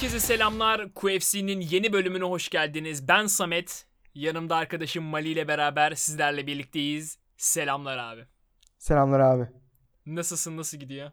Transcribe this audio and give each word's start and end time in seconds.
Herkese 0.00 0.20
selamlar. 0.26 0.94
QFC'nin 0.94 1.60
yeni 1.60 1.92
bölümüne 1.92 2.24
hoş 2.24 2.48
geldiniz. 2.48 3.08
Ben 3.08 3.26
Samet. 3.26 3.86
Yanımda 4.14 4.56
arkadaşım 4.56 5.04
Mali 5.04 5.28
ile 5.28 5.48
beraber 5.48 5.94
sizlerle 5.94 6.46
birlikteyiz. 6.46 7.18
Selamlar 7.36 7.98
abi. 7.98 8.24
Selamlar 8.78 9.20
abi. 9.20 9.48
Nasılsın? 10.06 10.56
Nasıl 10.56 10.78
gidiyor? 10.78 11.10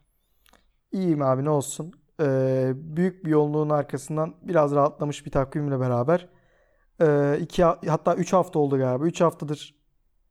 İyiyim 0.92 1.22
abi 1.22 1.44
ne 1.44 1.50
olsun. 1.50 1.92
Ee, 2.20 2.72
büyük 2.74 3.24
bir 3.24 3.30
yoğunluğun 3.30 3.70
arkasından 3.70 4.34
biraz 4.42 4.74
rahatlamış 4.74 5.26
bir 5.26 5.30
takvimle 5.30 5.80
beraber 5.80 6.28
ee, 7.00 7.38
iki 7.40 7.64
hatta 7.64 8.14
3 8.14 8.32
hafta 8.32 8.58
oldu 8.58 8.78
galiba. 8.78 9.06
3 9.06 9.20
haftadır 9.20 9.74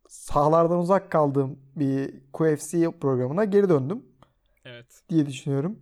sahalardan 0.08 0.80
uzak 0.80 1.12
kaldığım 1.12 1.60
bir 1.76 2.14
QFC 2.34 3.00
programına 3.02 3.46
geri 3.46 3.70
döndüm 3.70 4.06
Evet. 4.66 5.04
diye 5.10 5.26
düşünüyorum. 5.26 5.80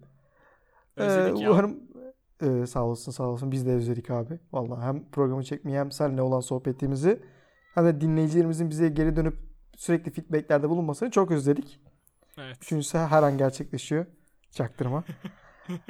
Ee, 0.98 1.04
Özledik 1.04 1.42
ya. 1.42 1.52
umarım 1.52 1.85
Ee, 2.42 2.66
sağ 2.66 2.84
olasın 2.86 3.12
sağ 3.12 3.24
olasın 3.30 3.52
biz 3.52 3.66
de 3.66 3.72
özledik 3.72 4.10
abi. 4.12 4.40
Vallahi 4.54 4.82
hem 4.86 5.12
programı 5.12 5.44
çekmeyi 5.44 5.78
hem 5.78 5.92
seninle 5.92 6.22
olan 6.22 6.40
sohbetimizi 6.40 7.22
hem 7.74 7.86
de 7.86 8.02
dinleyicilerimizin 8.02 8.70
bize 8.70 8.90
geri 8.90 9.16
dönüp 9.16 9.38
sürekli 9.76 10.12
feedbacklerde 10.12 10.70
bulunmasını 10.70 11.12
çok 11.12 11.32
özledik. 11.32 11.80
Evet. 12.38 12.58
Üçüncüsü 12.62 12.98
her 12.98 13.24
an 13.24 13.38
gerçekleşiyor. 13.38 14.06
Çaktırma. 14.52 15.04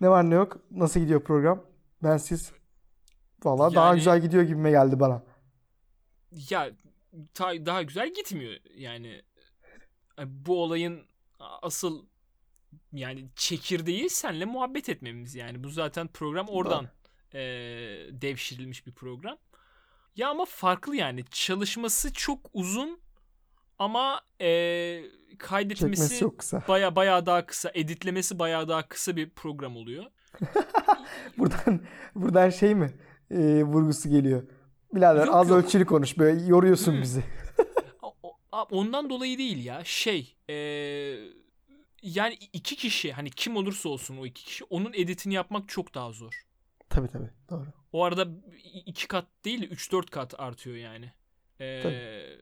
ne 0.00 0.08
var 0.10 0.30
ne 0.30 0.34
yok? 0.34 0.56
Nasıl 0.70 1.00
gidiyor 1.00 1.20
program? 1.24 1.64
Ben 2.02 2.16
siz 2.16 2.52
Valla 3.44 3.74
daha 3.74 3.86
Yani- 3.86 3.96
güzel 3.96 4.20
gidiyor 4.22 4.42
gibime 4.42 4.70
geldi 4.70 5.00
bana. 5.00 5.22
Ya 6.50 6.70
ta- 7.34 7.66
daha 7.66 7.82
güzel 7.82 8.14
gitmiyor 8.14 8.52
yani. 8.74 9.22
Bu 10.26 10.62
olayın 10.62 11.00
asıl 11.38 12.06
yani 12.92 13.24
çekirdeği 13.36 14.10
senle 14.10 14.44
muhabbet 14.44 14.88
etmemiz 14.88 15.34
yani. 15.34 15.64
Bu 15.64 15.68
zaten 15.68 16.08
program 16.08 16.46
oradan 16.48 16.88
eee, 17.34 17.40
devşirilmiş 18.22 18.86
bir 18.86 18.92
program. 18.92 19.36
Ya 20.16 20.28
ama 20.28 20.44
farklı 20.44 20.96
yani. 20.96 21.24
Çalışması 21.30 22.12
çok 22.12 22.38
uzun 22.52 23.00
ama 23.78 24.20
eee 24.40 25.04
kaydetmesi 25.38 26.24
baya 26.68 26.96
baya 26.96 27.26
daha 27.26 27.46
kısa, 27.46 27.70
editlemesi 27.74 28.38
baya 28.38 28.68
daha 28.68 28.88
kısa 28.88 29.16
bir 29.16 29.30
program 29.30 29.76
oluyor. 29.76 30.04
Buradan 31.38 31.80
buradan 32.14 32.50
şey 32.50 32.74
mi? 32.74 32.92
Ee, 33.30 33.62
vurgusu 33.64 34.08
geliyor. 34.10 34.42
Birader 34.94 35.26
Yok, 35.26 35.34
az 35.34 35.48
yok. 35.48 35.64
ölçülü 35.64 35.86
konuş 35.86 36.18
böyle 36.18 36.42
yoruyorsun 36.46 37.02
bizi. 37.02 37.24
Ondan 38.70 39.10
dolayı 39.10 39.38
değil 39.38 39.64
ya. 39.64 39.84
Şey, 39.84 40.36
eee, 40.48 41.18
yani 42.02 42.34
iki 42.52 42.76
kişi 42.76 43.12
hani 43.12 43.30
kim 43.30 43.56
olursa 43.56 43.88
olsun 43.88 44.16
o 44.16 44.26
iki 44.26 44.44
kişi 44.44 44.64
onun 44.64 44.92
editini 44.92 45.34
yapmak 45.34 45.68
çok 45.68 45.94
daha 45.94 46.12
zor. 46.12 46.44
tabii 46.88 47.08
tabii 47.08 47.30
doğru. 47.50 47.66
O 47.92 48.04
arada 48.04 48.28
iki 48.86 49.08
kat 49.08 49.26
değil 49.44 49.62
de 49.62 49.66
3-4 49.66 50.06
kat 50.10 50.34
artıyor 50.40 50.76
yani. 50.76 51.12
Ee, 51.60 51.80
Tabii. 51.82 52.38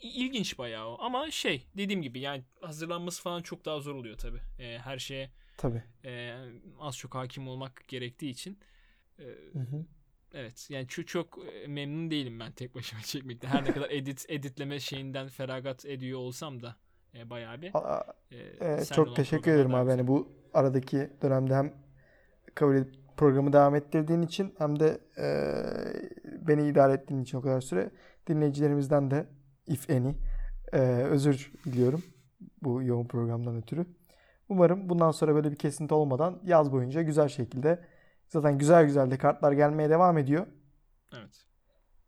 ilginç 0.00 0.58
bayağı 0.58 0.86
o. 0.88 0.96
Ama 1.00 1.30
şey 1.30 1.66
dediğim 1.76 2.02
gibi 2.02 2.20
yani 2.20 2.44
hazırlanması 2.60 3.22
falan 3.22 3.42
çok 3.42 3.64
daha 3.64 3.80
zor 3.80 3.94
oluyor 3.94 4.18
tabii. 4.18 4.40
Ee, 4.58 4.78
her 4.84 4.98
şeye 4.98 5.30
Tabii. 5.56 5.82
e, 6.04 6.34
az 6.80 6.96
çok 6.96 7.14
hakim 7.14 7.48
olmak 7.48 7.88
gerektiği 7.88 8.30
için. 8.30 8.58
Ee, 9.18 9.22
Hı 9.52 9.58
hı. 9.58 9.86
evet 10.34 10.66
yani 10.70 10.88
çok, 10.88 11.08
çok 11.08 11.38
e, 11.54 11.66
memnun 11.66 12.10
değilim 12.10 12.40
ben 12.40 12.52
tek 12.52 12.74
başıma 12.74 13.02
çekmekte. 13.06 13.48
Her 13.48 13.64
ne 13.64 13.72
kadar 13.72 13.90
edit 13.90 14.26
editleme 14.28 14.80
şeyinden 14.80 15.28
feragat 15.28 15.84
ediyor 15.86 16.18
olsam 16.18 16.62
da 16.62 16.76
e, 17.14 17.30
bayağı 17.30 17.62
bir. 17.62 17.70
Aa, 17.74 18.04
e, 18.30 18.36
seninle 18.60 18.84
çok 18.84 19.16
teşekkür 19.16 19.50
ederim 19.52 19.74
abi. 19.74 19.90
Hani 19.90 20.06
bu 20.06 20.28
aradaki 20.54 21.10
dönemde 21.22 21.54
hem 21.54 21.72
kabul 22.54 22.74
edip 22.74 22.94
programı 23.16 23.52
devam 23.52 23.74
ettirdiğin 23.74 24.22
için 24.22 24.54
hem 24.58 24.80
de 24.80 24.98
e, 25.18 25.26
beni 26.48 26.68
idare 26.68 26.92
ettiğin 26.92 27.22
için 27.22 27.38
o 27.38 27.42
kadar 27.42 27.60
süre 27.60 27.90
dinleyicilerimizden 28.26 29.10
de 29.10 29.26
if 29.66 29.90
any 29.90 30.14
e, 30.72 30.78
özür 31.10 31.52
diliyorum 31.64 32.02
bu 32.62 32.82
yoğun 32.82 33.06
programdan 33.06 33.56
ötürü. 33.56 33.86
Umarım 34.48 34.88
bundan 34.88 35.10
sonra 35.10 35.34
böyle 35.34 35.50
bir 35.50 35.56
kesinti 35.56 35.94
olmadan 35.94 36.40
yaz 36.44 36.72
boyunca 36.72 37.02
güzel 37.02 37.28
şekilde 37.28 37.78
zaten 38.28 38.58
güzel 38.58 38.84
güzel 38.84 39.10
de 39.10 39.18
kartlar 39.18 39.52
gelmeye 39.52 39.90
devam 39.90 40.18
ediyor. 40.18 40.46
Evet. 41.14 41.44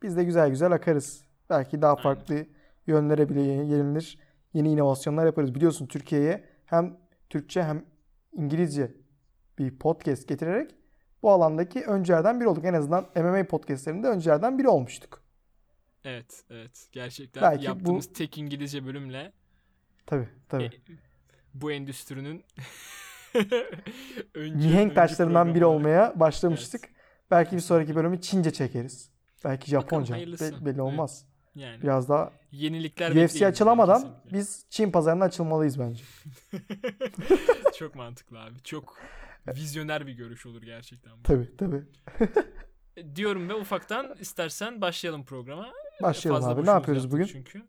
Biz 0.03 0.16
de 0.16 0.25
güzel 0.25 0.50
güzel 0.50 0.72
akarız. 0.72 1.25
Belki 1.50 1.82
daha 1.82 1.92
Aynen. 1.92 2.03
farklı 2.03 2.47
yönlere 2.86 3.28
bile 3.28 3.41
yenilir. 3.41 4.19
Yeni 4.54 4.72
inovasyonlar 4.72 5.26
yaparız. 5.26 5.54
Biliyorsun 5.54 5.87
Türkiye'ye 5.87 6.44
hem 6.66 6.97
Türkçe 7.31 7.62
hem 7.62 7.84
İngilizce 8.32 8.92
bir 9.59 9.78
podcast 9.78 10.28
getirerek 10.28 10.75
bu 11.22 11.31
alandaki 11.31 11.82
öncülerden 11.84 12.41
biri 12.41 12.48
olduk. 12.48 12.65
En 12.65 12.75
azından 12.75 13.06
MMA 13.16 13.47
podcastlerinde 13.47 14.06
öncülerden 14.09 14.59
biri 14.59 14.69
olmuştuk. 14.69 15.22
Evet, 16.04 16.44
evet. 16.50 16.88
Gerçekten 16.92 17.42
Belki 17.42 17.60
bu- 17.60 17.65
yaptığımız 17.65 18.12
tek 18.12 18.38
İngilizce 18.38 18.87
bölümle 18.87 19.32
Tabii 20.06 20.28
tabii. 20.48 20.65
E, 20.65 20.71
bu 21.54 21.72
endüstrinin 21.72 22.44
öncü, 24.34 24.56
Mihenk 24.69 24.94
taşlarından 24.94 25.54
biri 25.54 25.65
olmaya 25.65 26.21
başlamıştık. 26.21 26.88
Belki 27.31 27.56
bir 27.56 27.60
sonraki 27.60 27.97
bölümü 27.97 28.21
Çince 28.21 28.53
çekeriz. 28.53 29.10
Belki 29.44 29.71
Japonca. 29.71 30.15
hayırlısı. 30.15 30.60
Be- 30.60 30.66
belli 30.66 30.82
olmaz. 30.82 31.26
Yani 31.54 31.82
Biraz 31.82 32.09
daha 32.09 32.32
yenilikler 32.54 33.25
UFC 33.25 33.47
açılamadan 33.47 34.03
kesinlikle. 34.03 34.38
biz 34.38 34.66
Çin 34.70 34.91
pazarına 34.91 35.25
açılmalıyız 35.25 35.78
bence. 35.78 36.04
çok 37.78 37.94
mantıklı 37.94 38.41
abi. 38.41 38.62
Çok 38.65 38.97
vizyoner 39.48 40.06
bir 40.06 40.12
görüş 40.12 40.47
olur 40.47 40.62
gerçekten. 40.62 41.19
bu. 41.19 41.22
Tabii 41.22 41.56
tabii. 41.56 41.82
E, 42.97 43.16
Diyorum 43.16 43.48
ve 43.48 43.54
ufaktan 43.54 44.16
istersen 44.20 44.81
başlayalım 44.81 45.25
programa. 45.25 45.72
Başlayalım 46.03 46.42
Fazla 46.42 46.60
abi. 46.60 46.66
Ne 46.66 46.70
yapıyoruz 46.70 47.10
bugün? 47.12 47.25
Çünkü. 47.25 47.62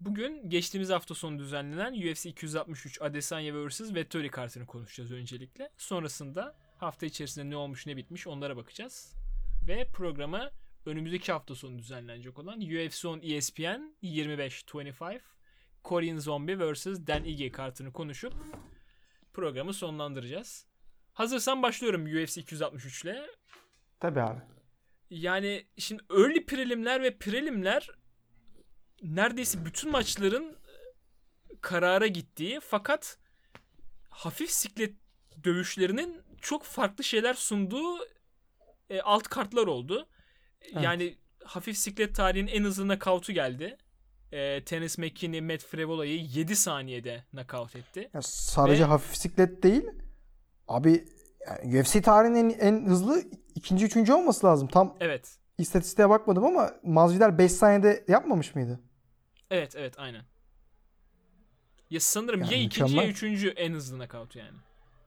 Bugün 0.00 0.50
geçtiğimiz 0.50 0.90
hafta 0.90 1.14
sonu 1.14 1.38
düzenlenen 1.38 1.92
UFC 1.92 2.30
263 2.30 3.02
Adesanya 3.02 3.68
vs. 3.68 3.80
Vettori 3.94 4.30
kartını 4.30 4.66
konuşacağız 4.66 5.12
öncelikle. 5.12 5.70
Sonrasında 5.76 6.56
hafta 6.78 7.06
içerisinde 7.06 7.50
ne 7.50 7.56
olmuş 7.56 7.86
ne 7.86 7.96
bitmiş 7.96 8.26
onlara 8.26 8.56
bakacağız. 8.56 9.12
Ve 9.68 9.88
programı 9.92 10.50
önümüzdeki 10.88 11.32
hafta 11.32 11.54
sonu 11.54 11.78
düzenlenecek 11.78 12.38
olan 12.38 12.60
UFC 12.60 13.08
on 13.08 13.20
E 13.22 13.34
ESPN 13.34 13.94
25-25 14.02 15.20
Korean 15.82 16.18
Zombie 16.18 16.58
vs. 16.58 16.86
Dan 16.86 17.24
Ige 17.24 17.52
kartını 17.52 17.92
konuşup 17.92 18.34
programı 19.32 19.74
sonlandıracağız. 19.74 20.66
Hazırsan 21.12 21.62
başlıyorum 21.62 22.04
UFC 22.04 22.40
263 22.40 23.04
ile. 23.04 23.26
Tabii 24.00 24.20
abi. 24.20 24.40
Yani 25.10 25.66
şimdi 25.78 26.02
early 26.10 26.46
prelimler 26.46 27.02
ve 27.02 27.18
prelimler 27.18 27.90
neredeyse 29.02 29.64
bütün 29.64 29.90
maçların 29.90 30.56
karara 31.60 32.06
gittiği 32.06 32.60
fakat 32.60 33.18
hafif 34.08 34.50
siklet 34.50 34.94
dövüşlerinin 35.44 36.22
çok 36.40 36.64
farklı 36.64 37.04
şeyler 37.04 37.34
sunduğu 37.34 37.98
e, 38.90 39.00
alt 39.00 39.28
kartlar 39.28 39.66
oldu. 39.66 40.08
Evet. 40.62 40.84
Yani 40.84 41.14
hafif 41.44 41.76
siklet 41.76 42.14
tarihinin 42.14 42.50
en 42.50 42.64
hızlı 42.64 42.88
nakavtu 42.88 43.32
geldi. 43.32 43.76
E, 44.32 44.64
Tennis 44.64 44.98
McKinney, 44.98 45.40
Matt 45.40 45.62
Frevola'yı 45.64 46.20
7 46.20 46.56
saniyede 46.56 47.24
nakavt 47.32 47.76
etti. 47.76 48.10
Ya 48.14 48.22
sadece 48.22 48.82
Ve- 48.82 48.86
hafif 48.86 49.16
siklet 49.16 49.62
değil. 49.62 49.84
Abi 50.68 51.04
yani 51.46 51.80
UFC 51.80 52.02
tarihinin 52.02 52.50
en, 52.50 52.58
en 52.58 52.86
hızlı 52.86 53.22
ikinci 53.54 53.84
üçüncü 53.86 54.12
olması 54.12 54.46
lazım. 54.46 54.68
Tam 54.68 54.96
Evet. 55.00 55.36
istatistiğe 55.58 56.08
bakmadım 56.08 56.44
ama 56.44 56.70
Masvidal 56.82 57.38
5 57.38 57.52
saniyede 57.52 58.04
yapmamış 58.08 58.54
mıydı? 58.54 58.80
Evet 59.50 59.76
evet 59.76 59.94
aynen. 59.98 60.24
Ya 61.90 62.00
sanırım 62.00 62.40
Yani 62.40 62.52
ya 62.54 62.58
ikinci 62.60 62.80
ya 62.80 62.86
mükemmel. 62.86 63.10
üçüncü 63.10 63.48
en 63.48 63.72
hızlı 63.72 63.98
nakavt 63.98 64.36
yani. 64.36 64.58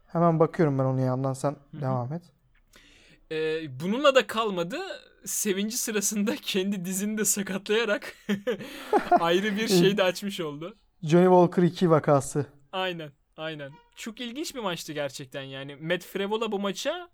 Hemen 0.08 0.40
bakıyorum 0.40 0.80
ben 0.80 0.84
onu 0.84 1.02
yandan 1.02 1.34
sen 1.34 1.56
devam 1.74 2.14
et. 2.14 2.22
Ee, 3.32 3.80
bununla 3.80 4.16
da 4.16 4.28
kalmadı. 4.28 4.78
Sevinci 5.26 5.78
sırasında 5.78 6.36
kendi 6.36 6.86
dizini 6.86 7.18
de 7.18 7.26
sakatlayarak 7.26 8.16
ayrı 9.20 9.58
bir 9.58 9.68
şey 9.68 9.98
de 9.98 10.04
açmış 10.04 10.40
oldu. 10.40 10.78
Johnny 11.04 11.26
Walker 11.26 11.64
2 11.64 11.90
vakası. 11.90 12.46
Aynen. 12.72 13.12
Aynen. 13.38 13.72
Çok 13.96 14.22
ilginç 14.22 14.56
bir 14.56 14.60
maçtı 14.60 14.94
gerçekten 14.94 15.42
yani. 15.42 15.76
Matt 15.76 16.04
Frevola 16.04 16.52
bu 16.52 16.60
maça 16.60 17.10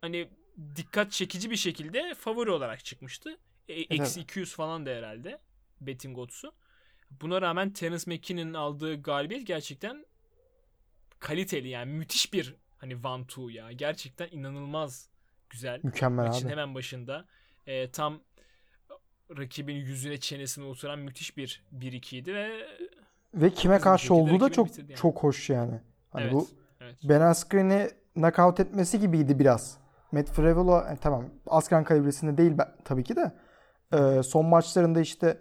hani 0.00 0.28
dikkat 0.76 1.12
çekici 1.12 1.50
bir 1.50 1.56
şekilde 1.56 2.14
favori 2.14 2.50
olarak 2.50 2.84
çıkmıştı. 2.84 3.38
E, 3.68 3.72
Eksi 3.72 4.20
200 4.20 4.54
falan 4.54 4.86
da 4.86 4.90
herhalde. 4.90 5.40
Betting 5.80 6.18
oddsu. 6.18 6.52
Buna 7.10 7.42
rağmen 7.42 7.72
Terence 7.72 8.04
McKinnon'ın 8.06 8.54
aldığı 8.54 9.02
galibiyet 9.02 9.46
gerçekten 9.46 10.06
kaliteli 11.18 11.68
yani 11.68 11.92
müthiş 11.92 12.32
bir 12.32 12.54
hani 12.78 12.96
one 13.06 13.26
two 13.26 13.50
ya. 13.50 13.72
Gerçekten 13.72 14.28
inanılmaz 14.30 15.08
güzel. 15.52 15.80
Mükemmel 15.82 16.26
Maçın 16.26 16.46
abi. 16.46 16.52
hemen 16.52 16.74
başında 16.74 17.24
e, 17.66 17.90
tam 17.90 18.20
rakibin 19.38 19.74
yüzüne 19.74 20.16
çenesine 20.16 20.64
oturan 20.64 20.98
müthiş 20.98 21.36
bir 21.36 21.64
1-2 21.78 22.16
idi 22.16 22.34
ve 22.34 22.50
Ve 23.34 23.50
kime 23.50 23.78
karşı 23.78 24.14
olduğu 24.14 24.40
da 24.40 24.48
çok 24.52 24.78
yani. 24.78 24.94
çok 24.94 25.22
hoş 25.22 25.50
yani. 25.50 25.80
Hani 26.10 26.22
evet, 26.22 26.32
bu 26.32 26.48
evet. 26.80 26.96
Ben 27.04 27.20
Askren'i 27.20 27.88
knockout 28.14 28.60
etmesi 28.60 29.00
gibiydi 29.00 29.38
biraz. 29.38 29.78
Matt 30.12 30.30
Frevola 30.30 30.92
e, 30.92 30.96
tamam 30.96 31.24
Askren 31.46 31.84
kalibresinde 31.84 32.38
değil 32.38 32.52
ben, 32.58 32.68
tabii 32.84 33.04
ki 33.04 33.16
de. 33.16 33.32
E, 33.92 34.22
son 34.22 34.46
maçlarında 34.46 35.00
işte 35.00 35.38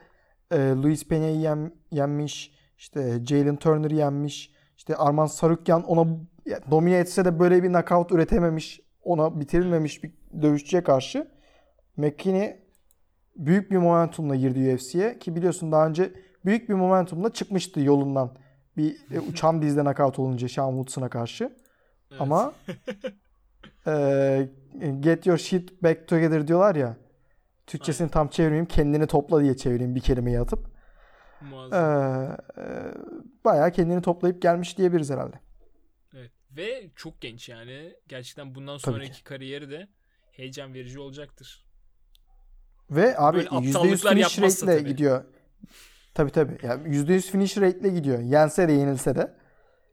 e, 0.51 0.57
Luis 0.57 1.03
Peña'yı 1.03 1.39
yen, 1.39 1.75
yenmiş. 1.91 2.51
işte 2.77 3.25
Jalen 3.25 3.55
Turner'ı 3.55 3.95
yenmiş. 3.95 4.51
işte 4.77 4.95
Arman 4.95 5.25
Sarukyan 5.25 5.83
ona 5.83 6.17
domine 6.71 6.97
etse 6.97 7.25
de 7.25 7.39
böyle 7.39 7.63
bir 7.63 7.67
knockout 7.69 8.11
üretememiş. 8.11 8.81
Ona 9.03 9.39
bitirilmemiş 9.39 10.03
bir 10.03 10.11
dövüşçüye 10.41 10.83
karşı. 10.83 11.27
McKinney 11.97 12.55
büyük 13.35 13.71
bir 13.71 13.77
momentumla 13.77 14.35
girdi 14.35 14.73
UFC'ye 14.75 15.19
ki 15.19 15.35
biliyorsun 15.35 15.71
daha 15.71 15.87
önce 15.87 16.13
büyük 16.45 16.69
bir 16.69 16.73
momentumla 16.73 17.33
çıkmıştı 17.33 17.79
yolundan. 17.81 18.35
Bir 18.77 18.97
e, 19.11 19.19
uçan 19.19 19.61
dizde 19.61 19.81
knockout 19.81 20.19
olunca 20.19 20.49
Sean 20.49 20.69
Woodson'a 20.69 21.09
karşı. 21.09 21.43
Evet. 22.11 22.21
Ama 22.21 22.53
e, 23.87 24.49
get 24.99 25.25
your 25.25 25.37
shit 25.37 25.83
back 25.83 26.07
together 26.07 26.47
diyorlar 26.47 26.75
ya. 26.75 26.97
Türkçesini 27.67 28.09
tam 28.09 28.27
çevirmeyeyim. 28.27 28.65
Kendini 28.65 29.07
topla 29.07 29.43
diye 29.43 29.57
çevireyim 29.57 29.95
bir 29.95 30.01
kelimeyi 30.01 30.39
atıp. 30.39 30.59
E, 31.41 31.45
Muazzam. 31.45 31.79
e, 31.83 32.67
bayağı 33.45 33.71
kendini 33.71 34.01
toplayıp 34.01 34.41
gelmiş 34.41 34.77
diyebiliriz 34.77 35.09
herhalde. 35.09 35.35
Ve 36.57 36.89
çok 36.95 37.21
genç 37.21 37.49
yani. 37.49 37.93
Gerçekten 38.07 38.55
bundan 38.55 38.77
Tabii 38.77 38.95
sonraki 38.95 39.23
kariyeri 39.23 39.69
de 39.69 39.87
heyecan 40.31 40.73
verici 40.73 40.99
olacaktır. 40.99 41.65
Ve 42.91 43.17
abi 43.17 43.37
Böyle 43.37 43.49
%100 43.49 43.69
aptallıklar 43.69 44.13
finish 44.29 44.39
rate'le 44.41 44.77
tabii. 44.79 44.89
gidiyor. 44.89 45.23
Tabii 46.13 46.31
tabii. 46.31 46.57
Yani 46.63 46.95
%100 46.95 47.31
finish 47.31 47.57
rate'le 47.57 47.93
gidiyor. 47.93 48.19
Yense 48.19 48.67
de 48.67 48.71
yenilse 48.71 49.15
de. 49.15 49.33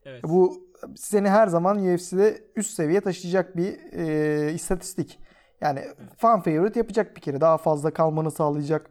Evet. 0.05 0.23
Bu 0.23 0.69
seni 0.95 1.29
her 1.29 1.47
zaman 1.47 1.77
UFC'de 1.77 2.43
üst 2.55 2.73
seviye 2.73 3.01
taşıyacak 3.01 3.57
bir 3.57 3.93
e, 3.93 4.53
istatistik. 4.53 5.19
Yani 5.61 5.85
fan 6.17 6.41
favorite 6.41 6.79
yapacak 6.79 7.15
bir 7.15 7.21
kere. 7.21 7.41
Daha 7.41 7.57
fazla 7.57 7.93
kalmanı 7.93 8.31
sağlayacak. 8.31 8.89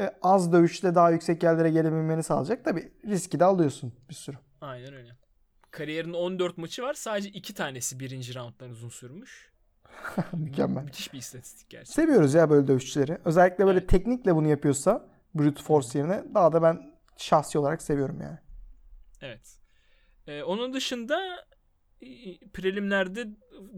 E, 0.00 0.10
az 0.22 0.52
dövüşle 0.52 0.94
daha 0.94 1.10
yüksek 1.10 1.42
yerlere 1.42 1.70
gelebilmeni 1.70 2.22
sağlayacak. 2.22 2.64
Tabii 2.64 2.92
riski 3.06 3.40
de 3.40 3.44
alıyorsun 3.44 3.92
bir 4.08 4.14
sürü. 4.14 4.36
Aynen 4.60 4.94
öyle. 4.94 5.21
Kariyerin 5.72 6.12
14 6.12 6.58
maçı 6.58 6.82
var. 6.82 6.94
Sadece 6.94 7.28
2 7.28 7.54
tanesi 7.54 8.00
birinci 8.00 8.34
rounddan 8.34 8.70
uzun 8.70 8.88
sürmüş. 8.88 9.52
Mükemmel. 10.32 10.82
Müthiş 10.84 11.12
bir 11.12 11.18
istatistik 11.18 11.70
gerçekten. 11.70 12.02
Seviyoruz 12.02 12.34
ya 12.34 12.50
böyle 12.50 12.68
dövüşçüleri. 12.68 13.18
Özellikle 13.24 13.66
böyle 13.66 13.78
Evet. 13.78 13.88
teknikle 13.88 14.34
bunu 14.36 14.48
yapıyorsa 14.48 15.08
brute 15.34 15.62
force 15.62 15.98
yerine 15.98 16.24
daha 16.34 16.52
da 16.52 16.62
ben 16.62 16.92
şahsi 17.16 17.58
olarak 17.58 17.82
seviyorum 17.82 18.20
yani. 18.20 18.38
Evet. 19.20 19.58
Ee, 20.26 20.42
onun 20.42 20.72
dışında 20.72 21.46
e, 22.00 22.38
prelimlerde 22.52 23.26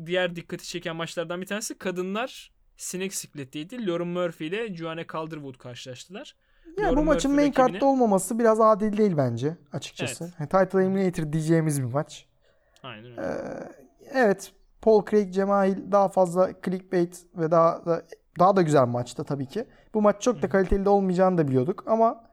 diğer 0.06 0.36
dikkati 0.36 0.68
çeken 0.68 0.96
maçlardan 0.96 1.40
bir 1.40 1.46
tanesi 1.46 1.78
kadınlar 1.78 2.52
sinek 2.76 3.14
sikletiydi. 3.14 3.86
Lauren 3.86 4.08
Murphy 4.08 4.48
ile 4.48 4.74
Joanne 4.74 5.06
Calderwood 5.12 5.58
karşılaştılar. 5.58 6.36
Yani 6.78 6.96
bu 6.96 7.02
maçın 7.02 7.30
Murphy 7.30 7.50
main 7.50 7.52
card'da 7.52 7.86
olmaması 7.86 8.38
biraz 8.38 8.60
adil 8.60 8.96
değil 8.96 9.16
bence 9.16 9.56
açıkçası. 9.72 10.24
Evet. 10.24 10.34
Yani 10.38 10.48
Title 10.48 10.82
Eliminator 10.82 11.32
diyeceğimiz 11.32 11.82
bir 11.82 11.92
maç. 11.92 12.26
Aynen 12.82 13.10
öyle. 13.10 13.20
Ee, 13.20 13.68
evet 14.12 14.52
Paul 14.82 15.04
Craig 15.10 15.32
Cemahil 15.32 15.92
daha 15.92 16.08
fazla 16.08 16.50
clickbait 16.64 17.26
ve 17.36 17.50
daha 17.50 17.86
da 17.86 18.02
daha 18.38 18.56
da 18.56 18.62
güzel 18.62 18.86
maçta 18.86 19.24
tabii 19.24 19.46
ki. 19.46 19.64
Bu 19.94 20.02
maç 20.02 20.22
çok 20.22 20.42
da 20.42 20.48
kaliteli 20.48 20.84
de 20.84 20.88
olmayacağını 20.88 21.38
da 21.38 21.48
biliyorduk 21.48 21.84
ama 21.86 22.24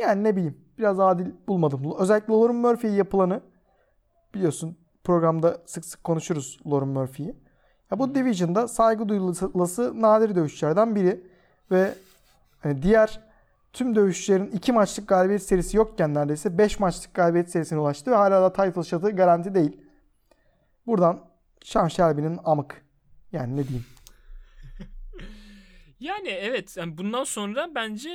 yani 0.00 0.24
ne 0.24 0.36
bileyim 0.36 0.58
biraz 0.78 1.00
adil 1.00 1.26
bulmadım. 1.48 1.94
Özellikle 1.98 2.32
Lauren 2.32 2.56
Murphy'ye 2.56 2.94
yapılanı 2.94 3.40
biliyorsun 4.34 4.76
programda 5.04 5.58
sık 5.66 5.84
sık 5.84 6.04
konuşuruz 6.04 6.60
Lauren 6.66 6.88
Murphy'yi. 6.88 7.36
Ya 7.90 7.98
bu 7.98 8.14
division'da 8.14 8.68
saygı 8.68 9.08
duyulması 9.08 10.02
nadir 10.02 10.34
dövüşçülerden 10.34 10.94
biri 10.94 11.20
ve 11.70 11.94
hani 12.60 12.82
diğer 12.82 13.25
tüm 13.76 13.94
dövüşçülerin 13.96 14.50
2 14.50 14.72
maçlık 14.72 15.08
galibiyet 15.08 15.42
serisi 15.42 15.76
yokken 15.76 16.14
neredeyse 16.14 16.58
5 16.58 16.80
maçlık 16.80 17.14
galibiyet 17.14 17.50
serisine 17.50 17.78
ulaştı 17.78 18.10
ve 18.10 18.14
hala 18.14 18.42
da 18.42 18.52
title 18.52 18.82
shot'ı 18.82 19.10
garanti 19.10 19.54
değil. 19.54 19.80
Buradan 20.86 21.24
Sean 21.64 21.88
Shelby'nin 21.88 22.38
amık. 22.44 22.84
Yani 23.32 23.56
ne 23.56 23.64
diyeyim. 23.68 23.86
Yani 26.00 26.28
evet 26.28 26.76
yani 26.76 26.98
bundan 26.98 27.24
sonra 27.24 27.68
bence 27.74 28.10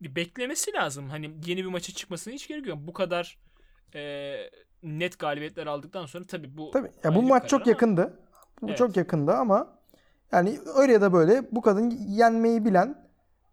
bir 0.00 0.16
beklemesi 0.16 0.72
lazım. 0.72 1.08
Hani 1.10 1.30
yeni 1.46 1.60
bir 1.64 1.68
maça 1.68 1.92
çıkmasına 1.92 2.34
hiç 2.34 2.48
gerek 2.48 2.66
yok. 2.66 2.78
Bu 2.80 2.92
kadar 2.92 3.38
e, 3.94 4.34
net 4.82 5.18
galibiyetler 5.18 5.66
aldıktan 5.66 6.06
sonra 6.06 6.24
tabii 6.24 6.56
bu 6.56 6.70
Tabii. 6.70 6.90
Ya 7.04 7.14
bu 7.14 7.22
maç 7.22 7.48
çok 7.48 7.62
ama- 7.62 7.70
yakındı. 7.70 8.18
Bu 8.62 8.66
Evet. 8.68 8.78
çok 8.78 8.96
yakındı 8.96 9.32
ama 9.32 9.78
yani 10.32 10.58
öyle 10.76 10.92
ya 10.92 11.00
da 11.00 11.12
böyle 11.12 11.42
bu 11.52 11.62
kadın 11.62 11.90
yenmeyi 11.90 12.64
bilen 12.64 13.11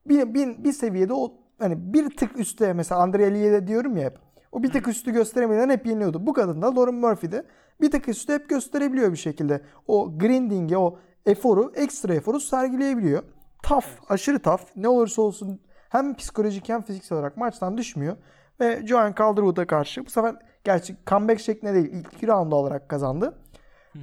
bir, 0.10 0.34
bir, 0.34 0.64
bir 0.64 0.74
seviyede 0.74 1.14
o 1.14 1.34
hani 1.60 1.94
bir 1.94 2.10
tık 2.18 2.40
üstte 2.40 2.74
mesela 2.74 3.02
Andre 3.02 3.26
Aliye'de 3.26 3.68
diyorum 3.68 3.98
ya 3.98 4.06
hep. 4.06 4.20
O 4.52 4.64
bir 4.64 4.72
tık 4.72 4.88
üstü 4.88 5.14
gösteremeden 5.14 5.70
hep 5.70 5.86
yeniliyordu. 5.86 6.28
Bu 6.28 6.34
kadın 6.34 6.62
da 6.62 6.76
Lauren 6.76 6.96
Murphy'de 6.96 7.46
bir 7.82 7.92
tık 7.92 8.10
üstü 8.10 8.34
hep 8.34 8.50
gösterebiliyor 8.50 9.12
bir 9.12 9.18
şekilde. 9.18 9.62
O 9.88 10.18
grinding'e 10.18 10.78
o 10.78 11.00
eforu, 11.26 11.72
ekstra 11.76 12.14
eforu 12.14 12.40
sergileyebiliyor. 12.40 13.24
Tough, 13.64 13.86
aşırı 14.10 14.40
tough. 14.40 14.62
Ne 14.76 14.88
olursa 14.88 15.22
olsun 15.22 15.62
hem 15.90 16.16
psikolojik 16.16 16.70
hem 16.70 16.82
fiziksel 16.82 17.18
olarak 17.18 17.38
maçtan 17.38 17.78
düşmüyor. 17.78 18.18
Ve 18.60 18.88
Joanne 18.88 19.16
Calderwood'a 19.18 19.68
karşı 19.68 20.06
bu 20.06 20.10
sefer 20.10 20.36
gerçi 20.64 20.96
comeback 21.08 21.40
şeklinde 21.40 21.74
değil 21.74 21.90
ilk 21.92 22.14
iki 22.14 22.28
round 22.28 22.52
olarak 22.52 22.90
kazandı. 22.90 23.38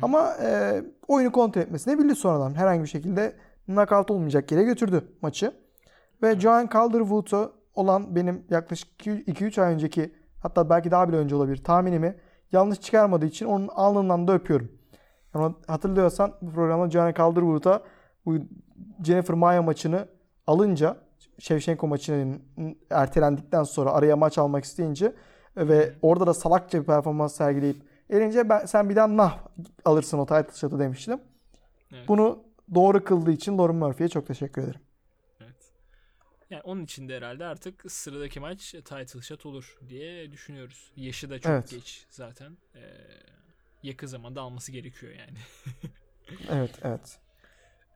Ama 0.03 0.35
e, 0.43 0.82
oyunu 1.08 1.32
kontrol 1.32 1.62
etmesini 1.62 1.99
bildi 1.99 2.14
sonradan. 2.14 2.55
Herhangi 2.55 2.82
bir 2.82 2.88
şekilde 2.88 3.32
knockout 3.67 4.11
olmayacak 4.11 4.53
yere 4.53 4.62
götürdü 4.62 5.05
maçı. 5.23 5.53
Ve 6.22 6.40
Joanne 6.40 6.68
Calderwood'a 6.72 7.50
olan 7.74 8.16
benim 8.16 8.44
yaklaşık 8.50 9.06
2-3 9.06 9.62
ay 9.62 9.74
önceki 9.74 10.12
hatta 10.42 10.70
belki 10.70 10.90
daha 10.90 11.08
bile 11.08 11.16
önce 11.16 11.36
olabilir 11.36 11.64
tahminimi 11.64 12.17
yanlış 12.52 12.81
çıkarmadığı 12.81 13.26
için 13.26 13.46
onun 13.46 13.69
alnından 13.69 14.29
da 14.29 14.32
öpüyorum. 14.32 14.72
Yani 15.34 15.55
hatırlıyorsan 15.67 16.32
bu 16.43 16.50
programda 16.50 16.91
Joanne 16.91 17.14
Calderwood'a 17.14 17.82
bu 18.26 18.36
Jennifer 19.05 19.36
Maia 19.36 19.62
maçını 19.62 20.08
alınca 20.46 20.96
Shevchenko 21.38 21.86
maçının 21.86 22.43
ertelendikten 22.91 23.62
sonra 23.62 23.91
araya 23.91 24.17
maç 24.17 24.38
almak 24.38 24.64
isteyince 24.64 25.12
ve 25.56 25.94
orada 26.02 26.26
da 26.26 26.34
salakça 26.34 26.81
bir 26.81 26.86
performans 26.86 27.34
sergileyip 27.34 27.82
elince 28.10 28.48
ben, 28.48 28.67
sen 28.67 28.91
bir 28.91 28.96
daha 28.96 29.17
nah 29.17 29.38
alırsın 29.84 30.19
o 30.19 30.26
title 30.26 30.52
shot'ı 30.55 30.79
demiştim. 30.79 31.20
Evet. 31.93 32.08
Bunu 32.08 32.38
doğru 32.74 33.05
kıldığı 33.05 33.32
için 33.32 33.58
Lauren 33.58 33.76
Murphy'ye 33.76 34.08
çok 34.08 34.26
teşekkür 34.26 34.62
ederim. 34.62 34.81
Yani 36.50 36.62
onun 36.62 36.84
için 36.84 37.08
de 37.08 37.17
herhalde 37.17 37.44
artık 37.44 37.93
sıradaki 37.93 38.41
maç 38.41 38.70
title 38.70 39.20
shot 39.22 39.46
olur 39.46 39.79
diye 39.88 40.32
düşünüyoruz. 40.32 40.93
Yaşı 40.96 41.31
da 41.31 41.38
çok 41.38 41.53
Evet. 41.53 41.70
geç 41.70 42.06
zaten. 42.10 42.56
Ee, 42.74 42.81
yakın 43.82 44.06
zamanda 44.06 44.41
alması 44.41 44.72
gerekiyor 44.72 45.12
yani. 45.12 45.38
Evet, 46.50 46.70
evet. 46.82 47.19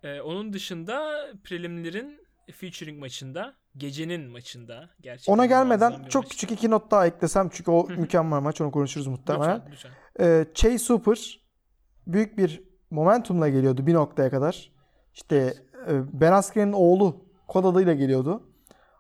Ee, 0.02 0.20
onun 0.20 0.52
dışında 0.52 1.26
prelimlerin 1.44 2.20
featuring 2.52 2.98
maçında, 2.98 3.54
gecenin 3.76 4.30
maçında 4.30 4.90
gerçekten 5.00 5.32
Ona 5.32 5.46
gelmeden 5.46 6.04
çok 6.08 6.22
maç. 6.24 6.32
küçük 6.32 6.50
iki 6.50 6.70
not 6.70 6.90
daha 6.90 7.06
eklesem 7.06 7.48
çünkü 7.52 7.70
o 7.70 7.86
mükemmel 7.88 8.40
maç 8.40 8.60
onu 8.60 8.70
konuşuruz 8.70 9.06
muhtemelen. 9.06 9.56
Lütfen, 9.56 9.72
lütfen. 9.72 9.90
Ee, 10.20 10.46
Chase 10.54 10.94
Hooper 10.94 11.40
büyük 12.06 12.38
bir 12.38 12.62
momentumla 12.90 13.48
geliyordu 13.48 13.86
bir 13.86 13.94
noktaya 13.94 14.30
kadar. 14.30 14.72
İşte 15.14 15.54
e, 15.88 15.92
Ben 16.20 16.32
Askren'in 16.32 16.72
oğlu 16.72 17.24
kod 17.50 17.64
adıyla 17.64 17.94
geliyordu. 17.94 18.42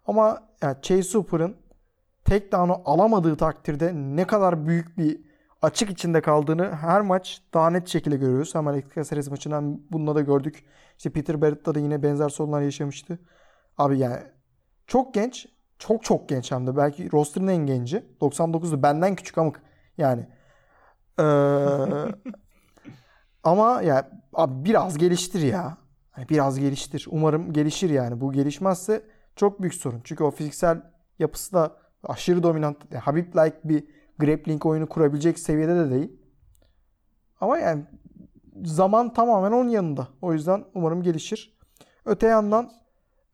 Ama 0.06 0.48
yani 0.62 0.76
Chase 0.82 1.18
Hooper'ın 1.18 1.56
takedown'u 2.24 2.82
alamadığı 2.84 3.36
takdirde 3.36 3.92
ne 3.94 4.26
kadar 4.26 4.66
büyük 4.66 4.98
bir 4.98 5.20
açık 5.62 5.90
içinde 5.90 6.20
kaldığını 6.20 6.76
her 6.76 7.00
maç 7.00 7.42
daha 7.54 7.70
net 7.70 7.88
şekilde 7.88 8.16
görüyoruz. 8.16 8.54
Hem 8.54 8.68
Alex 8.68 8.84
Caceres 8.94 9.30
maçından 9.30 9.82
bununla 9.90 10.14
da 10.14 10.20
gördük. 10.20 10.64
İşte 10.96 11.10
Peter 11.10 11.40
Barrett'ta 11.40 11.74
da 11.74 11.78
yine 11.78 12.02
benzer 12.02 12.28
sorunlar 12.28 12.60
yaşamıştı. 12.60 13.18
Abi 13.78 13.98
yani 13.98 14.22
çok 14.86 15.14
genç. 15.14 15.46
Çok 15.78 16.04
çok 16.04 16.28
genç 16.28 16.52
hem 16.52 16.66
de. 16.66 16.76
Belki 16.76 17.12
roster'ın 17.12 17.48
en 17.48 17.66
genci. 17.66 18.04
99'du. 18.20 18.82
Benden 18.82 19.14
küçük 19.14 19.38
amık. 19.38 19.62
Yani. 19.98 20.26
Ee, 21.20 21.24
ama 23.44 23.82
ya 23.82 24.10
abi 24.34 24.64
biraz 24.64 24.98
geliştir 24.98 25.40
ya. 25.40 25.79
Hani 26.20 26.28
biraz 26.28 26.58
geliştir. 26.58 27.06
Umarım 27.10 27.52
gelişir 27.52 27.90
yani. 27.90 28.20
Bu 28.20 28.32
gelişmezse 28.32 29.02
çok 29.36 29.62
büyük 29.62 29.74
sorun. 29.74 30.00
Çünkü 30.04 30.24
o 30.24 30.30
fiziksel 30.30 30.82
yapısı 31.18 31.52
da 31.52 31.76
aşırı 32.02 32.42
dominant. 32.42 32.76
Yani 32.90 33.02
Habib-like 33.02 33.54
bir 33.64 33.84
grappling 34.18 34.66
oyunu 34.66 34.88
kurabilecek 34.88 35.38
seviyede 35.38 35.76
de 35.76 35.90
değil. 35.90 36.12
Ama 37.40 37.58
yani 37.58 37.84
zaman 38.64 39.14
tamamen 39.14 39.52
onun 39.52 39.68
yanında. 39.68 40.08
O 40.22 40.32
yüzden 40.32 40.64
umarım 40.74 41.02
gelişir. 41.02 41.58
Öte 42.04 42.26
yandan 42.26 42.70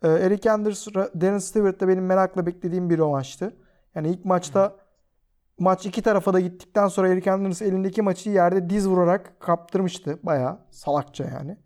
e, 0.03 0.09
Eric 0.09 0.51
Anders, 0.51 0.87
Darren 0.95 1.39
Stewart 1.39 1.81
da 1.81 1.89
benim 1.89 2.07
merakla 2.07 2.47
beklediğim 2.47 2.91
bir 2.91 2.99
rövanştı. 2.99 3.57
Yani 3.95 4.09
ilk 4.09 4.25
maçta 4.25 4.77
maç 5.59 5.87
iki 5.87 6.03
tarafa 6.03 6.33
da 6.33 6.41
gittikten 6.41 6.89
sonra 6.89 7.09
Eric 7.09 7.31
Anderson 7.31 7.67
elindeki 7.67 8.03
maçı 8.03 8.31
yerde 8.31 8.71
diz 8.71 8.89
vurarak 8.89 9.41
kaptırmıştı. 9.41 10.19
Bayağı 10.23 10.59
salakça 10.71 11.25
yani. 11.25 11.66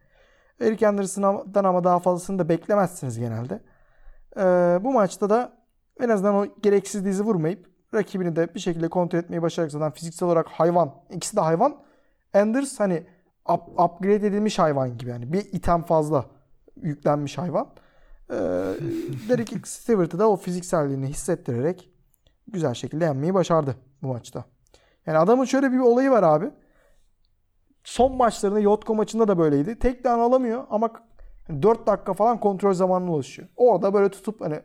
Eric 0.61 0.88
Anderson'dan 0.88 1.64
ama 1.64 1.85
daha 1.85 1.99
fazlasını 1.99 2.38
da 2.38 2.49
beklemezsiniz 2.49 3.19
genelde. 3.19 3.61
Ee, 4.37 4.79
bu 4.85 4.93
maçta 4.93 5.31
da 5.31 5.52
en 6.00 6.09
azından 6.09 6.35
o 6.35 6.47
gereksiz 6.62 7.05
dizi 7.05 7.23
vurmayıp 7.23 7.71
rakibini 7.95 8.37
de 8.37 8.55
bir 8.55 8.61
şekilde 8.61 8.88
kontrol 8.88 9.19
etmeyi 9.19 9.43
başararak 9.43 9.73
zaten 9.73 9.90
fiziksel 9.90 10.26
olarak 10.26 10.49
hayvan. 10.49 10.95
İkisi 11.11 11.37
de 11.37 11.40
hayvan. 11.40 11.76
Anders 12.35 12.81
hani 12.81 13.07
up, 13.49 13.81
upgrade 13.81 14.26
edilmiş 14.26 14.59
hayvan 14.59 14.99
gibi 14.99 15.11
yani. 15.11 15.33
Bir 15.33 15.45
item 15.52 15.83
fazla 15.83 16.25
yüklenmiş 16.83 17.38
hayvan. 17.38 17.69
Ee, 18.31 18.35
Derek 19.29 19.69
Stewart'ı 19.69 20.19
da 20.19 20.31
o 20.31 20.37
fizikselliğini 20.37 21.07
hissettirerek 21.07 21.90
güzel 22.49 22.75
şekilde 22.75 23.05
yenmeyi 23.05 23.35
başardı 23.35 23.76
bu 24.02 24.09
maçta. 24.09 24.45
Yani 25.07 25.19
adamın 25.19 25.45
şöyle 25.45 25.73
bir 25.73 25.79
olayı 25.79 26.11
var 26.11 26.23
abi. 26.23 26.50
Son 27.84 28.16
maçlarında 28.16 28.60
Yotko 28.60 28.94
maçında 28.94 29.28
da 29.28 29.38
böyleydi. 29.38 29.78
Tek 29.78 30.04
down 30.04 30.18
alamıyor 30.18 30.64
ama 30.70 30.90
4 31.62 31.87
dakika 31.87 32.14
falan 32.14 32.40
kontrol 32.40 32.72
zamanına 32.72 33.12
ulaşıyor. 33.12 33.49
Orada 33.56 33.94
böyle 33.94 34.08
tutup 34.08 34.40
hani 34.40 34.60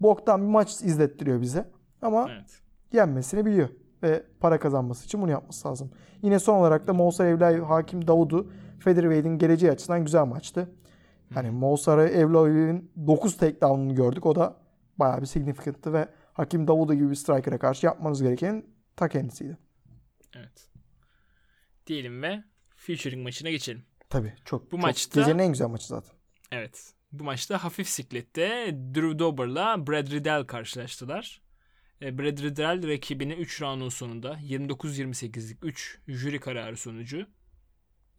boktan 0.00 0.40
bir 0.42 0.48
maç 0.48 0.72
izlettiriyor 0.72 1.40
bize. 1.40 1.70
Ama 2.02 2.26
evet. 2.30 2.60
yenmesini 2.92 3.46
biliyor. 3.46 3.68
Ve 4.02 4.22
para 4.40 4.58
kazanması 4.58 5.04
için 5.04 5.22
bunu 5.22 5.30
yapması 5.30 5.68
lazım. 5.68 5.90
Yine 6.22 6.38
son 6.38 6.58
olarak 6.58 6.86
da 6.86 6.92
Moussa 6.92 7.26
Evlay 7.26 7.60
Hakim 7.60 8.08
Davud'u 8.08 8.52
Featherweight'in 8.78 9.38
geleceği 9.38 9.72
açısından 9.72 10.04
güzel 10.04 10.24
maçtı. 10.24 10.68
Hani 11.34 11.50
Moussa 11.50 12.02
Evlay'ın 12.08 12.90
9 13.06 13.36
takedown'unu 13.36 13.94
gördük. 13.94 14.26
O 14.26 14.34
da 14.34 14.56
bayağı 14.98 15.20
bir 15.20 15.26
significant'tı 15.26 15.92
ve 15.92 16.08
Hakim 16.32 16.68
Davuda 16.68 16.94
gibi 16.94 17.10
bir 17.10 17.14
striker'a 17.14 17.58
karşı 17.58 17.86
yapmanız 17.86 18.22
gereken 18.22 18.64
ta 18.96 19.08
kendisiydi. 19.08 19.58
Evet. 20.36 20.70
Diyelim 21.86 22.22
ve 22.22 22.42
featuring 22.80 23.22
maçına 23.22 23.50
geçelim. 23.50 23.82
Tabii 24.08 24.34
çok. 24.44 24.66
Bu 24.66 24.70
çok 24.70 24.82
maçta 24.82 25.20
gecenin 25.20 25.38
en 25.38 25.48
güzel 25.48 25.68
maçı 25.68 25.86
zaten. 25.86 26.14
Evet. 26.52 26.92
Bu 27.12 27.24
maçta 27.24 27.64
hafif 27.64 27.88
siklette 27.88 28.76
Drew 28.94 29.18
Dober'la 29.18 29.86
Brad 29.86 30.10
Riddell 30.10 30.44
karşılaştılar. 30.44 31.40
E, 32.02 32.18
Brad 32.18 32.38
Riddell 32.38 32.88
rakibini 32.88 33.32
3 33.32 33.62
roundun 33.62 33.88
sonunda 33.88 34.34
29-28'lik 34.34 35.64
3 35.64 35.98
jüri 36.08 36.40
kararı 36.40 36.76
sonucu 36.76 37.26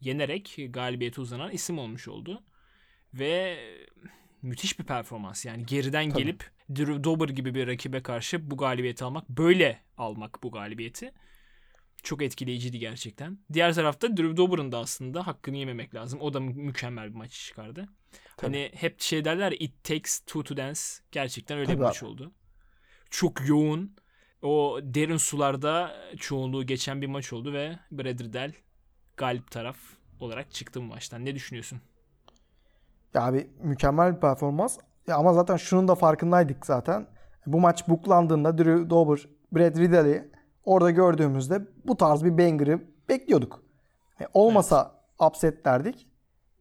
yenerek 0.00 0.56
galibiyete 0.70 1.20
uzanan 1.20 1.50
isim 1.50 1.78
olmuş 1.78 2.08
oldu. 2.08 2.42
Ve 3.14 3.58
müthiş 4.42 4.78
bir 4.78 4.84
performans 4.84 5.44
yani 5.44 5.66
geriden 5.66 6.10
Tabii. 6.10 6.22
gelip 6.22 6.50
Drew 6.70 7.04
Dober 7.04 7.28
gibi 7.28 7.54
bir 7.54 7.66
rakibe 7.66 8.02
karşı 8.02 8.50
bu 8.50 8.56
galibiyeti 8.56 9.04
almak 9.04 9.28
böyle 9.28 9.80
almak 9.96 10.42
bu 10.42 10.50
galibiyeti 10.50 11.12
çok 12.02 12.22
etkileyiciydi 12.22 12.78
gerçekten. 12.78 13.38
Diğer 13.52 13.74
tarafta 13.74 14.16
Drew 14.16 14.36
Dober'ın 14.36 14.72
da 14.72 14.78
aslında 14.78 15.26
hakkını 15.26 15.56
yememek 15.56 15.94
lazım. 15.94 16.20
O 16.20 16.34
da 16.34 16.40
mükemmel 16.40 17.10
bir 17.10 17.14
maç 17.14 17.32
çıkardı. 17.32 17.88
Tabii. 18.36 18.52
Hani 18.52 18.70
hep 18.74 19.00
şey 19.00 19.24
derler 19.24 19.52
it 19.58 19.84
takes 19.84 20.20
two 20.20 20.42
to 20.42 20.56
dance. 20.56 20.80
Gerçekten 21.12 21.58
öyle 21.58 21.66
Tabii 21.66 21.78
bir 21.78 21.82
maç 21.82 22.02
oldu. 22.02 22.32
Çok 23.10 23.48
yoğun. 23.48 23.96
O 24.42 24.80
derin 24.82 25.16
sularda 25.16 25.96
çoğunluğu 26.18 26.66
geçen 26.66 27.02
bir 27.02 27.06
maç 27.06 27.32
oldu 27.32 27.52
ve 27.52 27.78
Brad 27.92 28.20
Riddell 28.20 28.52
galip 29.16 29.50
taraf 29.50 29.76
olarak 30.20 30.52
çıktı 30.52 30.80
bu 30.80 30.84
maçtan. 30.84 31.24
Ne 31.24 31.34
düşünüyorsun? 31.34 31.80
Ya 33.14 33.22
abi 33.22 33.50
mükemmel 33.60 34.16
bir 34.16 34.20
performans. 34.20 34.78
Ya 35.06 35.16
ama 35.16 35.32
zaten 35.32 35.56
şunun 35.56 35.88
da 35.88 35.94
farkındaydık 35.94 36.66
zaten. 36.66 37.06
Bu 37.46 37.60
maç 37.60 37.88
buklandığında 37.88 38.58
Drew 38.58 38.90
Dober, 38.90 39.28
Brad 39.52 39.76
Riddell'i 39.76 40.30
orada 40.64 40.90
gördüğümüzde 40.90 41.62
bu 41.84 41.96
tarz 41.96 42.24
bir 42.24 42.38
banger'ı 42.38 42.80
bekliyorduk. 43.08 43.62
Yani 44.20 44.30
olmasa 44.34 44.92
evet. 44.92 45.30
upset 45.30 45.64
derdik. 45.64 46.08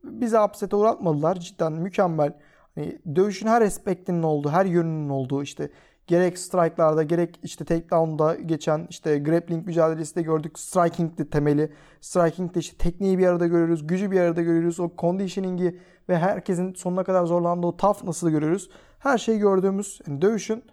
Bizi 0.04 0.40
upset'e 0.40 0.76
uğratmadılar. 0.76 1.40
Cidden 1.40 1.74
mükemmel. 1.74 2.34
Hani 2.76 3.00
dövüşün 3.16 3.48
her 3.48 3.62
aspektinin 3.62 4.24
olduğu, 4.24 4.50
her 4.50 4.66
yönünün 4.66 5.10
olduğu 5.10 5.44
işte 5.44 5.70
gerek 6.08 6.38
strike'larda 6.38 7.04
gerek 7.04 7.40
işte 7.44 7.66
takedown'da 7.66 8.36
geçen 8.36 8.88
işte 8.90 9.20
grappling 9.20 9.66
mücadelesi 9.66 10.16
de 10.16 10.22
gördük. 10.22 10.60
Striking 10.60 11.18
de 11.18 11.30
temeli. 11.30 11.72
Striking 12.02 12.56
de 12.56 12.60
işte 12.60 12.78
tekniği 12.78 13.18
bir 13.18 13.28
arada 13.28 13.48
görüyoruz. 13.48 13.88
Gücü 13.88 14.12
bir 14.12 14.20
arada 14.20 14.42
görüyoruz. 14.42 14.80
O 14.80 14.92
conditioning'i 14.98 15.80
ve 16.10 16.18
herkesin 16.18 16.74
sonuna 16.74 17.04
kadar 17.04 17.26
zorlandığı 17.26 17.68
o 17.68 17.78
toughness'ı 17.78 18.30
görüyoruz. 18.30 18.70
Her 19.00 19.18
şeyi 19.18 19.40
gördüğümüz 19.40 20.00
yani 20.08 20.22
dövüşün 20.22 20.64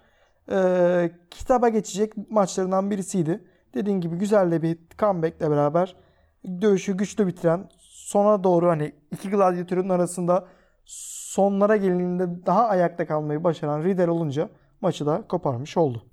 e, 0.51 1.11
kitaba 1.31 1.69
geçecek 1.69 2.31
maçlarından 2.31 2.91
birisiydi. 2.91 3.45
Dediğim 3.75 4.01
gibi 4.01 4.17
güzel 4.17 4.51
de 4.51 4.63
bir 4.63 4.79
comeback'le 4.99 5.41
beraber 5.41 5.97
dövüşü 6.61 6.97
güçlü 6.97 7.27
bitiren 7.27 7.69
sona 7.79 8.45
doğru 8.45 8.69
hani 8.69 8.93
iki 9.13 9.31
gladyatörün 9.31 9.89
arasında 9.89 10.49
sonlara 10.85 11.77
gelindiğinde 11.77 12.47
daha 12.47 12.67
ayakta 12.67 13.07
kalmayı 13.07 13.45
başaran 13.45 13.85
Riddle 13.85 14.11
olunca 14.11 14.51
maçı 14.81 15.07
da 15.07 15.25
koparmış 15.29 15.77
oldu. 15.77 16.07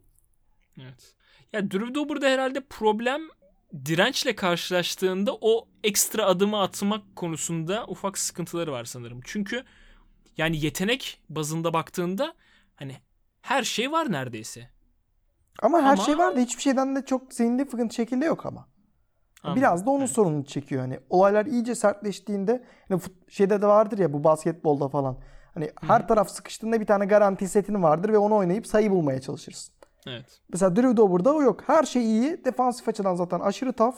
Evet. 0.82 1.14
Ya 1.54 1.72
Drew 1.72 1.96
Dober'da 1.96 2.28
herhalde 2.28 2.60
problem 2.70 3.22
dirençle 3.86 4.36
karşılaştığında 4.36 5.38
o 5.42 5.68
ekstra 5.84 6.26
adımı 6.26 6.62
atmak 6.62 7.16
konusunda 7.16 7.86
ufak 7.88 8.18
sıkıntıları 8.18 8.72
var 8.72 8.86
sanırım. 8.86 9.20
Çünkü 9.24 9.64
yani 10.38 10.66
yetenek 10.66 11.22
bazında 11.30 11.74
baktığında 11.74 12.34
hani 12.76 12.96
her 13.46 13.64
şey 13.64 13.92
var 13.92 14.12
neredeyse. 14.12 14.70
Ama 15.62 15.82
her 15.82 15.94
ama... 15.94 16.04
şey 16.04 16.18
var 16.18 16.36
da 16.36 16.40
hiçbir 16.40 16.62
şeyden 16.62 16.96
de 16.96 17.06
çok 17.06 17.34
zihinde 17.34 17.66
fıkıntı 17.66 17.96
şekilde 17.96 18.26
yok 18.26 18.46
ama. 18.46 18.68
Anladım. 19.44 19.62
Biraz 19.62 19.86
da 19.86 19.90
onun 19.90 20.00
evet. 20.00 20.10
sorununu 20.10 20.46
çekiyor. 20.46 20.82
Hani 20.82 21.00
olaylar 21.10 21.46
iyice 21.46 21.76
sertleştiğinde 21.76 22.64
hani 22.90 23.02
şeyde 23.30 23.62
de 23.62 23.68
vardır 23.68 23.98
ya 23.98 24.14
bu 24.14 24.24
basketbolda 24.24 24.88
falan. 24.88 25.18
Hani 25.54 25.66
Hı-hı. 25.66 25.88
her 25.88 26.08
taraf 26.08 26.30
sıkıştığında 26.30 26.82
bir 26.82 26.86
tane 26.86 27.06
garanti 27.06 27.48
setin 27.48 27.84
vardır 27.84 28.10
ve 28.10 28.18
onu 28.18 28.36
oynayıp 28.36 28.68
sayı 28.68 28.92
bulmaya 28.92 29.22
çalışırsın. 29.22 29.74
Evet. 30.08 30.42
Mesela 30.50 30.76
Drew 30.76 30.98
Dober'da 30.98 31.34
o 31.34 31.42
yok. 31.42 31.64
Her 31.68 31.84
şey 31.84 32.06
iyi. 32.06 32.46
Defansif 32.46 32.88
açıdan 32.88 33.16
zaten 33.16 33.40
aşırı 33.40 33.74
tough. 33.74 33.98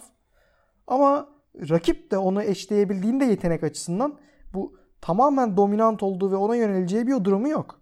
Ama 0.88 1.30
rakip 1.70 2.12
de 2.12 2.18
onu 2.18 2.44
eşleyebildiğinde 2.44 3.26
yetenek 3.26 3.64
açısından 3.64 4.20
bu 4.54 4.78
tamamen 5.02 5.58
dominant 5.58 6.04
olduğu 6.04 6.32
ve 6.32 6.36
ona 6.36 6.56
yöneleceği 6.56 7.08
bir 7.08 7.24
durumu 7.24 7.50
yok. 7.50 7.77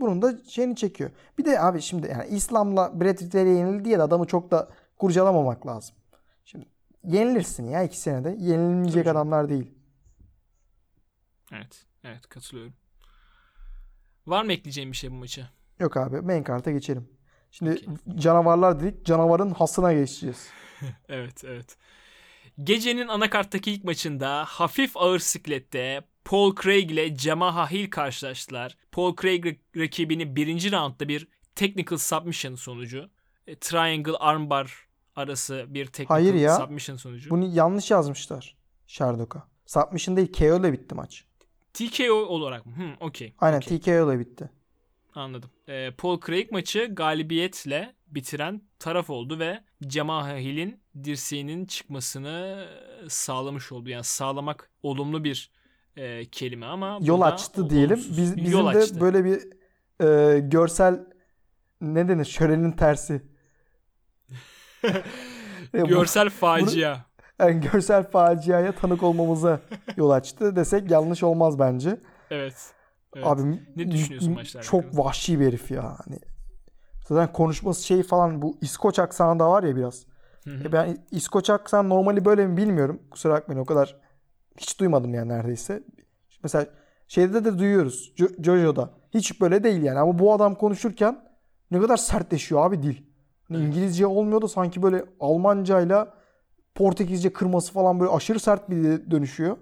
Bunun 0.00 0.22
da 0.22 0.44
şeyini 0.44 0.76
çekiyor. 0.76 1.10
Bir 1.38 1.44
de 1.44 1.60
abi 1.60 1.82
şimdi 1.82 2.06
yani 2.06 2.28
İslam'la 2.28 3.00
Brad 3.00 3.18
Pitt'e 3.18 3.38
yenildi 3.38 3.84
diye 3.84 3.98
de 3.98 4.02
adamı 4.02 4.26
çok 4.26 4.50
da 4.50 4.68
kurcalamamak 4.98 5.66
lazım. 5.66 5.96
Şimdi 6.44 6.66
yenilirsin 7.04 7.70
ya 7.70 7.82
iki 7.82 8.00
senede. 8.00 8.36
Yenilmeyecek 8.38 9.06
adamlar 9.06 9.48
değil. 9.48 9.70
Evet. 11.52 11.84
Evet 12.04 12.28
katılıyorum. 12.28 12.74
Var 14.26 14.44
mı 14.44 14.52
ekleyeceğim 14.52 14.92
bir 14.92 14.96
şey 14.96 15.10
bu 15.10 15.14
maça? 15.14 15.50
Yok 15.80 15.96
abi 15.96 16.20
main 16.20 16.42
kart'a 16.42 16.70
geçelim. 16.70 17.08
Şimdi 17.50 17.70
okay. 17.70 18.16
canavarlar 18.18 18.80
dedik. 18.80 19.06
Canavarın 19.06 19.50
hasına 19.50 19.92
geçeceğiz. 19.92 20.48
evet 21.08 21.44
evet. 21.44 21.76
Gecenin 22.62 23.08
anakarttaki 23.08 23.72
ilk 23.72 23.84
maçında 23.84 24.44
hafif 24.44 24.96
ağır 24.96 25.18
siklette 25.18 26.02
Paul 26.24 26.54
Craig 26.62 26.90
ile 26.90 27.16
Jamaha 27.16 27.70
Hill 27.70 27.90
karşılaştılar. 27.90 28.76
Paul 28.92 29.16
Craig 29.16 29.58
rakibini 29.76 30.36
birinci 30.36 30.72
roundda 30.72 31.08
bir 31.08 31.28
technical 31.54 31.98
submission 31.98 32.54
sonucu. 32.54 33.10
E, 33.46 33.56
triangle 33.56 34.16
armbar 34.16 34.86
arası 35.16 35.64
bir 35.68 35.86
technical 35.86 36.08
Hayır 36.14 36.34
ya, 36.34 36.56
submission 36.56 36.96
sonucu. 36.96 37.30
Bunu 37.30 37.54
yanlış 37.54 37.90
yazmışlar 37.90 38.56
Sherdog'a. 38.86 39.48
Submission 39.66 40.16
değil 40.16 40.32
KO 40.32 40.60
ile 40.60 40.72
bitti 40.72 40.94
maç. 40.94 41.24
TKO 41.72 42.14
olarak 42.14 42.66
mı? 42.66 42.76
Hmm, 42.76 42.92
okey. 43.00 43.34
Aynen 43.38 43.58
okay. 43.58 43.78
TKO 43.78 44.12
ile 44.12 44.18
bitti. 44.18 44.50
Anladım. 45.14 45.50
Ee, 45.68 45.90
Paul 45.98 46.20
Craig 46.26 46.52
maçı 46.52 46.88
galibiyetle 46.92 47.94
bitiren 48.06 48.62
taraf 48.78 49.10
oldu 49.10 49.38
ve 49.38 49.64
Jamaha 49.88 50.36
Hill'in 50.36 50.80
dirseğinin 51.04 51.66
çıkmasını 51.66 52.68
sağlamış 53.08 53.72
oldu. 53.72 53.90
Yani 53.90 54.04
sağlamak 54.04 54.70
olumlu 54.82 55.24
bir 55.24 55.50
e, 55.96 56.24
kelime 56.24 56.66
ama 56.66 56.98
yol 57.02 57.20
açtı 57.20 57.70
diyelim. 57.70 57.96
Biz 57.96 58.16
bizim 58.16 58.52
yol 58.52 58.72
de 58.74 58.78
açtı. 58.78 59.00
böyle 59.00 59.24
bir 59.24 59.40
e, 60.04 60.38
görsel 60.38 61.06
ne 61.80 62.08
denir? 62.08 62.24
Şölenin 62.24 62.72
tersi. 62.72 63.22
görsel 65.72 66.30
facia. 66.30 66.94
Bunu, 66.94 67.48
yani 67.48 67.60
görsel 67.60 68.10
faciaya 68.10 68.72
tanık 68.72 69.02
olmamıza 69.02 69.60
yol 69.96 70.10
açtı 70.10 70.56
desek 70.56 70.90
yanlış 70.90 71.22
olmaz 71.22 71.58
bence. 71.58 72.00
Evet. 72.30 72.74
Evet. 73.16 73.26
Abi 73.26 73.42
ne 73.76 73.90
düşünüyorsun 73.90 74.32
maçlar 74.32 74.62
Çok 74.62 74.84
hakkında? 74.84 75.04
vahşi 75.04 75.40
bir 75.40 75.46
herif 75.46 75.70
ya. 75.70 75.96
Hani 76.04 76.18
zaten 77.08 77.32
konuşması 77.32 77.86
şey 77.86 78.02
falan 78.02 78.42
bu 78.42 78.58
İskoç 78.60 78.98
aksanı 78.98 79.38
da 79.38 79.50
var 79.50 79.62
ya 79.62 79.76
biraz. 79.76 80.06
E 80.46 80.72
ben 80.72 81.06
İskoç 81.10 81.50
aksan 81.50 81.88
normali 81.88 82.24
böyle 82.24 82.46
mi 82.46 82.56
bilmiyorum. 82.56 83.02
Kusura 83.10 83.34
bakmayın 83.34 83.60
o 83.60 83.64
kadar 83.64 83.96
hiç 84.58 84.80
duymadım 84.80 85.14
yani 85.14 85.28
neredeyse. 85.28 85.82
Mesela 86.42 86.66
şeyde 87.08 87.44
de 87.44 87.58
duyuyoruz. 87.58 88.12
Jo- 88.16 88.42
Jojo'da. 88.44 88.90
Hiç 89.14 89.40
böyle 89.40 89.64
değil 89.64 89.82
yani 89.82 89.98
ama 89.98 90.18
bu 90.18 90.32
adam 90.32 90.54
konuşurken 90.54 91.24
ne 91.70 91.80
kadar 91.80 91.96
sertleşiyor 91.96 92.66
abi 92.66 92.82
dil. 92.82 92.96
Hani 93.48 93.64
İngilizce 93.64 94.06
olmuyor 94.06 94.42
da 94.42 94.48
sanki 94.48 94.82
böyle 94.82 95.04
Almancayla 95.20 96.14
Portekizce 96.74 97.32
kırması 97.32 97.72
falan 97.72 98.00
böyle 98.00 98.10
aşırı 98.10 98.40
sert 98.40 98.70
bir 98.70 98.76
dile 98.76 99.10
dönüşüyor. 99.10 99.56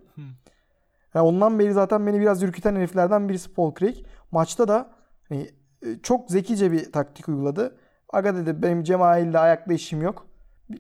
Yani 1.15 1.27
ondan 1.27 1.59
beri 1.59 1.73
zaten 1.73 2.07
beni 2.07 2.21
biraz 2.21 2.43
ürküten 2.43 2.77
heriflerden 2.77 3.29
birisi 3.29 3.55
Paul 3.55 3.75
Craig. 3.75 3.97
Maçta 4.31 4.69
da 4.69 4.91
hani, 5.29 5.51
e, 5.87 5.99
çok 6.03 6.31
zekice 6.31 6.73
bir 6.73 6.93
taktik 6.93 7.29
uyguladı. 7.29 7.77
Aga 8.13 8.35
dedi 8.35 8.63
benim 8.63 8.83
Cemail'le 8.83 9.35
ayakta 9.35 9.73
işim 9.73 10.03
yok. 10.03 10.27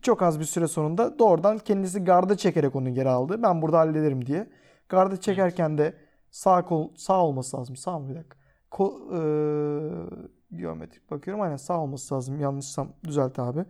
Çok 0.03 0.23
az 0.23 0.41
bir 0.41 0.45
süre 0.45 0.69
sonunda 0.69 1.19
doğrudan 1.19 1.59
kendisi 1.59 2.05
garda 2.05 2.37
çekerek 2.37 2.77
onu 2.77 2.95
geri 2.95 3.09
aldı. 3.09 3.43
Ben 3.43 3.63
burada 3.63 3.79
hallederim 3.79 4.27
diye. 4.27 4.51
Garda 4.89 5.21
çekerken 5.21 5.79
de 5.79 5.95
sağ 6.31 6.65
kol 6.65 6.89
sağ 6.97 7.25
olması 7.25 7.57
lazım. 7.57 7.77
Sağ 7.77 7.99
mı 7.99 8.09
bir 8.09 8.15
dakika? 8.15 8.37
Kol, 8.71 9.13
ee, 9.13 10.57
geometrik 10.57 11.11
bakıyorum. 11.11 11.43
Aynen 11.43 11.57
sağ 11.57 11.81
olması 11.81 12.15
lazım. 12.15 12.41
Yanlışsam 12.41 12.89
düzelt 13.05 13.39
abi. 13.39 13.65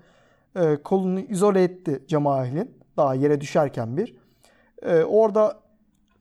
Ee, 0.56 0.76
kolunu 0.84 1.20
izole 1.20 1.62
etti 1.62 2.04
Cemail'in. 2.08 2.78
Daha 2.96 3.14
yere 3.14 3.40
düşerken 3.40 3.96
bir. 3.96 4.16
Ee, 4.82 5.02
orada 5.02 5.60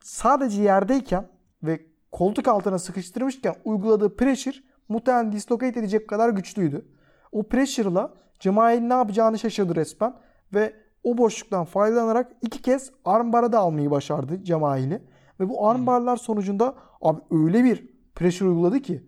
sadece 0.03 0.62
yerdeyken 0.62 1.27
ve 1.63 1.86
koltuk 2.12 2.48
altına 2.48 2.79
sıkıştırmışken 2.79 3.55
uyguladığı 3.65 4.15
pressure 4.15 4.58
muhtemelen 4.89 5.31
dislocate 5.31 5.79
edecek 5.79 6.08
kadar 6.08 6.29
güçlüydü. 6.29 6.86
O 7.31 7.43
pressure'la 7.43 8.13
Cemail 8.41 8.81
ne 8.81 8.93
yapacağını 8.93 9.39
şaşırdı 9.39 9.75
resmen 9.75 10.13
ve 10.53 10.74
o 11.03 11.17
boşluktan 11.17 11.65
faydalanarak 11.65 12.31
iki 12.41 12.62
kez 12.62 12.91
armbara 13.05 13.51
da 13.51 13.60
almayı 13.60 13.91
başardı 13.91 14.43
Cemail'i. 14.43 15.01
Ve 15.39 15.50
bu 15.50 15.67
armbarlar 15.67 16.17
sonucunda 16.17 16.75
abi 17.01 17.21
öyle 17.31 17.63
bir 17.63 17.89
pressure 18.15 18.50
uyguladı 18.50 18.79
ki 18.79 19.03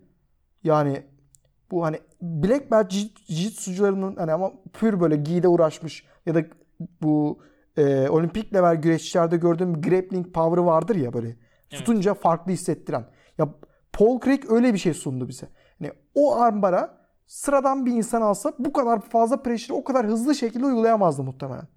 yani 0.64 1.02
bu 1.70 1.84
hani 1.84 1.98
black 2.22 2.70
belt 2.70 2.92
jiu-jitsucularının 2.92 4.16
hani 4.16 4.32
ama 4.32 4.52
pür 4.72 5.00
böyle 5.00 5.16
giyde 5.16 5.48
uğraşmış 5.48 6.06
ya 6.26 6.34
da 6.34 6.44
bu 7.02 7.38
e, 7.76 8.08
olimpik 8.08 8.54
level 8.54 8.76
güreşçilerde 8.76 9.36
gördüğüm 9.36 9.80
grappling 9.80 10.34
power'ı 10.34 10.66
vardır 10.66 10.96
ya 10.96 11.12
böyle. 11.12 11.28
Evet. 11.28 11.38
Tutunca 11.70 12.14
farklı 12.14 12.52
hissettiren. 12.52 13.04
Ya 13.38 13.48
Paul 13.92 14.20
Craig 14.20 14.50
öyle 14.50 14.74
bir 14.74 14.78
şey 14.78 14.94
sundu 14.94 15.28
bize. 15.28 15.48
Yani 15.80 15.92
o 16.14 16.36
armbara 16.36 17.03
sıradan 17.26 17.86
bir 17.86 17.92
insan 17.92 18.22
alsa 18.22 18.52
bu 18.58 18.72
kadar 18.72 19.00
fazla 19.00 19.42
pressure 19.42 19.76
o 19.76 19.84
kadar 19.84 20.06
hızlı 20.06 20.34
şekilde 20.34 20.66
uygulayamazdı 20.66 21.22
muhtemelen. 21.22 21.68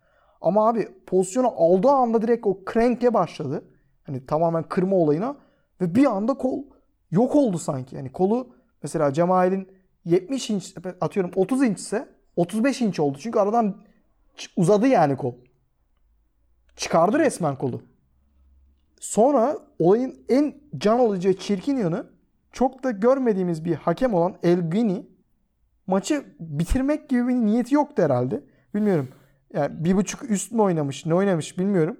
Ama 0.41 0.69
abi 0.69 0.87
pozisyonu 1.05 1.47
aldığı 1.47 1.89
anda 1.89 2.21
direkt 2.21 2.47
o 2.47 2.59
crank'e 2.73 3.13
başladı. 3.13 3.63
Hani 4.03 4.25
tamamen 4.25 4.63
kırma 4.63 4.95
olayına 4.95 5.35
ve 5.81 5.95
bir 5.95 6.05
anda 6.05 6.33
kol 6.33 6.63
yok 7.11 7.35
oldu 7.35 7.57
sanki. 7.57 7.95
Yani 7.95 8.11
kolu 8.11 8.49
mesela 8.83 9.13
Cemal'in 9.13 9.67
70 10.05 10.49
inç 10.49 10.75
atıyorum 11.01 11.31
30 11.35 11.63
inç 11.63 11.79
ise 11.79 12.09
35 12.35 12.81
inç 12.81 12.99
oldu. 12.99 13.17
Çünkü 13.21 13.39
aradan 13.39 13.77
uzadı 14.57 14.87
yani 14.87 15.17
kol. 15.17 15.33
Çıkardı 16.75 17.19
resmen 17.19 17.55
kolu. 17.55 17.81
Sonra 18.99 19.57
olayın 19.79 20.25
en 20.29 20.55
can 20.77 20.99
alıcı 20.99 21.37
çirkin 21.37 21.77
yanı 21.77 22.09
çok 22.51 22.83
da 22.83 22.91
görmediğimiz 22.91 23.65
bir 23.65 23.75
hakem 23.75 24.13
olan 24.13 24.35
El 24.43 24.71
Gini 24.71 25.05
maçı 25.87 26.25
bitirmek 26.39 27.09
gibi 27.09 27.27
bir 27.27 27.33
niyeti 27.33 27.75
yoktu 27.75 28.03
herhalde. 28.03 28.43
Bilmiyorum. 28.75 29.09
Yani 29.53 29.83
bir 29.85 29.95
buçuk 29.95 30.31
üst 30.31 30.51
mü 30.51 30.61
oynamış 30.61 31.05
ne 31.05 31.13
oynamış 31.13 31.57
bilmiyorum. 31.57 31.97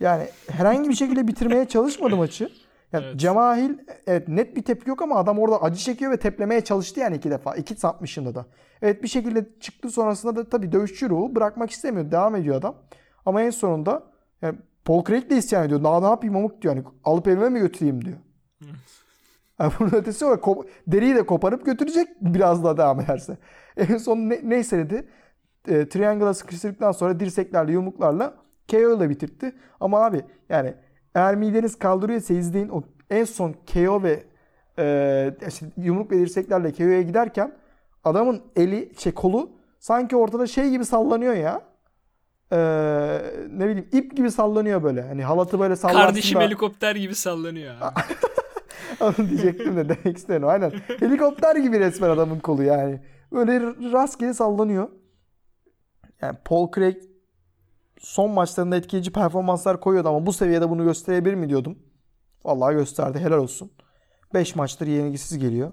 Yani 0.00 0.26
herhangi 0.50 0.88
bir 0.88 0.94
şekilde 0.94 1.28
bitirmeye 1.28 1.64
çalışmadı 1.64 2.16
maçı. 2.16 2.50
Yani 2.92 3.04
evet. 3.04 3.20
Cemahil 3.20 3.78
evet 4.06 4.28
net 4.28 4.56
bir 4.56 4.62
tepki 4.62 4.90
yok 4.90 5.02
ama 5.02 5.16
adam 5.16 5.38
orada 5.38 5.62
acı 5.62 5.78
çekiyor 5.78 6.12
ve 6.12 6.16
teplemeye 6.16 6.60
çalıştı 6.60 7.00
yani 7.00 7.16
iki 7.16 7.30
defa. 7.30 7.54
İki 7.54 7.74
satmışında 7.74 8.34
da. 8.34 8.46
Evet 8.82 9.02
bir 9.02 9.08
şekilde 9.08 9.46
çıktı 9.60 9.90
sonrasında 9.90 10.36
da 10.36 10.48
tabii 10.48 10.72
dövüşçü 10.72 11.10
ruhu 11.10 11.34
bırakmak 11.34 11.70
istemiyor. 11.70 12.10
Devam 12.10 12.36
ediyor 12.36 12.56
adam. 12.56 12.74
Ama 13.26 13.42
en 13.42 13.50
sonunda 13.50 14.02
yani 14.42 14.58
Paul 14.84 15.04
Craig 15.04 15.30
de 15.30 15.36
isyan 15.36 15.66
ediyor. 15.66 15.84
Daha 15.84 16.00
ne 16.00 16.06
yapayım 16.06 16.36
amık 16.36 16.62
diyor. 16.62 16.76
Yani 16.76 16.86
alıp 17.04 17.28
evime 17.28 17.48
mi 17.48 17.60
götüreyim 17.60 18.04
diyor. 18.04 18.16
Yani 19.60 19.72
bunun 19.78 19.92
ötesi 19.92 20.26
var. 20.26 20.40
Deriyi 20.86 21.14
de 21.14 21.26
koparıp 21.26 21.66
götürecek 21.66 22.08
biraz 22.20 22.64
daha 22.64 22.76
devam 22.76 23.00
ederse. 23.00 23.38
En 23.76 23.96
son 23.96 24.16
ne, 24.16 24.40
neyse 24.42 24.78
dedi. 24.78 25.08
E, 25.68 25.88
Triangle'a 25.88 26.34
sıkıştırdıktan 26.34 26.92
sonra 26.92 27.20
dirseklerle 27.20 27.72
yumruklarla 27.72 28.34
KO 28.70 28.96
ile 28.96 29.10
bitirtti. 29.10 29.52
Ama 29.80 30.04
abi 30.04 30.22
yani 30.48 30.74
eğer 31.14 31.34
mideniz 31.34 31.78
kaldırıyorsa 31.78 32.34
izleyin 32.34 32.68
o 32.68 32.82
en 33.10 33.24
son 33.24 33.54
KO 33.72 34.02
ve 34.02 34.24
e, 34.78 35.34
işte 35.48 35.66
yumruk 35.76 36.10
ve 36.10 36.18
dirseklerle 36.18 36.72
KO'ya 36.72 37.02
giderken 37.02 37.52
adamın 38.04 38.42
eli 38.56 38.92
şey 38.98 39.12
kolu 39.12 39.50
sanki 39.78 40.16
ortada 40.16 40.46
şey 40.46 40.70
gibi 40.70 40.84
sallanıyor 40.84 41.34
ya. 41.34 41.62
Ee, 42.52 42.56
ne 43.50 43.68
bileyim 43.68 43.88
ip 43.92 44.16
gibi 44.16 44.30
sallanıyor 44.30 44.82
böyle. 44.82 45.02
Hani 45.02 45.24
halatı 45.24 45.60
böyle 45.60 45.76
sallarsın 45.76 46.00
Kardeşim 46.00 46.38
da... 46.40 46.44
helikopter 46.44 46.96
gibi 46.96 47.14
sallanıyor 47.14 47.74
abi. 47.80 48.00
Onu 49.00 49.28
diyecektim 49.28 49.76
de 49.76 49.88
demek 49.88 50.16
istedim. 50.18 50.48
Aynen. 50.48 50.72
Helikopter 51.00 51.56
gibi 51.56 51.80
resmen 51.80 52.10
adamın 52.10 52.38
kolu 52.38 52.62
yani. 52.62 53.00
Öyle 53.32 53.60
rastgele 53.92 54.34
sallanıyor. 54.34 54.88
Yani 56.22 56.38
Paul 56.44 56.72
Craig 56.74 56.96
son 57.98 58.30
maçlarında 58.30 58.76
etkileyici 58.76 59.12
performanslar 59.12 59.80
koyuyordu 59.80 60.08
ama 60.08 60.26
bu 60.26 60.32
seviyede 60.32 60.70
bunu 60.70 60.84
gösterebilir 60.84 61.34
mi 61.34 61.48
diyordum. 61.48 61.78
Vallahi 62.44 62.74
gösterdi. 62.74 63.18
Helal 63.18 63.38
olsun. 63.38 63.70
5 64.34 64.56
maçtır 64.56 64.86
yenilgisiz 64.86 65.38
geliyor. 65.38 65.72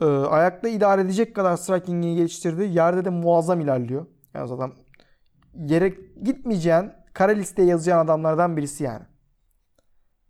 Ee, 0.00 0.04
ayakta 0.04 0.68
idare 0.68 1.00
edecek 1.00 1.36
kadar 1.36 1.56
striking'i 1.56 2.16
geliştirdi. 2.16 2.62
Yerde 2.62 3.04
de 3.04 3.10
muazzam 3.10 3.60
ilerliyor. 3.60 4.06
Yani 4.34 4.48
zaten 4.48 4.72
yere 5.54 5.94
gitmeyeceğin, 6.22 6.92
kara 7.12 7.32
listeye 7.32 7.68
yazacağın 7.68 8.04
adamlardan 8.04 8.56
birisi 8.56 8.84
yani. 8.84 9.04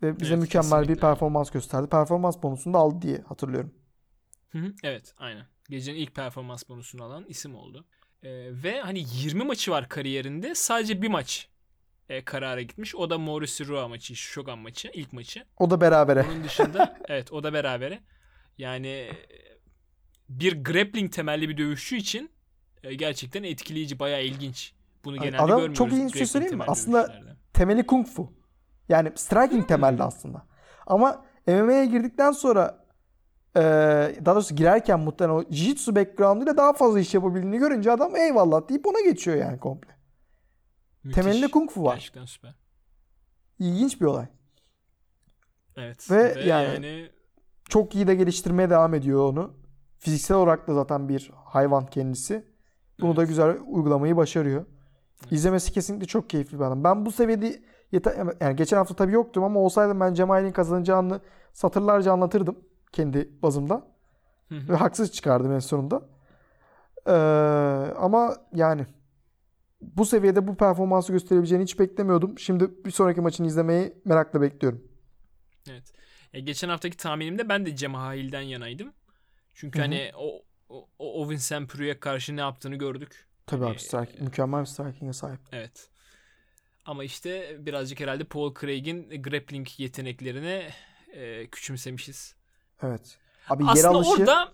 Ve 0.03 0.21
bize 0.21 0.35
evet, 0.35 0.43
mükemmel 0.43 0.71
kesinlikle. 0.71 0.95
bir 0.95 1.01
performans 1.01 1.51
gösterdi. 1.51 1.89
Performans 1.89 2.43
bonusunu 2.43 2.75
da 2.75 2.79
aldı 2.79 3.03
diye 3.03 3.19
hatırlıyorum. 3.29 3.75
Hı 4.51 4.59
hı, 4.59 4.73
evet 4.83 5.15
aynen. 5.19 5.47
Gecenin 5.69 5.99
ilk 5.99 6.15
performans 6.15 6.69
bonusunu 6.69 7.03
alan 7.03 7.25
isim 7.29 7.55
oldu. 7.55 7.85
Ee, 8.23 8.29
ve 8.51 8.81
hani 8.81 9.05
20 9.15 9.45
maçı 9.45 9.71
var 9.71 9.89
kariyerinde. 9.89 10.55
Sadece 10.55 11.03
bir 11.03 11.09
maç 11.09 11.49
e, 12.09 12.25
karara 12.25 12.63
gitmiş. 12.63 12.95
O 12.95 13.11
da 13.11 13.19
Mauricio 13.19 13.67
Rua 13.67 13.89
maçı, 13.89 14.17
Shogun 14.17 14.59
maçı, 14.59 14.91
ilk 14.95 15.13
maçı. 15.13 15.45
O 15.59 15.71
da 15.71 15.81
berabere. 15.81 16.27
Onun 16.33 16.45
dışında 16.45 16.99
evet 17.09 17.33
o 17.33 17.43
da 17.43 17.53
berabere. 17.53 18.01
Yani 18.59 18.89
e, 18.89 19.13
bir 20.29 20.65
grappling 20.65 21.13
temelli 21.13 21.49
bir 21.49 21.57
dövüşçü 21.57 21.97
için 21.97 22.31
e, 22.83 22.95
gerçekten 22.95 23.43
etkileyici, 23.43 23.99
bayağı 23.99 24.25
ilginç. 24.25 24.73
Bunu 25.05 25.17
genelde 25.17 25.37
Adam 25.37 25.49
görmüyoruz. 25.49 25.79
Çok 25.79 25.93
ilginç 25.93 26.13
bir 26.13 26.19
şey 26.19 26.27
söyleyeyim 26.27 26.59
mi? 26.59 26.65
Aslında 26.67 27.23
temeli 27.53 27.87
kung 27.87 28.07
fu. 28.07 28.42
Yani 28.93 29.13
striking 29.15 29.69
temelli 29.69 30.03
aslında. 30.03 30.43
Ama 30.87 31.25
MMA'ye 31.47 31.87
girdikten 31.87 32.33
sonra 32.33 32.83
daha 34.25 34.35
doğrusu 34.35 34.57
girerken 34.57 35.01
muhtemelen 35.01 35.39
o 35.39 35.43
jiu-jitsu 35.43 35.97
background'ıyla 35.97 36.57
daha 36.57 36.73
fazla 36.73 37.01
iş 37.01 37.15
yapabildiğini 37.15 37.59
görünce 37.59 37.93
adam 37.93 38.17
eyvallah 38.17 38.69
deyip 38.69 38.87
ona 38.87 39.01
geçiyor 39.01 39.37
yani 39.37 39.59
komple. 39.59 39.97
Müthiş. 41.05 41.23
Temelinde 41.23 41.49
kung 41.51 41.71
fu 41.71 41.85
var. 41.85 41.95
Gerçekten 41.95 42.25
süper. 42.25 42.55
İlginç 43.59 44.01
bir 44.01 44.07
olay. 44.07 44.27
Evet. 45.77 46.11
Ve, 46.11 46.37
Ve 46.37 46.41
yani, 46.41 46.69
yani 46.75 47.11
çok 47.69 47.95
iyi 47.95 48.07
de 48.07 48.15
geliştirmeye 48.15 48.71
devam 48.71 48.95
ediyor 48.95 49.33
onu. 49.33 49.55
Fiziksel 49.99 50.37
olarak 50.37 50.69
da 50.69 50.75
zaten 50.75 51.09
bir 51.09 51.31
hayvan 51.35 51.87
kendisi. 51.87 52.53
Bunu 53.01 53.09
evet. 53.09 53.17
da 53.17 53.25
güzel 53.25 53.57
uygulamayı 53.67 54.17
başarıyor. 54.17 54.67
Evet. 55.23 55.33
İzlemesi 55.33 55.73
kesinlikle 55.73 56.07
çok 56.07 56.31
keyifli 56.31 56.59
bir 56.59 56.65
adam. 56.65 56.85
Ben 56.85 57.07
bu 57.07 57.13
seviyede 57.13 57.63
yeter, 57.93 58.27
yani 58.41 58.57
geçen 58.57 58.77
hafta 58.77 58.95
tabii 58.95 59.13
yoktum 59.13 59.45
ama 59.45 59.61
olsaydım 59.61 60.01
ben 60.01 60.15
Cemal'in 60.15 60.53
kazanacağını 60.53 61.21
satırlarca 61.53 62.13
anlatırdım 62.13 62.59
kendi 62.93 63.43
bazımda. 63.43 63.93
Ve 64.51 64.77
haksız 64.77 65.13
çıkardım 65.13 65.53
en 65.53 65.59
sonunda. 65.59 66.09
Ee, 67.07 67.13
ama 67.97 68.37
yani 68.55 68.87
bu 69.81 70.07
seviyede 70.07 70.47
bu 70.49 70.57
performansı 70.57 71.13
gösterebileceğini 71.13 71.63
hiç 71.63 71.79
beklemiyordum. 71.79 72.39
Şimdi 72.39 72.85
bir 72.85 72.91
sonraki 72.91 73.21
maçını 73.21 73.47
izlemeyi 73.47 73.95
merakla 74.05 74.41
bekliyorum. 74.41 74.85
Evet. 75.71 75.93
E, 76.33 76.41
geçen 76.41 76.69
haftaki 76.69 76.97
tahminimde 76.97 77.49
ben 77.49 77.67
de 77.67 77.77
Cemahil'den 77.77 78.41
yanaydım. 78.41 78.93
Çünkü 79.55 79.79
Hı-hı. 79.79 79.87
hani 79.87 80.11
o 80.17 80.43
o, 80.69 80.89
o 80.99 81.31
Vincent 81.31 81.71
Pru'ya 81.71 82.01
karşı 82.01 82.37
ne 82.37 82.41
yaptığını 82.41 82.77
gördük. 82.77 83.29
Tabii 83.47 83.63
hani, 83.63 83.73
abi 83.73 83.79
strike, 83.79 84.19
e, 84.19 84.25
mükemmel 84.25 84.61
bir 84.61 84.67
striking'e 84.67 85.13
sahip. 85.13 85.41
Evet. 85.53 85.89
Ama 86.85 87.05
işte 87.05 87.57
birazcık 87.67 88.01
herhalde 88.01 88.25
Paul 88.25 88.55
Craig'in 88.61 89.23
grappling 89.23 89.69
yeteneklerini 89.79 90.63
e, 91.13 91.47
küçümsemişiz. 91.47 92.37
Evet. 92.83 93.19
Abi 93.49 93.65
Aslında 93.67 93.89
yer 93.89 93.95
alışı... 93.95 94.11
orada 94.11 94.53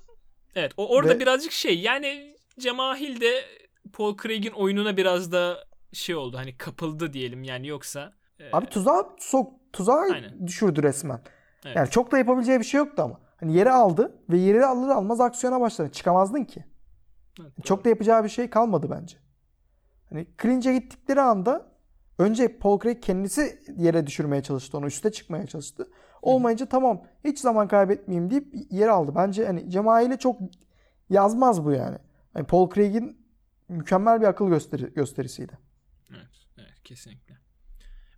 evet 0.54 0.72
o 0.76 0.88
orada 0.88 1.14
ve... 1.14 1.20
birazcık 1.20 1.52
şey 1.52 1.80
yani 1.80 2.36
Cemahil 2.58 3.20
de 3.20 3.44
Paul 3.92 4.16
Craig'in 4.22 4.52
oyununa 4.52 4.96
biraz 4.96 5.32
da 5.32 5.64
şey 5.92 6.14
oldu 6.14 6.36
hani 6.36 6.56
kapıldı 6.56 7.12
diyelim 7.12 7.44
yani 7.44 7.66
yoksa. 7.66 8.12
E... 8.40 8.50
Abi 8.52 8.66
tuzağa 8.66 9.16
sok 9.18 9.72
tuzağa 9.72 10.00
Aynen. 10.12 10.46
düşürdü 10.46 10.82
resmen. 10.82 11.22
Evet. 11.64 11.76
Yani 11.76 11.90
çok 11.90 12.12
da 12.12 12.18
yapabileceği 12.18 12.58
bir 12.58 12.64
şey 12.64 12.78
yoktu 12.78 13.02
ama. 13.02 13.20
Hani 13.40 13.56
yeri 13.56 13.70
aldı 13.70 14.22
ve 14.30 14.38
yeri 14.38 14.66
alır 14.66 14.88
almaz 14.88 15.20
aksiyona 15.20 15.60
başladı. 15.60 15.92
Çıkamazdın 15.92 16.44
ki. 16.44 16.64
Evet, 17.40 17.52
Çok 17.64 17.84
da 17.84 17.88
yapacağı 17.88 18.24
bir 18.24 18.28
şey 18.28 18.50
kalmadı 18.50 18.90
bence. 18.90 19.16
Hani 20.10 20.26
clinch'e 20.42 20.72
gittikleri 20.72 21.20
anda 21.20 21.77
önce 22.18 22.59
Paul 22.59 22.81
Craig 22.81 23.02
kendisi 23.02 23.62
yere 23.76 24.07
düşürmeye 24.07 24.42
çalıştı 24.42 24.78
onu. 24.78 24.87
Üste 24.87 25.12
çıkmaya 25.12 25.46
çalıştı. 25.46 25.90
Olmayınca 26.22 26.66
tamam 26.66 27.04
hiç 27.24 27.38
zaman 27.38 27.68
kaybetmeyeyim 27.68 28.31
deyip 28.31 28.54
yer 28.70 28.88
aldı. 28.88 29.12
Bence 29.14 29.46
hani 29.46 29.70
Cemail'e 29.70 30.18
çok 30.18 30.40
yazmaz 31.11 31.64
bu 31.64 31.72
yani. 31.72 31.98
Hani 32.33 32.46
Paul 32.46 32.70
Craig'in 32.70 33.26
mükemmel 33.68 34.20
bir 34.20 34.26
akıl 34.26 34.48
gösteri 34.48 34.94
gösterisiydi. 34.94 35.59
Evet, 36.11 36.46
evet 36.59 36.83
kesinlikle. 36.85 37.38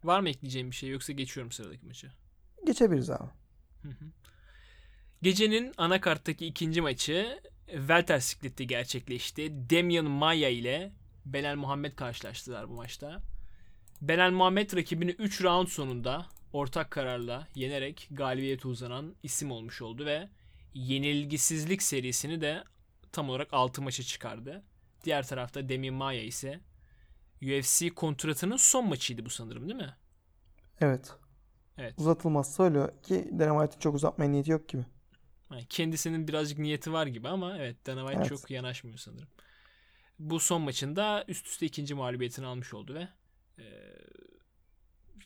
Var 0.05 0.21
mı 0.21 0.29
ekleyeceğim 0.29 0.71
bir 0.71 0.77
şey 0.77 0.89
yoksa 0.91 1.13
geçiyorum 1.13 1.53
sıradaki 1.53 1.87
maçı. 1.87 2.13
Geçebiliriz 2.67 3.11
abi. 3.11 3.31
Hı 3.83 3.89
hı. 3.89 4.05
Gecenin 5.23 5.73
anakarttaki 5.77 6.47
ikinci 6.47 6.81
maçı 6.81 7.41
Welter 7.67 8.19
siklette 8.19 8.65
gerçekleşti. 8.65 9.71
Damian 9.71 10.05
Maya 10.05 10.49
ile 10.49 10.93
Belal 11.25 11.57
Muhammed 11.57 11.95
karşılaştılar 11.95 12.69
bu 12.69 12.73
maçta. 12.75 13.21
Belal 14.01 14.31
Muhammed 14.31 14.77
rakibini 14.77 15.11
3 15.11 15.43
round 15.43 15.69
sonunda 15.69 16.27
ortak 16.53 16.91
kararla 16.91 17.49
yenerek 17.55 18.09
galibiyete 18.11 18.69
uzanan 18.69 19.15
isim 19.23 19.51
olmuş 19.51 19.83
oldu 19.83 20.07
ve 20.07 20.29
yenilgisizlik 20.75 21.83
serisini 21.83 22.41
de 22.41 22.65
tam 23.13 23.31
olarak 23.31 23.49
6 23.55 23.83
maça 23.83 24.03
çıkardı. 24.03 24.63
Diğer 25.05 25.27
tarafta 25.27 25.69
Damian 25.69 25.95
Maya 25.95 26.23
ise 26.23 26.61
UFC 27.43 27.91
kontratının 27.91 28.57
son 28.57 28.89
maçıydı 28.89 29.25
bu 29.25 29.31
sanırım 29.31 29.69
değil 29.69 29.81
mi? 29.81 29.97
Evet. 30.81 31.13
Evet. 31.79 31.95
Uzatılmazsa 31.99 32.65
öyle 32.65 32.91
ki 33.03 33.31
Dana 33.39 33.61
White'in 33.61 33.81
çok 33.81 33.95
uzatmaya 33.95 34.31
niyeti 34.31 34.51
yok 34.51 34.69
gibi. 34.69 34.85
Yani 35.53 35.67
kendisinin 35.69 36.29
birazcık 36.29 36.59
niyeti 36.59 36.93
var 36.93 37.07
gibi 37.07 37.29
ama 37.29 37.59
evet 37.59 37.87
Dana 37.87 38.01
White 38.01 38.19
Evet. 38.19 38.29
çok 38.29 38.51
yanaşmıyor 38.51 38.99
sanırım. 38.99 39.29
Bu 40.19 40.41
son 40.41 40.63
maçında 40.63 41.25
üst 41.29 41.47
üste 41.47 41.67
ikinci 41.67 41.95
mağlubiyetini 41.95 42.47
almış 42.47 42.75
oldu 42.75 42.95
ve 42.95 43.09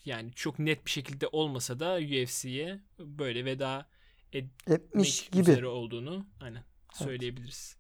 yani 0.05 0.33
çok 0.33 0.59
net 0.59 0.87
bir 0.87 0.91
şekilde 0.91 1.27
olmasa 1.29 1.81
da 1.81 1.97
UFC'ye 1.97 2.81
böyle 2.99 3.45
veda 3.45 3.89
Etmiş 4.33 5.23
etmek 5.23 5.33
gibi. 5.33 5.51
üzere 5.51 5.67
olduğunu 5.67 6.27
aynen 6.41 6.65
söyleyebiliriz. 6.93 7.77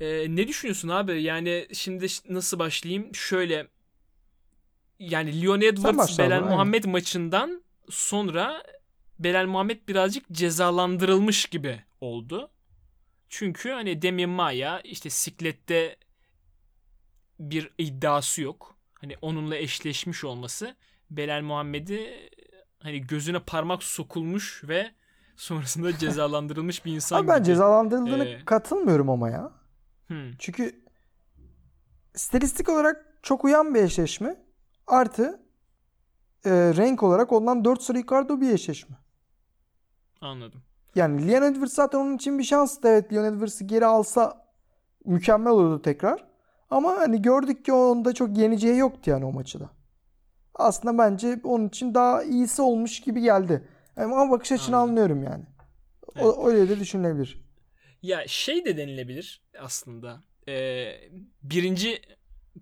E, 0.00 0.36
ne 0.36 0.48
düşünüyorsun 0.48 0.88
abi? 0.88 1.22
Yani 1.22 1.68
şimdi 1.72 2.06
nasıl 2.28 2.58
başlayayım? 2.58 3.14
Şöyle 3.14 3.68
yani 4.98 5.42
Leon 5.42 5.60
Edwards 5.60 6.18
Belal 6.18 6.36
aynen. 6.36 6.48
Muhammed 6.48 6.84
maçından 6.84 7.62
sonra 7.90 8.62
Belal 9.18 9.46
Muhammed 9.46 9.88
birazcık 9.88 10.30
cezalandırılmış 10.32 11.46
gibi 11.46 11.84
oldu. 12.00 12.50
Çünkü 13.28 13.70
hani 13.70 14.02
Demian 14.02 14.30
Maia 14.30 14.80
işte 14.80 15.10
siklette 15.10 15.96
bir 17.38 17.70
iddiası 17.78 18.42
yok. 18.42 18.71
Hani 19.02 19.16
onunla 19.22 19.56
eşleşmiş 19.56 20.24
olması 20.24 20.74
Belal 21.10 21.42
Muhammed'i 21.42 22.30
hani 22.82 23.06
gözüne 23.06 23.38
parmak 23.38 23.82
sokulmuş 23.82 24.64
ve 24.68 24.90
sonrasında 25.36 25.98
cezalandırılmış 25.98 26.84
bir 26.84 26.92
insan 26.92 27.20
Abi 27.20 27.28
ben 27.28 27.36
gibi. 27.36 27.46
cezalandırıldığını 27.46 28.24
Ee, 28.24 28.44
katılmıyorum 28.44 29.10
ama 29.10 29.30
ya. 29.30 29.52
Hmm. 30.06 30.32
Çünkü 30.38 30.84
stilistik 32.14 32.68
olarak 32.68 33.18
çok 33.22 33.44
uyan 33.44 33.74
bir 33.74 33.82
eşleşme. 33.82 34.36
Artı 34.86 35.42
e, 36.44 36.50
renk 36.50 37.02
olarak 37.02 37.32
ondan 37.32 37.64
4 37.64 37.82
sıra 37.82 37.98
yukarıda 37.98 38.40
bir 38.40 38.50
eşleşme. 38.52 38.96
Anladım. 40.20 40.62
Yani 40.94 41.28
Leon 41.28 41.42
Edwards 41.42 41.74
zaten 41.74 41.98
onun 41.98 42.16
için 42.16 42.38
bir 42.38 42.44
şanstı. 42.44 42.88
Evet 42.88 43.12
Leon 43.12 43.24
Edwards'ı 43.24 43.64
geri 43.64 43.86
alsa 43.86 44.46
mükemmel 45.04 45.52
olurdu 45.52 45.82
tekrar. 45.82 46.31
Ama 46.72 46.96
hani 46.96 47.22
gördük 47.22 47.64
ki 47.64 47.72
onda 47.72 48.14
çok 48.14 48.38
yeneceği 48.38 48.78
yoktu 48.78 49.10
yani 49.10 49.24
o 49.24 49.32
maçı 49.32 49.60
da. 49.60 49.70
Aslında 50.54 50.98
bence 50.98 51.40
onun 51.44 51.68
için 51.68 51.94
daha 51.94 52.22
iyisi 52.22 52.62
olmuş 52.62 53.00
gibi 53.00 53.20
geldi. 53.20 53.68
Ama 53.96 54.30
bakış 54.30 54.52
açını 54.52 54.76
Anladım. 54.76 54.90
anlıyorum 54.90 55.22
yani. 55.22 55.44
O, 56.20 56.48
öyle 56.48 56.68
de 56.68 56.80
düşünülebilir. 56.80 57.44
Ya 58.02 58.24
şey 58.26 58.64
de 58.64 58.76
denilebilir 58.76 59.42
aslında. 59.58 60.20
Ee, 60.48 60.92
birinci 61.42 62.00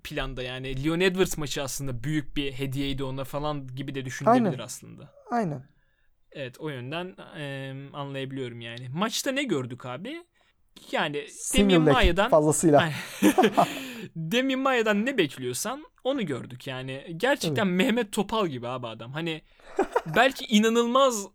planda 0.04 0.42
yani 0.42 0.84
Leon 0.84 1.00
Edwards 1.00 1.38
maçı 1.38 1.62
aslında 1.62 2.04
büyük 2.04 2.36
bir 2.36 2.52
hediyeydi 2.52 3.04
ona 3.04 3.24
falan 3.24 3.66
gibi 3.66 3.94
de 3.94 4.04
düşünülebilir 4.04 4.44
Aynen. 4.44 4.58
aslında. 4.58 5.14
Aynen. 5.30 5.64
Evet 6.32 6.60
o 6.60 6.68
yönden 6.68 7.16
e, 7.38 7.74
anlayabiliyorum 7.92 8.60
yani. 8.60 8.88
Maçta 8.88 9.32
ne 9.32 9.42
gördük 9.42 9.86
abi? 9.86 10.24
Yani 10.92 11.26
Single 11.30 11.86
leg 11.86 11.92
Maia'dan 11.92 12.30
fazlasıyla. 12.30 12.80
Aynen. 12.80 12.96
Demian 14.16 14.60
Maia'dan 14.60 15.06
ne 15.06 15.18
bekliyorsan 15.18 15.84
onu 16.04 16.26
gördük 16.26 16.66
yani. 16.66 17.14
Gerçekten 17.16 17.66
Mehmet 17.66 18.12
Topal 18.12 18.46
gibi 18.46 18.68
abi 18.68 18.86
adam. 18.86 19.12
Hani 19.12 19.42
belki 20.16 20.44
inanılmaz 20.44 21.26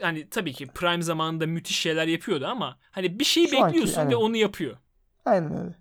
hani 0.00 0.28
tabii 0.28 0.52
ki 0.52 0.66
prime 0.66 1.02
zamanında 1.02 1.46
müthiş 1.46 1.78
şeyler 1.78 2.06
yapıyordu 2.06 2.46
ama 2.46 2.78
hani 2.90 3.18
bir 3.18 3.24
şey 3.24 3.44
anki, 3.44 3.64
bekliyorsun 3.64 3.98
aynen. 3.98 4.10
ve 4.10 4.16
onu 4.16 4.36
yapıyor. 4.36 4.76
Aynen 5.24 5.58
öyle. 5.58 5.74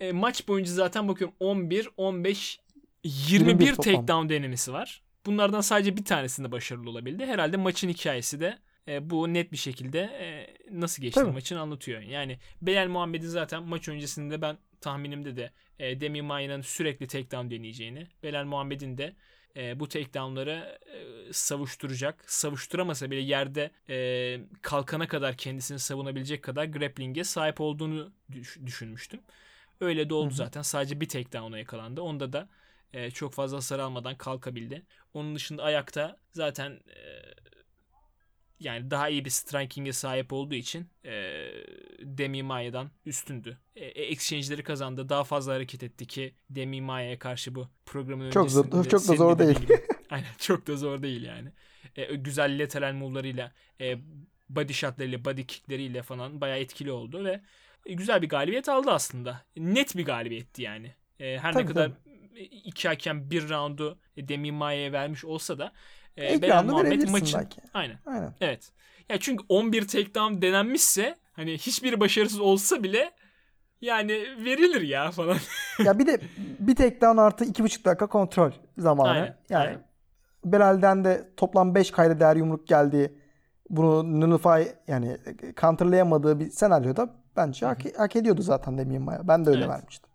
E, 0.00 0.12
maç 0.12 0.48
boyunca 0.48 0.72
zaten 0.72 1.08
bakıyorum 1.08 1.36
11, 1.40 1.88
15, 1.96 2.60
21, 3.04 3.50
21 3.50 3.74
toplam. 3.74 3.94
takedown 3.94 4.28
denemesi 4.28 4.72
var. 4.72 5.02
Bunlardan 5.26 5.60
sadece 5.60 5.96
bir 5.96 6.04
tanesinde 6.04 6.52
başarılı 6.52 6.90
olabildi. 6.90 7.26
Herhalde 7.26 7.56
maçın 7.56 7.88
hikayesi 7.88 8.40
de 8.40 8.58
e, 8.88 9.10
bu 9.10 9.34
net 9.34 9.52
bir 9.52 9.56
şekilde 9.56 10.00
e, 10.00 10.56
nasıl 10.70 11.02
geçti 11.02 11.20
Tabii. 11.20 11.32
maçın 11.32 11.56
anlatıyor. 11.56 12.00
Yani 12.00 12.38
Belal 12.62 12.88
Muhammed'in 12.88 13.26
zaten 13.26 13.62
maç 13.62 13.88
öncesinde 13.88 14.42
ben 14.42 14.58
tahminimde 14.80 15.36
de 15.36 15.50
e, 15.78 16.00
Demi 16.00 16.22
Maya'nın 16.22 16.60
sürekli 16.60 17.06
takedown 17.06 17.50
deneyeceğini, 17.50 18.06
Belal 18.22 18.44
Muhammed'in 18.44 18.98
de 18.98 19.14
e, 19.56 19.80
bu 19.80 19.88
takedownları 19.88 20.78
e, 21.28 21.32
savuşturacak. 21.32 22.30
Savuşturamasa 22.30 23.10
bile 23.10 23.20
yerde 23.20 23.70
e, 23.88 24.40
kalkana 24.62 25.08
kadar 25.08 25.36
kendisini 25.36 25.78
savunabilecek 25.78 26.42
kadar 26.42 26.64
grappling'e 26.64 27.24
sahip 27.24 27.60
olduğunu 27.60 28.12
düş- 28.32 28.58
düşünmüştüm. 28.66 29.20
Öyle 29.80 30.10
de 30.10 30.14
oldu 30.14 30.26
Hı 30.28 30.32
hı. 30.32 30.36
zaten. 30.36 30.62
Sadece 30.62 31.00
bir 31.00 31.08
takedown'a 31.08 31.58
yakalandı. 31.58 32.00
Onda 32.00 32.32
da 32.32 32.48
e, 32.92 33.10
çok 33.10 33.34
fazla 33.34 33.56
hasar 33.56 33.78
almadan 33.78 34.16
kalkabildi. 34.16 34.82
Onun 35.14 35.34
dışında 35.34 35.62
ayakta 35.62 36.16
zaten 36.32 36.70
e, 36.70 37.00
yani 38.64 38.90
daha 38.90 39.08
iyi 39.08 39.24
bir 39.24 39.30
striking'e 39.30 39.92
sahip 39.92 40.32
olduğu 40.32 40.54
için 40.54 40.88
e, 41.04 41.12
Demi 42.00 42.42
Maia'dan 42.42 42.90
üstündü. 43.06 43.58
E, 43.76 43.84
e, 43.84 44.02
exchange'leri 44.02 44.62
kazandı. 44.62 45.08
Daha 45.08 45.24
fazla 45.24 45.54
hareket 45.54 45.82
etti 45.82 46.06
ki 46.06 46.34
Demi 46.50 46.80
Maia'ya 46.80 47.18
karşı 47.18 47.54
bu 47.54 47.68
programın 47.86 48.30
Çok 48.30 48.50
zor- 48.50 48.64
öncesinde 48.64 48.88
çok 48.88 49.08
da 49.08 49.16
zor 49.16 49.38
değil. 49.38 49.58
gibi. 49.60 49.80
Aynen 50.10 50.26
çok 50.38 50.66
da 50.66 50.76
zor 50.76 51.02
değil 51.02 51.22
yani. 51.22 51.48
E, 51.96 52.14
güzel 52.14 52.62
lateral 52.62 52.92
move'larıyla 52.92 53.52
e, 53.80 53.98
body 54.48 54.72
shotlarıyla 54.72 55.24
body 55.24 55.42
kickleriyle 55.44 56.02
falan 56.02 56.40
bayağı 56.40 56.58
etkili 56.58 56.92
oldu 56.92 57.24
ve 57.24 57.40
e, 57.86 57.92
güzel 57.94 58.22
bir 58.22 58.28
galibiyet 58.28 58.68
aldı 58.68 58.90
aslında. 58.90 59.44
Net 59.56 59.96
bir 59.96 60.04
galibiyetti 60.04 60.62
yani. 60.62 60.94
E, 61.20 61.38
her 61.38 61.50
ne 61.50 61.52
Tabii, 61.54 61.66
kadar 61.66 61.90
iki 62.64 62.88
hakem 62.88 63.30
bir 63.30 63.48
roundu 63.48 63.98
Demi 64.16 64.52
Maia'ya 64.52 64.92
vermiş 64.92 65.24
olsa 65.24 65.58
da 65.58 65.72
e, 66.16 66.34
İlk 66.34 66.42
Belal 66.42 66.64
Muhammed 66.64 67.08
maçın 67.08 67.38
belki. 67.40 67.60
aynen 67.74 67.98
Aynen. 68.06 68.34
evet. 68.40 68.70
Ya 69.08 69.20
çünkü 69.20 69.44
11 69.48 69.88
takedown 69.88 70.42
denenmişse 70.42 71.16
hani 71.32 71.52
hiçbir 71.58 72.00
başarısız 72.00 72.40
olsa 72.40 72.82
bile 72.82 73.10
yani 73.80 74.12
verilir 74.44 74.80
ya 74.80 75.10
falan. 75.10 75.36
ya 75.84 75.98
bir 75.98 76.06
de 76.06 76.20
bir 76.58 76.74
takedown 76.76 77.16
artı 77.18 77.44
iki 77.44 77.64
buçuk 77.64 77.84
dakika 77.84 78.06
kontrol 78.06 78.50
zamanı. 78.78 79.08
Aynen, 79.10 79.36
Yani 79.50 79.66
aynen. 79.66 79.84
Belal'den 80.44 81.04
de 81.04 81.28
toplam 81.36 81.74
5 81.74 81.90
kayda 81.90 82.20
değer 82.20 82.36
yumruk 82.36 82.66
geldi. 82.68 83.14
Bunu 83.70 84.20
nullify 84.20 84.62
yani 84.88 85.18
counterlayamadığı 85.60 86.40
bir 86.40 86.50
senaryoda 86.50 87.08
bence 87.36 87.66
hak, 87.66 87.78
hak 87.98 88.16
ediyordu 88.16 88.42
zaten 88.42 88.78
Demian 88.78 89.02
Maia. 89.02 89.28
Ben 89.28 89.44
de 89.46 89.50
öyle 89.50 89.60
Evet. 89.64 89.68
vermiştim. 89.70 90.10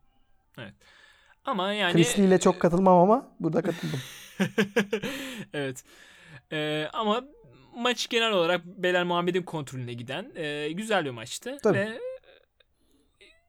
Ama 1.45 1.73
yani 1.73 1.93
Christie 1.93 2.25
ile 2.25 2.39
çok 2.39 2.59
katılmam 2.59 2.97
ama 2.97 3.27
burada 3.39 3.61
katıldım. 3.61 3.99
evet. 5.53 5.83
Ee, 6.51 6.87
ama 6.93 7.23
maç 7.75 8.09
genel 8.09 8.31
olarak 8.31 8.65
Belal 8.65 9.05
Muhammed'in 9.05 9.43
kontrolüne 9.43 9.93
giden 9.93 10.31
e, 10.35 10.71
güzel 10.71 11.05
bir 11.05 11.09
maçtı. 11.09 11.57
Tabii. 11.63 11.77
Ve 11.77 11.81
e, 11.81 11.99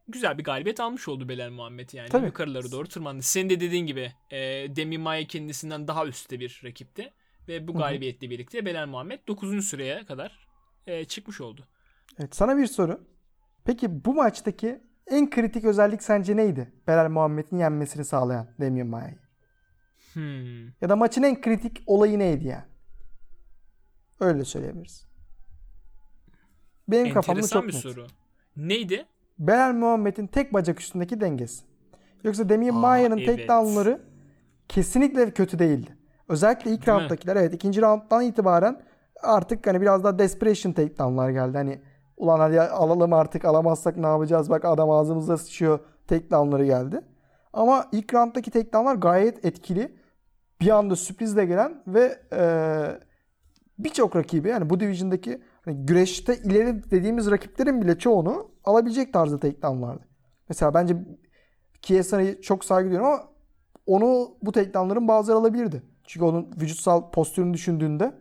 güzel 0.09 0.39
bir 0.39 0.45
galibiyet 0.45 0.81
almış 0.81 1.09
oldu 1.09 1.29
Belal 1.29 1.51
Muhammed 1.51 1.91
yani. 1.93 2.09
Tabii. 2.09 2.27
Yukarıları 2.27 2.73
doğru 2.73 2.89
tırmandı. 2.89 3.23
Senin 3.23 3.51
de 3.51 3.61
dediğin 3.61 3.87
gibi 3.87 4.13
e, 4.31 4.39
Demi 4.77 4.99
Maia 4.99 5.25
kendisinden 5.25 5.89
daha 5.89 6.07
üstte 6.07 6.41
bir 6.41 6.61
rakipti. 6.65 7.13
Ve 7.49 7.69
bu 7.69 7.75
galibiyetle 7.75 8.31
birlikte 8.31 8.67
Belal 8.67 8.87
Muhammed 8.87 9.19
9. 9.29 9.65
sıraya 9.65 10.07
kadar 10.07 10.47
e, 10.87 11.05
çıkmış 11.05 11.41
oldu. 11.41 11.67
Evet 12.19 12.37
sana 12.37 12.57
bir 12.57 12.67
soru. 12.67 13.01
Peki 13.65 14.05
bu 14.05 14.15
maçtaki 14.15 14.81
en 15.07 15.31
kritik 15.31 15.65
özellik 15.65 16.03
sence 16.03 16.37
neydi? 16.37 16.73
Belal 16.87 17.11
Muhammed'in 17.11 17.59
yenmesini 17.59 18.05
sağlayan 18.05 18.49
Demian 18.61 18.87
Maia'yı. 18.87 19.19
Hmm. 20.13 20.67
Ya 20.81 20.89
da 20.89 20.97
maçın 20.97 21.23
en 21.23 21.41
kritik 21.41 21.83
olayı 21.87 22.19
neydi 22.19 22.47
yani? 22.47 22.65
Öyle 24.21 24.45
söyleyebiliriz. 24.45 25.07
Benim 26.89 27.15
kafamda 27.15 27.49
çok 27.49 27.69
bir 27.69 27.75
net. 27.75 27.81
soru. 27.83 28.07
Neydi? 28.57 29.07
Belal 29.39 29.73
Muhammed'in 29.73 30.27
tek 30.27 30.53
bacak 30.55 30.81
üstündeki 30.81 31.21
dengesi. 31.21 31.65
Yoksa 32.25 32.49
Demian 32.49 32.75
Aa, 32.75 32.79
Maia'nın 32.79 33.19
evet. 33.19 33.27
takedownları 33.27 34.01
kesinlikle 34.69 35.31
kötü 35.31 35.59
değildi. 35.59 35.97
Özellikle 36.29 36.71
ilk 36.71 36.87
Değil 36.87 36.97
mi? 36.97 37.03
rounddakiler 37.03 37.37
evet 37.37 37.55
ikinci 37.55 37.83
rounddan 37.83 38.23
itibaren 38.23 38.83
artık 39.23 39.67
hani 39.67 39.81
biraz 39.81 40.05
daha 40.05 40.19
desperation 40.19 40.73
takedownlar 40.73 41.31
geldi. 41.31 41.57
Hani 41.57 41.81
ulan 42.17 42.41
hadi 42.41 42.61
alalım 42.61 43.13
artık 43.13 43.45
alamazsak 43.45 43.97
ne 43.97 44.07
yapacağız 44.07 44.51
bak 44.51 44.65
adam 44.65 44.91
ağzımıza 44.91 45.37
sıçıyor 45.37 45.79
takedownları 46.07 46.65
geldi. 46.65 47.01
Ama 47.53 47.87
ilk 47.93 48.15
rounddaki 48.15 48.51
takedownlar 48.51 48.95
gayet 48.95 49.45
etkili. 49.45 50.00
Bir 50.61 50.71
anda 50.71 50.97
sürprizle 50.97 51.45
gelen 51.47 51.83
ve 51.87 52.19
eee, 52.33 53.01
birçok 53.79 54.17
rakibi 54.17 54.49
yani 54.49 54.71
bu 54.71 54.81
division'daki 54.81 55.43
hani 55.65 55.87
güreşte 55.87 56.37
ileri 56.37 56.91
dediğimiz 56.91 57.31
rakiplerin 57.31 57.83
bile 57.83 57.99
çoğunu 57.99 58.51
alabilecek 58.65 59.13
tarzda 59.13 59.41
takedownlardı. 59.41 60.05
Mesela 60.49 60.75
bence 60.75 60.97
Kiesa'yı 61.83 62.41
çok 62.41 62.65
saygı 62.65 62.91
duyuyorum 62.91 63.13
ama 63.13 63.23
onu 63.87 64.35
bu 64.43 64.53
takedownların 64.53 65.09
bazıları 65.09 65.39
alabilirdi. 65.39 65.83
Çünkü 66.05 66.27
onun 66.27 66.51
vücutsal 66.61 67.11
postürünü 67.11 67.55
düşündüğünde 67.55 68.13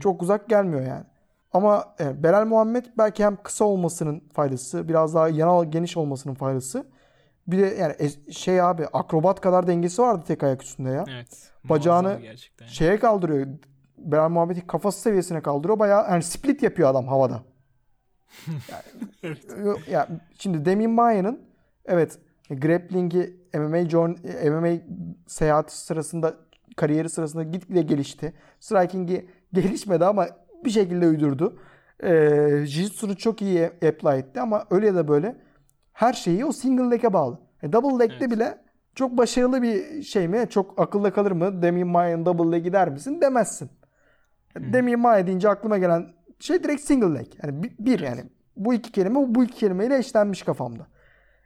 çok 0.00 0.22
uzak 0.22 0.48
gelmiyor 0.48 0.82
yani. 0.82 1.04
Ama 1.52 1.94
evet, 1.98 2.22
Belal 2.22 2.46
Muhammed 2.46 2.84
belki 2.98 3.24
hem 3.24 3.36
kısa 3.42 3.64
olmasının 3.64 4.22
faydası, 4.32 4.88
biraz 4.88 5.14
daha 5.14 5.28
yanal 5.28 5.64
geniş 5.64 5.96
olmasının 5.96 6.34
faydası. 6.34 6.86
Bir 7.46 7.58
de 7.58 7.66
yani 7.66 7.94
şey 8.32 8.60
abi 8.60 8.86
akrobat 8.86 9.40
kadar 9.40 9.66
dengesi 9.66 10.02
vardı 10.02 10.24
tek 10.26 10.42
ayak 10.42 10.62
üstünde 10.62 10.90
ya. 10.90 11.04
Evet. 11.08 11.52
Bacağını 11.64 12.18
gerçekten. 12.22 12.66
Şeye 12.66 12.98
kaldırıyor. 12.98 13.46
Belal 13.98 14.28
Muhammed'i 14.28 14.66
kafası 14.66 15.00
seviyesine 15.00 15.40
kaldırıyor. 15.40 15.78
Bayağı 15.78 16.10
yani 16.10 16.22
split 16.22 16.62
yapıyor 16.62 16.90
adam 16.90 17.06
havada. 17.06 17.42
Yani, 19.22 19.36
ya 19.90 20.08
şimdi 20.38 20.64
Demian 20.64 20.90
Maia'nın 20.90 21.40
evet 21.84 22.18
grappling'i 22.50 23.36
MMA 23.54 23.78
journ- 23.78 24.50
MMA 24.50 24.82
seyahati 25.26 25.78
sırasında 25.78 26.34
kariyeri 26.76 27.08
sırasında 27.08 27.42
gitgide 27.42 27.82
gelişti. 27.82 28.32
Striking'i 28.60 29.26
gelişmedi 29.52 30.04
ama 30.04 30.26
bir 30.64 30.70
şekilde 30.70 31.06
uydurdu. 31.08 31.58
Ee, 32.02 32.08
Jiu-Jitsu'nu 32.66 33.16
çok 33.16 33.42
iyi 33.42 33.64
apply 33.66 34.18
etti 34.18 34.40
ama 34.40 34.66
öyle 34.70 34.86
ya 34.86 34.94
da 34.94 35.08
böyle 35.08 35.36
her 35.96 36.12
şeyi 36.12 36.44
o 36.44 36.52
single 36.52 36.90
leg'e 36.90 37.12
bağlı. 37.12 37.38
E, 37.62 37.72
double 37.72 38.04
leg'de 38.04 38.16
Evet. 38.20 38.30
bile 38.30 38.58
çok 38.94 39.16
başarılı 39.16 39.62
bir 39.62 40.02
şey 40.02 40.28
mi? 40.28 40.46
Çok 40.50 40.80
akılda 40.80 41.12
kalır 41.12 41.32
mı? 41.32 41.62
Demian 41.62 41.88
Maia'nın 41.88 42.26
double 42.26 42.56
leg'i 42.56 42.72
der 42.72 42.88
misin? 42.88 43.20
Demezsin. 43.20 43.70
Demian 44.56 45.00
Maia 45.00 45.26
deyince 45.26 45.48
aklıma 45.48 45.78
gelen 45.78 46.06
şey 46.38 46.64
direkt 46.64 46.82
single 46.82 47.18
leg. 47.18 47.26
Yani 47.42 47.62
bir, 47.62 47.72
bir 47.78 48.00
yani. 48.00 48.24
Bu 48.56 48.74
iki 48.74 48.92
kelime 48.92 49.34
bu 49.34 49.44
iki 49.44 49.54
kelimeyle 49.58 49.98
eşlenmiş 49.98 50.42
kafamda. 50.42 50.86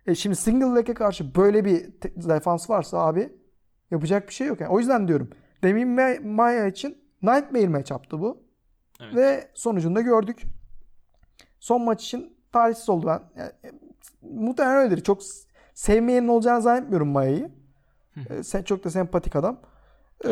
E 0.06 0.14
şimdi 0.14 0.36
single 0.36 0.76
leg'e 0.80 0.94
karşı 0.94 1.34
böyle 1.34 1.64
bir 1.64 1.92
defans 2.02 2.70
varsa 2.70 2.98
abi 2.98 3.32
yapacak 3.90 4.28
bir 4.28 4.34
şey 4.34 4.46
yok. 4.46 4.60
Yani. 4.60 4.70
O 4.72 4.78
yüzden 4.78 5.08
diyorum. 5.08 5.30
Demian 5.62 5.88
Ma- 5.88 6.26
Maia 6.26 6.66
için 6.66 6.98
Nightmare 7.22 7.68
match 7.68 7.90
yaptı 7.90 8.20
bu. 8.20 8.42
Evet. 9.00 9.14
Ve 9.14 9.48
sonucunda 9.54 10.00
gördük. 10.00 10.42
Son 11.60 11.82
maç 11.82 12.04
için 12.04 12.36
talihsiz 12.52 12.88
oldu 12.88 13.06
ben. 13.06 13.20
Yani, 13.40 13.50
e, 13.64 13.70
muhtemelen 14.30 14.76
öyledir. 14.76 15.02
Çok 15.02 15.22
sevmeyenin 15.74 16.28
olacağını 16.28 16.62
zannetmiyorum 16.62 17.08
Maia'yı. 17.08 17.50
E, 18.30 18.42
sen 18.42 18.62
çok 18.62 18.84
da 18.84 18.90
sempatik 18.90 19.36
adam. 19.36 19.60
Ee, 20.24 20.30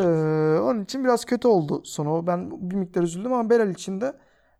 onun 0.62 0.84
için 0.84 1.04
biraz 1.04 1.24
kötü 1.24 1.48
oldu 1.48 1.82
sonu. 1.84 2.26
Ben 2.26 2.70
bir 2.70 2.76
miktar 2.76 3.02
üzüldüm 3.02 3.32
ama 3.32 3.50
Belal 3.50 3.70
için 3.70 4.00
de 4.00 4.12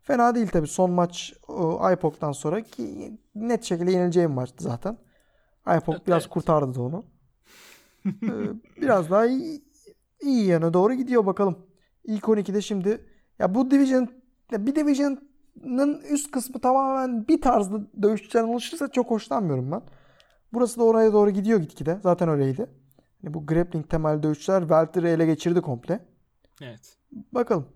fena 0.03 0.35
değil 0.35 0.49
tabii. 0.49 0.67
Son 0.67 0.91
maç 0.91 1.35
o, 1.49 1.91
IPOC'tan 1.93 2.33
sonra 2.33 2.61
ki 2.63 3.13
net 3.35 3.65
şekilde 3.65 3.91
yenileceği 3.93 4.29
bir 4.29 4.35
maçtı 4.35 4.65
zaten. 4.65 4.99
IPOC 5.67 5.95
Evet, 5.97 6.07
biraz 6.07 6.23
evet. 6.23 6.31
kurtardı 6.33 6.75
da 6.75 6.83
onu. 6.83 7.05
Ee, 8.07 8.81
biraz 8.83 9.11
daha 9.11 9.27
iyi, 9.27 9.65
iyi 10.21 10.47
yana 10.47 10.75
doğru 10.75 10.95
gidiyor 10.95 11.27
bakalım. 11.27 11.59
İlk 12.05 12.25
12'de 12.25 12.61
şimdi 12.61 13.05
ya 13.39 13.55
bu 13.55 13.71
division 13.71 14.09
ya 14.53 14.67
bir 14.67 14.75
division'ın 14.75 15.28
üst 16.11 16.31
kısmı 16.31 16.61
tamamen 16.61 17.29
bir 17.29 17.41
tarzda 17.41 17.81
dövüşçüden 18.03 18.45
oluşursa 18.45 18.89
çok 18.89 19.11
hoşlanmıyorum 19.11 19.73
ben. 19.73 19.83
Burası 20.53 20.81
da 20.81 20.85
oraya 20.85 21.13
doğru 21.13 21.31
gidiyor 21.31 21.61
gitgide. 21.61 21.99
Zaten 22.03 22.29
öyleydi. 22.29 22.67
Yani 23.23 23.35
bu 23.35 23.47
grappling 23.47 23.91
temelli 23.91 24.23
dövüşçüler 24.23 24.61
Welter'ı 24.61 25.09
ele 25.09 25.27
geçirdi 25.27 25.61
komple. 25.61 26.07
Evet. 26.63 26.97
Bakalım. 27.33 27.69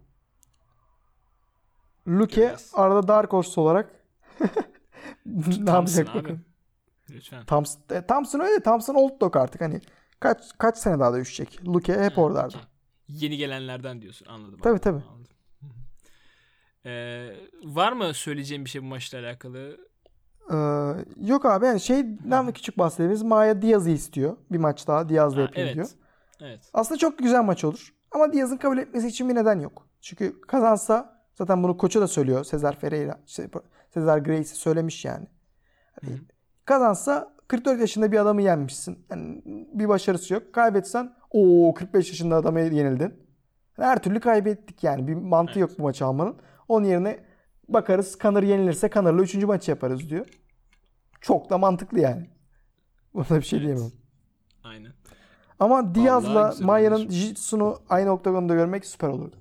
Luke 2.08 2.34
Göreceğiz. 2.40 2.70
arada 2.74 3.08
Dark 3.08 3.32
Horse 3.32 3.60
olarak 3.60 3.90
ne 5.26 5.70
yapacak 5.70 6.08
abi. 6.08 6.18
bakalım. 6.18 6.44
Lütfen. 7.10 7.44
Thompson, 7.44 7.80
e, 7.90 8.06
Thompson 8.06 8.40
öyle. 8.40 8.62
Thompson 8.62 8.94
old 8.94 9.20
dog 9.20 9.36
artık. 9.36 9.60
Hani 9.60 9.80
kaç 10.20 10.38
kaç 10.58 10.76
sene 10.78 10.98
daha 11.00 11.12
dövüşecek. 11.12 11.66
Luke 11.68 12.00
hep 12.00 12.16
Ha, 12.16 12.20
oralarda. 12.20 12.46
okey. 12.48 12.60
Yeni 13.08 13.36
gelenlerden 13.36 14.02
diyorsun. 14.02 14.26
Anladım. 14.30 14.58
Tabii, 14.62 14.68
anladım, 14.68 14.82
tabii. 15.00 15.04
anladım. 15.14 15.31
Ee, 16.86 17.28
var 17.64 17.92
mı 17.92 18.14
söyleyeceğim 18.14 18.64
bir 18.64 18.70
şey 18.70 18.82
bu 18.82 18.86
maçla 18.86 19.18
alakalı? 19.18 19.76
Ee, 20.52 20.56
yok 21.20 21.46
abi 21.46 21.66
yani 21.66 21.80
şeyden 21.80 22.46
de 22.46 22.52
küçük 22.52 22.78
bahsedebiliriz. 22.78 23.22
Maya 23.22 23.62
Diaz'ı 23.62 23.90
istiyor. 23.90 24.36
Bir 24.50 24.58
maç 24.58 24.86
daha 24.88 25.08
Diaz'la 25.08 25.40
yapayım 25.40 25.66
evet. 25.66 25.74
diyor. 25.74 25.88
Evet. 26.40 26.60
Aslında 26.74 26.98
çok 26.98 27.18
güzel 27.18 27.42
maç 27.42 27.64
olur. 27.64 27.94
Ama 28.10 28.32
Diaz'ın 28.32 28.56
kabul 28.56 28.78
etmesi 28.78 29.08
için 29.08 29.28
bir 29.28 29.34
neden 29.34 29.60
yok. 29.60 29.86
Çünkü 30.00 30.40
kazansa 30.40 31.22
zaten 31.34 31.62
bunu 31.62 31.76
koçu 31.76 32.00
da 32.00 32.08
söylüyor. 32.08 32.44
Cesar 32.44 32.76
Ferreira, 32.76 33.20
şey, 33.26 33.46
Cesar 33.94 34.18
Gracie 34.18 34.44
söylemiş 34.44 35.04
yani. 35.04 35.26
Hani 36.00 36.18
kazansa 36.64 37.32
44 37.48 37.80
yaşında 37.80 38.12
bir 38.12 38.18
adamı 38.18 38.42
yenmişsin. 38.42 39.06
Yani 39.10 39.42
bir 39.72 39.88
başarısı 39.88 40.34
yok. 40.34 40.52
Kaybetsen 40.52 41.14
o 41.30 41.74
45 41.74 42.08
yaşında 42.08 42.36
adamı 42.36 42.60
yenildin. 42.60 43.14
Her 43.76 44.02
türlü 44.02 44.20
kaybettik 44.20 44.84
yani. 44.84 45.08
Bir 45.08 45.14
mantığı 45.14 45.58
yok 45.58 45.70
bu 45.78 45.82
maçı 45.82 46.06
almanın. 46.06 46.36
Onun 46.72 46.86
yerine 46.86 47.24
bakarız 47.68 48.18
Kanır 48.18 48.42
yenilirse 48.42 48.88
Kanır'la 48.88 49.22
3. 49.22 49.34
maçı 49.34 49.70
yaparız 49.70 50.08
diyor. 50.10 50.26
Çok 51.20 51.50
da 51.50 51.58
mantıklı 51.58 52.00
yani. 52.00 52.30
Buna 53.14 53.30
bir 53.38 53.42
şey 53.42 53.58
Evet. 53.58 53.68
diyemem. 53.68 53.92
Aynen. 54.64 54.92
Ama 55.60 55.94
Diaz'la 55.94 56.54
Maya'nın. 56.60 57.08
Jiu-Jitsu'nu 57.08 57.78
aynı 57.88 58.10
oktagonda 58.10 58.54
görmek 58.54 58.86
süper 58.86 59.08
olurdu. 59.08 59.36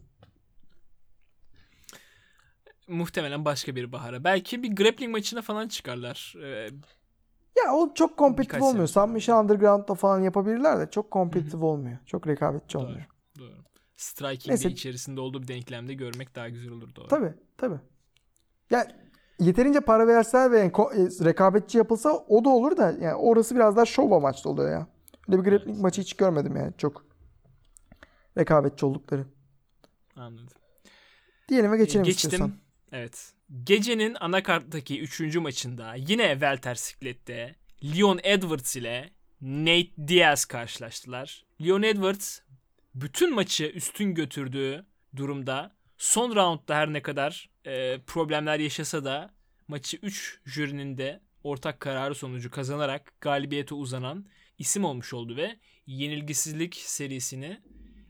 Muhtemelen 2.88 3.46
başka 3.46 3.76
bir 3.76 3.92
bahara. 3.92 4.24
Belki 4.24 4.64
bir 4.64 4.76
grappling 4.76 5.12
maçına 5.12 5.42
falan 5.42 5.68
çıkarlar. 5.68 6.36
Ee, 6.44 6.70
Ya 7.66 7.74
o 7.74 7.94
çok 7.94 8.18
kompetitif 8.18 8.62
olmuyor. 8.62 8.88
Submission 8.88 9.44
Underground'da 9.44 9.96
falan 9.96 10.22
yapabilirler 10.22 10.80
de 10.80 10.90
çok 10.92 11.12
kompetitif 11.12 11.62
olmuyor. 11.64 11.98
Çok 12.06 12.28
rekabetçi 12.28 12.74
Doğru. 12.74 12.84
olmuyor. 12.86 13.06
Doğru. 14.02 14.06
Striking 14.08 14.48
Neyse. 14.50 14.70
içerisinde 14.70 15.22
olduğu 15.22 15.42
bir 15.42 15.48
denklemde 15.48 15.94
görmek 15.94 16.36
daha 16.36 16.50
güzel 16.50 16.72
olur 16.72 16.96
doğru. 16.96 17.08
Tabii 17.08 17.34
tabii. 17.58 17.80
Ya 18.70 18.88
yeterince 19.40 19.80
para 19.80 20.08
verseler 20.08 20.52
ve 20.52 20.60
yani 20.60 20.72
e, 20.72 21.26
rekabetçi 21.26 21.78
yapılsa 21.78 22.12
o 22.28 22.46
da 22.46 22.50
olur 22.50 22.78
da 22.78 22.92
yani 23.02 23.16
orası 23.16 23.56
biraz 23.56 23.76
daha 23.76 23.86
şov 23.86 24.12
amaçlı 24.12 24.50
oluyor 24.50 24.72
ya. 24.72 24.88
Öyle 25.30 25.40
bir 25.46 25.50
grappling 25.50 25.76
Evet. 25.76 25.84
maçı 25.84 26.02
hiç 26.02 26.14
görmedim 26.14 26.56
yani 26.56 26.74
çok 26.78 27.06
rekabetçi 28.38 28.86
oldukları. 28.86 29.26
Anladım. 30.16 30.48
Diyelim 31.50 31.72
ve 31.72 31.78
geçelim 31.78 32.04
Geçtim. 32.06 32.30
istiyorsan. 32.32 32.58
Evet. 32.92 33.34
Gecenin 33.64 34.16
anakarttaki 34.20 35.02
3. 35.02 35.36
maçında 35.36 35.96
yine 35.96 36.32
Welter 36.32 36.76
Siklet'te 36.76 37.56
Leon 37.84 38.20
Edwards 38.24 38.76
ile 38.76 39.10
Nate 39.42 40.08
Diaz 40.08 40.46
karşılaştılar. 40.46 41.46
Leon 41.62 41.82
Edwards 41.84 42.40
bütün 42.96 43.36
maçı 43.36 43.66
üstün 43.66 44.14
götürdüğü 44.14 44.86
durumda 45.16 45.76
son 45.98 46.36
roundda 46.36 46.76
her 46.76 46.94
ne 46.94 47.02
kadar 47.02 47.50
e, 47.66 48.02
problemler 48.08 48.60
yaşasa 48.60 49.06
da 49.06 49.34
maçı 49.68 49.98
3 50.02 50.40
jürinin 50.46 50.98
de 50.98 51.22
ortak 51.44 51.80
kararı 51.80 52.16
sonucu 52.16 52.52
kazanarak 52.52 53.14
galibiyete 53.22 53.76
uzanan 53.76 54.26
isim 54.58 54.86
olmuş 54.86 55.14
oldu 55.14 55.36
ve 55.36 55.60
yenilgisizlik 55.88 56.76
serisini 56.76 57.62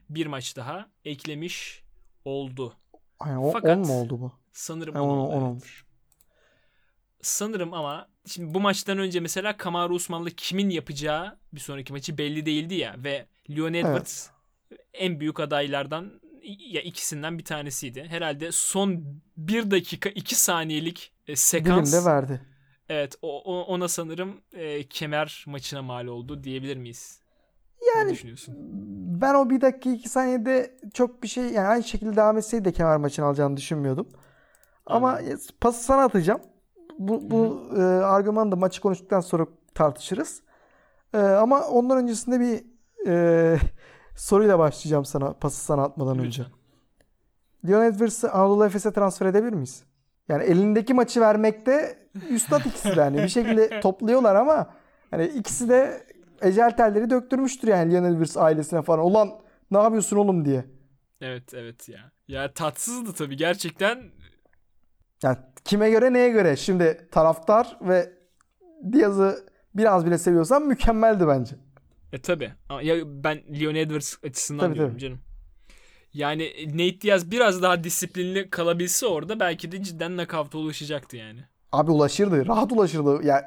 bir 0.09 0.25
maç 0.25 0.55
daha 0.57 0.89
eklemiş 1.05 1.83
oldu. 2.25 2.73
Aynen, 3.19 3.37
o, 3.37 3.51
Fakat- 3.51 3.77
10 3.77 3.87
mu 3.87 3.93
oldu 4.01 4.21
bu? 4.21 4.31
Sanırım 4.51 4.95
Ha, 4.95 5.01
on 5.01 5.07
on- 5.09 5.17
oldu, 5.17 5.27
on 5.31 5.37
evet. 5.41 5.47
olmuş. 5.47 5.85
Sanırım 7.21 7.73
ama 7.73 8.07
şimdi 8.27 8.53
bu 8.53 8.59
maçtan 8.59 8.97
önce 8.97 9.19
mesela 9.19 9.57
Kamaru 9.57 9.93
Usman'la 9.93 10.29
kimin 10.29 10.69
yapacağı 10.69 11.39
bir 11.53 11.59
sonraki 11.59 11.93
maçı 11.93 12.17
belli 12.17 12.45
değildi 12.45 12.73
ya 12.75 12.95
ve 12.97 13.25
Leon 13.49 13.73
Edwards 13.73 14.29
en 14.93 15.19
büyük 15.19 15.39
adaylardan 15.39 16.21
ya 16.69 16.81
ikisinden 16.81 17.37
bir 17.37 17.45
tanesiydi. 17.45 18.03
Herhalde 18.09 18.51
son 18.51 19.03
bir 19.37 19.71
dakika 19.71 20.09
iki 20.09 20.35
saniyelik 20.35 21.13
e, 21.27 21.35
sekans 21.35 21.91
Dilimde 21.91 22.05
verdi. 22.05 22.41
evet 22.89 23.15
o, 23.21 23.41
o- 23.43 23.63
ona 23.65 23.87
sanırım 23.87 24.41
e, 24.53 24.83
kemer 24.87 25.43
maçına 25.47 25.81
mal 25.81 26.07
oldu 26.07 26.43
diyebilir 26.43 26.77
miyiz? 26.77 27.21
Yani 27.95 28.07
ne 28.09 28.13
düşünüyorsun? 28.13 28.55
Ben 29.21 29.33
o 29.35 29.49
bir 29.49 29.61
dakika 29.61 29.89
iki 29.89 30.09
saniyede 30.09 30.77
çok 30.93 31.23
bir 31.23 31.27
şey 31.27 31.43
yani 31.43 31.67
aynı 31.67 31.83
şekilde 31.83 32.15
devam 32.15 32.37
etseydi 32.37 32.65
de 32.65 32.71
kemer 32.71 32.97
maçını 32.97 33.25
alacağını 33.25 33.57
düşünmüyordum. 33.57 34.07
Ama 34.85 35.19
pası 35.61 35.83
sana 35.83 36.03
atacağım. 36.03 36.41
bu, 36.99 37.31
bu 37.31 37.69
e, 37.77 37.81
argümanı 37.81 38.51
da 38.51 38.55
maçı 38.55 38.81
konuştuktan 38.81 39.19
sonra 39.19 39.45
tartışırız. 39.73 40.41
E, 41.13 41.17
ama 41.17 41.67
ondan 41.67 41.97
öncesinde 41.97 42.39
bir 42.39 42.63
e, 43.07 43.57
soruyla 44.15 44.59
başlayacağım 44.59 45.05
sana 45.05 45.33
pası 45.33 45.65
sana 45.65 45.83
atmadan 45.83 46.13
Lütfen. 46.17 46.25
önce. 46.27 46.45
Leon 47.67 47.83
Edwards'ı 47.83 48.31
Anadolu 48.31 48.65
Efes'e 48.65 48.91
transfer 48.93 49.25
edebilir 49.25 49.53
miyiz? 49.53 49.83
Yani 50.29 50.43
elindeki 50.43 50.93
maçı 50.93 51.21
vermekte 51.21 51.99
üstad 52.29 52.65
ikisi 52.65 52.95
de 52.95 53.01
hani 53.01 53.23
bir 53.23 53.27
şekilde 53.29 53.79
topluyorlar 53.81 54.35
ama 54.35 54.73
hani 55.11 55.25
ikisi 55.25 55.69
de 55.69 56.07
ecel 56.41 56.77
telleri 56.77 57.09
döktürmüştür 57.09 57.67
yani 57.67 57.93
Leon 57.93 58.03
Edwards 58.03 58.37
ailesine 58.37 58.81
falan. 58.81 59.05
Ulan 59.05 59.29
ne 59.71 59.77
yapıyorsun 59.77 60.17
oğlum 60.17 60.45
diye. 60.45 60.65
Evet 61.21 61.53
evet 61.53 61.89
ya. 61.89 62.11
Ya 62.27 62.53
tatsızdı 62.53 63.13
tabii 63.13 63.37
gerçekten. 63.37 64.03
Yani 65.23 65.37
kime 65.65 65.89
göre 65.89 66.13
neye 66.13 66.29
göre? 66.29 66.55
Şimdi 66.55 67.07
taraftar 67.11 67.77
ve 67.81 68.13
Diaz'ı 68.93 69.45
biraz 69.75 70.05
bile 70.05 70.17
seviyorsan 70.17 70.63
mükemmeldi 70.63 71.27
bence. 71.27 71.55
E 72.13 72.17
tabi. 72.17 72.51
Ya 72.81 72.95
ben 73.05 73.43
Leon 73.59 73.75
Edwards 73.75 74.17
açısından 74.23 74.65
Tabii, 74.65 74.75
diyorum 74.75 74.91
tabii. 74.91 75.01
canım. 75.01 75.19
Yani 76.13 76.51
Nate 76.67 77.01
Diaz 77.01 77.31
biraz 77.31 77.61
daha 77.61 77.83
disiplinli 77.83 78.49
kalabilse 78.49 79.05
orada 79.05 79.39
belki 79.39 79.71
de 79.71 79.83
cidden 79.83 80.17
nakavta 80.17 80.57
ulaşacaktı 80.57 81.17
yani. 81.17 81.39
Abi 81.71 81.91
ulaşırdı. 81.91 82.45
Rahat 82.45 82.71
ulaşırdı. 82.71 83.19
Yani 83.23 83.43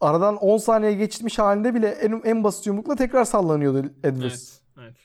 aradan 0.00 0.36
10 0.36 0.58
saniye 0.58 0.92
geçmiş 0.92 1.38
halinde 1.38 1.74
bile 1.74 1.88
en, 1.88 2.22
en 2.24 2.44
basit 2.44 2.66
yumrukla 2.66 2.96
tekrar 2.96 3.24
sallanıyordu 3.24 3.78
Edwards. 4.04 4.60
Evet. 4.78 4.86
evet. 4.86 4.96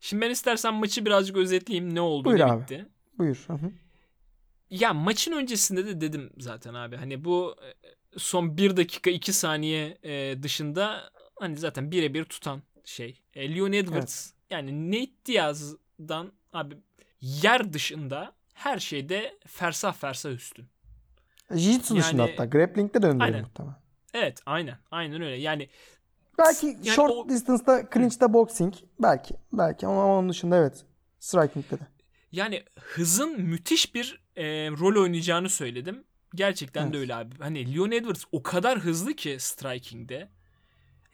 Şimdi 0.00 0.22
ben 0.22 0.30
istersen 0.30 0.74
maçı 0.74 1.04
birazcık 1.06 1.36
özetleyeyim. 1.36 1.94
Ne 1.94 2.00
oldu 2.00 2.24
Buyur 2.24 2.38
ne 2.38 2.44
abi. 2.44 2.62
bitti. 2.62 2.86
Buyur. 3.18 3.44
Hı 3.46 3.52
hı. 3.52 3.70
Ya 4.70 4.94
maçın 4.94 5.32
öncesinde 5.32 5.86
de 5.86 6.00
dedim 6.00 6.30
zaten 6.38 6.74
abi. 6.74 6.96
Hani 6.96 7.24
bu 7.24 7.56
e, 7.62 7.68
son 8.18 8.56
1 8.56 8.76
dakika 8.76 9.10
2 9.10 9.32
saniye 9.32 9.98
e, 10.02 10.42
dışında 10.42 11.10
hani 11.38 11.56
zaten 11.56 11.90
birebir 11.90 12.24
tutan 12.24 12.62
şey. 12.84 13.20
E, 13.34 13.54
Leon 13.56 13.72
Edwards 13.72 14.30
yani 14.50 14.90
Nate 14.92 15.12
Diaz'dan 15.26 16.32
abi 16.52 16.76
yer 17.20 17.72
dışında 17.72 18.32
her 18.54 18.78
şeyde 18.78 19.38
fersah 19.46 19.92
fersah 19.94 20.30
üstün. 20.30 20.66
Jiu-Jitsu 21.50 21.96
dışında 21.96 22.22
Yani- 22.22 22.30
hatta. 22.30 22.44
Grappling'de 22.44 23.02
de 23.02 23.06
önde 23.06 23.24
Aynen. 23.24 23.40
muhtemelen. 23.40 23.76
Evet 24.14 24.40
aynen 24.46 24.78
aynen 24.90 25.22
öyle. 25.22 25.36
Yani 25.36 25.68
Belki 26.38 26.66
Yani 26.66 26.86
short 26.86 27.10
o- 27.12 27.28
distance'da 27.28 27.88
clinch'te 27.94 28.32
boxing. 28.32 28.74
Belki. 29.02 29.34
Belki 29.52 29.86
ama 29.86 30.06
onun 30.18 30.28
dışında 30.28 30.56
evet. 30.56 30.84
Striking'de 31.20 31.80
de. 31.80 31.86
yani 32.32 32.62
hızın 32.80 33.40
müthiş 33.40 33.94
bir 33.94 34.20
e, 34.36 34.44
rol 34.70 35.02
oynayacağını 35.02 35.50
söyledim. 35.50 36.04
Gerçekten 36.34 36.82
de 36.92 36.96
Evet. 36.96 37.00
öyle 37.00 37.14
abi. 37.14 37.34
Hani 37.38 37.74
Leon 37.74 37.90
Edwards 37.90 38.24
o 38.32 38.42
kadar 38.42 38.78
hızlı 38.78 39.14
ki 39.14 39.36
striking'de. 39.40 40.28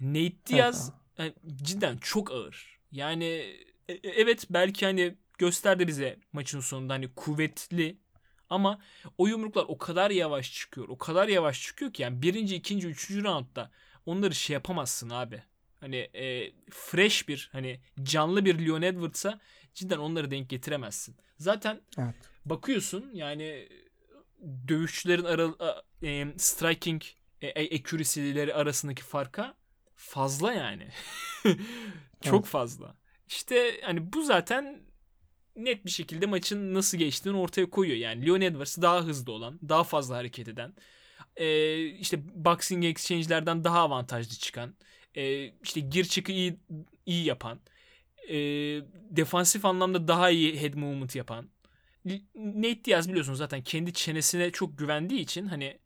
Nate 0.01 0.47
Diaz 0.47 0.93
yani 1.19 1.35
cidden 1.63 1.97
çok 1.97 2.31
ağır. 2.33 2.79
Yani 2.93 3.25
e- 3.89 3.93
e- 3.93 4.01
evet 4.03 4.47
belki 4.51 4.87
hani 4.87 5.15
gösterdi 5.39 5.87
bize 5.89 6.19
maçın 6.33 6.61
sonunda 6.61 6.93
hani 6.93 7.15
kuvvetli 7.15 7.97
ama 8.51 8.81
o 9.19 9.27
yumruklar 9.27 9.65
o 9.69 9.79
kadar 9.79 10.11
yavaş 10.11 10.53
çıkıyor. 10.55 10.89
O 10.89 10.99
kadar 10.99 11.29
yavaş 11.29 11.63
çıkıyor 11.63 11.93
ki 11.93 12.03
yani 12.03 12.23
birinci, 12.23 12.57
ikinci, 12.57 12.89
üçüncü 12.89 13.25
roundda 13.25 13.71
onları 14.07 14.35
şey 14.35 14.55
yapamazsın 14.55 15.11
abi. 15.11 15.43
Hani 15.81 15.97
e, 15.97 16.53
fresh 16.71 17.29
bir 17.29 17.49
hani 17.53 17.81
canlı 18.03 18.45
bir 18.45 18.67
Leon 18.67 18.83
Edwards'a 18.83 19.41
cidden 19.75 19.99
onları 19.99 20.31
denk 20.31 20.51
getiremezsin. 20.51 21.17
Zaten 21.39 21.81
Evet. 21.99 22.15
bakıyorsun 22.45 23.11
yani 23.15 23.69
dövüşçülerin 24.69 25.25
ara, 25.25 25.55
e, 26.03 26.27
striking 26.37 27.03
e, 27.43 27.77
accuracy'leri 27.79 28.55
arasındaki 28.55 29.03
farka 29.03 29.55
fazla 30.01 30.53
yani. 30.53 30.89
Çok 32.21 32.45
Evet. 32.45 32.47
fazla. 32.47 32.97
İşte 33.29 33.81
hani 33.85 34.13
bu 34.13 34.23
zaten 34.23 34.81
net 35.57 35.85
bir 35.87 35.91
şekilde 35.91 36.27
maçın 36.27 36.75
nasıl 36.75 36.99
geçtiğini 36.99 37.37
ortaya 37.39 37.71
koyuyor. 37.71 37.99
Yani 37.99 38.27
Leon 38.27 38.41
Edwards 38.41 38.79
daha 38.83 39.03
hızlı 39.05 39.33
olan, 39.33 39.61
daha 39.69 39.85
fazla 39.85 40.17
hareket 40.17 40.49
eden, 40.49 40.75
e, 41.37 41.85
işte 41.87 42.45
boxing 42.47 42.85
exchange'lerden 42.85 43.65
daha 43.65 43.81
avantajlı 43.81 44.37
çıkan, 44.37 44.75
e, 45.17 45.47
işte 45.63 45.81
gir 45.81 46.05
çıkı 46.05 46.33
iyi 46.33 46.61
iyi 47.07 47.25
yapan, 47.27 47.61
e, 48.31 48.37
defansif 49.11 49.65
anlamda 49.65 50.09
daha 50.09 50.31
iyi 50.31 50.63
head 50.63 50.75
movement 50.75 51.17
yapan. 51.17 51.51
Nate 52.35 52.85
Diaz 52.85 53.09
biliyorsun 53.09 53.35
zaten 53.35 53.63
kendi 53.63 53.93
çenesine 53.93 54.51
çok 54.53 54.79
güvendiği 54.79 55.21
için 55.21 55.47
hani 55.47 55.79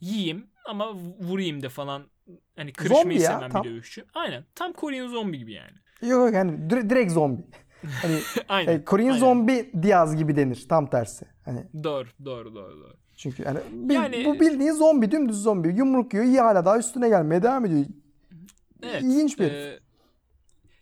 yiyeyim 0.00 0.50
ama 0.64 0.94
vurayım 0.94 1.62
da 1.62 1.68
falan 1.68 2.11
hani 2.56 2.72
kırışmayı 2.72 3.02
Zombi 3.04 3.14
ya, 3.20 3.30
seven 3.32 3.50
tam. 3.50 3.64
bir 3.64 3.70
dövüşçü. 3.70 4.04
Aynen. 4.14 4.44
Tam 4.54 4.72
Korean 4.72 5.08
zombi 5.08 5.38
gibi 5.38 5.52
yani. 5.52 5.72
Yok 6.02 6.10
yok 6.26 6.34
yani 6.34 6.50
dire- 6.52 6.90
direkt 6.90 7.12
zombi. 7.12 7.42
Hani 8.02 8.18
Aynen. 8.48 8.72
e, 8.72 8.84
Korean 8.84 9.06
aynen. 9.08 9.18
zombi 9.20 9.70
Diaz 9.82 10.16
gibi 10.16 10.36
denir. 10.36 10.66
Tam 10.68 10.90
tersi. 10.90 11.24
Hani 11.44 11.66
Doğru, 11.84 12.08
doğru, 12.24 12.54
doğru, 12.54 12.80
doğru. 12.80 12.96
çünkü 13.16 13.42
yani, 13.42 13.58
bil- 13.72 13.94
Yani- 13.94 14.24
bu 14.24 14.40
bildiğin 14.40 14.72
zombi, 14.72 15.10
dümdüz 15.10 15.42
zombi. 15.42 15.68
Yumruk 15.68 16.14
yiyor, 16.14 16.26
iyi 16.26 16.40
hala 16.40 16.64
daha 16.64 16.78
üstüne 16.78 17.08
gelmeye 17.08 17.42
devam 17.42 17.64
ediyor. 17.64 17.84
Evet. 18.82 19.02
İlginç 19.02 19.38
bir 19.38 19.52
e, 19.52 19.78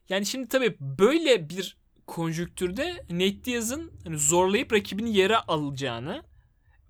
yani 0.08 0.26
şimdi 0.26 0.48
tabii 0.48 0.76
böyle 0.80 1.48
bir 1.48 1.76
konjüktürde 2.06 2.92
Nate 3.10 3.44
Diaz'ın 3.44 3.90
hani 4.04 4.18
zorlayıp 4.18 4.72
rakibini 4.72 5.16
yere 5.16 5.36
alacağını 5.36 6.22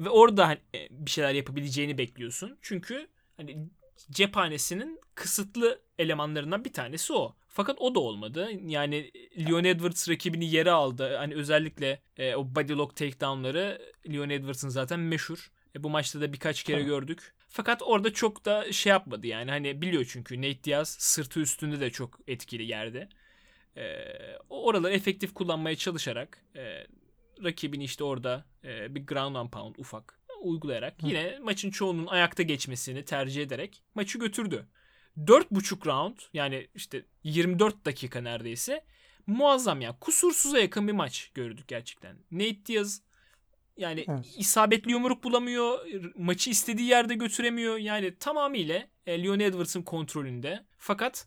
ve 0.00 0.08
orada 0.08 0.48
hani, 0.48 0.58
e, 0.74 0.78
bir 0.90 1.10
şeyler 1.10 1.34
yapabileceğini 1.34 1.98
bekliyorsun. 1.98 2.58
Çünkü 2.62 3.08
hani 3.36 3.68
cephanesinin 4.10 5.00
kısıtlı 5.14 5.80
elemanlarından 5.98 6.64
bir 6.64 6.72
tanesi 6.72 7.12
o. 7.12 7.36
Fakat 7.48 7.80
o 7.80 7.94
da 7.94 8.00
olmadı. 8.00 8.48
Yani 8.66 9.10
Leon 9.38 9.64
Edwards 9.64 10.08
rakibini 10.08 10.50
yere 10.50 10.70
aldı. 10.70 11.16
Hani 11.16 11.34
özellikle 11.34 12.02
e, 12.16 12.34
o 12.34 12.54
body 12.54 12.72
lock 12.72 12.96
takedown'ları 12.96 13.92
Leon 14.08 14.30
Edwards'ın 14.30 14.68
zaten 14.68 15.00
meşhur. 15.00 15.50
E, 15.76 15.82
bu 15.82 15.90
maçta 15.90 16.20
da 16.20 16.32
birkaç 16.32 16.62
kere 16.62 16.82
gördük. 16.82 17.34
Fakat 17.48 17.82
orada 17.82 18.12
çok 18.12 18.44
da 18.44 18.72
şey 18.72 18.90
yapmadı 18.90 19.26
yani. 19.26 19.50
Hani 19.50 19.82
biliyor 19.82 20.06
çünkü 20.08 20.38
Nate 20.38 20.64
Diaz 20.64 20.88
sırtı 20.88 21.40
üstünde 21.40 21.80
de 21.80 21.90
çok 21.90 22.20
etkili 22.26 22.64
yerde. 22.64 23.08
E, 23.76 24.04
oraları 24.48 24.92
efektif 24.92 25.34
kullanmaya 25.34 25.76
çalışarak 25.76 26.44
e, 26.56 26.86
rakibini 27.44 27.84
işte 27.84 28.04
orada 28.04 28.44
e, 28.64 28.94
bir 28.94 29.06
ground 29.06 29.34
and 29.34 29.50
pound 29.50 29.74
ufak 29.78 30.19
uygulayarak 30.40 30.94
yine 31.02 31.38
maçın 31.42 31.70
çoğunun 31.70 32.06
ayakta 32.06 32.42
geçmesini 32.42 33.04
tercih 33.04 33.42
ederek 33.42 33.82
maçı 33.94 34.18
götürdü. 34.18 34.66
4,5 35.18 35.86
round 35.86 36.18
yani 36.32 36.68
işte 36.74 37.04
24 37.24 37.84
dakika 37.84 38.20
neredeyse 38.20 38.84
muazzam 39.26 39.80
ya. 39.80 39.98
Kusursuza 40.00 40.58
yakın 40.58 40.88
bir 40.88 40.92
maç 40.92 41.30
gördük 41.34 41.68
gerçekten. 41.68 42.16
Nate 42.30 42.66
Diaz 42.66 43.02
yani 43.76 44.04
Evet. 44.08 44.34
isabetli 44.36 44.90
yumruk 44.90 45.24
bulamıyor. 45.24 45.86
Maçı 46.16 46.50
istediği 46.50 46.88
yerde 46.88 47.14
götüremiyor. 47.14 47.76
Yani 47.76 48.16
tamamıyla 48.18 48.88
e, 49.06 49.24
Leon 49.24 49.40
Edwards'ın 49.40 49.82
kontrolünde. 49.82 50.64
Fakat 50.78 51.26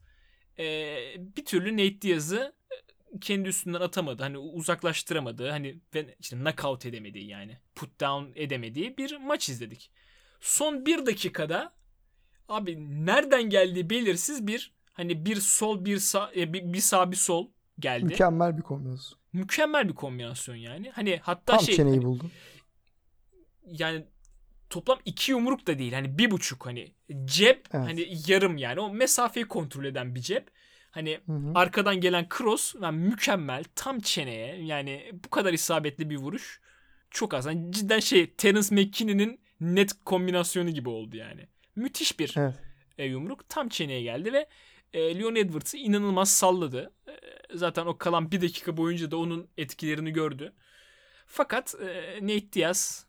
e, 0.60 0.96
bir 1.18 1.46
türlü 1.46 1.74
Nate 1.74 2.02
Diaz'ı 2.02 2.54
e, 2.72 2.76
kendi 3.22 3.50
üstünden 3.50 3.80
atamadı. 3.82 4.24
Hani 4.24 4.38
uzaklaştıramadı. 4.38 5.50
Hani 5.50 5.80
ve 5.96 6.16
işte 6.20 6.36
knockout 6.38 6.86
edemediği 6.86 7.28
yani. 7.28 7.58
Put 7.76 8.00
down 8.02 8.32
edemediği 8.36 8.98
bir 8.98 9.18
maç 9.18 9.50
izledik. 9.50 9.92
Son 10.40 10.86
bir 10.86 11.06
dakikada 11.06 11.74
abi 12.50 12.78
nereden 13.06 13.44
geldiği 13.44 13.90
belirsiz 13.90 14.48
bir 14.48 14.74
hani 14.94 15.26
bir 15.26 15.36
sol 15.36 15.86
bir 15.86 15.98
sağ 15.98 16.32
e, 16.36 16.54
bir, 16.54 16.74
bir 16.74 16.80
sağ 16.80 17.12
bir 17.12 17.16
sol 17.16 17.50
geldi. 17.80 18.06
Mükemmel 18.06 18.58
bir 18.58 18.62
kombinasyon. 18.62 19.20
Mükemmel 19.34 19.90
bir 19.90 19.94
kombinasyon 19.96 20.56
yani. 20.56 20.90
Hani 20.92 21.20
hatta 21.24 21.58
Tam 21.58 21.66
şey 21.66 21.76
çeneyi 21.76 21.96
hani 21.96 22.06
buldu. 22.06 22.26
yani 23.66 24.06
toplam 24.70 25.00
iki 25.06 25.32
yumruk 25.32 25.68
da 25.68 25.80
değil. 25.80 25.94
Hani 25.94 26.18
bir 26.18 26.32
buçuk 26.32 26.66
hani 26.66 26.94
cep 27.26 27.68
Evet. 27.74 27.88
hani 27.88 28.08
yarım 28.28 28.58
yani 28.58 28.80
o 28.80 28.94
mesafeyi 28.94 29.46
kontrol 29.46 29.86
eden 29.86 30.16
bir 30.16 30.22
cep. 30.22 30.52
Hani 30.94 31.20
Hı 31.26 31.32
hı. 31.32 31.52
arkadan 31.56 32.02
gelen 32.02 32.28
cross 32.38 32.76
yani 32.82 32.98
mükemmel 32.98 33.64
tam 33.76 34.00
çeneye 34.00 34.64
yani 34.66 35.12
bu 35.26 35.30
kadar 35.30 35.54
isabetli 35.54 36.10
bir 36.10 36.18
vuruş 36.18 36.62
çok 37.12 37.34
az. 37.34 37.46
Yani 37.46 37.72
cidden 37.72 38.00
şey 38.00 38.34
Terence 38.34 38.76
McKinnon'in 38.76 39.40
net 39.62 39.92
kombinasyonu 40.06 40.70
gibi 40.70 40.90
oldu 40.90 41.18
yani. 41.18 41.48
Müthiş 41.76 42.20
bir 42.20 42.34
Evet. 42.38 42.56
e, 42.98 43.06
yumruk 43.06 43.50
tam 43.50 43.70
çeneye 43.70 44.02
geldi 44.02 44.34
ve 44.34 44.48
e, 44.94 45.20
Leon 45.20 45.36
Edwards'ı 45.36 45.78
inanılmaz 45.78 46.32
salladı. 46.32 46.94
E, 47.08 47.12
zaten 47.58 47.86
o 47.86 47.98
kalan 47.98 48.32
bir 48.32 48.42
dakika 48.42 48.78
boyunca 48.78 49.12
da 49.12 49.18
onun 49.18 49.48
etkilerini 49.58 50.14
gördü. 50.14 50.54
Fakat 51.26 51.76
e, 51.82 52.20
Nate 52.22 52.54
Diaz 52.54 53.08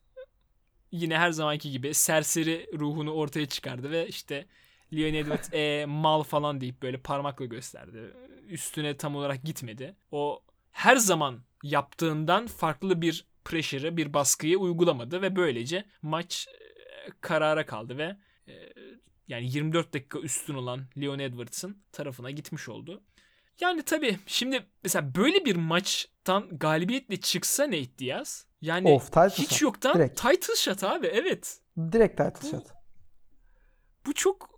yine 0.93 1.19
her 1.19 1.31
zamanki 1.31 1.71
gibi 1.71 1.95
serseri 1.95 2.71
ruhunu 2.79 3.13
ortaya 3.13 3.47
çıkardı 3.47 3.91
ve 3.91 4.09
işte 4.09 4.47
Leon 4.97 5.15
Edwards 5.15 5.55
e, 5.55 5.85
mal 5.89 6.23
falan 6.23 6.61
deyip 6.61 6.83
böyle 6.83 6.97
parmakla 6.99 7.45
gösterdi. 7.45 8.15
Üstüne 8.49 8.97
tam 8.97 9.17
olarak 9.17 9.45
gitmedi. 9.45 9.97
O 10.11 10.43
her 10.73 10.97
zaman 10.97 11.41
yaptığından 11.63 12.47
farklı 12.47 13.03
bir 13.03 13.27
pressure'ı, 13.45 13.97
bir 13.97 14.13
baskıyı 14.15 14.59
uygulamadı 14.59 15.23
ve 15.23 15.37
böylece 15.37 15.85
maç 16.03 16.49
karara 17.21 17.67
kaldı 17.67 17.99
ve 17.99 18.17
e, 18.49 18.53
yani 19.29 19.51
24 19.53 19.95
dakika 19.95 20.19
üstün 20.19 20.55
olan 20.55 20.81
Leon 21.01 21.19
Edwards'ın 21.19 21.83
tarafına 21.93 22.31
gitmiş 22.31 22.69
oldu. 22.69 23.03
Yani 23.61 23.83
tabii 23.83 24.19
şimdi 24.27 24.67
mesela 24.83 25.15
böyle 25.15 25.45
bir 25.45 25.57
maçtan 25.57 26.59
galibiyetle 26.59 27.17
çıksa 27.17 27.65
Nate 27.67 27.99
Diaz 27.99 28.47
yani 28.61 28.89
Of, 28.89 29.11
hiç 29.17 29.51
shot. 29.51 29.63
yoktan 29.63 29.95
Direkt. 29.95 30.23
title 30.23 30.57
shot 30.57 30.85
abi 30.85 31.07
evet. 31.07 31.61
Direkt 31.93 32.17
title 32.17 32.43
Bu- 32.43 32.51
shot. 32.51 32.67
Bu 34.07 34.13
çok 34.15 34.54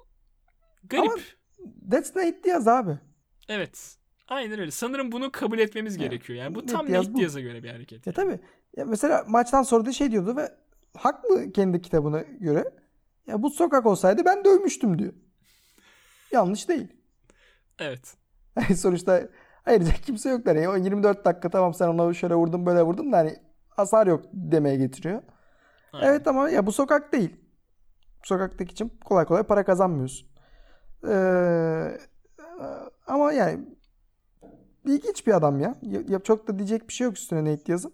garip. 0.90 1.04
Ama- 1.12 1.22
That's 1.90 2.16
Nate 2.16 2.42
Diaz 2.44 2.68
abi. 2.68 2.98
Evet. 3.48 3.96
Aynen 4.28 4.60
öyle. 4.60 4.70
Sanırım 4.70 5.12
bunu 5.12 5.32
kabul 5.32 5.58
etmemiz 5.58 5.96
Evet. 5.96 6.10
gerekiyor. 6.10 6.38
Yani 6.38 6.54
bu 6.54 6.58
Nate 6.58 6.72
tam 6.72 6.86
Diaz 6.86 7.06
Nate 7.06 7.14
bu. 7.14 7.18
Diaz'a 7.20 7.40
göre 7.40 7.62
bir 7.62 7.70
hareket. 7.70 8.06
Ya 8.06 8.12
tabii. 8.12 8.40
Ya 8.76 8.84
mesela 8.84 9.24
maçtan 9.28 9.62
sonra 9.62 9.84
da 9.86 9.92
şey 9.92 10.10
diyordu 10.10 10.36
ve 10.36 10.54
haklı 10.96 11.52
kendi 11.52 11.82
kitabına 11.82 12.20
göre. 12.20 12.64
Ya 13.26 13.42
bu 13.42 13.50
sokak 13.50 13.86
olsaydı 13.86 14.24
ben 14.24 14.44
dövmüştüm 14.44 14.98
diyor. 14.98 15.12
Yanlış 16.32 16.68
değil. 16.68 16.88
Evet. 17.78 18.16
Sonuçta 18.76 19.28
ayıracak 19.66 20.02
kimse 20.02 20.28
yok. 20.28 20.46
Yani 20.46 20.68
o 20.68 20.76
24 20.76 21.24
dakika 21.24 21.50
tamam 21.50 21.74
sen 21.74 21.88
ona 21.88 22.14
şöyle 22.14 22.34
vurdun 22.34 22.66
böyle 22.66 22.82
vurdun 22.82 23.12
da 23.12 23.16
hani 23.16 23.36
hasar 23.68 24.06
yok 24.06 24.24
demeye 24.32 24.76
getiriyor. 24.76 25.22
Aynen. 25.92 26.06
Evet 26.06 26.28
ama 26.28 26.50
ya 26.50 26.66
bu 26.66 26.72
sokak 26.72 27.12
değil. 27.12 27.36
Sokaktaki 28.22 28.72
için 28.72 28.92
kolay 29.04 29.24
kolay 29.24 29.42
para 29.42 29.64
kazanmıyorsun. 29.64 30.28
Ee, 31.08 31.98
ama 33.06 33.32
yani 33.32 33.60
ilginç 34.84 35.26
bir 35.26 35.36
adam 35.36 35.60
ya. 35.60 35.74
ya. 35.82 36.18
Çok 36.18 36.48
da 36.48 36.58
diyecek 36.58 36.88
bir 36.88 36.92
şey 36.92 37.04
yok 37.04 37.16
üstüne 37.16 37.44
Nate 37.44 37.66
Diaz'ın. 37.66 37.92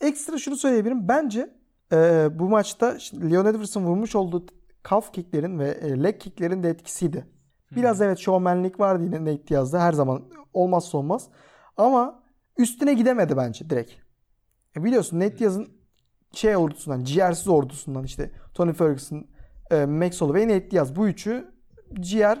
Ekstra 0.00 0.38
şunu 0.38 0.56
söyleyebilirim. 0.56 1.08
Bence 1.08 1.54
e, 1.92 2.28
bu 2.38 2.48
maçta 2.48 2.96
Leon 3.30 3.46
Edwards'ın 3.46 3.84
vurmuş 3.84 4.14
olduğu 4.14 4.46
calf 4.90 5.12
kicklerin 5.12 5.58
ve 5.58 5.68
e, 5.68 6.02
leg 6.02 6.20
kicklerin 6.20 6.62
de 6.62 6.68
etkisiydi. 6.68 7.26
Biraz 7.76 8.00
evet 8.00 8.18
şovmenlik 8.18 8.80
vardı 8.80 9.04
yine 9.04 9.20
Nate 9.20 9.48
Diaz'da 9.48 9.82
her 9.82 9.92
zaman 9.92 10.22
olmazsa 10.52 10.98
olmaz. 10.98 11.28
Ama 11.76 12.22
üstüne 12.58 12.94
gidemedi 12.94 13.36
bence 13.36 13.70
direkt. 13.70 13.92
E 14.76 14.84
biliyorsun 14.84 15.20
Nate 15.20 15.38
Diaz'ın 15.38 15.68
şey 16.32 16.56
ordusundan, 16.56 17.04
ciğersiz 17.04 17.48
ordusundan 17.48 18.04
işte 18.04 18.30
Tony 18.54 18.72
Ferguson, 18.72 19.26
e, 19.70 19.86
Max 19.86 20.20
Holloway, 20.20 20.48
Nate 20.48 20.70
Diaz 20.70 20.96
bu 20.96 21.08
üçü 21.08 21.53
ciğer 22.00 22.38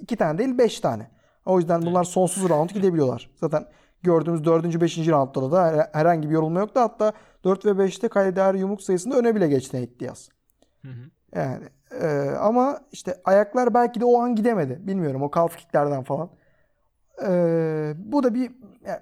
iki 0.00 0.16
tane 0.16 0.38
değil 0.38 0.58
beş 0.58 0.80
tane. 0.80 1.10
O 1.46 1.58
yüzden 1.58 1.82
bunlar 1.82 2.04
sonsuz 2.04 2.48
round 2.48 2.70
gidebiliyorlar. 2.70 3.30
Zaten 3.36 3.66
gördüğümüz 4.02 4.44
dördüncü, 4.44 4.80
beşinci 4.80 5.10
roundda 5.10 5.52
da 5.52 5.64
her- 5.64 5.88
herhangi 5.92 6.28
bir 6.28 6.34
yorulma 6.34 6.60
yoktu. 6.60 6.80
Hatta 6.80 7.12
4 7.44 7.66
ve 7.66 7.70
5'te 7.70 8.08
kale 8.08 8.36
değer 8.36 8.54
yumruk 8.54 8.82
sayısında 8.82 9.16
öne 9.16 9.34
bile 9.34 9.48
geçti 9.48 9.82
Nate 9.82 10.00
Diaz. 10.00 10.28
Hı 10.82 10.88
hı. 10.88 11.10
Yani 11.34 11.64
e, 12.02 12.30
ama 12.30 12.80
işte 12.92 13.16
ayaklar 13.24 13.74
belki 13.74 14.00
de 14.00 14.04
o 14.04 14.20
an 14.20 14.34
gidemedi. 14.34 14.78
Bilmiyorum 14.82 15.22
o 15.22 15.30
calf 15.34 15.56
kicklerden 15.56 16.02
falan. 16.02 16.30
E, 17.28 17.30
bu 17.96 18.22
da 18.22 18.34
bir 18.34 18.50
yani 18.86 19.00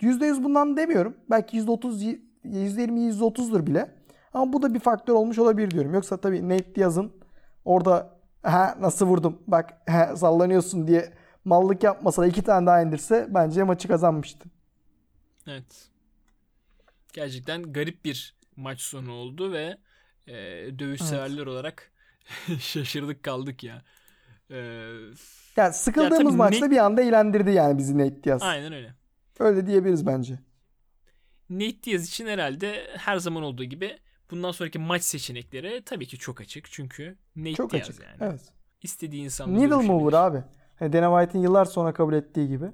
%100 0.00 0.44
bundan 0.44 0.76
demiyorum. 0.76 1.16
Belki 1.30 1.56
%30, 1.56 2.18
%20, 2.44 3.10
%30'dur 3.10 3.66
bile. 3.66 3.90
Ama 4.34 4.52
bu 4.52 4.62
da 4.62 4.74
bir 4.74 4.80
faktör 4.80 5.14
olmuş 5.14 5.38
olabilir 5.38 5.70
diyorum. 5.70 5.94
Yoksa 5.94 6.16
tabii 6.16 6.48
Nate 6.48 6.74
Diaz'ın 6.74 7.12
orada 7.64 8.19
ha 8.42 8.76
nasıl 8.80 9.06
vurdum 9.06 9.42
bak 9.46 9.70
ha, 9.88 10.16
sallanıyorsun 10.16 10.86
diye 10.86 11.12
mallık 11.44 11.82
yapmasa 11.82 12.22
da 12.22 12.26
iki 12.26 12.42
tane 12.42 12.66
daha 12.66 12.82
indirse 12.82 13.26
bence 13.30 13.62
maçı 13.62 13.88
kazanmıştı. 13.88 14.48
Evet. 15.46 15.88
Gerçekten 17.12 17.62
garip 17.72 18.04
bir 18.04 18.34
maç 18.56 18.80
sonu 18.80 19.12
oldu 19.12 19.52
ve 19.52 19.78
e, 20.26 20.34
dövüş 20.78 21.00
Evet. 21.00 21.10
severler 21.10 21.46
olarak 21.46 21.92
şaşırdık 22.60 23.22
kaldık 23.22 23.64
ya. 23.64 23.82
E, 24.50 24.56
Yani 25.56 25.72
sıkıldığımız 25.74 26.18
tabii 26.18 26.36
maçta 26.36 26.66
Nate- 26.66 26.70
bir 26.70 26.76
anda 26.76 27.02
eğlendirdi 27.02 27.50
yani 27.50 27.78
bizi 27.78 27.98
Nate 27.98 28.24
Diaz. 28.24 28.42
aynen 28.42 28.72
öyle. 28.72 28.94
Öyle 29.38 29.66
diyebiliriz 29.66 30.06
bence. 30.06 30.38
Nate 31.50 31.82
Diaz 31.82 32.08
için 32.08 32.26
herhalde 32.26 32.86
her 32.96 33.16
zaman 33.16 33.42
olduğu 33.42 33.64
gibi 33.64 33.98
bundan 34.30 34.50
sonraki 34.52 34.78
maç 34.78 35.02
seçenekleri 35.02 35.82
tabii 35.84 36.06
ki 36.06 36.18
çok 36.18 36.40
açık. 36.40 36.70
Çünkü 36.70 37.16
Nate 37.36 37.54
Çok 37.54 37.72
Diaz 37.72 37.80
açık. 37.82 38.02
yani. 38.02 38.16
Evet. 38.20 38.40
İstediği 38.82 39.24
insanla 39.24 39.58
Needle 39.58 39.74
mover 39.74 40.12
abi. 40.12 40.42
Hani 40.78 40.92
Dana 40.92 41.20
White'in 41.20 41.42
yıllar 41.42 41.64
sonra 41.64 41.92
kabul 41.92 42.14
ettiği 42.14 42.48
gibi. 42.48 42.70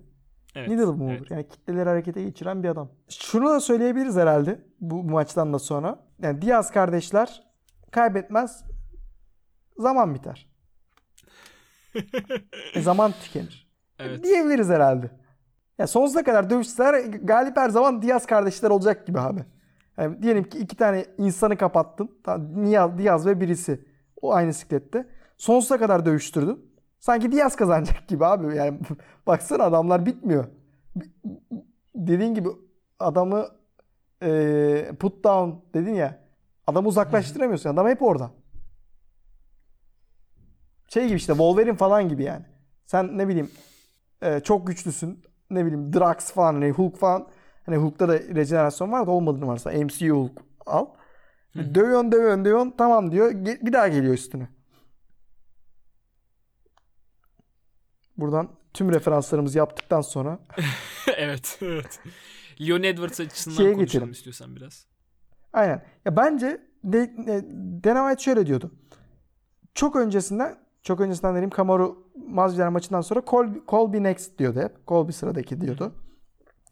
Evet, 0.54 0.68
Needle 0.68 0.84
mover. 0.84 1.16
evet. 1.16 1.30
Yani 1.30 1.48
kitleleri 1.48 1.88
harekete 1.88 2.22
geçiren 2.22 2.62
bir 2.62 2.68
adam. 2.68 2.90
Şunu 3.08 3.50
da 3.50 3.60
söyleyebiliriz 3.60 4.16
herhalde 4.16 4.60
bu 4.80 5.04
maçtan 5.04 5.52
da 5.52 5.58
sonra. 5.58 6.06
Yani 6.22 6.42
Diaz 6.42 6.70
kardeşler 6.70 7.42
kaybetmez 7.90 8.64
zaman 9.78 10.14
biter. 10.14 10.46
E, 12.74 12.80
zaman 12.82 13.12
tükenir. 13.22 13.68
Evet. 13.98 14.24
Diyebiliriz 14.24 14.68
herhalde. 14.68 15.10
Ya 15.78 15.86
sonsuza 15.86 16.24
kadar 16.24 16.50
dövüşseler 16.50 17.04
galip 17.04 17.56
her 17.56 17.68
zaman 17.68 18.02
Diaz 18.02 18.26
kardeşler 18.26 18.70
olacak 18.70 19.06
gibi 19.06 19.20
abi. 19.20 19.40
Yani 19.98 20.22
diyelim 20.22 20.44
ki 20.44 20.58
iki 20.58 20.76
tane 20.76 21.06
insanı 21.18 21.56
kapattın. 21.56 22.10
Niaz, 22.54 22.98
Diaz 22.98 23.26
ve 23.26 23.40
birisi. 23.40 23.84
O 24.22 24.32
aynı 24.32 24.54
siklette. 24.54 25.08
Sonsuza 25.36 25.78
kadar 25.78 26.06
dövüştürdün. 26.06 26.72
Sanki 26.98 27.32
Diaz 27.32 27.56
kazanacak 27.56 28.08
gibi 28.08 28.26
abi. 28.26 28.56
Yani 28.56 28.80
baksana 29.26 29.64
adamlar 29.64 30.06
bitmiyor. 30.06 30.44
Dediğin 31.94 32.34
gibi 32.34 32.48
adamı 32.98 33.46
e, 34.22 34.92
put 35.00 35.24
down 35.24 35.50
dedin 35.74 35.94
ya. 35.94 36.26
Adamı 36.66 36.88
uzaklaştıramıyorsun. 36.88 37.70
Adam 37.70 37.88
hep 37.88 38.02
orada. 38.02 38.30
Şey 40.88 41.06
gibi 41.06 41.16
işte 41.16 41.32
Wolverine 41.32 41.76
falan 41.76 42.08
gibi 42.08 42.24
yani. 42.24 42.44
Sen 42.86 43.18
ne 43.18 43.28
bileyim 43.28 43.50
e, 44.22 44.40
çok 44.40 44.66
güçlüsün. 44.66 45.22
Ne 45.50 45.64
bileyim 45.64 45.92
Drax 45.92 46.16
falan 46.32 46.54
hani 46.54 46.70
Hulk 46.70 46.96
falan. 46.96 47.28
Hani 47.66 47.76
Hulk'ta 47.76 48.08
da 48.08 48.18
rejenerasyon 48.18 48.92
var 48.92 49.06
da 49.06 49.10
olmadığını 49.10 49.46
varsa 49.46 49.70
MCU 49.70 50.14
Hulk 50.14 50.32
al. 50.66 50.86
Dövüyorsun 51.56 52.12
dövüyorsun 52.12 52.44
dövüyorsun 52.44 52.74
tamam 52.78 53.12
diyor. 53.12 53.30
Bir 53.34 53.72
daha 53.72 53.88
geliyor 53.88 54.14
üstüne. 54.14 54.48
Buradan 58.16 58.48
tüm 58.74 58.92
referanslarımızı 58.92 59.58
yaptıktan 59.58 60.00
sonra 60.00 60.38
evet, 61.16 61.58
evet. 61.62 62.00
Leon 62.60 62.82
Edwards 62.82 63.20
açısından 63.20 63.56
Şeye 63.56 63.72
konuşalım 63.72 63.84
geçelim. 63.84 64.10
istiyorsan 64.10 64.56
biraz. 64.56 64.86
Aynen. 65.52 65.84
Ya 66.04 66.16
bence 66.16 66.60
de, 66.84 67.26
de, 67.26 67.44
Dana 67.84 68.08
White 68.08 68.22
şöyle 68.22 68.46
diyordu. 68.46 68.72
Çok 69.74 69.96
öncesinden 69.96 70.58
çok 70.82 71.00
öncesinden 71.00 71.34
dediğim 71.34 71.50
Kamaru 71.50 72.06
Masvidal 72.28 72.70
maçından 72.70 73.00
sonra 73.00 73.22
Colby, 73.26 73.58
Colby 73.68 74.02
next 74.02 74.38
diyordu 74.38 74.60
hep. 74.60 74.86
Colby 74.88 75.12
sıradaki 75.12 75.60
diyordu. 75.60 75.94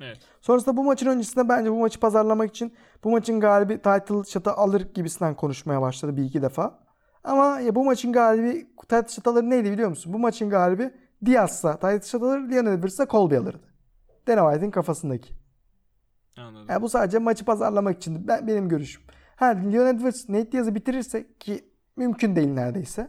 Evet. 0.01 0.19
Sonrasında 0.41 0.77
bu 0.77 0.85
maçın 0.85 1.07
öncesinde 1.07 1.49
bence 1.49 1.73
bu 1.73 1.79
maçı 1.79 2.01
pazarlamak 2.01 2.51
için 2.51 2.75
bu 3.05 3.11
maçın 3.11 3.41
galibi 3.41 3.77
title 3.77 4.25
shot'ı 4.25 4.53
alır 4.53 4.95
gibisinden 4.95 5.35
konuşmaya 5.35 5.83
başladı 5.83 6.17
bir 6.17 6.25
iki 6.25 6.43
defa. 6.43 6.79
Ama 7.25 7.61
ya 7.61 7.75
bu 7.75 7.85
maçın 7.85 8.13
galibi 8.13 8.67
title 8.77 9.09
shot 9.09 9.27
alır 9.27 9.43
neydi 9.43 9.73
biliyor 9.73 9.89
musun? 9.89 10.13
Bu 10.13 10.19
maçın 10.19 10.51
galibi 10.51 10.95
Diaz'sa 11.27 11.75
title 11.75 12.09
shot 12.09 12.23
alır, 12.23 12.39
Leon 12.39 12.67
Edwards'sa 12.67 13.07
Colby 13.07 13.37
alırdı. 13.37 13.75
Dana 14.27 14.41
White'in 14.41 14.71
kafasındaki. 14.71 15.35
Anladım. 16.37 16.67
Yani 16.69 16.83
bu 16.83 16.89
sadece 16.89 17.19
maçı 17.19 17.45
pazarlamak 17.45 17.97
için 17.97 18.29
ben, 18.29 18.47
benim 18.47 18.69
görüşüm. 18.69 19.03
Ha 19.37 19.47
Leon 19.47 19.87
Edwards 19.87 20.29
Nate 20.29 20.53
Diaz'ı 20.53 20.75
bitirirse 20.75 21.27
ki 21.41 21.69
mümkün 21.97 22.37
değil 22.37 22.49
neredeyse. 22.49 23.09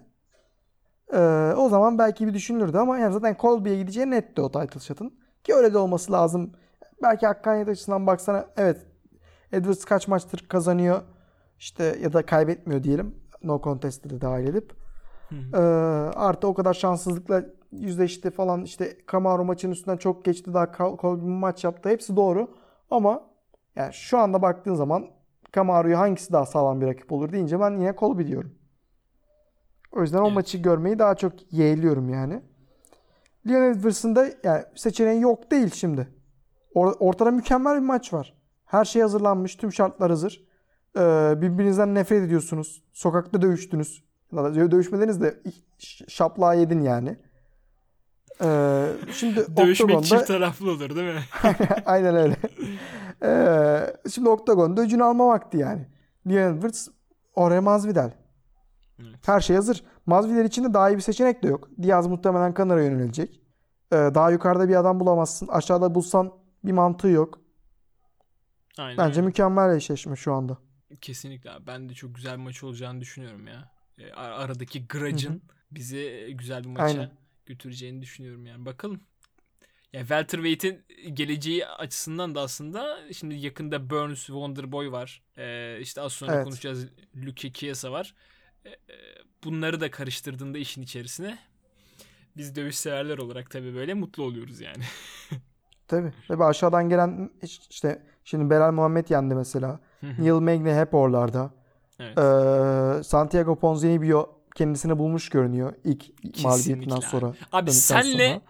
Ee, 1.13 1.53
o 1.57 1.69
zaman 1.69 1.97
belki 1.97 2.27
bir 2.27 2.33
düşünülürdü 2.33 2.77
ama 2.77 2.97
yani 2.97 3.13
zaten 3.13 3.37
Colby'ye 3.39 3.77
gideceği 3.77 4.11
netti 4.11 4.41
o 4.41 4.51
title 4.51 4.79
shot'ın. 4.79 5.19
Ki 5.43 5.53
öyle 5.55 5.73
de 5.73 5.77
olması 5.77 6.11
lazım. 6.11 6.51
Belki 7.03 7.27
hakkaniyet 7.27 7.69
açısından 7.69 8.07
baksana 8.07 8.45
evet 8.57 8.85
Edwards 9.51 9.85
kaç 9.85 10.07
maçtır 10.07 10.45
kazanıyor 10.49 11.01
işte 11.59 11.97
ya 12.01 12.13
da 12.13 12.25
kaybetmiyor 12.25 12.83
diyelim. 12.83 13.15
No 13.43 13.61
contest'te 13.63 14.09
de 14.09 14.21
dahil 14.21 14.47
edip. 14.47 14.73
Hı 15.29 15.35
Ee, 15.53 15.57
artı 16.15 16.47
o 16.47 16.53
kadar 16.53 16.73
şanssızlıkla 16.73 17.45
yüzleşti 17.71 18.31
falan 18.31 18.63
işte 18.63 18.97
Kamaru 19.05 19.45
maçın 19.45 19.71
üstünden 19.71 19.97
çok 19.97 20.25
geçti 20.25 20.53
daha 20.53 20.63
Col- 20.65 20.97
Colby 21.01 21.25
maç 21.25 21.63
yaptı. 21.63 21.89
Hepsi 21.89 22.15
doğru. 22.15 22.47
Ama 22.91 23.23
yani 23.75 23.93
şu 23.93 24.17
anda 24.17 24.41
baktığın 24.41 24.73
zaman 24.75 25.07
Kamaru'ya 25.51 25.99
hangisi 25.99 26.33
daha 26.33 26.45
sağlam 26.45 26.81
bir 26.81 26.87
rakip 26.87 27.11
olur 27.11 27.31
deyince 27.31 27.59
ben 27.59 27.71
yine 27.71 27.95
Colby 27.99 28.27
diyorum. 28.27 28.55
O 29.91 30.01
yüzden 30.01 30.21
o 30.21 30.25
Evet. 30.25 30.35
maçı 30.35 30.57
görmeyi 30.57 30.99
daha 30.99 31.15
çok 31.15 31.53
yeğliyorum 31.53 32.09
yani. 32.09 32.41
Leon 33.49 33.63
Edwards'ın 33.63 34.15
da 34.15 34.27
yani 34.43 34.63
seçeneği 34.75 35.21
yok 35.21 35.51
değil 35.51 35.71
şimdi. 35.73 36.07
Or- 36.75 36.95
ortada 36.99 37.31
mükemmel 37.31 37.75
bir 37.75 37.85
maç 37.85 38.13
var. 38.13 38.33
Her 38.65 38.85
şey 38.85 39.01
hazırlanmış. 39.01 39.55
Tüm 39.55 39.73
şartlar 39.73 40.09
hazır. 40.09 40.43
Ee, 40.97 41.33
birbirinizden 41.41 41.95
nefret 41.95 42.23
ediyorsunuz. 42.23 42.83
Sokakta 42.93 43.41
dövüştünüz. 43.41 44.03
Dövüşmediniz 44.33 45.21
de 45.21 45.41
ş- 45.77 46.05
şaplağı 46.07 46.59
yedin 46.59 46.81
yani. 46.81 47.17
Ee, 48.43 48.85
şimdi 49.11 49.35
Dövüşmek 49.57 49.89
Oktagon'da 49.89 50.05
çift 50.05 50.27
taraflı 50.27 50.71
olur 50.71 50.95
değil 50.95 51.13
mi? 51.15 51.21
Aynen 51.85 52.15
öyle. 52.15 52.35
Ee, 53.23 54.09
şimdi 54.11 54.29
Oktagon'da 54.29 54.81
öcünü 54.81 55.03
alma 55.03 55.27
vakti 55.27 55.57
yani. 55.57 55.87
Leon 56.27 56.57
Edwards 56.57 56.87
Oraya 57.35 57.61
Masvidal. 57.61 58.11
Evet. 58.99 59.15
Her 59.25 59.39
şey 59.39 59.55
hazır. 59.55 59.83
Masvidal 60.05 60.45
için 60.45 60.63
de 60.63 60.73
daha 60.73 60.89
iyi 60.89 60.95
bir 60.95 61.01
seçenek 61.01 61.43
de 61.43 61.47
yok. 61.47 61.69
Diaz 61.81 62.07
muhtemelen 62.07 62.53
Kanar'a 62.53 62.83
yönelecek. 62.83 63.41
Ee, 63.91 63.95
daha 63.95 64.31
yukarıda 64.31 64.69
bir 64.69 64.75
adam 64.75 64.99
bulamazsın. 64.99 65.47
Aşağıda 65.47 65.95
bulsan 65.95 66.31
bir 66.65 66.71
mantığı 66.71 67.07
yok. 67.07 67.41
Aynen 68.77 68.97
Bence 68.97 69.21
mükemmel 69.21 69.75
eşleşme 69.75 70.15
şu 70.15 70.33
anda. 70.33 70.57
Kesinlikle 71.01 71.51
abi. 71.51 71.67
Ben 71.67 71.89
de 71.89 71.93
çok 71.93 72.15
güzel 72.15 72.33
bir 72.37 72.43
maç 72.43 72.63
olacağını 72.63 73.01
düşünüyorum 73.01 73.47
ya. 73.47 73.71
E, 73.97 74.11
ar- 74.13 74.31
aradaki 74.31 74.87
grudge'ın 74.87 75.41
bizi 75.71 75.97
e, 75.97 76.31
güzel 76.31 76.63
bir 76.63 76.69
maça 76.69 76.83
Aynen. 76.83 77.11
götüreceğini 77.45 78.01
düşünüyorum 78.01 78.45
yani. 78.45 78.65
Bakalım. 78.65 79.01
Ya 79.93 79.99
welterweight'in 80.01 80.85
geleceği 81.13 81.65
açısından 81.67 82.35
da 82.35 82.41
aslında 82.41 83.13
şimdi 83.13 83.35
yakında 83.35 83.89
Burns 83.89 84.25
Wonderboy 84.25 84.91
var. 84.91 85.21
Ee, 85.37 85.77
işte 85.81 86.01
az 86.01 86.13
sonra 86.13 86.33
Evet. 86.35 86.43
konuşacağız. 86.43 86.87
Luke 87.15 87.53
Chiesa 87.53 87.91
var. 87.91 88.15
Ee, 88.65 88.69
bunları 89.43 89.81
da 89.81 89.91
karıştırdığında 89.91 90.57
işin 90.57 90.81
içerisine 90.81 91.39
biz 92.37 92.55
dövüş 92.55 92.75
severler 92.75 93.17
olarak 93.17 93.51
tabii 93.51 93.75
böyle 93.75 93.93
mutlu 93.93 94.23
oluyoruz 94.23 94.59
yani. 94.59 94.83
Tabii. 95.87 96.13
Tabii 96.27 96.43
aşağıdan 96.43 96.89
gelen 96.89 97.29
işte 97.69 98.01
şimdi 98.23 98.49
Belal 98.49 98.71
Muhammed 98.71 99.09
yendi 99.09 99.35
mesela. 99.35 99.79
Neil 100.19 100.31
Magny 100.31 100.71
hep 100.73 100.93
oralarda. 100.93 101.51
evet. 101.99 102.17
Ee, 102.17 103.03
Santiago 103.03 103.55
Ponzinibbio 103.55 104.29
kendisini 104.55 104.97
bulmuş 104.99 105.29
görünüyor 105.29 105.73
ilk 105.83 106.01
mağlubiyetinden 106.43 106.51
Kesinlikle 106.53 107.01
sonra. 107.01 107.33
Abi 107.51 107.71
senle 107.71 108.27
sonra. 108.29 108.41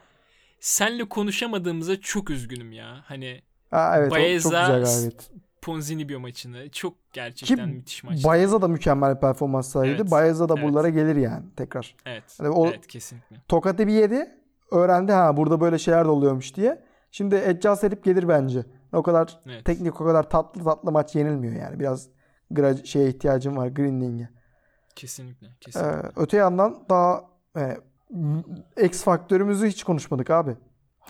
senle 0.59 1.09
konuşamadığımıza 1.09 2.01
çok 2.01 2.29
üzgünüm 2.29 2.71
ya. 2.71 2.97
Hani 3.05 3.41
Ha, 3.71 3.93
evet 3.97 4.11
o 4.11 4.15
çok 4.15 4.23
Baeza 4.23 4.49
güzel 4.61 4.83
galibiyet. 4.83 5.31
Ponzinibio 5.61 6.19
maçını 6.19 6.69
çok 6.69 6.93
gerçekten 7.13 7.69
Ki 7.69 7.75
müthiş 7.75 8.03
maçtı. 8.03 8.27
Baeza 8.27 8.61
da 8.61 8.67
mükemmel 8.67 9.15
bir 9.15 9.19
performans 9.21 9.71
sergiledi. 9.71 10.01
Evet, 10.01 10.11
Baeza 10.11 10.49
da 10.49 10.53
evet. 10.57 10.63
buralara 10.63 10.89
gelir 10.89 11.15
yani 11.15 11.43
tekrar. 11.55 11.95
evet. 12.05 12.23
Hani 12.37 12.49
o 12.49 12.67
evet 12.67 12.87
kesinlikle. 12.87 13.35
tokatı 13.47 13.87
bir 13.87 13.93
yedi. 13.93 14.29
Öğrendi 14.71 15.11
ha 15.11 15.37
burada 15.37 15.61
böyle 15.61 15.77
şeyler 15.79 16.05
de 16.05 16.09
oluyormuş 16.09 16.55
diye. 16.55 16.84
Şimdi 17.15 17.35
adjust 17.35 17.83
edip 17.83 18.03
gelir 18.03 18.27
bence. 18.27 18.65
O 18.93 19.03
kadar 19.03 19.39
Evet. 19.45 19.65
teknik 19.65 20.01
o 20.01 20.05
kadar 20.05 20.29
tatlı 20.29 20.63
tatlı 20.63 20.91
maç 20.91 21.15
yenilmiyor 21.15 21.53
yani. 21.53 21.79
Biraz 21.79 22.09
gra- 22.51 22.85
şeye 22.85 23.09
ihtiyacım 23.09 23.57
var 23.57 23.67
grinding'e. 23.67 24.29
Kesinlikle. 24.95 25.47
Ee, 25.47 25.59
Kesinlikle. 25.61 26.09
öte 26.15 26.37
yandan 26.37 26.85
daha 26.89 27.29
e, 27.57 27.77
X 28.85 29.03
faktörümüzü 29.03 29.67
hiç 29.67 29.83
konuşmadık 29.83 30.29
abi. 30.29 30.55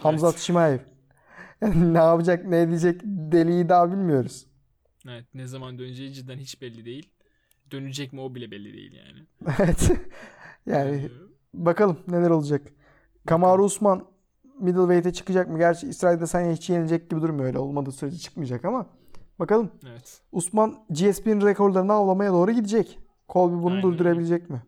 Evet. 0.05 0.37
Şimayev. 0.37 0.79
Yani 1.61 1.93
ne 1.93 1.97
yapacak 1.97 2.45
ne 2.45 2.61
edecek 2.61 3.01
deliği 3.05 3.69
daha 3.69 3.91
bilmiyoruz. 3.91 4.47
evet. 5.07 5.25
Ne 5.33 5.47
zaman 5.47 5.79
döneceği 5.79 6.13
cidden 6.13 6.37
hiç 6.37 6.61
belli 6.61 6.85
değil. 6.85 7.09
Dönecek 7.71 8.13
mi 8.13 8.21
o 8.21 8.35
bile 8.35 8.51
belli 8.51 8.73
değil 8.73 8.93
yani. 8.93 9.27
evet. 9.59 9.91
yani 10.65 10.95
Ee, 10.95 11.09
bakalım 11.53 11.99
neler 12.07 12.29
olacak. 12.29 12.61
Kamaru 13.27 13.63
Usman 13.63 14.14
middleweight'e 14.59 15.13
çıkacak 15.13 15.49
mı? 15.49 15.57
Gerçi 15.57 15.87
İsrail'de 15.87 16.27
sen 16.27 16.51
hiç 16.51 16.69
yenilecek 16.69 17.09
gibi 17.09 17.21
durmuyor 17.21 17.45
öyle 17.45 17.59
olmadığı 17.59 17.91
sürece 17.91 18.17
çıkmayacak 18.17 18.65
ama 18.65 18.85
bakalım. 19.39 19.71
evet. 19.89 20.21
Usman 20.31 20.85
GSP'nin 20.89 21.41
rekorlarını 21.41 21.93
avlamaya 21.93 22.31
doğru 22.31 22.51
gidecek. 22.51 22.99
Colby 23.29 23.53
bunu 23.53 23.69
Aynen 23.69 23.83
durdurabilecek 23.83 24.49
mi? 24.49 24.63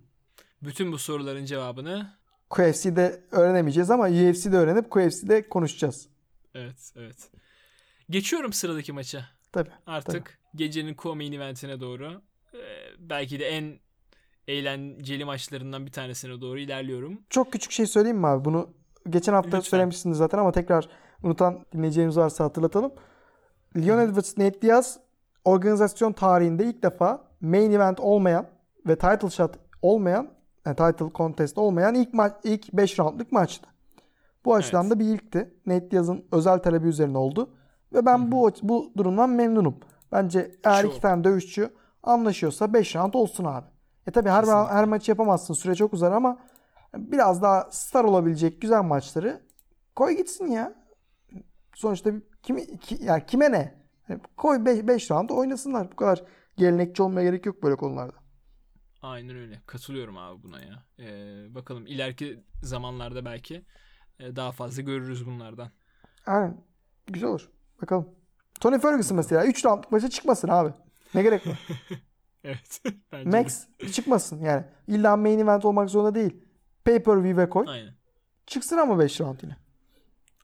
Bütün 0.61 0.91
bu 0.91 0.97
soruların 0.97 1.45
cevabını 1.45 2.13
QFC'de 2.49 3.23
öğrenemeyeceğiz 3.31 3.91
ama 3.91 4.05
UFC'de 4.07 4.57
öğrenip 4.57 4.91
QFC'de 4.91 5.49
konuşacağız. 5.49 6.07
evet 6.55 6.93
evet. 6.95 7.29
Geçiyorum 8.09 8.53
sıradaki 8.53 8.93
maça. 8.93 9.25
Tabii. 9.51 9.69
Artık 9.85 10.39
gecenin 10.55 10.93
co-main 10.93 11.35
eventine 11.35 11.79
doğru 11.79 12.21
e, 12.53 12.59
belki 12.99 13.39
de 13.39 13.45
en 13.45 13.79
eğlenceli 14.47 15.25
maçlarından 15.25 15.85
bir 15.85 15.91
tanesine 15.91 16.41
doğru 16.41 16.59
ilerliyorum. 16.59 17.21
Çok 17.29 17.53
küçük 17.53 17.71
şey 17.71 17.85
söyleyeyim 17.87 18.17
mi 18.17 18.27
abi? 18.27 18.45
Bunu 18.45 18.69
geçen 19.09 19.33
hafta 19.33 19.57
Lütfen. 19.57 19.69
söylemişsiniz 19.69 20.17
zaten 20.17 20.37
ama 20.37 20.51
tekrar 20.51 20.89
unutan 21.23 21.59
dinleyeceğimiz 21.73 22.17
varsa 22.17 22.43
hatırlatalım. 22.43 22.91
Leon 23.77 23.99
Edwards, 23.99 24.37
Nate 24.37 24.61
Diaz 24.61 24.99
organizasyon 25.45 26.13
tarihinde 26.13 26.65
ilk 26.65 26.83
defa 26.83 27.21
main 27.41 27.71
event 27.71 27.99
olmayan 27.99 28.45
ve 28.87 28.95
title 28.95 29.29
shot 29.29 29.55
olmayan, 29.81 30.27
yani 30.65 30.75
title 30.75 31.05
contest 31.15 31.57
olmayan 31.57 31.95
ilk 31.95 32.13
maç 32.13 32.33
ilk 32.43 32.73
5 32.73 32.99
roundluk 32.99 33.31
maçtı. 33.31 33.67
Bu 34.45 34.55
açıdan 34.55 34.81
Evet. 34.81 34.91
da 34.95 34.99
bir 34.99 35.05
ilkti. 35.05 35.53
Nate 35.65 35.91
Diaz'ın 35.91 36.25
özel 36.31 36.59
talebi 36.59 36.87
üzerine 36.87 37.17
oldu. 37.17 37.49
Ve 37.93 38.05
ben 38.05 38.31
bu 38.31 38.51
bu 38.63 38.91
durumdan 38.97 39.29
memnunum. 39.29 39.75
Bence 40.11 40.51
eğer 40.63 40.81
Çok. 40.81 40.91
iki 40.91 41.01
tane 41.01 41.23
dövüşçü 41.23 41.69
anlaşıyorsa 42.03 42.73
5 42.73 42.95
round 42.95 43.13
olsun 43.13 43.45
abi. 43.45 43.65
E 44.07 44.11
tabi 44.11 44.29
her, 44.29 44.45
Kesinlikle. 44.45 44.73
her 44.73 44.85
maç 44.85 45.09
yapamazsın. 45.09 45.53
Süre 45.53 45.75
çok 45.75 45.93
uzar 45.93 46.11
ama 46.11 46.37
biraz 46.95 47.41
daha 47.41 47.71
star 47.71 48.03
olabilecek 48.03 48.61
güzel 48.61 48.83
maçları 48.83 49.41
koy 49.95 50.17
gitsin 50.17 50.47
ya. 50.47 50.87
Sonuçta 51.75 52.11
kimi, 52.43 52.79
ki, 52.79 52.97
yani 53.01 53.25
kime 53.25 53.51
ne? 53.51 53.87
Yani 54.09 54.21
koy 54.37 54.65
5 54.65 55.11
round 55.11 55.29
oynasınlar. 55.29 55.91
Bu 55.91 55.95
kadar 55.95 56.23
gelenekçi 56.57 57.03
olmaya 57.03 57.23
gerek 57.23 57.45
yok 57.45 57.63
böyle 57.63 57.75
konularda. 57.75 58.15
Aynen 59.01 59.35
öyle. 59.35 59.61
Katılıyorum 59.65 60.17
abi 60.17 60.43
buna 60.43 60.61
ya. 60.61 60.85
Ee, 60.99 61.55
bakalım 61.55 61.87
ileriki 61.87 62.43
zamanlarda 62.63 63.25
belki 63.25 63.65
e, 64.19 64.35
daha 64.35 64.51
fazla 64.51 64.81
görürüz 64.81 65.25
bunlardan. 65.25 65.71
Aynen. 66.25 66.57
Güzel 67.07 67.29
olur. 67.29 67.49
Bakalım. 67.81 68.09
Tony 68.59 68.79
Ferguson 68.79 69.17
mesela 69.17 69.45
3 69.45 69.65
roundluk 69.65 69.91
maça 69.91 70.09
çıkmasın 70.09 70.47
abi. 70.47 70.73
Ne 71.13 71.23
gerek 71.23 71.47
var? 71.47 71.67
Evet. 72.43 72.81
Bence 73.11 73.31
de. 73.31 73.41
Max 73.41 73.67
çıkmasın 73.91 74.41
yani. 74.41 74.65
İlla 74.87 75.17
main 75.17 75.39
event 75.39 75.65
olmak 75.65 75.89
zorunda 75.89 76.15
değil. 76.15 76.46
Pay 76.87 77.03
per 77.03 77.23
view'e 77.23 77.49
koy. 77.49 77.65
Aynen. 77.67 77.93
Çıksın 78.47 78.77
ama 78.77 78.99
5 78.99 79.21
round 79.21 79.39
yine. 79.43 79.57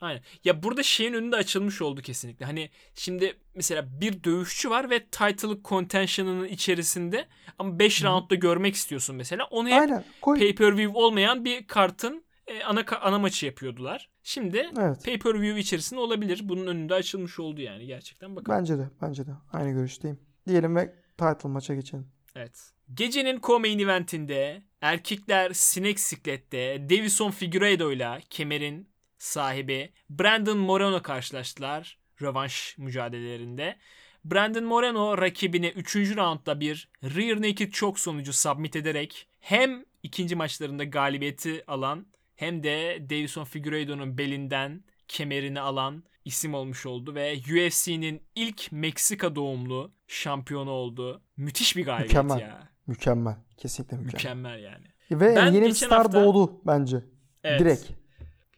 Aynen. 0.02 0.22
Ya 0.44 0.64
burada 0.64 0.84
şeyin 0.84 1.14
önünde 1.14 1.36
açılmış 1.36 1.82
oldu 1.82 2.02
kesinlikle. 2.02 2.46
Hani 2.46 2.70
şimdi 2.96 3.34
mesela 3.56 4.02
bir 4.02 4.24
dövüşçü 4.24 4.70
var 4.70 4.90
ve 4.90 5.06
title 5.06 5.62
contention'ının 5.66 6.48
içerisinde 6.48 7.26
ama 7.60 7.80
5 7.80 8.04
roundda 8.04 8.36
görmek 8.36 8.76
istiyorsun 8.76 9.16
mesela. 9.16 9.46
Onu 9.46 9.68
hep 9.70 9.82
Aynen. 9.82 10.04
Koy. 10.22 10.40
pay-per-view 10.40 10.98
olmayan 10.98 11.46
bir 11.46 11.68
kartın 11.68 12.24
e, 12.48 12.64
ana 12.64 12.86
ana 13.02 13.20
maçı 13.20 13.46
yapıyordular. 13.46 14.10
Şimdi 14.24 14.70
Evet. 14.78 15.06
pay-per-view 15.06 15.60
içerisinde 15.60 16.00
olabilir. 16.00 16.40
Bunun 16.44 16.68
önünde 16.68 16.94
açılmış 16.94 17.40
oldu 17.40 17.62
yani 17.62 17.86
gerçekten 17.86 18.36
bakalım. 18.36 18.60
Bence 18.60 18.78
de. 18.78 18.90
Bence 19.02 19.28
de. 19.28 19.32
Aynı 19.54 19.72
görüşteyim. 19.72 20.20
Diyelim 20.48 20.76
ve 20.76 20.96
title 21.18 21.50
maça 21.50 21.76
geçelim. 21.76 22.08
Evet. 22.36 22.72
Gecenin 22.94 23.40
co-main 23.40 23.84
eventinde 23.84 24.64
erkekler 24.84 25.54
sinek 25.54 26.00
siklette 26.00 26.90
Davison 26.90 27.32
Figueiredo 27.32 27.92
ile 27.92 28.22
kemerin 28.30 28.90
sahibi 29.18 29.90
Brandon 30.10 30.58
Moreno 30.58 31.02
karşılaştılar 31.02 31.98
rövanş 32.22 32.76
mücadelelerinde. 32.78 33.78
Brandon 34.26 34.64
Moreno 34.64 35.18
rakibine 35.18 35.70
3. 35.70 35.96
roundda 35.96 36.60
bir 36.60 36.90
rear 37.04 37.42
naked 37.42 37.72
choke 37.72 38.02
sonucu 38.02 38.34
submit 38.34 38.76
ederek 38.76 39.28
hem 39.40 39.86
ikinci 40.04 40.36
maçlarında 40.36 40.84
galibiyeti 40.84 41.64
alan 41.68 42.08
hem 42.36 42.64
de 42.64 43.06
Davison 43.10 43.44
Figueiredo'nun 43.44 44.18
belinden 44.18 44.84
kemerini 45.08 45.60
alan 45.60 46.04
isim 46.26 46.54
olmuş 46.54 46.86
oldu 46.86 47.16
ve 47.16 47.36
UFC'nin 47.38 48.22
ilk 48.36 48.72
Meksika 48.72 49.36
doğumlu 49.36 49.92
şampiyonu 50.08 50.72
oldu. 50.72 51.22
Müthiş 51.38 51.76
bir 51.76 51.86
galibiyet 51.86 52.24
Mükemmel. 52.24 52.40
ya. 52.40 52.73
Mükemmel. 52.88 53.36
Kesinlikle 53.58 53.98
mükemmel. 53.98 54.14
Mükemmel 54.18 54.60
yani. 54.64 54.86
Ve 55.12 55.36
Ben 55.36 55.52
yeni 55.52 55.66
bir 55.66 55.74
star 55.74 55.90
hafta- 56.02 56.24
doğdu 56.24 56.62
bence. 56.68 57.04
Evet. 57.44 57.60
Direkt. 57.60 57.84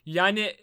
Yani 0.05 0.55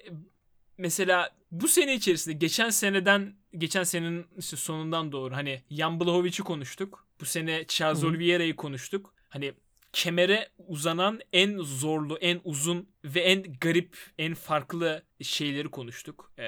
mesela 0.79 1.31
bu 1.51 1.69
sene 1.69 1.95
içerisinde 1.95 2.35
geçen 2.35 2.71
seneden 2.71 3.35
geçen 3.59 3.83
senenin 3.85 4.27
işte 4.39 4.57
sonundan 4.57 5.13
doğru 5.13 5.35
hani 5.35 5.63
Jan 5.71 6.01
Blachowic'i 6.01 6.43
konuştuk. 6.43 7.07
Bu 7.21 7.25
sene 7.25 7.65
Charles. 7.69 8.05
Oliveira'yı 8.05 8.57
konuştuk. 8.57 9.15
Hani 9.29 9.53
kemere 9.93 10.49
uzanan 10.59 11.21
en 11.33 11.59
zorlu, 11.59 12.17
en 12.19 12.41
uzun 12.45 12.89
ve 13.05 13.21
en 13.21 13.43
garip, 13.61 13.97
en 14.19 14.35
farklı 14.35 15.03
şeyleri 15.23 15.69
konuştuk. 15.69 16.33
Ee, 16.39 16.43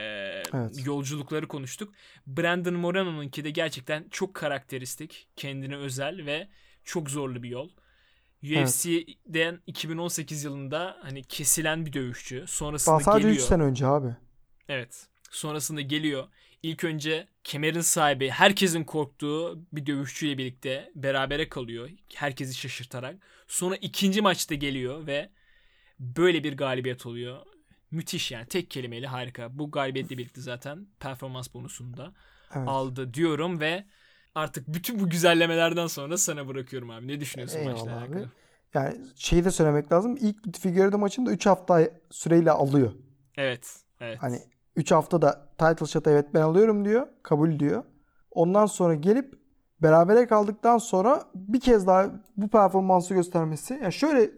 Evet. 0.54 0.86
Yolculukları 0.86 1.48
konuştuk. 1.48 1.94
Brandon 2.26 2.74
Moreno'nunki 2.74 3.44
de 3.44 3.50
gerçekten 3.50 4.08
çok 4.10 4.34
karakteristik, 4.34 5.28
kendine 5.36 5.76
özel 5.76 6.26
ve 6.26 6.48
çok 6.84 7.10
zorlu 7.10 7.42
bir 7.42 7.48
yol. 7.48 7.68
UFC'den 8.42 9.60
2018 9.66 10.44
yılında 10.44 10.96
hani 11.02 11.24
kesilen 11.24 11.86
bir 11.86 11.92
dövüşçü. 11.92 12.44
Sonrasında 12.48 12.94
Daha 12.94 13.04
sadece 13.04 13.28
3 13.28 13.32
geliyor. 13.32 13.48
sene 13.48 13.62
önce 13.62 13.86
abi. 13.86 14.16
Evet. 14.68 15.06
Sonrasında 15.30 15.80
geliyor. 15.80 16.28
İlk 16.62 16.84
önce 16.84 17.28
kemerin 17.44 17.80
sahibi, 17.80 18.30
herkesin 18.30 18.84
korktuğu 18.84 19.64
bir 19.72 19.86
dövüşçüyle 19.86 20.38
birlikte 20.38 20.90
berabere 20.94 21.48
kalıyor. 21.48 21.90
Herkesi 22.14 22.54
şaşırtarak. 22.54 23.16
Sonra 23.48 23.76
ikinci 23.76 24.22
maçta 24.22 24.54
geliyor 24.54 25.06
ve 25.06 25.30
böyle 26.00 26.44
bir 26.44 26.56
galibiyet 26.56 27.06
oluyor. 27.06 27.46
Müthiş 27.90 28.30
yani. 28.30 28.46
Tek 28.46 28.70
kelimeyle 28.70 29.06
harika. 29.06 29.58
Bu 29.58 29.70
galibiyetle 29.70 30.18
birlikte 30.18 30.40
zaten 30.40 30.86
performans 31.00 31.54
bonusunu 31.54 31.96
da 31.96 32.12
Evet. 32.54 32.68
aldı 32.68 33.14
diyorum 33.14 33.60
ve 33.60 33.84
artık 34.34 34.68
bütün 34.68 35.00
bu 35.00 35.08
güzellemelerden 35.10 35.86
sonra 35.86 36.18
sana 36.18 36.48
bırakıyorum 36.48 36.90
abi. 36.90 37.08
Ne 37.08 37.20
düşünüyorsun 37.20 37.58
Eyvallah 37.58 37.72
maçla 37.74 37.92
abi. 37.92 37.98
alakalı? 37.98 38.30
Yani 38.74 38.96
şeyi 39.14 39.44
de 39.44 39.50
söylemek 39.50 39.92
lazım. 39.92 40.16
İlk 40.20 40.58
Figueredo 40.58 40.98
maçında 40.98 41.30
3 41.30 41.46
hafta 41.46 41.88
süreyle 42.10 42.50
alıyor. 42.50 42.92
Evet. 43.36 43.76
Evet. 44.00 44.18
Hani 44.20 44.38
3 44.76 44.92
haftada 44.92 45.48
title 45.58 45.86
shot 45.86 46.06
evet 46.06 46.26
ben 46.34 46.40
alıyorum 46.40 46.84
diyor. 46.84 47.06
Kabul 47.22 47.58
diyor. 47.58 47.84
Ondan 48.30 48.66
sonra 48.66 48.94
gelip 48.94 49.34
berabere 49.82 50.26
kaldıktan 50.26 50.78
sonra 50.78 51.22
bir 51.34 51.60
kez 51.60 51.86
daha 51.86 52.10
bu 52.36 52.48
performansı 52.48 53.14
göstermesi. 53.14 53.78
Yani 53.82 53.92
şöyle 53.92 54.30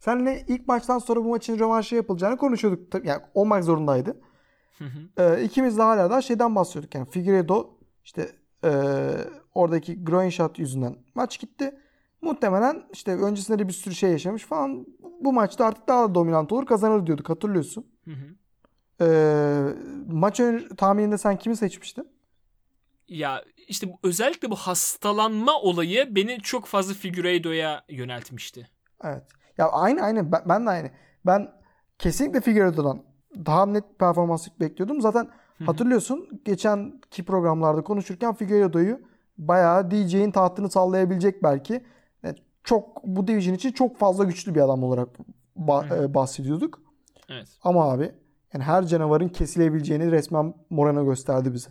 senle 0.00 0.44
ilk 0.48 0.68
maçtan 0.68 0.98
sonra 0.98 1.24
bu 1.24 1.28
maçın 1.28 1.58
rövanşı 1.58 1.94
yapılacağını 1.94 2.36
konuşuyorduk. 2.36 3.04
Yani 3.06 3.22
olmak 3.34 3.64
zorundaydı. 3.64 4.20
Ee, 5.18 5.42
ikimiz 5.42 5.78
de 5.78 5.82
hala 5.82 6.10
da 6.10 6.22
şeyden 6.22 6.54
bahsediyorduk. 6.54 6.94
Yani 6.94 7.10
Figueredo 7.10 7.70
işte 8.04 8.28
ee, 8.64 8.70
oradaki 9.54 10.04
groin 10.04 10.30
shot 10.30 10.58
yüzünden 10.58 10.96
maç 11.14 11.40
gitti. 11.40 11.80
Muhtemelen 12.20 12.82
işte 12.92 13.16
öncesinde 13.16 13.58
de 13.58 13.68
bir 13.68 13.72
sürü 13.72 13.94
şey 13.94 14.10
yaşamış 14.10 14.44
falan. 14.44 14.86
Bu 15.20 15.32
maçta 15.32 15.66
artık 15.66 15.88
daha 15.88 16.08
da 16.10 16.14
dominant 16.14 16.52
olur 16.52 16.66
kazanır 16.66 17.06
diyorduk 17.06 17.28
hatırlıyorsun. 17.30 17.86
Hı 18.04 18.10
hı. 18.10 18.36
Ee, 19.00 19.74
maç 20.06 20.40
ön 20.40 20.68
tahmininde 20.76 21.18
sen 21.18 21.38
kimi 21.38 21.56
seçmiştin? 21.56 22.08
Ya 23.08 23.42
işte 23.68 23.88
özellikle 24.02 24.50
bu 24.50 24.56
hastalanma 24.56 25.60
olayı 25.60 26.14
beni 26.16 26.40
çok 26.40 26.66
fazla 26.66 26.94
Figueiredo'ya 26.94 27.84
yöneltmişti. 27.88 28.70
Evet. 29.04 29.22
Ya 29.58 29.68
aynı 29.68 30.02
aynı 30.02 30.32
ben, 30.32 30.42
ben 30.48 30.66
de 30.66 30.70
aynı. 30.70 30.90
Ben 31.26 31.52
kesinlikle 31.98 32.40
Figueiredo'dan 32.40 33.02
daha 33.46 33.66
net 33.66 33.98
performans 33.98 34.48
bekliyordum. 34.60 35.00
Zaten 35.00 35.28
hatırlıyorsun 35.64 36.40
geçenki 36.44 37.24
programlarda 37.24 37.82
konuşurken 37.82 38.34
Figueiredo'yu 38.34 39.00
bayağı 39.38 39.90
DJ'in 39.90 40.30
tahtını 40.30 40.70
sallayabilecek 40.70 41.42
belki. 41.42 41.84
Yani 42.22 42.36
çok 42.64 43.04
bu 43.04 43.26
division 43.26 43.54
için 43.54 43.72
çok 43.72 43.98
fazla 43.98 44.24
güçlü 44.24 44.54
bir 44.54 44.60
adam 44.60 44.82
olarak 44.82 45.08
ba- 45.58 46.04
e, 46.04 46.14
bahsediyorduk. 46.14 46.80
Evet. 47.28 47.48
Ama 47.62 47.90
abi 47.90 48.12
yani 48.52 48.64
her 48.64 48.86
canavarın 48.86 49.28
kesilebileceğini 49.28 50.12
resmen 50.12 50.54
Moreno 50.70 51.04
gösterdi 51.04 51.52
bize. 51.52 51.68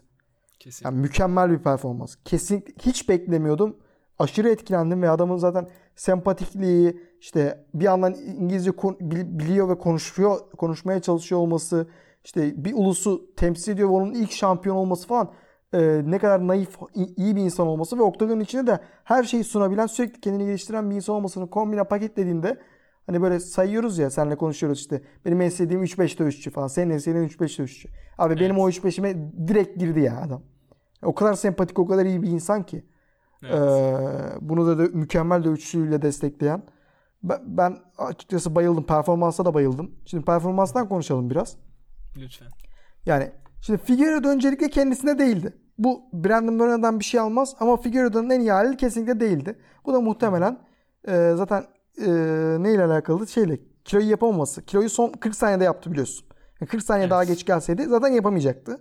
Kesin. 0.60 0.86
Yani 0.86 0.98
mükemmel 0.98 1.52
bir 1.52 1.60
performans. 1.60 2.16
Kesin 2.26 2.66
hiç 2.82 3.10
beklemiyordum. 3.10 3.78
Aşırı 4.20 4.50
etkilendim 4.50 5.02
ve 5.02 5.10
adamın 5.10 5.38
zaten 5.38 5.68
sempatikliği 5.96 7.02
işte 7.20 7.66
bir 7.74 7.86
yandan 7.86 8.14
İngilizce 8.14 8.72
biliyor 9.12 9.70
ve 9.70 9.78
konuşuyor 9.78 10.40
konuşmaya 10.58 11.02
çalışıyor 11.02 11.42
olması 11.42 11.88
işte 12.26 12.66
bir 12.66 12.74
ulusu 12.74 13.36
temsil 13.36 13.72
ediyor 13.72 13.90
ve 13.90 13.94
onun 13.94 14.14
ilk 14.14 14.32
şampiyon 14.32 14.76
olması 14.76 15.08
falan 15.08 15.32
e, 15.74 16.02
ne 16.06 16.20
kadar 16.20 16.48
naif 16.48 16.78
iyi 16.96 17.36
bir 17.36 17.42
insan 17.42 17.68
olması 17.68 17.98
ve 17.98 18.02
oktagonun 18.02 18.40
içinde 18.40 18.68
de 18.68 18.80
her 19.04 19.24
şeyi 19.24 19.44
sunabilen 19.44 19.86
sürekli 19.86 20.22
kendini 20.22 20.46
geliştiren 20.46 20.90
bir 20.90 20.96
insan 20.96 21.16
olmasını 21.16 21.50
kombine 21.50 21.84
paketlediğinde 21.84 22.58
hani 23.06 23.22
böyle 23.22 23.40
sayıyoruz 23.40 23.98
ya 23.98 24.10
seninle 24.10 24.36
konuşuyoruz 24.36 24.80
işte 24.80 25.02
benim 25.26 25.42
en 25.42 25.50
sevdiğim 25.50 25.84
3-5 25.84 26.20
dövüşçü 26.20 26.52
falan 26.52 26.68
senin 26.68 26.94
en 26.94 26.98
sevdiğin 26.98 27.28
3-5 27.28 27.60
dövüşçü. 27.60 27.90
Abi 28.18 28.40
benim 28.40 28.60
o 28.60 28.70
3-5'ime 28.70 29.32
direkt 29.48 29.80
girdi 29.80 30.00
ya 30.00 30.22
adam. 30.22 30.42
O 31.04 31.16
kadar 31.16 31.34
sempatik, 31.34 31.80
o 31.80 31.88
kadar 31.88 32.06
iyi 32.06 32.22
bir 32.22 32.28
insan 32.28 32.64
ki. 32.64 32.84
Evet. 33.44 33.54
Ee, 33.54 33.98
bunu 34.42 34.68
da, 34.68 34.78
da 34.78 34.98
mükemmel 34.98 35.44
dövüşçülüğüyle 35.44 36.02
destekleyen. 36.02 36.64
Ben, 37.24 37.40
ben 37.46 37.78
açıkçası 37.98 38.56
bayıldım. 38.56 38.84
Performansa 38.84 39.46
da 39.46 39.54
bayıldım. 39.54 39.92
Şimdi 40.06 40.26
performanstan 40.26 40.90
konuşalım 40.90 41.30
biraz. 41.30 41.58
Lütfen. 42.18 42.48
Yani 43.06 43.32
şimdi 43.62 43.82
Figueiredo 43.84 44.28
öncelikle 44.28 44.70
kendisine 44.70 45.20
değildi. 45.20 45.54
Bu 45.78 46.02
Brandon 46.14 46.54
Moreno'dan 46.54 47.00
bir 47.00 47.06
şey 47.06 47.20
almaz 47.20 47.56
ama 47.60 47.78
Figueiredo'nun 47.78 48.30
en 48.30 48.40
iyi 48.40 48.52
hali 48.52 48.78
kesinlikle 48.78 49.20
değildi. 49.20 49.60
Bu 49.86 49.94
da 49.94 50.02
muhtemelen 50.02 50.60
e, 51.08 51.32
zaten 51.36 51.66
e, 51.98 52.08
neyle 52.60 52.84
alakalı? 52.84 53.28
Şeyle 53.28 53.60
kiloyu 53.86 54.10
yapamaması. 54.10 54.66
Kiloyu 54.66 54.90
son 54.90 55.12
40 55.12 55.36
saniyede 55.36 55.64
yaptı 55.64 55.92
biliyorsun. 55.92 56.26
Yani 56.62 56.70
40 56.70 56.84
saniye 56.84 57.04
Evet. 57.04 57.12
daha 57.12 57.24
geç 57.24 57.46
gelseydi 57.46 57.84
zaten 57.84 58.08
yapamayacaktı. 58.08 58.80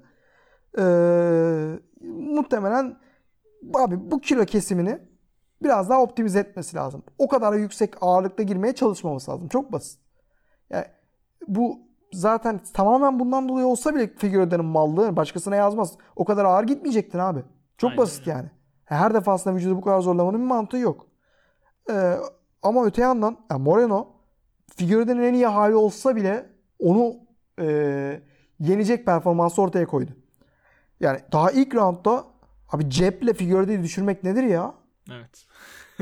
Ee, 0.79 1.79
muhtemelen 2.01 2.97
abi 3.75 4.11
bu 4.11 4.21
kilo 4.21 4.45
kesimini 4.45 4.99
biraz 5.63 5.89
daha 5.89 6.03
optimize 6.03 6.39
etmesi 6.39 6.77
lazım. 6.77 7.03
O 7.19 7.29
kadar 7.29 7.53
yüksek 7.53 7.95
ağırlıkta 8.01 8.43
girmeye 8.43 8.75
çalışmaması 8.75 9.31
lazım. 9.31 9.49
Çok 9.49 9.73
basit. 9.73 10.01
Yani 10.71 10.85
bu 11.49 11.79
zaten 12.15 12.61
tamamen 12.75 13.19
bundan 13.19 13.49
dolayı 13.49 13.67
olsa 13.67 13.95
bile 13.95 14.15
Figueiredo'nun 14.17 14.67
mallığı 14.67 15.17
başkasına 15.17 15.57
yazmaz. 15.57 15.93
O 16.17 16.25
kadar 16.25 16.45
ağır 16.45 16.65
gitmeyecektin 16.65 17.19
abi. 17.19 17.43
Çok 17.79 17.91
Aynen 17.91 18.03
basit 18.03 18.27
yani. 18.27 18.51
Her 18.85 19.15
defasında 19.15 19.55
vücudu 19.55 19.77
bu 19.77 19.81
kadar 19.81 20.01
zorlamanın 20.01 20.41
bir 20.41 20.47
mantığı 20.47 20.77
yok. 20.77 21.07
Ee, 21.91 22.17
ama 22.63 22.87
öte 22.87 23.03
yandan 23.03 23.37
yani 23.51 23.63
Moreno 23.63 24.09
Figueiredo'nun 24.77 25.23
en 25.23 25.35
iyi 25.35 25.47
hali 25.47 25.75
olsa 25.75 26.17
bile 26.17 26.47
onu 26.79 27.17
e, 27.61 28.21
yenecek 28.61 29.07
performansı 29.07 29.63
ortaya 29.63 29.87
koydu. 29.87 30.11
Yani 31.01 31.21
daha 31.33 31.51
ilk 31.51 31.75
roundda 31.75 32.25
abi 32.73 32.91
ceple 32.91 33.35
Figueiredo'yu 33.35 33.83
düşürmek 33.83 34.25
nedir 34.25 34.43
ya? 34.43 34.75
Evet. 35.11 35.47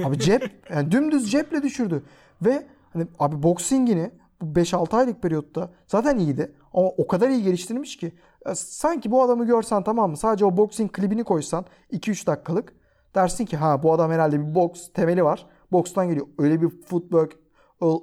Abi 0.05 0.19
cep 0.19 0.71
yani 0.71 0.93
dümdüz 0.93 1.31
ceple 1.31 1.63
düşürdü. 1.63 2.03
Ve 2.43 2.67
hani 2.93 3.07
abi 3.19 3.43
boksingini 3.43 4.11
bu 4.43 4.61
5-6 4.61 4.97
aylık 4.97 5.23
periyotta 5.23 5.71
zaten 5.87 6.19
iyiydi. 6.19 6.53
Ama 6.75 6.89
o 6.89 7.07
kadar 7.07 7.29
iyi 7.29 7.43
geliştirmiş 7.43 7.97
ki 7.97 8.13
e, 8.47 8.55
sanki 8.55 9.11
bu 9.11 9.23
adamı 9.23 9.47
görsen 9.47 9.83
tamam 9.83 10.11
mı? 10.11 10.17
Sadece 10.17 10.45
o 10.45 10.57
boxing 10.57 10.93
klibini 10.93 11.25
koysan 11.25 11.65
2-3 11.93 12.27
dakikalık 12.27 12.75
dersin 13.15 13.45
ki 13.45 13.57
ha 13.57 13.83
bu 13.83 13.93
adam 13.93 14.11
herhalde 14.11 14.41
bir 14.41 14.55
boks 14.55 14.93
temeli 14.93 15.25
var. 15.25 15.47
Bokstan 15.73 16.09
geliyor. 16.09 16.27
Öyle 16.39 16.63
bir 16.63 16.69
footwork, 16.69 17.39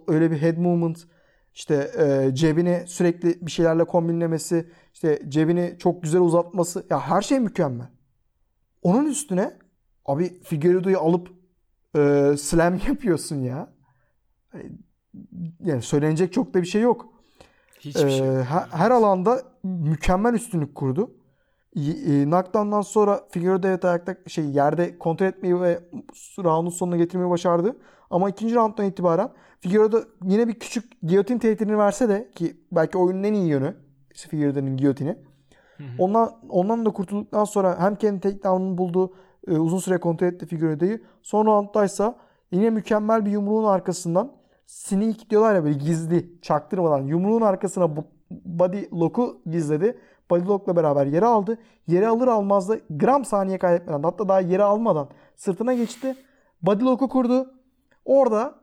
öyle 0.07 0.31
bir 0.31 0.41
head 0.41 0.57
movement, 0.57 1.07
işte 1.53 1.91
e, 1.97 2.35
cebini 2.35 2.83
sürekli 2.87 3.45
bir 3.45 3.51
şeylerle 3.51 3.83
kombinlemesi, 3.83 4.69
işte 4.93 5.21
cebini 5.27 5.75
çok 5.79 6.03
güzel 6.03 6.21
uzatması. 6.21 6.85
Ya 6.89 6.99
her 6.99 7.21
şey 7.21 7.39
mükemmel. 7.39 7.87
Onun 8.81 9.05
üstüne 9.05 9.57
abi 10.05 10.41
Figueiredo'yu 10.43 10.99
alıp 10.99 11.29
e, 11.95 12.33
slam 12.37 12.75
yapıyorsun 12.87 13.35
ya. 13.35 13.73
Hani, 14.49 14.71
Yani 15.65 15.81
söylenecek 15.81 16.33
çok 16.33 16.53
da 16.53 16.61
bir 16.61 16.67
şey 16.67 16.81
yok. 16.81 17.07
Hiçbir 17.79 18.09
şey 18.09 18.19
Ee, 18.19 18.33
yok. 18.33 18.45
her, 18.45 18.61
her 18.71 18.91
alanda 18.91 19.41
mükemmel 19.63 20.33
üstünlük 20.33 20.75
kurdu. 20.75 21.11
E, 21.75 22.23
knockdown'dan 22.23 22.81
sonra 22.81 23.21
Figueiredo 23.29 23.67
evet 23.67 23.85
ayakta 23.85 24.15
şey 24.27 24.45
yerde 24.45 24.97
kontrol 24.97 25.27
etmeyi 25.27 25.61
ve 25.61 25.79
roundun 26.43 26.69
sonuna 26.69 26.97
getirmeyi 26.97 27.29
başardı. 27.29 27.75
Ama 28.09 28.29
ikinci 28.29 28.55
rounddan 28.55 28.85
itibaren 28.85 29.29
Figueiredo 29.59 30.01
yine 30.23 30.47
bir 30.47 30.53
küçük 30.53 31.01
giyotin 31.03 31.39
tehdidini 31.39 31.77
verse 31.77 32.09
de 32.09 32.31
ki 32.35 32.57
belki 32.71 32.97
oyunun 32.97 33.23
en 33.23 33.33
iyi 33.33 33.47
yönü 33.47 33.75
Figueiredo'nun 34.13 34.77
giyotini. 34.77 35.17
Ondan, 35.97 36.31
ondan 36.49 36.85
da 36.85 36.89
kurtulduktan 36.89 37.43
sonra 37.43 37.79
hem 37.79 37.95
kendi 37.95 38.19
takedown'unu 38.19 38.77
buldu 38.77 39.13
e, 39.47 39.57
uzun 39.57 39.77
süre 39.79 39.97
kontrol 39.99 40.27
etti 40.27 40.45
Figueiredo'yu. 40.45 40.99
Son 41.21 41.45
rounddaysa 41.45 42.15
yine 42.51 42.69
mükemmel 42.69 43.25
bir 43.25 43.31
yumruğun 43.31 43.63
arkasından 43.63 44.31
sneak 44.69 45.29
diyorlar 45.29 45.55
ya 45.55 45.63
böyle 45.63 45.77
gizli 45.77 46.41
çaktırmadan 46.41 47.01
yumruğun 47.01 47.41
arkasına 47.41 47.95
body 48.29 48.85
lock'u 48.93 49.41
gizledi. 49.45 49.99
Body 50.29 50.45
lock'la 50.45 50.75
beraber 50.75 51.05
yere 51.05 51.25
aldı. 51.25 51.57
Yere 51.87 52.07
alır 52.07 52.27
almaz 52.27 52.69
da 52.69 52.77
gram 52.89 53.25
saniye 53.25 53.57
kaybetmeden 53.57 54.03
hatta 54.03 54.29
daha 54.29 54.39
yere 54.39 54.63
almadan 54.63 55.09
sırtına 55.35 55.73
geçti. 55.73 56.15
Body 56.61 56.83
lock'u 56.83 57.09
kurdu. 57.09 57.53
Orada 58.05 58.55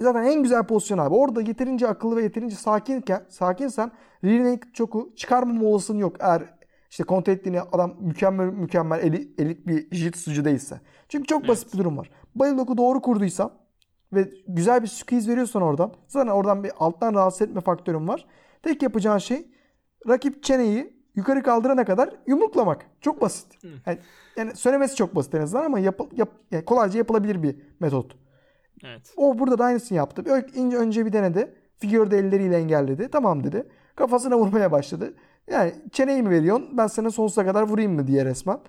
zaten 0.00 0.24
en 0.24 0.42
güzel 0.42 0.66
pozisyon 0.66 0.98
abi. 0.98 1.14
Orada 1.14 1.40
yeterince 1.40 1.88
akıllı 1.88 2.16
ve 2.16 2.22
yeterince 2.22 2.56
sakinken, 2.56 3.26
sakinsen 3.28 3.90
rear 4.24 4.44
naked 4.44 4.72
choke'u 4.72 5.14
çıkarmama 5.16 5.66
olasılığın 5.66 5.98
yok. 5.98 6.16
Eğer 6.20 6.42
işte 6.90 7.04
kontrol 7.04 7.32
ettiğini 7.32 7.60
adam 7.60 7.94
mükemmel 8.00 8.46
mükemmel 8.46 8.98
elit, 8.98 9.40
elit 9.40 9.66
bir 9.66 9.90
jiu-jitsucu 9.90 10.44
değilse. 10.44 10.80
Çünkü 11.08 11.26
çok 11.26 11.48
basit 11.48 11.74
bir 11.74 11.78
durum 11.78 11.98
var. 11.98 12.10
Body 12.34 12.50
lock'u 12.50 12.76
doğru 12.78 13.00
kurduysan 13.00 13.60
ve 14.12 14.30
güzel 14.48 14.82
bir 14.82 14.86
squeeze 14.86 15.30
veriyorsan 15.30 15.62
oradan 15.62 15.92
zaten 16.08 16.32
oradan 16.32 16.64
bir 16.64 16.72
alttan 16.78 17.14
rahatsız 17.14 17.42
etme 17.42 17.60
faktörün 17.60 18.08
var. 18.08 18.26
Tek 18.62 18.82
yapacağın 18.82 19.18
şey 19.18 19.46
rakip 20.08 20.42
çeneyi 20.42 21.00
yukarı 21.14 21.42
kaldırana 21.42 21.84
kadar 21.84 22.16
yumruklamak. 22.26 22.86
Çok 23.00 23.20
basit. 23.20 23.64
Yani, 23.86 23.98
yani 24.36 24.56
söylemesi 24.56 24.96
çok 24.96 25.14
basit 25.14 25.34
en 25.34 25.40
azından 25.40 25.64
ama 25.64 25.78
yap, 25.78 26.00
yap, 26.16 26.28
yani 26.50 26.64
kolayca 26.64 26.98
yapılabilir 26.98 27.42
bir 27.42 27.56
metot. 27.80 28.16
Evet. 28.84 29.14
O 29.16 29.38
burada 29.38 29.58
da 29.58 29.64
aynısını 29.64 29.98
yaptı. 29.98 30.22
Önce, 30.56 30.76
önce 30.76 31.06
bir 31.06 31.12
denedi. 31.12 31.54
Figürde 31.78 32.18
elleriyle 32.18 32.56
engelledi. 32.56 33.08
Tamam 33.12 33.44
dedi. 33.44 33.68
Kafasına 33.96 34.38
vurmaya 34.38 34.72
başladı. 34.72 35.14
Yani 35.50 35.74
çeneyi 35.92 36.22
mi 36.22 36.30
veriyorsun? 36.30 36.68
Ben 36.78 36.86
sana 36.86 37.10
sonsuza 37.10 37.44
kadar 37.44 37.62
vurayım 37.62 37.92
mı 37.92 38.06
diye 38.06 38.24
resmen. 38.24 38.60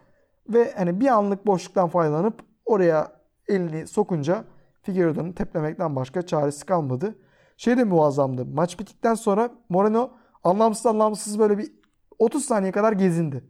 Ve 0.50 0.74
hani 0.78 1.00
bir 1.00 1.08
anlık 1.08 1.46
boşluktan 1.46 1.89
faydalanıp 1.89 2.42
oraya 2.66 3.12
elini 3.48 3.88
sokunca 3.88 4.44
Figueiredo'nun 4.82 5.32
teplemekten 5.32 5.96
başka 5.96 6.22
çaresi 6.22 6.66
kalmadı. 6.66 7.16
Şey 7.58 7.78
de 7.78 7.84
muazzamdı. 7.84 8.46
Maç 8.46 8.80
bittikten 8.80 9.14
sonra 9.14 9.50
Moreno 9.70 10.12
anlamsız 10.44 10.86
anlamsız 10.86 11.40
böyle 11.40 11.58
bir 11.58 11.72
30 12.20 12.46
saniye 12.46 12.72
kadar 12.72 12.94
gezindi. 12.94 13.44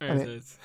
Evet 0.00 0.10
Hani- 0.10 0.22
evet. 0.30 0.58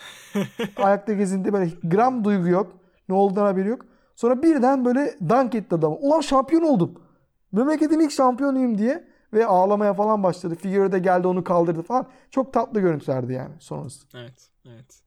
Ayakta 0.77 1.13
gezinti 1.13 1.53
böyle 1.53 1.71
gram 1.83 2.23
duygu 2.23 2.47
yok. 2.47 2.71
Ne 3.09 3.15
olduğundan 3.15 3.45
haberi 3.45 3.69
yok. 3.69 3.85
Sonra 4.15 4.43
birden 4.43 4.85
böyle 4.85 5.15
dank 5.29 5.55
etti 5.55 5.75
adamı. 5.75 5.95
Ulan 5.95 6.21
şampiyon 6.21 6.61
oldum. 6.61 7.01
Memleketin 7.51 7.99
ilk 7.99 8.11
şampiyonuyum 8.11 8.77
diye. 8.77 9.07
Ve 9.33 9.45
ağlamaya 9.45 9.93
falan 9.93 10.23
başladı. 10.23 10.55
Figürü 10.55 10.91
de 10.91 10.99
geldi 10.99 11.27
onu 11.27 11.43
kaldırdı 11.43 11.81
falan. 11.81 12.07
Çok 12.31 12.53
tatlı 12.53 12.79
görüntülerdi 12.79 13.33
yani 13.33 13.53
sonrası. 13.59 14.07
Evet. 14.15 14.49
Evet. 14.65 15.01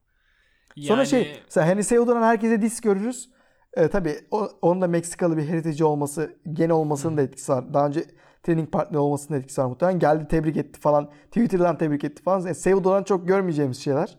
Sonra 0.76 0.98
Yani- 0.98 1.08
şey 1.08 1.40
mesela 1.44 1.66
Henry 1.66 1.84
Cejudo'dan 1.84 2.22
herkese 2.22 2.62
diss 2.62 2.80
görürüz. 2.80 3.30
Ee, 3.74 3.88
tabii 3.88 4.16
o, 4.30 4.48
onun 4.62 4.80
da 4.82 4.86
Meksikalı 4.86 5.36
bir 5.36 5.48
heritage 5.48 5.84
olması, 5.84 6.36
gene 6.52 6.72
olmasının 6.72 7.16
da 7.16 7.22
etkisi 7.22 7.52
var. 7.52 7.74
Daha 7.74 7.86
önce 7.86 8.04
training 8.42 8.72
partner 8.72 8.98
olmasının 8.98 9.36
da 9.38 9.40
etkisi 9.40 9.60
var 9.60 9.66
muhtemelen. 9.66 9.98
Geldi 9.98 10.28
tebrik 10.28 10.56
etti 10.56 10.80
falan. 10.80 11.10
Twitter'dan 11.26 11.78
tebrik 11.78 12.04
etti 12.04 12.22
falan. 12.22 12.40
Yani 12.40 12.56
Cejudo'dan 12.56 13.02
çok 13.04 13.28
görmeyeceğimiz 13.28 13.78
şeyler. 13.78 14.18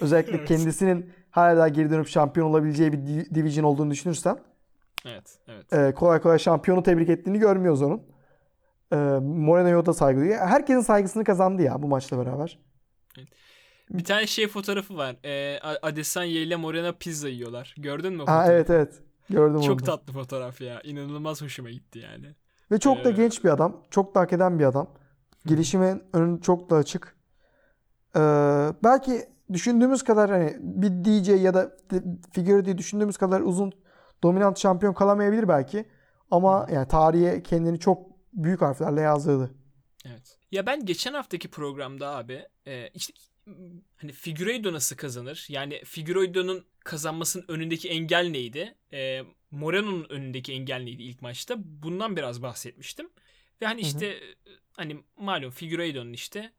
Özellikle 0.00 0.36
Evet. 0.36 0.48
kendisinin 0.48 1.10
hala 1.30 1.68
geri 1.68 1.90
dönüp 1.90 2.08
şampiyon 2.08 2.50
olabileceği 2.50 2.92
bir 2.92 3.06
di- 3.06 3.34
division 3.34 3.64
olduğunu 3.64 3.90
düşünürsen 3.90 4.38
Evet. 5.06 5.38
Evet. 5.48 5.72
e, 5.72 5.94
kolay 5.94 6.20
kolay 6.20 6.38
şampiyonu 6.38 6.82
tebrik 6.82 7.08
ettiğini 7.08 7.38
görmüyoruz 7.38 7.82
onun. 7.82 8.02
E, 8.92 8.96
Moreno'ya 9.22 9.86
da 9.86 9.92
saygı 9.92 10.20
duyuyor. 10.20 10.38
Herkesin 10.46 10.80
saygısını 10.80 11.24
kazandı 11.24 11.62
ya 11.62 11.82
bu 11.82 11.88
maçla 11.88 12.18
beraber. 12.26 12.58
Bir 13.90 14.04
tane 14.04 14.26
şey 14.26 14.48
fotoğrafı 14.48 14.96
var. 14.96 15.16
Ee, 15.24 15.58
A- 15.62 15.78
Adesanya 15.86 16.40
ile 16.42 16.56
Moreno 16.56 16.92
pizza 16.92 17.28
yiyorlar. 17.28 17.74
Gördün 17.78 18.12
mü 18.12 18.22
o 18.22 18.26
Ha 18.26 18.30
fotoğrafı? 18.42 18.52
evet 18.52 18.70
evet. 18.70 19.02
Gördüm 19.30 19.60
Çok 19.60 19.70
onu. 19.70 19.80
da. 19.80 19.84
tatlı 19.84 20.12
fotoğraf 20.12 20.60
ya. 20.60 20.80
İnanılmaz 20.80 21.42
hoşuma 21.42 21.70
gitti 21.70 21.98
yani. 21.98 22.26
Ve 22.70 22.78
çok 22.78 23.04
da 23.04 23.08
Ee, 23.08 23.12
genç 23.12 23.44
bir 23.44 23.48
adam. 23.48 23.82
Çok 23.90 24.14
da 24.14 24.20
hak 24.20 24.32
eden 24.32 24.58
bir 24.58 24.64
adam. 24.64 24.90
Gelişimin 25.46 26.02
önü 26.12 26.40
çok 26.42 26.70
da 26.70 26.76
açık. 26.76 27.16
Ee, 28.16 28.20
belki 28.84 29.28
düşündüğümüz 29.52 30.02
kadar 30.02 30.30
hani 30.30 30.56
bir 30.60 30.88
DJ 31.04 31.28
ya 31.28 31.54
da 31.54 31.76
figür 32.32 32.64
diye 32.64 32.78
düşündüğümüz 32.78 33.16
kadar 33.16 33.40
uzun 33.40 33.72
dominant 34.22 34.58
şampiyon 34.58 34.94
kalamayabilir 34.94 35.48
belki. 35.48 35.84
Ama 36.30 36.66
yani 36.72 36.88
tarihe 36.88 37.42
kendini 37.42 37.78
çok 37.80 38.06
büyük 38.32 38.60
harflerle 38.62 39.00
yazdırdı. 39.00 39.50
Evet. 40.06 40.36
Ya 40.50 40.66
ben 40.66 40.84
geçen 40.86 41.12
haftaki 41.14 41.50
programda 41.50 42.16
abi 42.16 42.42
e, 42.66 42.88
işte 42.88 43.12
hani 43.96 44.12
Figueiredo 44.12 44.72
nasıl 44.72 44.96
kazanır? 44.96 45.46
Yani 45.48 45.82
Figueiredo'nun 45.84 46.64
kazanmasının 46.80 47.44
önündeki 47.48 47.88
engel 47.88 48.28
neydi? 48.28 48.74
E, 48.92 49.22
Moreno'nun 49.50 50.06
önündeki 50.08 50.52
engel 50.52 50.80
neydi 50.80 51.02
ilk 51.02 51.22
maçta? 51.22 51.54
Bundan 51.58 52.16
biraz 52.16 52.42
bahsetmiştim. 52.42 53.10
Ve 53.62 53.66
hani 53.66 53.80
Hı 53.80 53.84
hı. 53.84 53.88
işte 53.88 54.06
e, 54.06 54.36
hani 54.72 55.04
malum 55.16 55.50
Figueiredo'nun 55.50 56.12
işte 56.12 56.52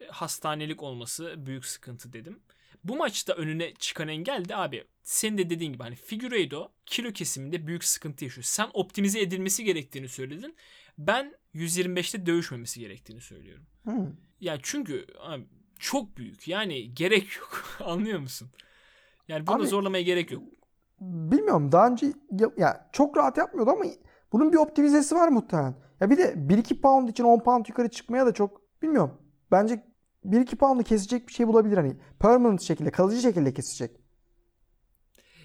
e, 0.00 0.06
hastanelik 0.06 0.82
olması 0.82 1.34
büyük 1.46 1.66
sıkıntı 1.66 2.12
dedim. 2.12 2.40
Bu 2.84 2.96
maçta 2.96 3.32
önüne 3.32 3.74
çıkan 3.74 4.08
engel 4.08 4.48
de 4.48 4.56
abi 4.56 4.84
senin 5.02 5.38
de 5.38 5.50
dediğin 5.50 5.72
gibi 5.72 5.82
hani 5.82 5.96
Figueiredo 5.96 6.72
kilo 6.86 7.12
kesiminde 7.12 7.66
büyük 7.66 7.84
sıkıntı 7.84 8.24
yaşıyor. 8.24 8.44
Sen 8.44 8.70
optimize 8.72 9.20
edilmesi 9.20 9.64
gerektiğini 9.64 10.08
söyledin. 10.08 10.56
Ben 10.98 11.34
125'te 11.54 12.26
dövüşmemesi 12.26 12.80
gerektiğini 12.80 13.20
söylüyorum. 13.20 13.66
Hmm. 13.82 14.06
Yani 14.40 14.60
çünkü 14.62 15.06
abi, 15.20 15.44
çok 15.84 16.16
büyük. 16.16 16.48
Yani 16.48 16.94
gerek 16.94 17.36
yok. 17.36 17.64
Anlıyor 17.84 18.18
musun? 18.18 18.50
Yani 19.28 19.46
bunu 19.46 19.56
Abi- 19.56 19.66
zorlamaya 19.66 20.02
gerek 20.02 20.30
yok. 20.30 20.42
Bilmiyorum 21.00 21.72
daha 21.72 21.88
önce 21.88 22.06
ya, 22.30 22.50
ya 22.56 22.90
çok 22.92 23.16
rahat 23.16 23.36
yapmıyordu 23.38 23.70
ama 23.70 23.84
bunun 24.32 24.52
bir 24.52 24.56
optimizesi 24.56 25.14
var 25.14 25.28
muhtemelen. 25.28 25.74
Ya 26.00 26.10
bir 26.10 26.18
de 26.18 26.22
1-2 26.22 26.80
pound 26.80 27.08
için 27.08 27.24
10 27.24 27.38
pound 27.40 27.66
yukarı 27.68 27.90
çıkmaya 27.90 28.26
da 28.26 28.34
çok 28.34 28.82
bilmiyorum. 28.82 29.18
Bence 29.50 29.84
1-2 30.24 30.56
pound'u 30.56 30.82
kesecek 30.82 31.28
bir 31.28 31.32
şey 31.32 31.48
bulabilir 31.48 31.76
hani. 31.76 31.96
Permanent 32.20 32.62
şekilde, 32.62 32.90
kalıcı 32.90 33.22
şekilde 33.22 33.54
kesecek. 33.54 33.90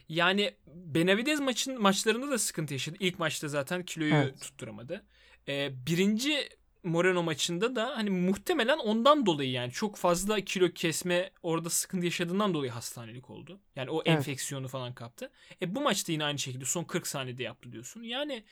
Yani 0.10 0.52
Benavidez 0.68 1.40
maçın 1.40 1.82
maçlarında 1.82 2.32
da 2.32 2.38
sıkıntı 2.38 2.74
yaşadı. 2.74 2.98
İlk 3.00 3.20
maçta 3.20 3.48
zaten 3.48 3.84
kiloyu 3.84 4.14
Evet. 4.14 4.42
tutturamadı. 4.42 5.06
Ee, 5.48 5.70
birinci 5.88 6.50
Moreno 6.84 7.24
maçında 7.24 7.76
da 7.76 7.98
hani 7.98 8.10
muhtemelen 8.10 8.78
ondan 8.78 9.26
dolayı 9.26 9.52
yani 9.52 9.72
çok 9.72 9.96
fazla 9.96 10.42
kilo 10.42 10.70
kesme 10.72 11.32
orada 11.44 11.70
sıkıntı 11.70 12.06
yaşadığından 12.06 12.54
dolayı 12.54 12.72
hastanelik 12.72 13.30
oldu. 13.30 13.60
Yani 13.76 13.90
o 13.90 14.02
Evet. 14.06 14.18
enfeksiyonu 14.18 14.68
falan 14.68 14.94
kaptı. 14.94 15.32
E 15.62 15.76
bu 15.76 15.82
maçta 15.82 16.12
yine 16.12 16.24
aynı 16.24 16.40
şekilde 16.40 16.66
son 16.66 16.84
40 16.84 17.08
saniyede 17.08 17.44
yaptı 17.44 17.72
diyorsun. 17.72 18.04
Yani 18.04 18.44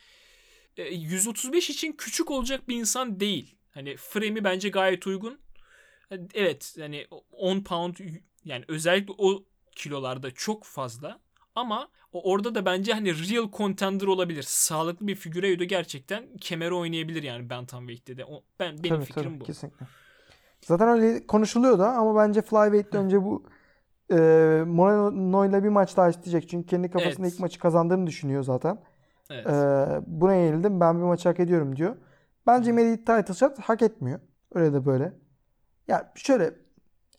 e, 0.78 0.84
135 0.84 1.70
için 1.70 1.94
küçük 1.94 2.32
olacak 2.32 2.68
bir 2.68 2.76
insan 2.76 3.20
değil. 3.20 3.56
Hani 3.70 3.98
frame'i 3.98 4.44
bence 4.44 4.70
gayet 4.70 5.08
uygun. 5.08 5.40
E, 6.12 6.16
Evet 6.34 6.76
yani 6.78 7.08
10 7.32 7.62
pound 7.64 7.96
yani 8.46 8.66
özellikle 8.68 9.14
o 9.18 9.44
kilolarda 9.76 10.32
çok 10.32 10.64
fazla. 10.64 11.20
Ama 11.58 11.88
orada 12.14 12.56
da 12.56 12.66
bence 12.66 12.94
hani 12.94 13.14
real 13.14 13.52
contender 13.52 14.08
olabilir. 14.08 14.44
Sağlıklı 14.44 15.08
bir 15.08 15.16
Figueiredo 15.16 15.64
gerçekten 15.64 16.24
kemeri 16.42 16.74
oynayabilir 16.74 17.24
yani 17.24 17.50
bantamweight'te 17.50 18.18
de. 18.18 18.26
O, 18.26 18.44
ben 18.60 18.84
benim 18.84 18.96
Tabii, 18.96 19.06
fikrim 19.06 19.24
tabii, 19.24 19.42
bu. 19.42 19.46
Kesinlikle. 19.46 19.86
Zaten 20.62 20.88
öyle 20.88 21.28
konuşuluyordu 21.28 21.84
ama 21.84 22.16
bence 22.16 22.42
Flyweight'te 22.42 22.98
önce 22.98 23.24
bu 23.24 23.44
e, 24.12 24.16
Moreno'yla 24.68 25.64
bir 25.64 25.70
maç 25.70 25.98
daha 25.98 26.10
isteyecek. 26.10 26.50
Çünkü 26.50 26.68
kendi 26.68 26.90
kafasında 26.90 27.28
Evet. 27.28 27.34
ilk 27.34 27.40
maçı 27.40 27.60
kazandığını 27.60 28.08
düşünüyor 28.08 28.44
zaten. 28.44 28.78
Evet. 29.30 29.48
E, 29.48 29.52
buna 30.08 30.34
yenildim 30.34 30.80
ben 30.80 30.98
bir 30.98 31.04
maç 31.04 31.26
hak 31.26 31.40
ediyorum 31.40 31.76
diyor. 31.76 31.96
Bence 32.48 32.72
Melih 32.72 32.98
title 32.98 33.34
shot 33.34 33.60
hak 33.60 33.82
etmiyor. 33.82 34.20
Öyle 34.54 34.74
de 34.74 34.86
böyle. 34.86 35.14
Ya 35.88 36.12
şöyle 36.16 36.54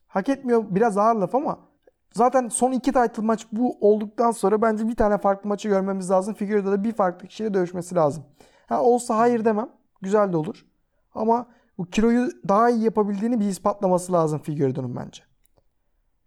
hak 0.09 0.29
etmiyor 0.29 0.65
biraz 0.69 0.99
ağır 0.99 1.15
laf 1.15 1.35
ama 1.35 1.68
zaten 2.15 2.49
son 2.49 2.73
iki 2.73 2.93
title 2.93 3.23
maç 3.23 3.47
bu 3.53 3.77
olduktan 3.81 4.31
sonra 4.31 4.63
bence 4.63 4.89
bir 4.89 4.95
tane 4.97 5.19
farklı 5.19 5.49
maçı 5.49 5.69
görmemiz 5.69 6.11
lazım. 6.11 6.35
Figueiredo 6.35 6.73
da 6.73 6.85
bir 6.85 6.93
farklı 6.93 7.29
kişiyle 7.29 7.55
dövüşmesi 7.55 7.95
lazım. 7.95 8.25
Ha 8.67 8.83
olsa 8.83 9.17
hayır 9.19 9.45
demem. 9.45 9.69
Güzel 10.03 10.33
de 10.33 10.37
olur. 10.37 10.67
Ama 11.15 11.47
bu 11.79 11.85
kiloyu 11.87 12.29
daha 12.49 12.71
iyi 12.71 12.85
yapabildiğini 12.85 13.41
bir 13.41 13.45
ispatlaması 13.47 14.13
lazım 14.13 14.39
Figueiredo'nun 14.39 14.97
bence. 14.97 15.23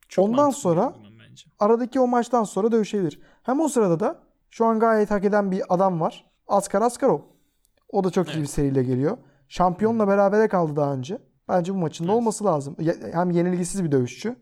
Çok 0.09 0.25
ondan 0.29 0.49
sonra- 0.49 0.93
bence. 1.29 1.45
Aradaki 1.59 1.99
o 1.99 2.07
maçtan 2.07 2.43
sonra 2.43 2.71
dövüşebilir. 2.71 3.21
Hem 3.43 3.59
o 3.59 3.67
sırada 3.67 3.99
da 3.99 4.19
şu 4.49 4.65
an 4.65 4.79
gayet 4.79 5.11
hak 5.11 5.25
eden 5.25 5.51
bir 5.51 5.63
adam 5.69 6.01
var. 6.01 6.31
Askar 6.47 6.81
Askarov. 6.81 7.19
O 7.89 8.03
da 8.03 8.09
çok 8.09 8.27
iyi 8.27 8.31
Evet. 8.31 8.41
bir 8.41 8.47
seriyle 8.47 8.83
geliyor. 8.83 9.17
Şampiyonla 9.47 10.07
berabere 10.07 10.47
kaldı 10.47 10.75
daha 10.75 10.93
önce. 10.93 11.17
Bence 11.49 11.73
bu 11.73 11.77
maçın 11.77 12.07
da 12.07 12.11
Evet. 12.11 12.17
olması 12.21 12.45
lazım. 12.45 12.75
Hem 13.13 13.31
yenilgisiz 13.31 13.83
bir 13.83 13.91
dövüşçü. 13.91 14.35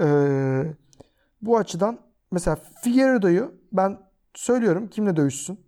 Ee, 0.00 0.74
bu 1.42 1.56
açıdan 1.58 1.98
mesela 2.30 2.56
Figueiredo'yu 2.82 3.54
ben 3.72 3.98
söylüyorum 4.34 4.88
kimle 4.88 5.16
dövüşsün. 5.16 5.60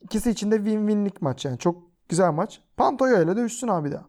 İkisi 0.00 0.30
için 0.30 0.50
de 0.50 0.56
win-win'lik 0.56 1.14
maç 1.20 1.44
yani. 1.44 1.58
Çok 1.58 1.82
güzel 2.08 2.32
maç. 2.32 2.60
Pantoja 2.76 3.22
ile 3.22 3.36
dövüşsün 3.36 3.68
abi 3.68 3.92
daha. 3.92 4.04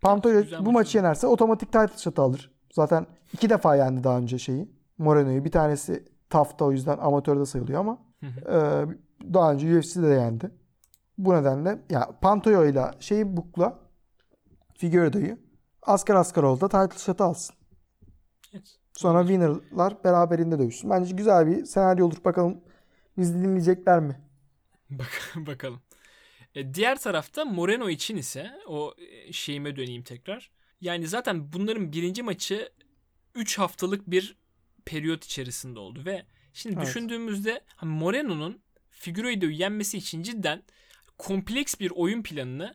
Pantoja 0.00 0.40
Güzel 0.40 0.58
bu 0.60 0.72
maç 0.72 0.74
maçı 0.74 0.98
olur. 0.98 1.04
yenerse 1.04 1.26
otomatik 1.26 1.72
title 1.72 1.98
shot 1.98 2.18
alır. 2.18 2.50
Zaten 2.72 3.06
iki 3.32 3.50
defa 3.50 3.76
yendi 3.76 4.04
daha 4.04 4.18
önce 4.18 4.38
şeyi. 4.38 4.68
Moreno'yu. 4.98 5.44
Bir 5.44 5.50
tanesi 5.50 6.04
TAF'ta 6.30 6.64
o 6.64 6.72
yüzden 6.72 6.98
amatörde 6.98 7.46
sayılıyor 7.46 7.80
ama 7.80 7.98
e, 8.22 8.84
daha 9.34 9.52
önce 9.52 9.78
UFC'de 9.78 10.02
de 10.02 10.14
yendi. 10.14 10.50
Bu 11.18 11.34
nedenle 11.34 11.78
ya 11.90 12.10
Pantoja 12.20 12.64
ile 12.64 12.84
şeyi 13.00 13.36
bukla 13.36 13.78
Figueiredo'yu 14.78 15.38
Askar 15.82 16.14
Askarov 16.14 16.60
da 16.60 16.68
title 16.68 16.98
shot 16.98 17.20
alsın. 17.20 17.56
Sonra 18.96 19.20
winner'lar 19.20 20.04
beraberinde 20.04 20.58
dövüşsün. 20.58 20.90
Bence 20.90 21.14
güzel 21.14 21.46
bir 21.46 21.64
senaryo 21.64 22.06
olur. 22.06 22.16
Bakalım 22.24 22.60
bizi 23.18 23.34
dinleyecekler 23.34 24.00
mi? 24.00 24.20
Bak 24.90 25.32
bakalım. 25.36 25.82
E, 26.54 26.74
diğer 26.74 26.98
tarafta 26.98 27.44
Moreno 27.44 27.88
için 27.88 28.16
ise 28.16 28.50
o 28.66 28.94
e, 28.98 29.32
şeyime 29.32 29.76
döneyim 29.76 30.02
tekrar. 30.02 30.50
Yani 30.80 31.08
zaten 31.08 31.52
bunların 31.52 31.92
birinci 31.92 32.22
maçı 32.22 32.72
3 33.34 33.58
haftalık 33.58 34.10
bir 34.10 34.36
periyot 34.84 35.24
içerisinde 35.24 35.78
oldu 35.78 36.02
ve 36.04 36.26
şimdi 36.52 36.76
Evet. 36.76 36.86
düşündüğümüzde 36.86 37.60
hani 37.76 37.92
Moreno'nun 37.92 38.60
Figueiredo'yu 38.90 39.52
yenmesi 39.52 39.98
için 39.98 40.22
cidden 40.22 40.62
kompleks 41.18 41.80
bir 41.80 41.90
oyun 41.90 42.22
planını 42.22 42.74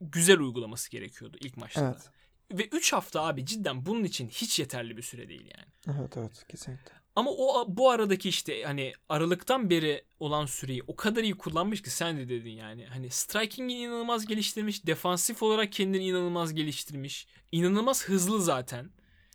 güzel 0.00 0.38
uygulaması 0.40 0.90
gerekiyordu 0.90 1.36
ilk 1.40 1.56
maçta. 1.56 1.80
Evet. 1.84 2.10
Ve 2.52 2.68
3 2.72 2.92
hafta 2.92 3.22
abi 3.22 3.46
cidden 3.46 3.86
bunun 3.86 4.04
için 4.04 4.28
hiç 4.28 4.58
yeterli 4.58 4.96
bir 4.96 5.02
süre 5.02 5.28
değil 5.28 5.50
yani. 5.56 5.98
Evet 5.98 6.16
evet 6.16 6.44
kesinlikle. 6.48 6.92
Ama 7.16 7.30
o 7.30 7.66
bu 7.68 7.90
aradaki 7.90 8.28
işte 8.28 8.62
hani 8.62 8.92
Aralık'tan 9.08 9.70
beri 9.70 10.04
olan 10.20 10.46
süreyi 10.46 10.82
o 10.86 10.96
kadar 10.96 11.22
iyi 11.22 11.34
kullanmış 11.34 11.82
ki 11.82 11.90
sen 11.90 12.16
de 12.16 12.28
dedin 12.28 12.50
yani. 12.50 12.86
Hani 12.86 13.10
striking'i 13.10 13.74
inanılmaz 13.74 14.26
geliştirmiş, 14.26 14.86
defansif 14.86 15.42
olarak 15.42 15.72
kendini 15.72 16.04
inanılmaz 16.04 16.54
geliştirmiş. 16.54 17.26
inanılmaz 17.52 18.04
hızlı 18.04 18.42
zaten. 18.42 18.90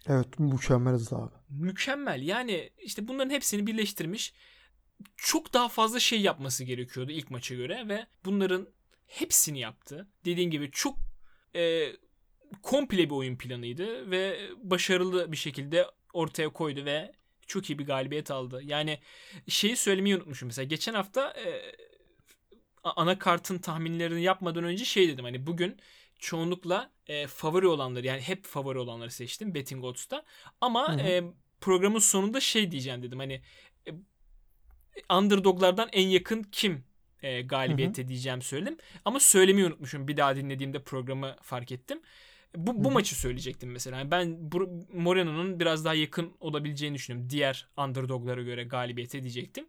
Evet 0.07 0.39
mükemmel 0.39 0.93
hızlı 0.93 1.18
abi. 1.18 1.34
Mükemmel. 1.49 2.22
Yani 2.22 2.70
işte 2.84 3.07
bunların 3.07 3.30
hepsini 3.30 3.68
birleştirmiş. 3.68 4.34
Çok 5.18 5.53
daha 5.53 5.70
fazla 5.70 5.99
şey 5.99 6.22
yapması 6.22 6.63
gerekiyordu 6.63 7.11
ilk 7.11 7.32
maça 7.32 7.55
göre 7.55 7.88
ve 7.88 8.05
bunların 8.26 8.68
hepsini 9.07 9.59
yaptı. 9.59 10.07
Dediğin 10.26 10.49
gibi 10.49 10.72
çok 10.72 10.97
e, 11.55 11.91
komple 12.62 13.06
bir 13.06 13.16
oyun 13.16 13.36
planıydı 13.36 14.12
ve 14.12 14.49
başarılı 14.58 15.32
bir 15.32 15.38
şekilde 15.38 15.88
ortaya 16.14 16.49
koydu 16.49 16.86
ve 16.86 17.12
çok 17.47 17.70
iyi 17.70 17.80
bir 17.80 17.86
galibiyet 17.86 18.32
aldı. 18.32 18.62
Yani 18.64 18.99
şeyi 19.47 19.76
söylemeyi 19.76 20.16
unutmuşum 20.16 20.47
mesela. 20.47 20.66
Geçen 20.66 20.93
hafta 20.93 21.32
e, 21.32 21.62
anakartın 22.84 23.58
tahminlerini 23.58 24.22
yapmadan 24.22 24.64
önce 24.64 24.86
şey 24.86 25.08
dedim. 25.10 25.26
Hani 25.26 25.47
bugün 25.47 25.78
çoğunlukla 26.20 26.91
e, 27.08 27.28
favori 27.28 27.68
olanları 27.68 28.08
yani 28.08 28.22
hep 28.22 28.45
favori 28.45 28.80
olanları 28.80 29.12
seçtim 29.12 29.56
Betting 29.56 29.84
Odds'ta. 29.84 30.24
Ama 30.62 30.93
hı 30.93 31.03
hı. 31.03 31.08
E, 31.08 31.24
programın 31.62 31.99
sonunda 31.99 32.39
şey 32.39 32.72
diyeceğim 32.72 33.03
dedim. 33.03 33.20
Hani 33.20 33.41
e, 33.88 33.91
underdoglardan 35.14 35.89
en 35.91 36.08
yakın 36.08 36.43
kim 36.43 36.84
e, 37.22 37.41
galibiyete 37.41 38.01
hı 38.01 38.06
hı. 38.06 38.10
diyeceğim 38.10 38.41
söyledim. 38.41 38.78
Ama 39.06 39.20
söylemeyi 39.20 39.68
unutmuşum. 39.68 40.08
Bir 40.08 40.18
daha 40.18 40.36
dinlediğimde 40.36 40.84
programı 40.84 41.36
fark 41.41 41.72
ettim. 41.72 42.01
Bu, 42.58 42.84
bu 42.84 42.91
maçı 42.91 43.16
söyleyecektim 43.16 43.72
mesela. 43.72 43.97
Yani 43.97 44.12
ben 44.12 44.38
Moreno'nun 44.93 45.60
biraz 45.60 45.86
daha 45.86 45.93
yakın 45.93 46.34
olabileceğini 46.39 46.95
düşünüyorum. 46.95 47.30
Diğer 47.30 47.68
underdoglara 47.78 48.41
göre 48.41 48.64
galibiyete 48.64 49.24
diyecektim. 49.24 49.66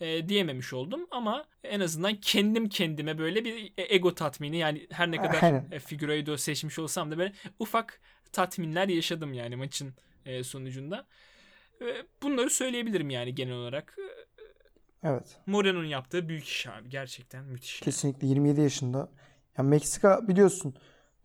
E, 0.00 0.28
diyememiş 0.28 0.72
oldum 0.72 1.06
ama 1.10 1.44
en 1.64 1.80
azından 1.80 2.14
kendim 2.14 2.68
kendime 2.68 3.18
böyle 3.18 3.44
bir 3.44 3.72
e, 3.78 3.94
ego 3.94 4.14
tatmini 4.14 4.56
yani 4.56 4.86
her 4.90 5.10
ne 5.10 5.16
kadar 5.22 5.42
Aynen. 5.42 5.68
e, 5.72 5.78
Figueiredo 5.78 6.36
seçmiş 6.36 6.78
olsam 6.78 7.10
da 7.10 7.18
böyle 7.18 7.32
ufak 7.58 8.00
tatminler 8.32 8.88
yaşadım 8.88 9.32
yani 9.32 9.56
maçın 9.56 9.94
e, 10.26 10.44
sonucunda. 10.44 11.06
E, 11.80 11.86
bunları 12.22 12.50
söyleyebilirim 12.50 13.10
yani 13.10 13.34
genel 13.34 13.54
olarak. 13.54 13.96
Evet. 15.02 15.36
Moreno'nun 15.46 15.86
yaptığı 15.86 16.28
büyük 16.28 16.44
iş 16.44 16.66
abi. 16.66 16.88
Gerçekten 16.88 17.44
müthiş. 17.44 17.80
Kesinlikle 17.80 18.26
27 18.26 18.60
yaşında. 18.60 19.10
Yani 19.58 19.68
Meksika 19.68 20.28
biliyorsun 20.28 20.74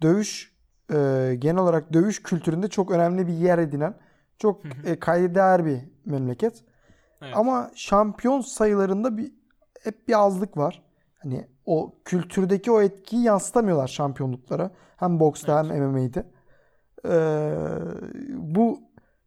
dövüş 0.01 0.52
e, 0.91 1.35
genel 1.39 1.61
olarak 1.61 1.93
dövüş 1.93 2.23
kültüründe 2.23 2.67
çok 2.67 2.91
önemli 2.91 3.27
bir 3.27 3.33
yer 3.33 3.57
edinen 3.57 3.95
çok 4.37 4.61
e, 4.85 4.99
kayda 4.99 5.35
değer 5.35 5.65
bir 5.65 5.79
memleket. 6.05 6.63
Evet. 7.21 7.33
Ama 7.37 7.71
şampiyon 7.75 8.41
sayılarında 8.41 9.17
bir 9.17 9.31
hep 9.83 10.07
bir 10.07 10.19
azlık 10.19 10.57
var. 10.57 10.83
Hani 11.19 11.47
o 11.65 11.95
kültürdeki 12.05 12.71
o 12.71 12.81
etkiyi 12.81 13.23
yansıtamıyorlar 13.23 13.87
şampiyonluklara. 13.87 14.71
Hem 14.97 15.19
boksta 15.19 15.61
evet. 15.61 15.71
hem 15.71 15.83
MMA'de. 15.83 16.25
Ee, 17.05 17.55
bu 18.29 18.79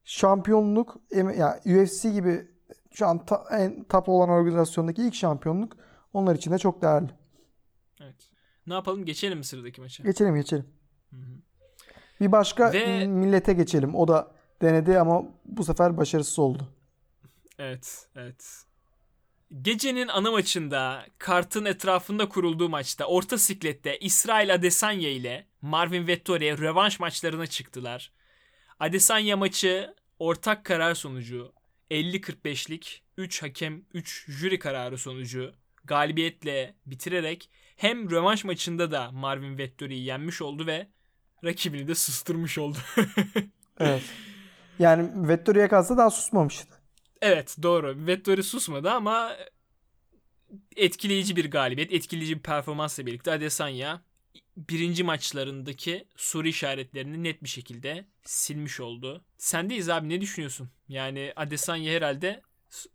şampiyonluk 0.04 0.96
ya 1.38 1.60
UFC 1.66 2.10
gibi 2.10 2.48
şu 2.90 3.06
an 3.06 3.26
ta, 3.26 3.44
en 3.50 3.84
top 3.84 4.08
olan 4.08 4.28
organizasyondaki 4.28 5.02
ilk 5.02 5.14
şampiyonluk 5.14 5.76
onlar 6.12 6.34
için 6.34 6.52
de 6.52 6.58
çok 6.58 6.82
değerli. 6.82 7.10
Evet. 8.00 8.30
Ne 8.66 8.74
yapalım? 8.74 9.04
Geçelim 9.04 9.38
mi 9.38 9.44
sıradaki 9.44 9.80
maça? 9.80 10.02
Geçelim 10.02 10.34
geçelim. 10.34 10.66
Hı 11.10 11.16
hı. 11.16 11.45
Bir 12.20 12.32
başka 12.32 12.72
Ve... 12.72 13.06
millete 13.06 13.52
geçelim. 13.52 13.94
O 13.94 14.08
da 14.08 14.32
denedi 14.62 14.98
ama 14.98 15.22
bu 15.44 15.64
sefer 15.64 15.96
başarısız 15.96 16.38
oldu. 16.38 16.68
Evet, 17.58 18.08
evet. 18.16 18.62
Gecenin 19.62 20.08
ana 20.08 20.30
maçında 20.30 21.06
kartın 21.18 21.64
etrafında 21.64 22.28
kurulduğu 22.28 22.68
maçta 22.68 23.04
orta 23.04 23.38
siklette 23.38 23.98
İsrail 23.98 24.54
Adesanya 24.54 25.10
ile 25.10 25.46
Marvin 25.62 26.06
Vettori 26.06 26.58
rövanş 26.58 27.00
maçlarına 27.00 27.46
çıktılar. 27.46 28.12
Adesanya 28.80 29.36
maçı 29.36 29.94
ortak 30.18 30.64
karar 30.64 30.94
sonucu 30.94 31.52
50-45'lik 31.90 33.02
3 33.16 33.42
hakem 33.42 33.82
3 33.94 34.24
jüri 34.28 34.58
kararı 34.58 34.98
sonucu 34.98 35.54
galibiyetle 35.84 36.74
bitirerek 36.86 37.50
hem 37.76 38.10
rövanş 38.10 38.44
maçında 38.44 38.90
da 38.90 39.10
Marvin 39.12 39.58
Vettori'yi 39.58 40.04
yenmiş 40.04 40.42
oldu 40.42 40.66
ve 40.66 40.86
rakibini 41.44 41.88
de 41.88 41.94
susturmuş 41.94 42.58
oldu. 42.58 42.78
evet. 43.80 44.02
Yani 44.78 45.28
Vettori'ye 45.28 45.68
kalsa 45.68 45.96
daha 45.96 46.10
susmamıştı. 46.10 46.76
Evet 47.20 47.56
doğru. 47.62 48.06
Vettori 48.06 48.42
susmadı 48.42 48.90
ama 48.90 49.36
etkileyici 50.76 51.36
bir 51.36 51.50
galibiyet, 51.50 51.92
etkileyici 51.92 52.36
bir 52.36 52.42
performansla 52.42 53.06
birlikte 53.06 53.32
Adesanya 53.32 54.02
birinci 54.56 55.04
maçlarındaki 55.04 56.08
soru 56.16 56.48
işaretlerini 56.48 57.24
net 57.24 57.42
bir 57.42 57.48
şekilde 57.48 58.06
silmiş 58.24 58.80
oldu. 58.80 59.24
Sendeyiz 59.38 59.88
abi 59.88 60.08
ne 60.08 60.20
düşünüyorsun? 60.20 60.70
Yani 60.88 61.32
Adesanya 61.36 61.92
herhalde 61.92 62.42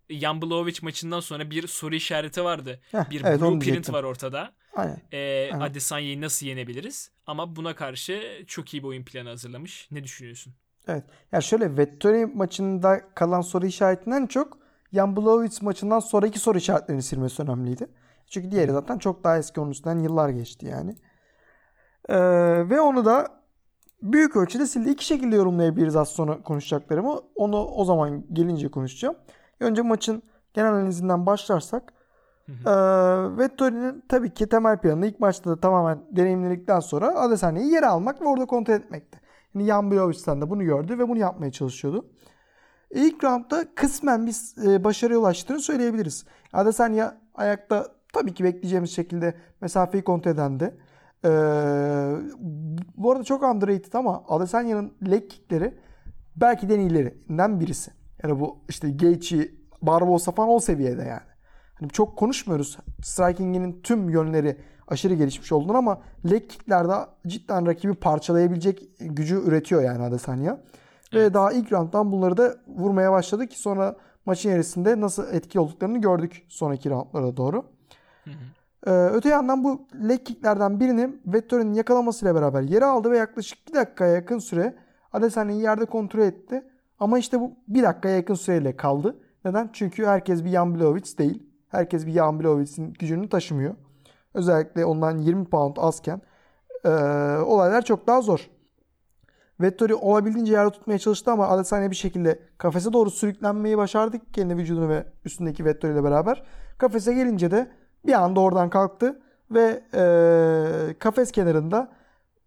Jan 0.10 0.42
Blachowicz 0.42 0.84
maçından 0.84 1.20
sonra 1.20 1.52
bir 1.52 1.68
soru 1.68 1.96
işareti 1.96 2.44
vardı. 2.44 2.80
Heh, 2.92 3.10
bir 3.10 3.22
evet, 3.26 3.42
blueprint 3.42 3.94
var 3.94 4.04
ortada. 4.04 4.54
Aynen. 4.76 5.02
Ee, 5.12 5.50
Aynen. 5.54 5.66
Adesanya'yı 5.66 6.22
nasıl 6.22 6.46
yenebiliriz? 6.46 7.12
Ama 7.28 7.56
buna 7.56 7.76
karşı 7.76 8.44
çok 8.48 8.74
iyi 8.74 8.84
bir 8.84 8.88
oyun 8.88 9.04
planı 9.04 9.30
hazırlamış. 9.30 9.88
Ne 9.92 10.04
düşünüyorsun? 10.04 10.54
Evet. 10.88 11.04
Ya 11.08 11.16
yani 11.32 11.44
şöyle 11.44 11.78
Vettori 11.78 12.26
maçında 12.26 13.02
kalan 13.16 13.42
soru 13.42 13.66
işaretinden 13.66 14.28
çok 14.28 14.58
Jan 14.94 15.16
Blachowicz 15.16 15.62
maçından 15.62 16.00
sonraki 16.00 16.40
soru 16.40 16.58
işaretlerini 16.58 17.04
silmesi 17.04 17.42
önemliydi. 17.42 17.88
Çünkü 18.28 18.52
diğeri 18.52 18.72
zaten 18.72 18.98
çok 18.98 19.24
daha 19.24 19.38
eski 19.38 19.60
onun 19.60 19.72
üstünden 19.72 20.00
yıllar 20.00 20.30
geçti 20.30 20.66
yani. 20.66 20.96
Ee, 22.10 22.20
ve 22.70 22.82
onu 22.82 23.06
da 23.06 23.42
büyük 24.02 24.36
ölçüde 24.36 24.66
sildi. 24.66 24.90
İki 24.90 25.06
şekilde 25.06 25.36
yorumlayabiliriz 25.36 25.96
az 25.96 26.10
sonra 26.10 26.42
konuşacaklarımı. 26.42 27.20
Onu 27.36 27.66
o 27.66 27.86
zaman 27.86 28.26
gelince 28.34 28.72
konuşacağım. 28.72 29.16
Önce 29.60 29.82
maçın 29.82 30.24
genel 30.54 30.74
analizinden 30.74 31.26
başlarsak 31.26 31.94
e, 32.66 32.72
Vettori'nin 33.38 34.04
tabii 34.10 34.34
ki 34.34 34.48
temel 34.48 34.78
planı 34.78 35.08
ilk 35.08 35.20
maçta 35.20 35.50
da 35.50 35.60
tamamen 35.60 36.00
deneyimledikten 36.12 36.80
sonra 36.80 37.20
Adesanye'yi 37.20 37.72
yere 37.72 37.86
almak 37.86 38.22
ve 38.22 38.26
orada 38.26 38.46
kontrol 38.46 38.74
etmekti. 38.74 39.20
Yani 39.56 39.66
Jan 39.68 39.92
Blachowicz 39.92 40.28
de 40.28 40.50
bunu 40.50 40.64
gördü 40.64 41.00
ve 41.00 41.10
bunu 41.10 41.20
yapmaya 41.20 41.52
çalışıyordu. 41.52 42.06
İlk 42.92 43.24
roundda 43.24 43.66
kısmen 43.76 44.26
bir 44.26 44.68
e, 44.68 44.84
başarıya 44.84 45.20
ulaştığını 45.20 45.60
söyleyebiliriz. 45.60 46.26
Adesanya 46.54 47.18
ayakta 47.36 47.88
tabii 48.14 48.34
ki 48.34 48.44
bekleyeceğimiz 48.44 48.96
şekilde 48.96 49.36
mesafeyi 49.62 50.04
kontrol 50.04 50.32
edendi. 50.32 50.76
Ee, 51.26 51.30
bu 52.98 53.12
arada 53.12 53.24
çok 53.24 53.44
underrated 53.44 53.94
ama 53.94 54.24
Adesanya'nın 54.28 54.94
leg 55.12 55.30
kickleri 55.30 55.74
belki 56.36 56.70
de 56.70 56.76
en 56.76 56.80
iyilerinden 56.80 57.60
birisi. 57.60 57.92
Yani 58.24 58.40
bu 58.40 58.60
işte 58.70 58.92
Gaethje, 58.92 59.52
Barbosa 59.82 60.32
falan 60.32 60.50
o 60.50 60.60
seviyede 60.60 61.04
yani. 61.04 61.31
Hani 61.82 61.90
çok 61.90 62.18
konuşmuyoruz 62.18 62.78
striking'inin 63.04 63.82
tüm 63.84 64.10
yönleri 64.10 64.58
aşırı 64.88 65.14
gelişmiş 65.14 65.52
olduğunu 65.52 65.78
ama 65.78 66.02
leg 66.32 66.50
kicklerde 66.50 66.94
cidden 67.28 67.66
rakibi 67.66 67.94
parçalayabilecek 67.94 68.90
gücü 69.00 69.36
üretiyor 69.36 69.82
yani 69.82 70.04
Adesanya. 70.04 70.60
Evet. 71.14 71.26
Ve 71.26 71.34
daha 71.34 71.52
ilk 71.52 71.72
rounddan 71.72 72.12
bunları 72.12 72.38
da 72.38 72.56
vurmaya 72.68 73.12
başladı 73.12 73.48
ki 73.48 73.60
sonra 73.60 73.96
maçın 74.26 74.50
içerisinde 74.50 75.02
nasıl 75.02 75.34
etkili 75.34 75.60
olduklarını 75.60 76.02
gördük 76.02 76.46
sonraki 76.50 76.90
roundlara 76.90 77.38
doğru. 77.38 77.66
Hı 78.24 78.30
hı. 78.30 78.34
Ee, 78.88 78.92
öte 78.92 79.30
yandan 79.30 79.64
bu 79.64 79.88
leg 80.10 80.26
kicklerden 80.26 80.80
birini 80.80 81.10
Vettori'nin 81.26 81.74
yakalamasıyla 81.74 82.36
beraber 82.36 82.62
yere 82.62 82.86
aldı 82.86 83.12
ve 83.12 83.18
yaklaşık 83.18 83.68
1 83.68 83.74
dakikaya 83.74 84.14
yakın 84.14 84.40
süre 84.40 84.76
Adesanya'yı 85.14 85.62
yerde 85.62 85.86
kontrol 85.86 86.22
etti. 86.22 86.64
Ama 87.00 87.20
işte 87.20 87.40
bu 87.40 87.52
1 87.68 87.84
dakikaya 87.84 88.16
yakın 88.16 88.34
süreyle 88.34 88.78
kaldı. 88.78 89.18
Neden? 89.46 89.70
Çünkü 89.74 90.06
herkes 90.06 90.44
bir 90.46 90.50
Jan 90.50 90.76
Blachowicz 90.76 91.18
değil. 91.18 91.51
Herkes 91.72 92.06
bir 92.06 92.12
Jan 92.12 92.40
Blachowicz'in 92.40 92.94
gücünü 92.94 93.30
taşımıyor. 93.30 93.76
Özellikle 94.34 94.86
ondan 94.86 95.18
20 95.18 95.46
pound 95.46 95.78
azken 95.80 96.22
e, 96.86 96.90
olaylar 97.46 97.82
çok 97.82 98.08
daha 98.08 98.22
zor. 98.22 98.50
Vettori 99.62 99.96
olabildiğince 99.96 100.54
yerde 100.54 100.70
tutmaya 100.70 101.00
çalıştı 101.00 101.32
ama 101.32 101.48
Adesanya 101.48 101.92
bir 101.92 101.96
şekilde 101.96 102.40
kafese 102.58 102.94
doğru 102.94 103.10
sürüklenmeyi 103.10 103.78
başardı 103.78 104.18
kendi 104.34 104.58
vücudunu 104.58 104.90
ve 104.90 105.06
üstündeki 105.26 105.66
Vettori 105.66 105.94
ile 105.94 106.04
beraber. 106.04 106.44
Kafese 106.78 107.14
gelince 107.14 107.52
de 107.52 107.72
bir 108.06 108.14
anda 108.14 108.40
oradan 108.40 108.70
kalktı 108.70 109.22
ve 109.52 109.84
e, 109.94 111.00
kafes 111.00 111.32
kenarında 111.32 111.92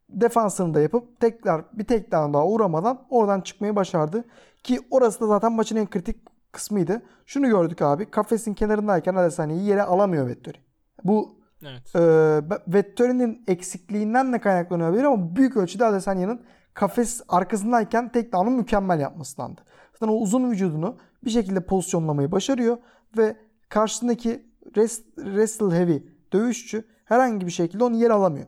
defansını 0.09 0.75
da 0.75 0.81
yapıp 0.81 1.21
tekrar 1.21 1.65
bir 1.73 1.85
tek 1.85 2.13
daha 2.13 2.47
uğramadan 2.47 3.07
oradan 3.11 3.41
çıkmayı 3.41 3.77
başardı. 3.77 4.25
Ki 4.63 4.81
orası 4.91 5.21
da 5.21 5.27
zaten 5.27 5.53
maçın 5.53 5.77
en 5.77 5.91
kritik 5.91 6.34
kısmıydı. 6.55 7.03
Şunu 7.27 7.49
gördük 7.49 7.83
abi. 7.83 8.11
Kafesin 8.11 8.55
kenarındayken 8.55 9.15
Adesanya'yı 9.15 9.63
yere 9.63 9.83
alamıyor 9.83 10.27
Vettori. 10.27 10.59
Bu 11.05 11.39
evet. 11.63 11.97
e, 11.97 12.01
Vettori'nin 12.75 13.45
eksikliğinden 13.47 14.33
de 14.33 14.41
kaynaklanıyor 14.41 15.05
ama 15.05 15.37
büyük 15.37 15.57
ölçüde 15.57 15.85
Adesanya'nın 15.85 16.41
kafes 16.75 17.23
arkasındayken 17.29 18.13
tek 18.13 18.33
down'u 18.33 18.51
mükemmel 18.51 19.01
yapmasındandı. 19.01 19.61
Zaten 19.93 20.09
o 20.09 20.17
uzun 20.17 20.51
vücudunu 20.51 20.97
bir 21.25 21.31
şekilde 21.31 21.61
pozisyonlamayı 21.61 22.33
başarıyor 22.33 22.79
ve 23.17 23.37
karşısındaki 23.69 24.47
rest, 24.77 25.17
wrestle 25.17 25.79
heavy 25.79 26.03
dövüşçü 26.33 26.85
herhangi 27.05 27.47
bir 27.47 27.51
şekilde 27.51 27.85
onu 27.85 27.97
yer 27.97 28.11
alamıyor. 28.11 28.47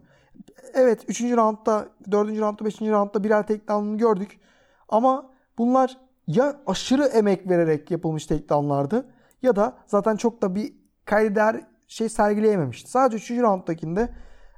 Evet 0.74 1.04
3. 1.08 1.20
roundda, 1.20 1.88
4. 2.10 2.38
roundda, 2.38 2.64
5. 2.64 2.80
roundda 2.80 3.24
birer 3.24 3.46
takedown'ını 3.46 3.98
gördük. 3.98 4.40
Ama 4.88 5.30
bunlar 5.58 5.96
ya 6.26 6.60
aşırı 6.66 7.04
emek 7.04 7.48
vererek 7.48 7.90
yapılmış 7.90 8.26
takedown'lardı 8.26 9.08
ya 9.42 9.56
da 9.56 9.76
zaten 9.86 10.16
çok 10.16 10.42
da 10.42 10.54
bir 10.54 10.72
kayder 11.04 11.60
şey 11.86 12.08
sergileyememişti. 12.08 12.90
Sadece 12.90 13.34
3. 13.34 13.40
rounddakinde 13.40 14.08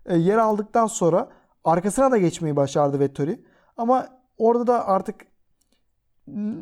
e, 0.07 0.17
yer 0.17 0.39
aldıktan 0.39 0.87
sonra 0.87 1.29
Arkasına 1.69 2.11
da 2.11 2.19
geçmeyi 2.19 2.57
başardı 2.57 3.01
Vettori. 3.01 3.45
Ama 3.77 4.09
orada 4.39 4.67
da 4.67 4.87
artık 4.87 5.27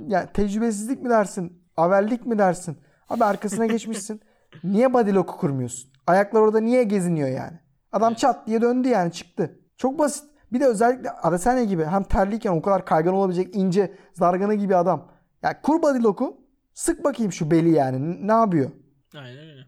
yani 0.07 0.27
tecrübesizlik 0.35 1.03
mi 1.03 1.11
dersin? 1.11 1.63
Avellik 1.77 2.27
mi 2.27 2.39
dersin? 2.39 2.79
Abi 3.09 3.25
arkasına 3.25 3.67
geçmişsin. 3.67 4.21
niye 4.65 4.95
body 4.95 5.13
lock'u 5.13 5.37
kurmuyorsun? 5.37 5.91
Ayaklar 6.07 6.41
orada 6.41 6.61
niye 6.61 6.85
geziniyor 6.85 7.29
yani? 7.29 7.59
Adam 7.93 8.15
çat 8.15 8.47
diye 8.47 8.63
döndü 8.63 8.89
yani 8.89 9.13
çıktı. 9.13 9.61
Çok 9.77 9.99
basit. 9.99 10.25
Bir 10.57 10.61
de 10.61 10.67
özellikle 10.67 11.11
Adesanya 11.11 11.65
gibi 11.65 11.85
hem 11.85 12.03
terliyken 12.03 12.51
o 12.51 12.63
kadar 12.63 12.85
kaygan 12.85 13.15
olabilecek 13.15 13.57
ince 13.57 13.95
zargana 14.13 14.55
gibi 14.55 14.77
adam. 14.77 15.09
Yani 15.43 15.57
kur 15.63 15.83
body 15.83 16.03
lock'u 16.03 16.37
sık 16.75 17.05
bakayım 17.05 17.33
şu 17.33 17.51
beli 17.51 17.71
yani. 17.71 18.29
Ne 18.29 18.33
yapıyor? 18.33 18.71
Aynen 19.15 19.39
öyle. 19.39 19.61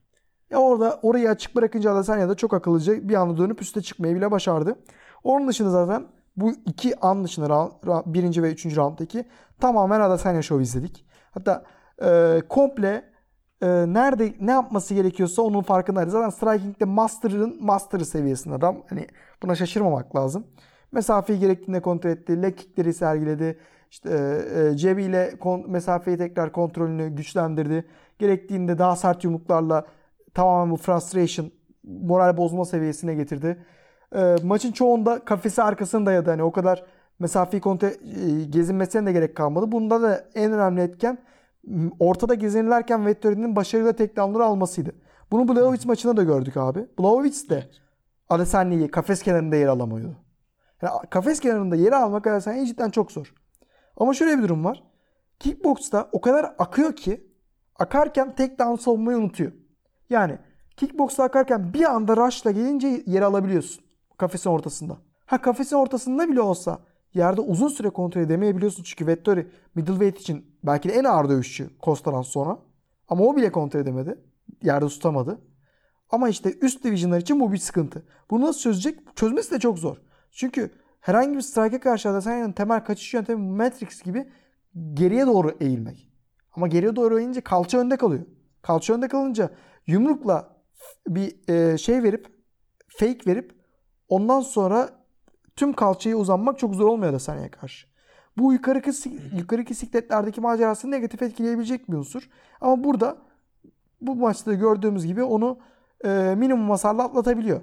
Ya 0.50 0.58
orada 0.58 0.98
orayı 1.02 1.30
açık 1.30 1.56
bırakınca 1.56 1.94
Adesanya 1.94 2.28
da 2.28 2.34
çok 2.34 2.54
akıllıca 2.54 3.08
bir 3.08 3.14
anda 3.14 3.38
dönüp 3.38 3.62
üste 3.62 3.82
çıkmayı 3.82 4.16
bile 4.16 4.30
başardı. 4.30 4.78
Onun 5.24 5.48
dışında 5.48 5.70
zaten 5.70 6.06
bu 6.36 6.52
iki 6.66 7.00
an 7.00 7.24
dışında 7.24 7.48
round, 7.48 8.02
birinci 8.06 8.42
ve 8.42 8.52
üçüncü 8.52 8.76
rounddaki 8.76 9.24
tamamen 9.60 10.00
Adesanya 10.00 10.42
show 10.42 10.62
izledik. 10.62 11.06
Hatta 11.30 11.64
e, 12.02 12.40
komple 12.48 13.04
e, 13.62 13.66
nerede 13.68 14.34
ne 14.40 14.50
yapması 14.50 14.94
gerekiyorsa 14.94 15.42
onun 15.42 15.62
farkındaydı. 15.62 16.10
Zaten 16.10 16.30
striking'de 16.30 16.84
master'ın 16.84 17.64
master'ı 17.64 18.04
seviyesinde 18.04 18.54
adam. 18.54 18.76
Hani 18.88 19.06
buna 19.42 19.54
şaşırmamak 19.54 20.16
lazım. 20.16 20.46
Mesafeyi 20.92 21.38
gerektiğinde 21.38 21.80
kontrol 21.80 22.10
etti. 22.10 22.42
Leg 22.42 22.56
kickleri 22.56 22.94
sergiledi. 22.94 23.58
İşte 23.90 24.10
e, 24.10 24.68
e 24.68 24.76
cebiyle 24.76 25.36
kon, 25.40 25.70
mesafeyi 25.70 26.18
tekrar 26.18 26.52
kontrolünü 26.52 27.08
güçlendirdi. 27.08 27.84
Gerektiğinde 28.18 28.78
daha 28.78 28.96
sert 28.96 29.24
yumruklarla 29.24 29.86
tamamen 30.34 30.72
bu 30.72 30.76
frustration, 30.76 31.50
moral 31.84 32.36
bozma 32.36 32.64
seviyesine 32.64 33.14
getirdi. 33.14 33.64
E, 34.16 34.36
maçın 34.42 34.72
çoğunda 34.72 35.24
kafesi 35.24 35.62
arkasına 35.62 36.06
dayadı. 36.06 36.30
Hani 36.30 36.42
o 36.42 36.52
kadar 36.52 36.84
mesafeyi 37.18 37.60
kontrol 37.60 37.88
e, 37.88 38.44
gezinmesine 38.44 39.06
de 39.06 39.12
gerek 39.12 39.36
kalmadı. 39.36 39.72
Bunda 39.72 40.02
da 40.02 40.24
en 40.34 40.52
önemli 40.52 40.80
etken 40.80 41.18
ortada 41.98 42.34
gezinirlerken 42.34 43.06
Vettori'nin 43.06 43.56
başarıyla 43.56 43.92
takedown'ları 43.92 44.44
almasıydı. 44.44 44.92
Bunu 45.30 45.48
Blaovic 45.48 45.80
maçında 45.86 46.16
da 46.16 46.22
gördük 46.22 46.56
abi. 46.56 46.86
Blaovic 46.98 47.48
de 47.50 47.64
Adesanya'yı 48.28 48.90
kafes 48.90 49.22
kenarında 49.22 49.56
yer 49.56 49.66
alamıyordu. 49.66 50.27
Yani 50.82 50.92
kafes 51.10 51.40
kenarında 51.40 51.76
yer 51.76 51.92
almak 51.92 52.26
Adesanya'ya 52.26 52.66
cidden 52.66 52.90
çok 52.90 53.12
zor. 53.12 53.34
Ama 53.96 54.14
şöyle 54.14 54.38
bir 54.38 54.42
durum 54.42 54.64
var. 54.64 54.82
Kickbox'ta 55.38 56.08
o 56.12 56.20
kadar 56.20 56.54
akıyor 56.58 56.96
ki 56.96 57.26
akarken 57.78 58.34
takedown 58.34 58.74
savunmayı 58.74 59.18
unutuyor. 59.18 59.52
Yani 60.10 60.38
kickbox'ta 60.76 61.24
akarken 61.24 61.74
bir 61.74 61.84
anda 61.84 62.16
rush'la 62.16 62.50
gelince 62.50 63.02
yer 63.06 63.22
alabiliyorsun. 63.22 63.84
Kafesin 64.18 64.50
ortasında. 64.50 64.96
Ha 65.26 65.42
kafesin 65.42 65.76
ortasında 65.76 66.28
bile 66.28 66.40
olsa 66.40 66.78
yerde 67.14 67.40
uzun 67.40 67.68
süre 67.68 67.90
kontrol 67.90 68.22
edemeyebiliyorsun. 68.22 68.82
Çünkü 68.82 69.06
Vettori 69.06 69.50
middleweight 69.74 70.20
için 70.20 70.46
belki 70.62 70.88
de 70.88 70.92
en 70.92 71.04
ağır 71.04 71.28
dövüşçü 71.28 71.70
Costa'dan 71.82 72.22
sonra. 72.22 72.58
Ama 73.08 73.24
o 73.24 73.36
bile 73.36 73.52
kontrol 73.52 73.80
edemedi. 73.80 74.18
Yerde 74.62 74.86
tutamadı. 74.86 75.38
Ama 76.10 76.28
işte 76.28 76.54
üst 76.60 76.84
divisionlar 76.84 77.18
için 77.18 77.40
bu 77.40 77.52
bir 77.52 77.58
sıkıntı. 77.58 78.02
Bunu 78.30 78.44
nasıl 78.44 78.60
çözecek? 78.60 79.16
Çözmesi 79.16 79.50
de 79.50 79.58
çok 79.58 79.78
zor. 79.78 79.96
Çünkü 80.30 80.70
herhangi 81.00 81.36
bir 81.36 81.40
strike'e 81.40 81.80
karşı 81.80 82.08
Adesanya'nın 82.08 82.52
temel 82.52 82.84
kaçış 82.84 83.14
yöntemi 83.14 83.56
Matrix 83.56 84.02
gibi 84.02 84.28
geriye 84.94 85.26
doğru 85.26 85.56
eğilmek. 85.60 86.08
Ama 86.52 86.68
geriye 86.68 86.96
doğru 86.96 87.18
eğilince 87.18 87.40
kalça 87.40 87.78
önde 87.78 87.96
kalıyor. 87.96 88.24
Kalça 88.62 88.94
önde 88.94 89.08
kalınca 89.08 89.50
yumrukla 89.86 90.56
bir 91.08 91.50
e, 91.50 91.78
şey 91.78 92.02
verip 92.02 92.26
fake 92.88 93.18
verip 93.26 93.54
ondan 94.08 94.40
sonra 94.40 94.88
tüm 95.56 95.72
kalçayı 95.72 96.16
uzanmak 96.16 96.58
çok 96.58 96.74
zor 96.74 96.86
olmuyor 96.86 97.10
Adesanya'ya 97.10 97.50
karşı. 97.50 97.86
Bu 98.36 98.52
yukarı 98.52 98.82
yukarı 99.36 99.74
sikletlerdeki 99.74 100.40
macerasını 100.40 100.90
negatif 100.90 101.22
etkileyebilecek 101.22 101.90
bir 101.90 101.96
unsur. 101.96 102.28
Ama 102.60 102.84
burada 102.84 103.18
bu 104.00 104.14
maçta 104.14 104.54
gördüğümüz 104.54 105.06
gibi 105.06 105.22
onu 105.22 105.58
e, 106.04 106.34
minimum 106.38 106.70
hasarla 106.70 107.04
atlatabiliyor. 107.04 107.60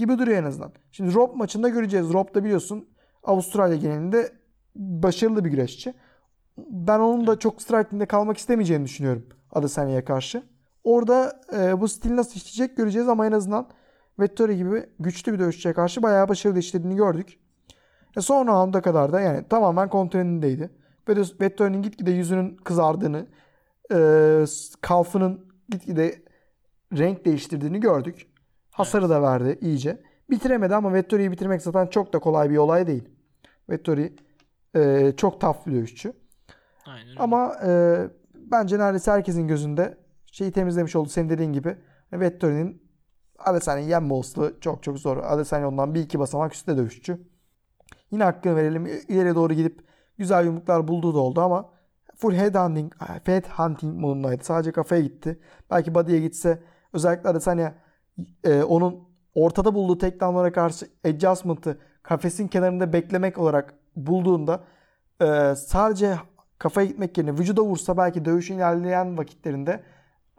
Gibi 0.00 0.18
duruyor 0.18 0.38
en 0.38 0.44
azından. 0.44 0.72
Şimdi 0.92 1.14
Rob 1.14 1.34
maçında 1.34 1.68
göreceğiz. 1.68 2.12
Rob 2.12 2.34
da 2.34 2.44
biliyorsun 2.44 2.88
Avustralya 3.22 3.76
genelinde 3.76 4.32
başarılı 4.76 5.44
bir 5.44 5.50
güreşçi. 5.50 5.94
Ben 6.58 6.98
onun 6.98 7.26
da 7.26 7.38
çok 7.38 7.62
striking'de 7.62 8.06
kalmak 8.06 8.36
istemeyeceğini 8.36 8.84
düşünüyorum 8.84 9.26
Adesanya'ya 9.52 10.04
karşı. 10.04 10.42
Orada 10.84 11.40
e, 11.56 11.80
bu 11.80 11.88
stil 11.88 12.16
nasıl 12.16 12.34
işleyecek 12.34 12.76
göreceğiz 12.76 13.08
ama 13.08 13.26
en 13.26 13.32
azından 13.32 13.68
Vettori 14.20 14.56
gibi 14.56 14.86
güçlü 15.00 15.32
bir 15.32 15.38
dövüşçüye 15.38 15.74
karşı 15.74 16.02
bayağı 16.02 16.28
başarılı 16.28 16.58
işlediğini 16.58 16.96
gördük. 16.96 17.38
E 18.16 18.20
son 18.20 18.46
rounda 18.46 18.80
kadar 18.80 19.12
da 19.12 19.20
yani 19.20 19.48
tamamen 19.48 19.88
kontrolündeydi. 19.88 20.70
Ve 21.08 21.16
Vettori'nin 21.40 21.82
gitgide 21.82 22.10
yüzünün 22.10 22.56
kızardığını, 22.56 23.26
e, 23.92 24.44
kalfının 24.80 25.46
gitgide 25.68 26.22
renk 26.92 27.24
değiştirdiğini 27.24 27.80
gördük. 27.80 28.29
Hasarı 28.80 29.02
evet. 29.02 29.10
da 29.10 29.22
verdi 29.22 29.58
iyice. 29.60 30.02
Bitiremedi 30.30 30.74
ama 30.74 30.92
Vettori'yi 30.92 31.32
bitirmek 31.32 31.62
zaten 31.62 31.86
çok 31.86 32.12
da 32.12 32.18
kolay 32.18 32.50
bir 32.50 32.56
olay 32.56 32.86
değil. 32.86 33.08
Vettori 33.70 34.16
e, 34.76 35.12
çok 35.16 35.40
tough 35.40 35.66
bir 35.66 35.72
dövüşçü. 35.72 36.12
Aynen 36.86 37.16
Ama 37.18 37.54
e, 37.66 37.98
bence 38.34 38.78
neredeyse 38.78 39.10
herkesin 39.10 39.48
gözünde 39.48 39.98
şeyi 40.32 40.52
temizlemiş 40.52 40.96
oldu. 40.96 41.08
Senin 41.08 41.28
dediğin 41.28 41.52
gibi 41.52 41.76
Vettori'nin 42.12 42.82
Adesanya'yı 43.38 43.88
yenme 43.88 44.14
olasılığı 44.14 44.60
çok 44.60 44.82
çok 44.82 44.98
zor. 44.98 45.16
Adesanya 45.16 45.68
ondan 45.68 45.94
bir 45.94 46.00
iki 46.00 46.18
basamak 46.18 46.54
üstte 46.54 46.76
dövüşçü. 46.76 47.18
Yine 48.10 48.24
hakkını 48.24 48.56
verelim. 48.56 48.86
İleriye 48.86 49.34
doğru 49.34 49.54
gidip 49.54 49.84
güzel 50.18 50.44
yumruklar 50.44 50.88
bulduğu 50.88 51.14
da 51.14 51.18
oldu 51.18 51.40
ama 51.40 51.70
full 52.16 52.34
head 52.34 52.54
hunting, 52.54 52.92
head 53.24 53.44
hunting 53.46 54.00
modundaydı. 54.00 54.44
Sadece 54.44 54.72
kafaya 54.72 55.00
gitti. 55.00 55.40
Belki 55.70 55.94
body'ye 55.94 56.20
gitse 56.20 56.62
özellikle 56.92 57.28
Adesanya 57.28 57.74
e, 58.44 58.62
onun 58.62 59.08
ortada 59.34 59.74
bulduğu 59.74 59.98
takedownlara 59.98 60.52
karşı 60.52 60.86
adjustment'ı 61.04 61.78
kafesin 62.02 62.48
kenarında 62.48 62.92
beklemek 62.92 63.38
olarak 63.38 63.74
bulduğunda 63.96 64.64
e, 65.22 65.54
sadece 65.54 66.16
kafaya 66.58 66.86
gitmek 66.86 67.18
yerine 67.18 67.38
vücuda 67.38 67.62
vursa 67.62 67.96
belki 67.96 68.24
dövüşün 68.24 68.56
ilerleyen 68.56 69.18
vakitlerinde 69.18 69.84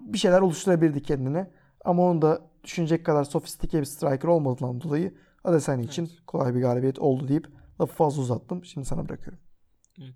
bir 0.02 0.18
şeyler 0.18 0.42
oluşturabilirdi 0.42 1.04
kendine. 1.04 1.52
Ama 1.86 2.04
onu 2.04 2.22
da 2.22 2.42
düşünecek 2.64 3.06
kadar 3.06 3.24
sofistike 3.24 3.80
bir 3.80 3.86
striker 3.86 4.30
olmadığından 4.30 4.82
dolayı 4.82 5.14
Adesanya 5.44 5.84
için 5.84 6.06
evet. 6.06 6.26
kolay 6.28 6.56
bir 6.56 6.62
galibiyet 6.62 7.00
oldu 7.00 7.28
deyip 7.28 7.48
lafı 7.82 7.94
fazla 7.94 8.22
uzattım. 8.22 8.66
Şimdi 8.66 8.88
sana 8.88 9.10
bırakıyorum. 9.10 9.40
Evet. 10.02 10.16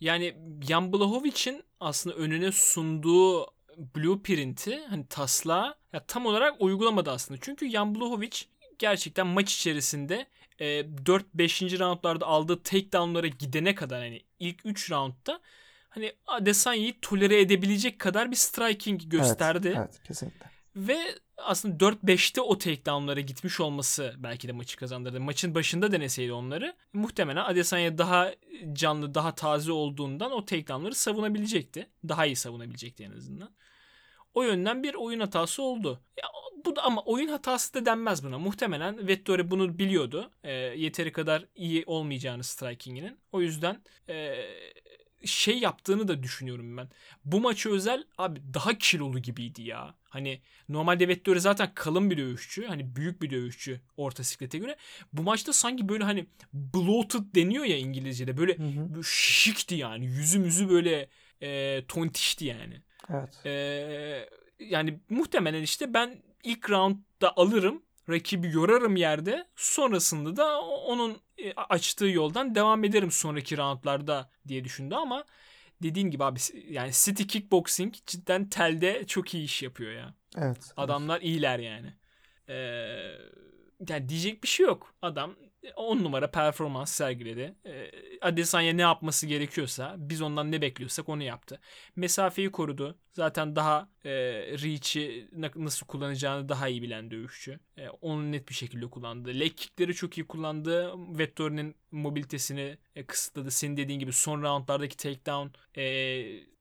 Yani 0.00 0.34
Jan 0.60 0.92
Blachowic'in 0.92 1.62
aslında 1.80 2.16
önüne 2.16 2.52
sunduğu 2.52 3.46
blueprint'i 3.76 4.84
hani 4.88 5.06
taslağı 5.06 5.74
ya 5.92 6.04
tam 6.06 6.26
olarak 6.26 6.54
uygulamadı 6.62 7.10
aslında. 7.10 7.40
Çünkü 7.42 7.70
Jan 7.70 7.94
Blachowicz 7.94 8.46
gerçekten 8.78 9.26
maç 9.26 9.54
içerisinde 9.54 10.26
e, 10.58 10.64
4-5. 10.80 11.78
roundlarda 11.78 12.26
aldığı 12.26 12.62
takedown'lara 12.62 13.26
gidene 13.26 13.74
kadar 13.74 14.00
hani 14.00 14.22
ilk 14.38 14.66
3 14.66 14.90
roundda 14.90 15.40
hani 15.88 16.12
Adesanya'yı 16.26 16.94
tolere 17.02 17.40
edebilecek 17.40 17.98
kadar 17.98 18.30
bir 18.30 18.36
striking 18.36 19.00
gösterdi. 19.10 19.68
Evet, 19.68 19.78
evet 19.78 20.02
kesinlikle. 20.04 20.46
Ve 20.76 20.98
aslında 21.38 21.84
4-5'te 21.84 22.40
o 22.40 22.58
takedown'lara 22.58 23.20
gitmiş 23.20 23.60
olması 23.60 24.14
belki 24.18 24.48
de 24.48 24.52
maçı 24.52 24.76
kazandırdı. 24.76 25.20
Maçın 25.20 25.54
başında 25.54 25.92
deneseydi 25.92 26.32
onları 26.32 26.76
muhtemelen 26.92 27.44
Adesanya 27.44 27.98
daha 27.98 28.32
canlı, 28.72 29.14
daha 29.14 29.34
taze 29.34 29.72
olduğundan 29.72 30.32
o 30.32 30.44
takedown'ları 30.44 30.94
savunabilecekti. 30.94 31.90
Daha 32.08 32.26
iyi 32.26 32.36
savunabilecekti 32.36 33.04
en 33.04 33.12
azından. 33.12 33.50
O 34.34 34.42
yönden 34.42 34.82
bir 34.82 34.94
oyun 34.94 35.20
hatası 35.20 35.62
oldu. 35.62 36.00
Ya, 36.16 36.24
bu 36.64 36.76
da 36.76 36.82
ama 36.82 37.02
oyun 37.02 37.28
hatası 37.28 37.74
da 37.74 37.86
denmez 37.86 38.24
buna. 38.24 38.38
Muhtemelen 38.38 39.08
Vettori 39.08 39.50
bunu 39.50 39.78
biliyordu. 39.78 40.30
E, 40.44 40.52
yeteri 40.52 41.12
kadar 41.12 41.44
iyi 41.54 41.84
olmayacağını 41.86 42.44
striking'inin. 42.44 43.18
O 43.32 43.40
yüzden 43.40 43.82
e, 44.08 44.34
şey 45.24 45.58
yaptığını 45.58 46.08
da 46.08 46.22
düşünüyorum 46.22 46.76
ben. 46.76 46.88
Bu 47.24 47.40
maçı 47.40 47.70
özel 47.70 48.04
abi 48.18 48.42
daha 48.54 48.78
kilolu 48.78 49.18
gibiydi 49.18 49.62
ya. 49.62 49.94
Hani 50.16 50.40
normalde 50.68 51.08
Vettori 51.08 51.40
zaten 51.40 51.74
kalın 51.74 52.10
bir 52.10 52.16
dövüşçü. 52.16 52.66
Hani 52.66 52.96
büyük 52.96 53.22
bir 53.22 53.30
dövüşçü 53.30 53.80
orta 53.96 54.24
siklete 54.24 54.58
göre. 54.58 54.76
Bu 55.12 55.22
maçta 55.22 55.52
sanki 55.52 55.88
böyle 55.88 56.04
hani 56.04 56.26
bloated 56.52 57.34
deniyor 57.34 57.64
ya 57.64 57.76
İngilizce'de. 57.76 58.36
Böyle, 58.36 58.58
hı 58.58 58.62
hı. 58.62 58.94
böyle 58.94 59.02
şişikti 59.02 59.74
yani. 59.74 60.06
Yüzü 60.06 60.38
müzü 60.38 60.68
böyle 60.68 61.08
e, 61.42 61.82
tontişti 61.88 62.44
yani. 62.44 62.82
Evet. 63.10 63.46
E, 63.46 64.28
yani 64.60 65.00
muhtemelen 65.10 65.62
işte 65.62 65.94
ben 65.94 66.22
ilk 66.44 66.70
roundda 66.70 67.36
alırım 67.36 67.82
rakibi 68.08 68.50
yorarım 68.50 68.96
yerde. 68.96 69.46
Sonrasında 69.56 70.36
da 70.36 70.60
onun 70.62 71.16
e, 71.38 71.52
açtığı 71.52 72.06
yoldan 72.06 72.54
devam 72.54 72.84
ederim 72.84 73.10
sonraki 73.10 73.56
roundlarda 73.56 74.30
diye 74.48 74.64
düşündü 74.64 74.94
ama 74.94 75.24
dediğin 75.82 76.10
gibi 76.10 76.24
abi 76.24 76.38
yani 76.68 76.90
City 76.92 77.22
Kickboxing 77.22 77.94
cidden 78.06 78.48
telde 78.48 79.06
çok 79.06 79.34
iyi 79.34 79.44
iş 79.44 79.62
yapıyor 79.62 79.92
ya. 79.92 80.14
Evet. 80.36 80.72
Adamlar 80.76 81.16
evet. 81.16 81.26
iyiler 81.26 81.58
yani. 81.58 81.92
Ee, 82.48 82.54
yani 83.88 84.08
diyecek 84.08 84.42
bir 84.42 84.48
şey 84.48 84.66
yok. 84.66 84.94
Adam 85.02 85.36
10 85.76 86.04
numara 86.04 86.30
performans 86.30 86.92
sergiledi. 86.92 87.54
E, 87.66 87.90
Adesanya 88.20 88.72
ne 88.72 88.82
yapması 88.82 89.26
gerekiyorsa 89.26 89.94
biz 89.98 90.22
ondan 90.22 90.52
ne 90.52 90.62
bekliyorsak 90.62 91.08
onu 91.08 91.22
yaptı. 91.22 91.60
Mesafeyi 91.96 92.52
korudu. 92.52 92.98
Zaten 93.12 93.56
daha 93.56 93.88
e, 94.04 94.10
reach'i 94.62 95.28
nasıl 95.56 95.86
kullanacağını 95.86 96.48
daha 96.48 96.68
iyi 96.68 96.82
bilen 96.82 97.10
dövüşçü. 97.10 97.60
E, 97.78 97.88
onu 97.88 98.32
net 98.32 98.48
bir 98.48 98.54
şekilde 98.54 98.86
kullandı. 98.90 99.40
Leg 99.40 99.56
kickleri 99.56 99.94
çok 99.94 100.18
iyi 100.18 100.26
kullandı. 100.26 100.92
Vettori'nin 101.18 101.74
mobilitesini 101.90 102.78
e, 102.96 103.06
kısıtladı. 103.06 103.50
Senin 103.50 103.76
dediğin 103.76 104.00
gibi 104.00 104.12
son 104.12 104.42
roundlardaki 104.42 104.96
takedown 104.96 105.48
e, 105.80 105.84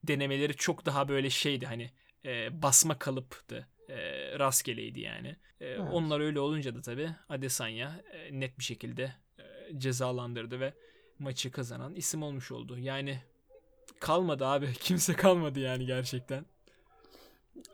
denemeleri 0.03 0.56
çok 0.56 0.86
daha 0.86 1.08
böyle 1.08 1.30
şeydi 1.30 1.66
hani 1.66 1.91
e, 2.26 2.62
basma 2.62 2.99
kalıptı. 2.99 3.68
E, 3.89 3.95
rastgeleydi 4.39 4.99
yani. 4.99 5.27
E, 5.59 5.65
evet. 5.65 5.79
Onlar 5.91 6.19
öyle 6.19 6.39
olunca 6.39 6.75
da 6.75 6.81
tabii 6.81 7.09
Adesanya 7.29 8.01
e, 8.13 8.39
net 8.39 8.59
bir 8.59 8.63
şekilde 8.63 9.13
e, 9.39 9.43
cezalandırdı 9.79 10.59
ve 10.59 10.73
maçı 11.19 11.51
kazanan 11.51 11.95
isim 11.95 12.23
olmuş 12.23 12.51
oldu. 12.51 12.77
Yani 12.79 13.19
kalmadı 13.99 14.45
abi. 14.45 14.73
Kimse 14.79 15.13
kalmadı 15.13 15.59
yani 15.59 15.86
gerçekten. 15.86 16.45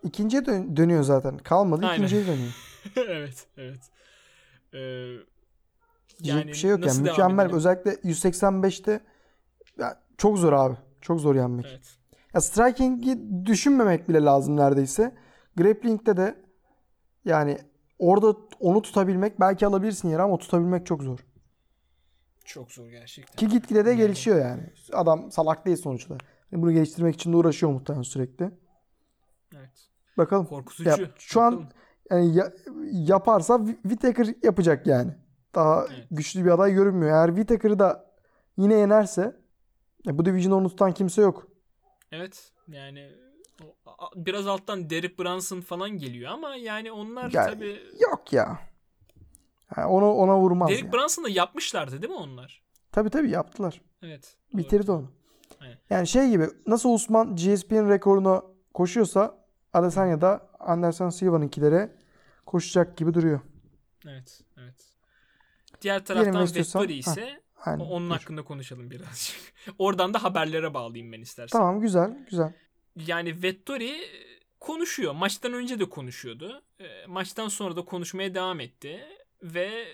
İkinciye 0.03 0.45
dön- 0.45 0.77
dönüyor 0.77 1.03
zaten. 1.03 1.37
Kalmadı 1.37 1.85
Aynen. 1.85 2.05
ikinciye 2.05 2.27
dönüyor. 2.27 2.53
evet, 2.95 3.47
evet. 3.57 3.81
Ee, 4.73 4.79
yani 6.19 6.47
bir 6.47 6.53
şey 6.53 6.71
yok 6.71 6.85
yani. 6.85 7.01
Mükemmel. 7.01 7.53
Özellikle 7.53 7.91
185'te 7.91 8.99
ya, 9.79 10.01
çok 10.17 10.37
zor 10.37 10.53
abi. 10.53 10.77
Çok 11.01 11.19
zor 11.19 11.35
yenmek. 11.35 11.65
Evet. 11.69 11.97
Ya 12.33 12.41
striking'i 12.41 13.45
düşünmemek 13.45 14.09
bile 14.09 14.21
lazım 14.21 14.57
neredeyse. 14.57 15.15
Grappling'de 15.61 16.17
de 16.17 16.35
yani 17.25 17.57
orada 17.99 18.35
onu 18.59 18.81
tutabilmek 18.81 19.39
belki 19.39 19.67
alabilirsin 19.67 20.09
yere 20.09 20.21
ama 20.21 20.37
tutabilmek 20.37 20.85
çok 20.85 21.03
zor. 21.03 21.19
Çok 22.45 22.71
zor 22.71 22.89
gerçekten. 22.89 23.35
Ki 23.35 23.47
gitgide 23.47 23.85
de 23.85 23.95
gelişiyor 23.95 24.39
yani. 24.39 24.63
Adam 24.93 25.31
salak 25.31 25.65
değil 25.65 25.77
sonuçta. 25.77 26.17
Bunu 26.51 26.71
geliştirmek 26.71 27.15
için 27.15 27.33
de 27.33 27.37
uğraşıyor 27.37 27.71
muhtemelen 27.71 28.03
sürekli. 28.03 28.51
Evet. 29.55 29.89
Bakalım. 30.17 30.45
Korkutucu. 30.45 30.89
Ya, 30.89 30.97
şu 31.17 31.39
Bakalım. 31.39 31.67
an 32.09 32.17
yani 32.17 32.35
ya, 32.35 32.53
yaparsa 32.91 33.65
Whittaker 33.65 34.27
yapacak 34.43 34.87
yani. 34.87 35.11
Daha 35.55 35.85
evet. 35.89 36.07
güçlü 36.11 36.45
bir 36.45 36.49
aday 36.49 36.73
görünmüyor. 36.73 37.11
Eğer 37.11 37.27
Whittaker'ı 37.27 37.79
da 37.79 38.13
yine 38.57 38.73
yenerse 38.73 39.35
ya 40.05 40.17
bu 40.17 40.25
division'ı 40.25 40.55
onu 40.55 40.69
tutan 40.69 40.91
kimse 40.91 41.21
yok. 41.21 41.47
Evet. 42.11 42.51
Yani 42.67 43.11
biraz 44.15 44.47
alttan 44.47 44.89
Derek 44.89 45.19
Brunson 45.19 45.61
falan 45.61 45.89
geliyor 45.89 46.31
ama 46.31 46.55
yani 46.55 46.91
onlar 46.91 47.31
yani, 47.31 47.53
tabii 47.53 47.79
yok 47.99 48.33
ya. 48.33 48.59
Yani 49.77 49.87
ona 49.87 50.13
ona 50.13 50.37
vurmaz. 50.37 50.69
Derek 50.69 50.83
yani. 50.83 50.93
Brunson'da 50.93 51.29
yapmışlardı 51.29 52.01
değil 52.01 52.13
mi 52.13 52.19
onlar? 52.19 52.61
Tabii 52.91 53.09
tabii 53.09 53.29
yaptılar. 53.29 53.81
Evet. 54.01 54.37
Bitirdi 54.53 54.87
doğru. 54.87 54.97
onu. 54.97 55.11
Aynen. 55.59 55.77
Yani 55.89 56.07
şey 56.07 56.29
gibi 56.29 56.47
nasıl 56.67 56.89
Osman 56.89 57.35
GSP'nin 57.35 57.89
rekoruna 57.89 58.43
koşuyorsa 58.73 59.41
Adesanya 59.73 60.21
da 60.21 60.49
Anderson 60.59 61.09
Silva'nınkilere 61.09 61.95
koşacak 62.45 62.97
gibi 62.97 63.13
duruyor. 63.13 63.39
Evet, 64.07 64.41
evet. 64.57 64.87
Diğer 65.81 66.05
taraftan 66.05 66.55
Vettori 66.55 66.93
ise 66.93 67.39
ha, 67.53 67.71
aynen, 67.71 67.85
onun 67.85 68.09
hakkında 68.09 68.43
konuşalım 68.43 68.91
birazcık. 68.91 69.35
Oradan 69.79 70.13
da 70.13 70.23
haberlere 70.23 70.73
bağlayayım 70.73 71.13
ben 71.13 71.21
istersen. 71.21 71.59
Tamam 71.59 71.81
güzel, 71.81 72.25
güzel 72.29 72.53
yani 72.95 73.43
Vettori 73.43 74.01
konuşuyor. 74.59 75.13
Maçtan 75.13 75.53
önce 75.53 75.79
de 75.79 75.89
konuşuyordu. 75.89 76.63
E, 76.79 77.05
maçtan 77.07 77.47
sonra 77.47 77.75
da 77.75 77.85
konuşmaya 77.85 78.35
devam 78.35 78.59
etti 78.59 79.05
ve 79.43 79.87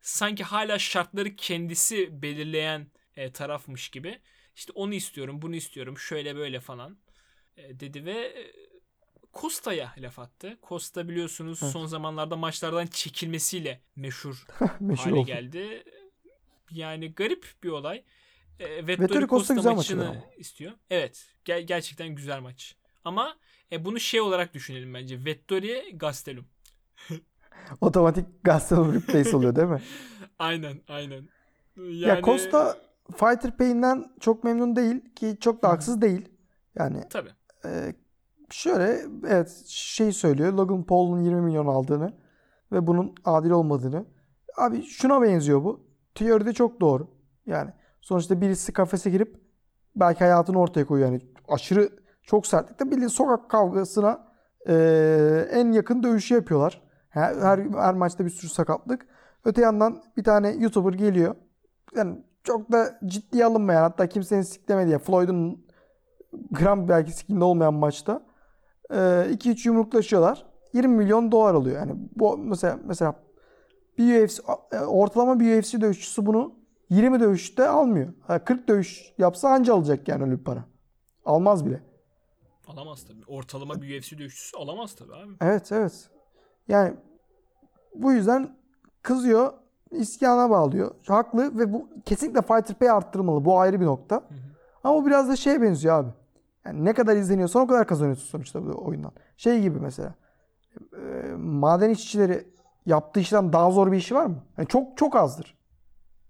sanki 0.00 0.44
hala 0.44 0.78
şartları 0.78 1.36
kendisi 1.36 2.22
belirleyen 2.22 2.86
e, 3.16 3.32
tarafmış 3.32 3.88
gibi. 3.88 4.20
İşte 4.56 4.72
onu 4.74 4.94
istiyorum, 4.94 5.42
bunu 5.42 5.56
istiyorum, 5.56 5.98
şöyle 5.98 6.36
böyle 6.36 6.60
falan 6.60 6.98
e, 7.56 7.80
dedi 7.80 8.04
ve 8.04 8.50
Costa'ya 9.34 9.94
laf 9.98 10.18
attı. 10.18 10.58
Costa 10.68 11.08
biliyorsunuz 11.08 11.60
evet. 11.62 11.72
son 11.72 11.86
zamanlarda 11.86 12.36
maçlardan 12.36 12.86
çekilmesiyle 12.86 13.80
meşhur, 13.96 14.46
meşhur 14.80 15.04
hale 15.04 15.14
oldu. 15.14 15.26
geldi. 15.26 15.84
Yani 16.70 17.12
garip 17.12 17.54
bir 17.62 17.68
olay. 17.68 18.04
E, 18.60 18.86
Vettori, 18.86 19.02
Vettori 19.02 19.26
Costa, 19.26 19.54
Costa 19.54 19.74
maçını 19.74 20.24
istiyor. 20.36 20.72
Evet. 20.90 21.26
Ger- 21.44 21.60
gerçekten 21.60 22.08
güzel 22.08 22.40
maç. 22.40 22.76
Ama 23.04 23.36
e, 23.72 23.84
bunu 23.84 24.00
şey 24.00 24.20
olarak 24.20 24.54
düşünelim 24.54 24.94
bence. 24.94 25.24
Vettori 25.24 25.98
Gastelum. 25.98 26.46
Otomatik 27.80 28.26
Gastelum 28.44 28.94
replace 28.94 29.36
oluyor 29.36 29.56
değil 29.56 29.68
mi? 29.68 29.82
aynen 30.38 30.80
aynen. 30.88 31.28
Yani... 31.76 31.98
Ya 31.98 32.22
Costa 32.22 32.76
Fighter 33.16 33.56
Pay'inden 33.56 34.12
çok 34.20 34.44
memnun 34.44 34.76
değil 34.76 35.14
ki 35.14 35.36
çok 35.40 35.62
da 35.62 35.68
haksız 35.68 36.02
değil. 36.02 36.28
Yani 36.78 37.08
Tabii. 37.10 37.30
E, 37.64 37.94
şöyle 38.50 39.00
evet 39.28 39.64
şey 39.66 40.12
söylüyor. 40.12 40.52
Logan 40.52 40.84
Paul'un 40.84 41.22
20 41.22 41.40
milyon 41.40 41.66
aldığını 41.66 42.12
ve 42.72 42.86
bunun 42.86 43.14
adil 43.24 43.50
olmadığını. 43.50 44.06
Abi 44.56 44.82
şuna 44.82 45.22
benziyor 45.22 45.64
bu. 45.64 45.88
Teoride 46.14 46.52
çok 46.52 46.80
doğru. 46.80 47.08
Yani 47.46 47.70
Sonuçta 48.00 48.40
birisi 48.40 48.72
kafese 48.72 49.10
girip 49.10 49.40
belki 49.96 50.18
hayatını 50.18 50.58
ortaya 50.60 50.86
koyuyor. 50.86 51.12
Yani 51.12 51.20
aşırı 51.48 51.90
çok 52.22 52.46
sertlikte 52.46 52.90
bildiğin 52.90 53.08
sokak 53.08 53.50
kavgasına 53.50 54.28
e, 54.68 54.74
en 55.52 55.72
yakın 55.72 56.02
dövüşü 56.02 56.34
yapıyorlar. 56.34 56.82
Her, 57.08 57.36
her, 57.36 57.58
her 57.58 57.94
maçta 57.94 58.24
bir 58.24 58.30
sürü 58.30 58.50
sakatlık. 58.50 59.06
Öte 59.44 59.60
yandan 59.62 60.02
bir 60.16 60.24
tane 60.24 60.50
YouTuber 60.50 60.92
geliyor. 60.92 61.34
Yani 61.96 62.24
çok 62.44 62.72
da 62.72 62.98
ciddiye 63.06 63.44
alınmayan 63.44 63.82
hatta 63.82 64.06
kimsenin 64.06 64.42
siklemediği 64.42 64.98
Floyd'un 64.98 65.66
gram 66.50 66.88
belki 66.88 67.12
sikimde 67.12 67.44
olmayan 67.44 67.74
maçta 67.74 68.22
2-3 68.90 69.48
e, 69.48 69.54
yumruklaşıyorlar. 69.64 70.46
20 70.72 70.96
milyon 70.96 71.32
dolar 71.32 71.54
alıyor. 71.54 71.76
Yani 71.76 71.92
bu 72.16 72.38
mesela 72.38 72.78
mesela 72.84 73.14
bir 73.98 74.24
UFC 74.24 74.42
ortalama 74.86 75.40
bir 75.40 75.58
UFC 75.58 75.80
dövüşçüsü 75.80 76.26
bunu 76.26 76.57
20 76.90 77.20
dövüşte 77.20 77.68
almıyor. 77.68 78.12
40 78.44 78.68
dövüş 78.68 79.12
yapsa 79.18 79.48
anca 79.48 79.74
alacak 79.74 80.08
yani 80.08 80.22
öyle 80.22 80.38
bir 80.38 80.44
para. 80.44 80.64
Almaz 81.24 81.66
bile. 81.66 81.82
Alamaz 82.66 83.04
tabii. 83.04 83.24
Ortalama 83.26 83.82
bir 83.82 84.00
UFC 84.00 84.18
dövüşçüsü 84.18 84.56
alamaz 84.56 84.94
tabii 84.94 85.14
abi. 85.14 85.32
Evet 85.40 85.72
evet. 85.72 86.10
Yani 86.68 86.94
bu 87.94 88.12
yüzden 88.12 88.56
kızıyor, 89.02 89.52
isyana 89.90 90.50
bağlıyor. 90.50 90.94
Haklı 91.06 91.58
ve 91.58 91.72
bu 91.72 91.88
kesinlikle 92.06 92.42
fighter 92.42 92.78
pay 92.78 92.90
arttırmalı. 92.90 93.44
Bu 93.44 93.58
ayrı 93.60 93.80
bir 93.80 93.86
nokta. 93.86 94.16
Hı 94.16 94.18
hı. 94.18 94.38
Ama 94.84 95.02
bu 95.02 95.06
biraz 95.06 95.28
da 95.28 95.36
şeye 95.36 95.62
benziyor 95.62 95.98
abi. 95.98 96.10
Yani 96.64 96.84
ne 96.84 96.94
kadar 96.94 97.16
izleniyorsan 97.16 97.62
o 97.62 97.66
kadar 97.66 97.86
kazanıyorsun 97.86 98.26
sonuçta 98.26 98.66
bu 98.66 98.84
oyundan. 98.86 99.12
Şey 99.36 99.60
gibi 99.60 99.80
mesela. 99.80 100.14
E, 100.96 101.32
maden 101.36 101.90
işçileri 101.90 102.48
yaptığı 102.86 103.20
işten 103.20 103.52
daha 103.52 103.70
zor 103.70 103.92
bir 103.92 103.96
işi 103.96 104.14
var 104.14 104.26
mı? 104.26 104.42
Yani 104.58 104.68
çok 104.68 104.96
çok 104.96 105.16
azdır. 105.16 105.58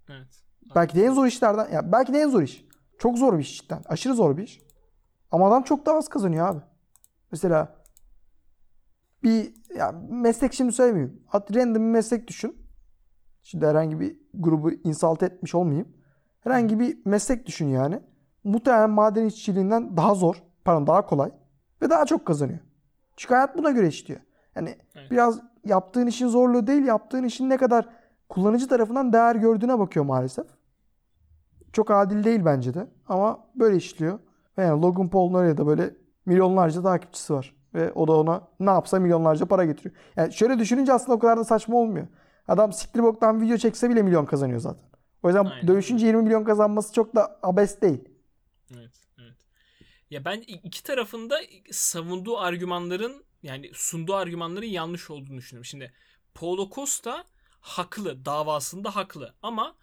Evet. 0.09 0.43
Belki 0.75 0.95
de 0.95 1.05
en 1.05 1.13
zor 1.13 1.25
işlerden. 1.25 1.71
Ya 1.71 1.91
belki 1.91 2.13
de 2.13 2.19
en 2.19 2.29
zor 2.29 2.41
iş. 2.41 2.65
Çok 2.99 3.17
zor 3.17 3.33
bir 3.33 3.43
iş 3.43 3.57
cidden. 3.57 3.81
Aşırı 3.85 4.13
zor 4.13 4.37
bir 4.37 4.43
iş. 4.43 4.61
Ama 5.31 5.47
adam 5.47 5.63
çok 5.63 5.85
daha 5.85 5.97
az 5.97 6.07
kazanıyor 6.07 6.47
abi. 6.47 6.61
Mesela 7.31 7.75
bir 9.23 9.53
ya 9.75 9.91
meslek 10.09 10.53
şimdi 10.53 10.71
söylemeyeyim. 10.71 11.23
At 11.31 11.55
random 11.55 11.75
bir 11.75 11.89
meslek 11.89 12.27
düşün. 12.27 12.57
Şimdi 13.43 13.67
herhangi 13.67 13.99
bir 13.99 14.17
grubu 14.33 14.71
insalt 14.71 15.23
etmiş 15.23 15.55
olmayayım. 15.55 15.87
Herhangi 16.41 16.79
bir 16.79 16.97
meslek 17.05 17.45
düşün 17.45 17.67
yani. 17.67 17.99
Muhtemelen 18.43 18.89
maden 18.89 19.25
işçiliğinden 19.25 19.97
daha 19.97 20.15
zor. 20.15 20.43
Pardon 20.65 20.87
daha 20.87 21.05
kolay. 21.05 21.31
Ve 21.81 21.89
daha 21.89 22.05
çok 22.05 22.25
kazanıyor. 22.25 22.59
Çünkü 23.17 23.33
hayat 23.33 23.57
buna 23.57 23.71
göre 23.71 23.87
işliyor. 23.87 24.19
Yani 24.55 24.77
evet. 24.95 25.11
biraz 25.11 25.41
yaptığın 25.65 26.07
işin 26.07 26.27
zorluğu 26.27 26.67
değil, 26.67 26.85
yaptığın 26.85 27.23
işin 27.23 27.49
ne 27.49 27.57
kadar 27.57 27.89
kullanıcı 28.29 28.67
tarafından 28.67 29.13
değer 29.13 29.35
gördüğüne 29.35 29.79
bakıyor 29.79 30.05
maalesef. 30.05 30.58
Çok 31.73 31.91
adil 31.91 32.23
değil 32.23 32.45
bence 32.45 32.73
de 32.73 32.87
ama 33.07 33.45
böyle 33.55 33.77
işliyor. 33.77 34.19
Ve 34.57 34.63
yani 34.63 34.81
Logan 34.81 35.09
Paul'un 35.09 35.39
öyle 35.39 35.57
de 35.57 35.65
böyle 35.65 35.95
milyonlarca 36.25 36.83
takipçisi 36.83 37.33
var. 37.33 37.55
Ve 37.73 37.91
o 37.91 38.07
da 38.07 38.11
ona 38.17 38.47
ne 38.59 38.69
yapsa 38.69 38.99
milyonlarca 38.99 39.45
para 39.45 39.65
getiriyor. 39.65 39.95
Yani 40.15 40.33
şöyle 40.33 40.59
düşününce 40.59 40.93
aslında 40.93 41.13
o 41.13 41.19
kadar 41.19 41.37
da 41.37 41.43
saçma 41.43 41.77
olmuyor. 41.77 42.07
Adam 42.47 42.73
siktir 42.73 43.03
boktan 43.03 43.41
video 43.41 43.57
çekse 43.57 43.89
bile 43.89 44.01
milyon 44.01 44.25
kazanıyor 44.25 44.59
zaten. 44.59 44.83
O 45.23 45.27
yüzden 45.27 45.45
Aynen. 45.45 45.67
dövüşünce 45.67 46.07
20 46.07 46.21
milyon 46.21 46.43
kazanması 46.43 46.93
çok 46.93 47.15
da 47.15 47.39
abes 47.43 47.81
değil. 47.81 48.09
Evet, 48.73 48.91
evet. 49.19 49.37
Ya 50.09 50.25
ben 50.25 50.39
iki 50.39 50.83
tarafında 50.83 51.39
savunduğu 51.71 52.37
argümanların 52.37 53.23
yani 53.43 53.71
sunduğu 53.73 54.15
argümanların 54.15 54.65
yanlış 54.65 55.09
olduğunu 55.09 55.37
düşünüyorum. 55.37 55.65
Şimdi 55.65 55.93
Paulo 56.33 56.69
Costa 56.69 57.23
haklı. 57.61 58.25
Davasında 58.25 58.95
haklı. 58.95 59.33
Ama 59.41 59.75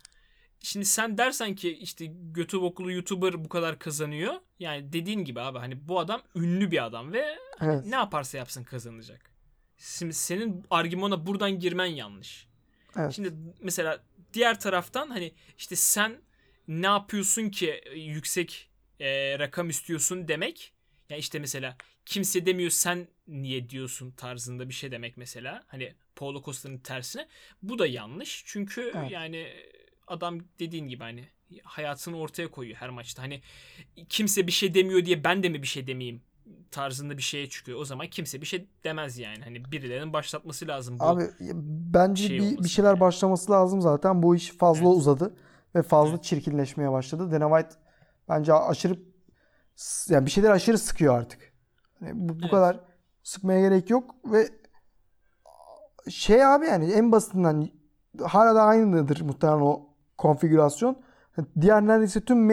Şimdi 0.66 0.86
sen 0.86 1.18
dersen 1.18 1.54
ki 1.54 1.70
işte 1.70 2.06
götü 2.32 2.56
okulu 2.56 2.92
YouTuber 2.92 3.44
bu 3.44 3.48
kadar 3.48 3.78
kazanıyor. 3.78 4.34
Yani 4.58 4.92
dediğin 4.92 5.24
gibi 5.24 5.40
abi 5.40 5.58
hani 5.58 5.88
bu 5.88 6.00
adam 6.00 6.22
ünlü 6.36 6.70
bir 6.70 6.84
adam 6.84 7.12
ve 7.12 7.38
evet. 7.60 7.86
ne 7.86 7.94
yaparsa 7.94 8.38
yapsın 8.38 8.64
kazanacak. 8.64 9.30
Şimdi 9.78 10.14
senin 10.14 10.64
argümana 10.70 11.26
buradan 11.26 11.58
girmen 11.58 11.86
yanlış. 11.86 12.46
Evet. 12.96 13.12
Şimdi 13.12 13.32
mesela 13.60 14.02
diğer 14.32 14.60
taraftan 14.60 15.08
hani 15.08 15.34
işte 15.58 15.76
sen 15.76 16.20
ne 16.68 16.86
yapıyorsun 16.86 17.50
ki 17.50 17.80
yüksek 17.94 18.70
e, 19.00 19.38
rakam 19.38 19.68
istiyorsun 19.68 20.28
demek. 20.28 20.72
Ya 21.08 21.14
yani 21.14 21.20
işte 21.20 21.38
mesela 21.38 21.76
kimse 22.06 22.46
demiyor 22.46 22.70
sen 22.70 23.08
niye 23.28 23.68
diyorsun 23.68 24.10
tarzında 24.10 24.68
bir 24.68 24.74
şey 24.74 24.90
demek 24.90 25.16
mesela. 25.16 25.64
Hani 25.66 25.94
Paulo 26.16 26.42
Costa'nın 26.42 26.78
tersine. 26.78 27.28
Bu 27.62 27.78
da 27.78 27.86
yanlış. 27.86 28.42
Çünkü 28.46 28.92
evet. 28.94 29.10
yani 29.10 29.52
adam 30.06 30.40
dediğin 30.60 30.88
gibi 30.88 31.02
hani 31.02 31.24
hayatını 31.62 32.18
ortaya 32.18 32.50
koyuyor 32.50 32.76
her 32.76 32.90
maçta. 32.90 33.22
Hani 33.22 33.42
kimse 34.08 34.46
bir 34.46 34.52
şey 34.52 34.74
demiyor 34.74 35.04
diye 35.04 35.24
ben 35.24 35.42
de 35.42 35.48
mi 35.48 35.62
bir 35.62 35.66
şey 35.66 35.86
demeyeyim 35.86 36.22
tarzında 36.70 37.16
bir 37.16 37.22
şeye 37.22 37.48
çıkıyor. 37.48 37.80
O 37.80 37.84
zaman 37.84 38.06
kimse 38.06 38.40
bir 38.40 38.46
şey 38.46 38.68
demez 38.84 39.18
yani. 39.18 39.44
Hani 39.44 39.72
birilerinin 39.72 40.12
başlatması 40.12 40.68
lazım. 40.68 40.98
Bu 40.98 41.04
Abi 41.04 41.22
bence 41.94 42.28
şey 42.28 42.40
bir, 42.40 42.64
bir 42.64 42.68
şeyler 42.68 42.90
yani. 42.90 43.00
başlaması 43.00 43.52
lazım 43.52 43.80
zaten. 43.80 44.22
Bu 44.22 44.36
iş 44.36 44.50
fazla 44.50 44.86
evet. 44.86 44.96
uzadı 44.96 45.36
ve 45.74 45.82
fazla 45.82 46.14
evet. 46.14 46.24
çirkinleşmeye 46.24 46.92
başladı. 46.92 47.32
Dana 47.32 47.58
White 47.58 47.80
bence 48.28 48.52
aşırı 48.52 48.98
yani 50.08 50.26
bir 50.26 50.30
şeyler 50.30 50.50
aşırı 50.50 50.78
sıkıyor 50.78 51.18
artık. 51.18 51.52
Yani 52.00 52.12
bu, 52.14 52.28
bu 52.28 52.38
evet. 52.40 52.50
kadar 52.50 52.80
sıkmaya 53.22 53.60
gerek 53.60 53.90
yok 53.90 54.14
ve 54.24 54.48
şey 56.10 56.44
abi 56.44 56.66
yani 56.66 56.92
en 56.92 57.12
basitinden 57.12 57.68
hala 58.22 58.54
da 58.54 58.62
aynıdır 58.62 59.20
muhtemelen 59.20 59.60
o 59.60 59.95
konfigürasyon. 60.18 60.96
Diğer 61.60 61.86
neredeyse 61.86 62.20
tüm 62.20 62.48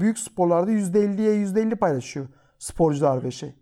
büyük 0.00 0.18
sporlarda 0.18 0.70
%50'ye 0.70 1.34
%50 1.34 1.76
paylaşıyor 1.76 2.28
sporcular 2.58 3.24
ve 3.24 3.30
şey. 3.30 3.54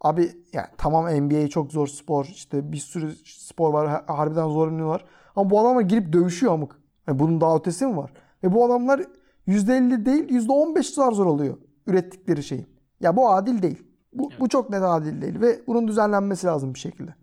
Abi 0.00 0.32
yani 0.52 0.66
tamam 0.78 1.26
NBA 1.26 1.48
çok 1.48 1.72
zor 1.72 1.86
spor. 1.86 2.24
işte 2.24 2.72
bir 2.72 2.76
sürü 2.76 3.12
spor 3.24 3.72
var. 3.72 4.04
Harbiden 4.06 4.48
zorlanıyorlar. 4.48 5.04
Ama 5.36 5.50
bu 5.50 5.60
adamlar 5.60 5.80
girip 5.80 6.12
dövüşüyor 6.12 6.52
amık. 6.52 6.76
Yani 7.06 7.18
bunun 7.18 7.40
daha 7.40 7.56
ötesi 7.56 7.86
mi 7.86 7.96
var? 7.96 8.12
Ve 8.42 8.52
bu 8.52 8.64
adamlar 8.64 9.02
%50 9.48 10.06
değil 10.06 10.28
%15 10.28 10.94
zar 10.94 11.12
zor 11.12 11.26
oluyor 11.26 11.58
ürettikleri 11.86 12.42
şeyin. 12.42 12.66
Ya 13.00 13.16
bu 13.16 13.30
adil 13.30 13.62
değil. 13.62 13.82
Bu, 14.12 14.28
evet. 14.30 14.40
bu 14.40 14.48
çok 14.48 14.70
net 14.70 14.82
adil 14.82 15.22
değil 15.22 15.40
ve 15.40 15.60
bunun 15.66 15.88
düzenlenmesi 15.88 16.46
lazım 16.46 16.74
bir 16.74 16.78
şekilde. 16.78 17.14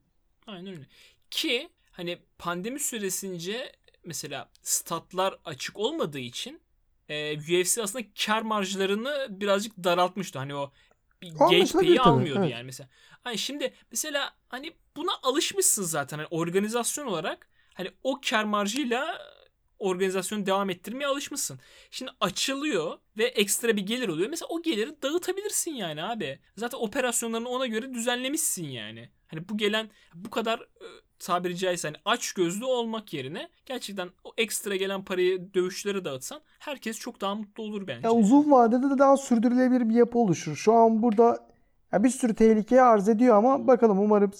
Aynen 0.47 0.67
öyle. 0.67 0.85
Ki 1.31 1.69
hani 1.91 2.17
pandemi 2.37 2.79
süresince 2.79 3.71
mesela 4.03 4.49
statlar 4.61 5.39
açık 5.45 5.77
olmadığı 5.77 6.19
için 6.19 6.61
e, 7.09 7.37
UFC 7.37 7.81
aslında 7.81 8.05
kar 8.25 8.41
marjlarını 8.41 9.27
birazcık 9.29 9.83
daraltmıştı. 9.83 10.39
Hani 10.39 10.55
o 10.55 10.71
bir 11.21 11.31
gate 11.31 11.73
pay'i 11.73 12.01
almıyordu 12.01 12.39
evet. 12.39 12.51
yani 12.51 12.63
mesela. 12.63 12.89
Hani 13.23 13.37
şimdi 13.37 13.73
mesela 13.91 14.33
hani 14.47 14.73
buna 14.95 15.11
alışmışsın 15.23 15.83
zaten 15.83 16.17
hani 16.17 16.27
organizasyon 16.31 17.07
olarak 17.07 17.49
hani 17.73 17.91
o 18.03 18.21
kar 18.29 18.43
marjıyla 18.43 19.17
organizasyonu 19.79 20.45
devam 20.45 20.69
ettirmeye 20.69 21.07
alışmışsın. 21.07 21.59
Şimdi 21.91 22.11
açılıyor 22.19 22.97
ve 23.17 23.23
ekstra 23.23 23.77
bir 23.77 23.81
gelir 23.81 24.07
oluyor. 24.07 24.29
Mesela 24.29 24.47
o 24.49 24.61
geliri 24.61 25.01
dağıtabilirsin 25.01 25.71
yani 25.71 26.03
abi. 26.03 26.39
Zaten 26.57 26.77
operasyonlarını 26.77 27.49
ona 27.49 27.67
göre 27.67 27.93
düzenlemişsin 27.93 28.65
yani. 28.65 29.09
Hani 29.27 29.49
bu 29.49 29.57
gelen 29.57 29.89
bu 30.13 30.29
kadar 30.29 30.59
e, 30.59 30.87
tabiri 31.19 31.57
caizse 31.57 31.87
hani 31.87 31.97
aç 32.05 32.33
gözlü 32.33 32.65
olmak 32.65 33.13
yerine 33.13 33.49
gerçekten 33.65 34.09
o 34.23 34.31
ekstra 34.37 34.75
gelen 34.75 35.05
parayı 35.05 35.53
dövüşlere 35.53 36.05
dağıtsan 36.05 36.41
herkes 36.59 36.99
çok 36.99 37.21
daha 37.21 37.35
mutlu 37.35 37.63
olur 37.63 37.87
bence. 37.87 38.07
Ya 38.07 38.13
uzun 38.13 38.51
vadede 38.51 38.89
de 38.89 38.97
daha 38.97 39.17
sürdürülebilir 39.17 39.89
bir 39.89 39.95
yapı 39.95 40.19
oluşur. 40.19 40.55
Şu 40.55 40.73
an 40.73 41.01
burada 41.01 41.49
ya 41.91 42.03
bir 42.03 42.09
sürü 42.09 42.35
tehlikeye 42.35 42.81
arz 42.81 43.09
ediyor 43.09 43.35
ama 43.35 43.67
bakalım 43.67 43.99
umarım 43.99 44.31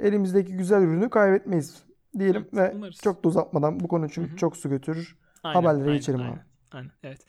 elimizdeki 0.00 0.52
güzel 0.52 0.82
ürünü 0.82 1.10
kaybetmeyiz 1.10 1.82
diyelim 2.18 2.48
evet, 2.52 2.72
ve 2.72 2.76
umarız. 2.76 2.96
çok 2.96 3.24
da 3.24 3.28
uzatmadan 3.28 3.80
bu 3.80 3.88
konu 3.88 4.10
çünkü 4.10 4.30
Hı-hı. 4.30 4.36
çok 4.36 4.56
su 4.56 4.68
götürür. 4.68 5.16
Aynen, 5.42 5.60
Haberlere 5.60 5.84
aynen, 5.84 5.96
geçelim 5.96 6.20
aynen, 6.20 6.32
abi. 6.32 6.40
Aynen, 6.72 6.90
evet. 7.02 7.20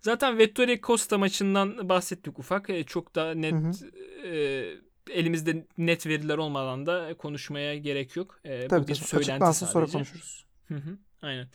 Zaten 0.00 0.38
Vettori 0.38 0.80
Costa 0.80 1.18
maçından 1.18 1.88
bahsettik 1.88 2.38
ufak. 2.38 2.70
E, 2.70 2.84
çok 2.84 3.14
da 3.14 3.34
net 3.34 3.82
e, 4.24 4.64
elimizde 5.10 5.66
net 5.78 6.06
veriler 6.06 6.38
olmadan 6.38 6.86
da 6.86 7.14
konuşmaya 7.14 7.76
gerek 7.76 8.16
yok. 8.16 8.40
E, 8.44 8.68
tabii, 8.68 8.82
bu 8.84 8.88
bir 8.88 8.94
tabii. 8.94 9.08
söylenti 9.08 9.44
sadece. 9.44 9.72
sonra 9.72 9.86
konuşuruz. 9.86 10.44
Hı 10.68 10.74
hı, 10.74 10.98
aynen. 11.22 11.48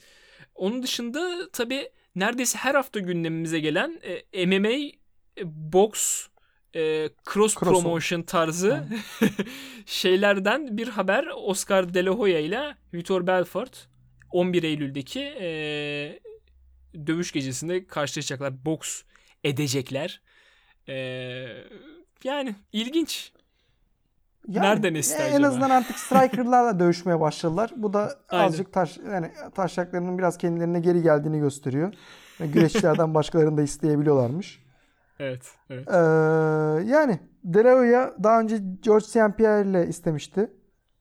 Onun 0.56 0.84
dışında 0.84 1.50
tabii 1.54 1.90
neredeyse 2.16 2.58
her 2.58 2.76
hafta 2.76 3.00
gündemimize 3.00 3.60
gelen 3.60 4.02
e, 4.34 4.46
MMA, 4.46 4.70
e, 4.70 4.94
boks, 5.46 6.28
e, 6.76 7.10
cross, 7.34 7.56
cross 7.56 7.82
promotion 7.82 8.22
tarzı 8.22 8.84
şeylerden 9.86 10.78
bir 10.78 10.88
haber 10.88 11.28
Oscar 11.36 11.94
De 11.94 12.06
La 12.06 12.12
Hoya 12.12 12.40
ile 12.40 12.76
Vitor 12.94 13.28
Belfort 13.28 13.88
11 14.32 14.64
Eylül'deki 14.64 15.22
e, 15.40 16.20
dövüş 17.08 17.32
gecesinde 17.32 17.88
karşılaşacaklar. 17.88 18.66
Boks 18.66 19.02
edecekler. 19.44 20.22
E, 20.90 20.96
yani 22.26 22.56
ilginç. 22.72 23.32
Yani, 24.48 24.66
Nereden 24.68 24.96
esti 24.96 25.24
en 25.24 25.36
acaba? 25.36 25.48
azından 25.48 25.70
artık 25.70 26.00
strikerlarla 26.00 26.80
dövüşmeye 26.80 27.20
başladılar. 27.20 27.74
Bu 27.76 27.94
da 27.94 28.16
azıcık 28.30 28.74
taş 28.74 28.98
yani 29.12 29.32
taşaklarının 29.56 30.18
biraz 30.18 30.38
kendilerine 30.38 30.80
geri 30.80 31.02
geldiğini 31.02 31.40
gösteriyor. 31.40 31.94
Yani 32.40 32.52
güreşçilerden 32.52 33.14
başkalarını 33.14 33.58
da 33.58 33.62
isteyebiliyorlarmış. 33.62 34.66
Evet. 35.20 35.52
evet. 35.70 35.88
Ee, 35.88 35.96
yani 36.92 37.20
Delahoya 37.44 38.14
daha 38.24 38.40
önce 38.40 38.58
George 38.82 39.06
St. 39.06 39.38
Pierre 39.38 39.70
ile 39.70 39.88
istemişti. 39.88 40.52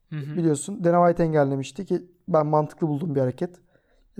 Hı 0.09 0.15
hı. 0.15 0.37
Biliyorsun. 0.37 0.83
Dana 0.83 1.07
White 1.07 1.23
engellemişti 1.23 1.85
ki 1.85 2.03
ben 2.27 2.45
mantıklı 2.45 2.87
buldum 2.87 3.15
bir 3.15 3.19
hareket. 3.19 3.55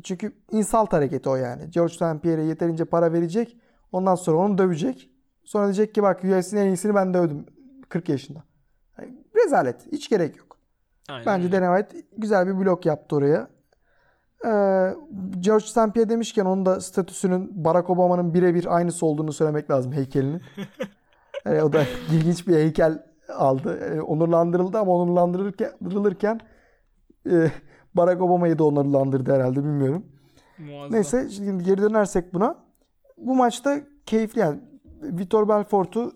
Çünkü 0.04 0.32
insalt 0.52 0.94
hareketi 0.94 1.30
o 1.30 1.36
yani. 1.36 1.70
George 1.70 1.94
St. 1.94 2.22
Pierre'e 2.24 2.46
yeterince 2.46 2.86
para 2.86 3.14
verecek. 3.14 3.58
Ondan 3.92 4.16
sonra 4.16 4.38
onu 4.38 4.58
dövecek. 4.58 5.10
Sonra 5.46 5.66
diyecek 5.66 5.96
ki 5.96 6.04
bak 6.04 6.24
UFC'nin 6.24 6.62
en 6.62 6.68
iyisini 6.68 6.96
ben 6.96 7.14
dövdüm. 7.14 7.46
40 7.90 8.10
yaşında. 8.10 8.44
Yani 9.00 9.24
rezalet. 9.36 9.92
Hiç 9.92 10.10
gerek 10.10 10.38
yok. 10.38 10.58
Aynen. 11.10 11.26
Bence 11.26 11.52
Dana 11.52 11.78
White 11.78 12.08
güzel 12.18 12.48
bir 12.48 12.66
blok 12.66 12.86
yaptı 12.86 13.16
oraya. 13.16 13.48
Ee, 14.46 14.50
George 15.40 15.66
St. 15.66 15.94
Pierre 15.94 16.10
demişken 16.10 16.46
onun 16.46 16.66
da 16.66 16.82
statüsünün 16.82 17.66
Barack 17.66 17.90
Obama'nın 17.90 18.34
birebir 18.34 18.76
aynısı 18.76 19.06
olduğunu 19.06 19.34
söylemek 19.34 19.72
lazım 19.72 19.92
heykelinin. 19.92 20.42
yani 21.46 21.64
o 21.64 21.74
da 21.74 21.84
ilginç 22.12 22.48
bir 22.48 22.56
heykel 22.56 23.04
aldı. 23.30 23.80
Yani 23.90 24.02
onurlandırıldı 24.02 24.78
ama 24.78 24.92
onurlandırılırken 24.92 26.40
e, 27.32 27.52
Barack 27.94 28.22
Obama'yı 28.22 28.60
da 28.60 28.64
onurlandırdı 28.64 29.34
herhalde 29.34 29.64
bilmiyorum. 29.64 30.06
Muazzam. 30.58 30.92
Neyse 30.92 31.30
şimdi 31.30 31.64
geri 31.64 31.82
dönersek 31.82 32.34
buna. 32.34 32.56
Bu 33.18 33.36
maçta 33.36 33.82
keyifli 34.06 34.42
yani. 34.42 34.60
Vitor 35.02 35.50
Belfort'u 35.50 36.12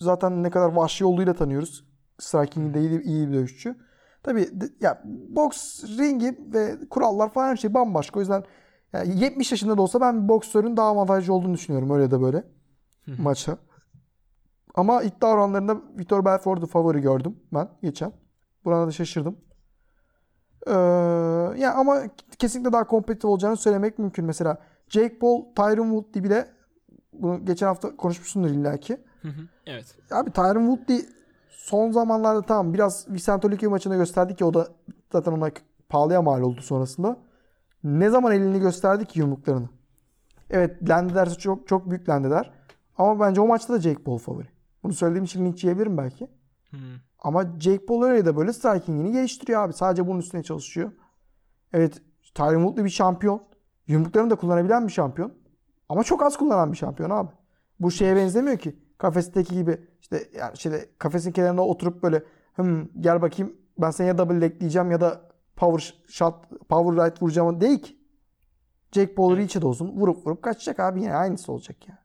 zaten 0.00 0.42
ne 0.42 0.50
kadar 0.50 0.72
vahşi 0.72 1.04
olduğuyla 1.04 1.34
tanıyoruz. 1.34 1.84
Striking'de 2.18 2.80
iyi, 2.80 3.02
iyi 3.02 3.28
bir 3.28 3.34
dövüşçü. 3.34 3.76
Tabii 4.22 4.48
ya 4.80 5.02
boks 5.28 5.84
ringi 5.98 6.38
ve 6.54 6.88
kurallar 6.90 7.32
falan 7.32 7.48
her 7.48 7.56
şey 7.56 7.74
bambaşka. 7.74 8.18
O 8.18 8.20
yüzden 8.20 8.44
yani 8.92 9.20
70 9.20 9.50
yaşında 9.50 9.78
da 9.78 9.82
olsa 9.82 10.00
ben 10.00 10.22
bir 10.22 10.28
boksörün 10.28 10.76
daha 10.76 10.88
avantajlı 10.88 11.34
olduğunu 11.34 11.54
düşünüyorum 11.54 11.90
öyle 11.90 12.10
de 12.10 12.22
böyle 12.22 12.44
maça. 13.18 13.58
Ama 14.74 15.02
iddia 15.02 15.28
oranlarında 15.28 15.76
Vitor 15.98 16.24
Belfort'u 16.24 16.66
favori 16.66 17.00
gördüm 17.00 17.36
ben 17.54 17.68
geçen. 17.82 18.12
Buna 18.64 18.86
da 18.86 18.90
şaşırdım. 18.90 19.36
Ee, 20.66 20.72
yani 21.60 21.68
ama 21.68 22.02
kesinlikle 22.38 22.72
daha 22.72 22.86
kompetitif 22.86 23.24
olacağını 23.24 23.56
söylemek 23.56 23.98
mümkün. 23.98 24.24
Mesela 24.24 24.58
Jake 24.88 25.18
Paul, 25.18 25.54
Tyron 25.54 25.90
Woodley 25.90 26.24
bile 26.24 26.55
bunu 27.22 27.44
geçen 27.44 27.66
hafta 27.66 27.96
konuşmuşsundur 27.96 28.50
illaki. 28.50 29.00
evet. 29.66 29.96
Abi 30.10 30.30
Tyron 30.30 30.76
Woodley 30.76 31.06
son 31.50 31.90
zamanlarda 31.90 32.42
tamam 32.42 32.74
biraz 32.74 33.08
Vicente 33.08 33.50
Luque 33.50 33.68
maçında 33.68 33.96
gösterdi 33.96 34.36
ki 34.36 34.44
o 34.44 34.54
da 34.54 34.68
zaten 35.12 35.32
ona 35.32 35.50
pahalıya 35.88 36.22
mal 36.22 36.42
oldu 36.42 36.62
sonrasında. 36.62 37.16
Ne 37.84 38.10
zaman 38.10 38.32
elini 38.32 38.60
gösterdi 38.60 39.04
ki 39.06 39.18
yumruklarını. 39.18 39.68
Evet 40.50 40.88
Lendelerse 40.88 41.34
çok 41.34 41.68
çok 41.68 41.90
büyük 41.90 42.08
Lendeler. 42.08 42.52
Ama 42.98 43.20
bence 43.20 43.40
o 43.40 43.46
maçta 43.46 43.74
da 43.74 43.80
Jake 43.80 44.02
Paul 44.02 44.18
favori. 44.18 44.48
Bunu 44.82 44.92
söylediğim 44.92 45.24
için 45.24 45.44
linç 45.44 45.64
yiyebilirim 45.64 45.98
belki. 45.98 46.28
Hmm. 46.70 46.78
Ama 47.18 47.44
Jake 47.60 47.86
Paul 47.86 48.02
öyle 48.02 48.24
de 48.24 48.36
böyle 48.36 48.52
striking'ini 48.52 49.12
geliştiriyor 49.12 49.62
abi. 49.62 49.72
Sadece 49.72 50.06
bunun 50.06 50.18
üstüne 50.18 50.42
çalışıyor. 50.42 50.92
Evet 51.72 52.02
Tyron 52.34 52.62
Woodley 52.62 52.84
bir 52.84 52.90
şampiyon. 52.90 53.42
Yumruklarını 53.86 54.30
da 54.30 54.34
kullanabilen 54.34 54.86
bir 54.86 54.92
şampiyon. 54.92 55.32
Ama 55.88 56.04
çok 56.04 56.22
az 56.22 56.36
kullanan 56.36 56.72
bir 56.72 56.76
şampiyon 56.76 57.10
abi. 57.10 57.30
Bu 57.80 57.90
şeye 57.90 58.16
benzemiyor 58.16 58.58
ki. 58.58 58.76
Kafesteki 58.98 59.54
gibi 59.54 59.80
işte 60.00 60.28
yani 60.34 60.58
şeyde 60.58 60.88
kafesin 60.98 61.32
kenarına 61.32 61.62
oturup 61.62 62.02
böyle 62.02 62.22
hım 62.54 62.90
gel 63.00 63.22
bakayım 63.22 63.56
ben 63.78 63.90
seni 63.90 64.08
ya 64.08 64.18
double 64.18 64.40
leg 64.40 64.60
diyeceğim 64.60 64.90
ya 64.90 65.00
da 65.00 65.20
power 65.56 65.94
shot, 66.08 66.34
power 66.68 67.06
right 67.06 67.22
vuracağım 67.22 67.60
değil 67.60 67.82
ki. 67.82 67.96
Jack 68.92 69.16
Paul. 69.16 69.36
Reach'e 69.36 69.62
de 69.62 69.66
olsun 69.66 69.88
vurup 69.88 70.26
vurup 70.26 70.42
kaçacak 70.42 70.80
abi 70.80 71.02
yine 71.02 71.14
aynısı 71.14 71.52
olacak 71.52 71.88
ya. 71.88 71.98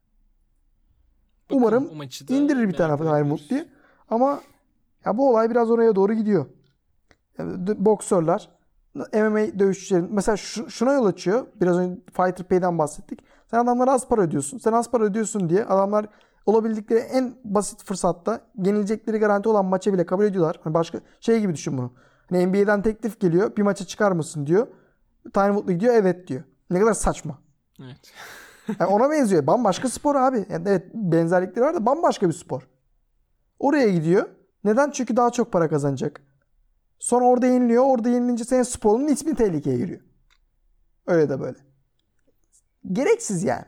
Bakalım, 1.50 1.90
Umarım 1.92 2.10
indirir 2.30 2.68
bir 2.68 2.74
tane 2.74 3.00
Diamond 3.00 3.40
diye. 3.50 3.70
Ama 4.10 4.42
ya 5.06 5.18
bu 5.18 5.30
olay 5.30 5.50
biraz 5.50 5.72
oraya 5.72 5.96
doğru 5.96 6.14
gidiyor. 6.14 6.46
Yani 7.38 7.86
boksörler 7.86 8.50
MMA 8.96 9.60
dövüşçülerin 9.60 10.08
mesela 10.12 10.38
şu, 10.38 10.70
şuna 10.70 10.94
yol 10.94 11.06
açıyor. 11.06 11.48
Biraz 11.62 11.78
önce 11.78 12.02
Fighter 12.06 12.48
Pay'den 12.48 12.78
bahsettik. 12.78 13.20
Sen 13.52 13.60
adamlara 13.60 13.92
az 13.92 14.08
para 14.08 14.22
ödüyorsun. 14.22 14.58
Sen 14.58 14.74
az 14.74 14.92
para 14.92 15.04
ödüyorsun 15.04 15.50
diye 15.50 15.66
adamlar 15.66 16.06
olabildikleri 16.46 17.00
en 17.00 17.36
basit 17.44 17.84
fırsatta 17.84 18.42
yenilecekleri 18.58 19.18
garanti 19.18 19.50
olan 19.50 19.66
maça 19.66 19.94
bile 19.94 20.06
kabul 20.06 20.24
ediyorlar. 20.24 20.60
Hani 20.64 20.74
başka 20.74 21.00
şey 21.20 21.40
gibi 21.40 21.54
düşün 21.54 21.78
bunu. 21.78 21.94
Hani 22.30 22.48
NBA'den 22.48 22.82
teklif 22.82 23.20
geliyor. 23.20 23.56
Bir 23.56 23.62
maça 23.62 23.86
çıkar 23.86 24.12
mısın 24.12 24.46
diyor. 24.46 24.68
Tyron 25.34 25.54
Woodley 25.56 25.80
diyor 25.80 25.94
evet 25.94 26.28
diyor. 26.28 26.44
Ne 26.70 26.80
kadar 26.80 26.94
saçma. 26.94 27.40
Evet. 27.84 27.98
Yani 28.80 28.90
ona 28.90 29.12
benziyor. 29.12 29.48
Bambaşka 29.48 29.90
spor 29.90 30.16
abi. 30.16 30.46
Yani 30.50 30.70
evet 30.70 30.86
benzerlikleri 30.94 31.66
var 31.66 31.76
da 31.76 31.86
bambaşka 31.86 32.28
bir 32.28 32.34
spor. 32.34 32.68
Oraya 33.60 33.90
gidiyor. 33.90 34.30
Neden? 34.64 34.92
Çünkü 34.92 35.16
daha 35.16 35.30
çok 35.30 35.52
para 35.52 35.70
kazanacak. 35.70 36.22
Sonra 37.00 37.26
orada 37.26 37.48
yeniliyor. 37.48 37.84
Orada 37.86 38.10
yenilince 38.10 38.44
senin 38.44 38.64
sporunun 38.64 39.08
ismi 39.08 39.36
tehlikeye 39.36 39.78
giriyor. 39.78 40.02
Öyle 41.08 41.30
de 41.30 41.40
böyle. 41.40 41.71
Gereksiz 42.92 43.44
yani. 43.44 43.66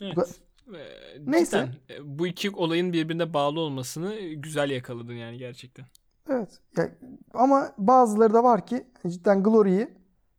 Evet. 0.00 0.40
Ee, 0.74 0.78
Neyse. 1.26 1.68
cidden, 1.88 1.96
e, 1.96 2.18
bu 2.18 2.26
iki 2.26 2.50
olayın 2.50 2.92
birbirine 2.92 3.34
bağlı 3.34 3.60
olmasını 3.60 4.16
güzel 4.20 4.70
yakaladın 4.70 5.12
yani 5.12 5.38
gerçekten. 5.38 5.86
Evet. 6.30 6.60
Ya, 6.76 6.90
ama 7.34 7.72
bazıları 7.78 8.34
da 8.34 8.44
var 8.44 8.66
ki 8.66 8.86
cidden 9.06 9.42
Glory'yi 9.42 9.88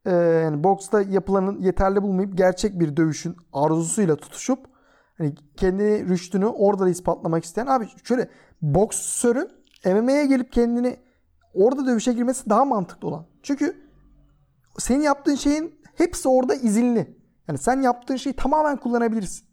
e, 0.05 0.11
yani 0.15 0.63
boksta 0.63 1.01
yapılanın 1.01 1.61
yeterli 1.61 2.01
bulmayıp 2.01 2.37
gerçek 2.37 2.79
bir 2.79 2.97
dövüşün 2.97 3.37
arzusuyla 3.53 4.15
tutuşup 4.15 4.59
hani 5.17 5.35
kendini 5.57 6.09
rüştünü 6.09 6.45
orada 6.45 6.85
da 6.85 6.89
ispatlamak 6.89 7.43
isteyen 7.43 7.67
abi 7.67 7.87
şöyle 8.03 8.29
boksörün 8.61 9.49
MMA'ye 9.85 10.25
gelip 10.25 10.51
kendini 10.51 10.99
orada 11.53 11.85
dövüşe 11.85 12.13
girmesi 12.13 12.49
daha 12.49 12.65
mantıklı 12.65 13.07
olan. 13.07 13.25
Çünkü 13.43 13.75
senin 14.77 15.03
yaptığın 15.03 15.35
şeyin 15.35 15.79
hepsi 15.95 16.29
orada 16.29 16.55
izinli. 16.55 17.17
Yani 17.47 17.59
sen 17.59 17.81
yaptığın 17.81 18.15
şeyi 18.15 18.35
tamamen 18.35 18.77
kullanabilirsin. 18.77 19.47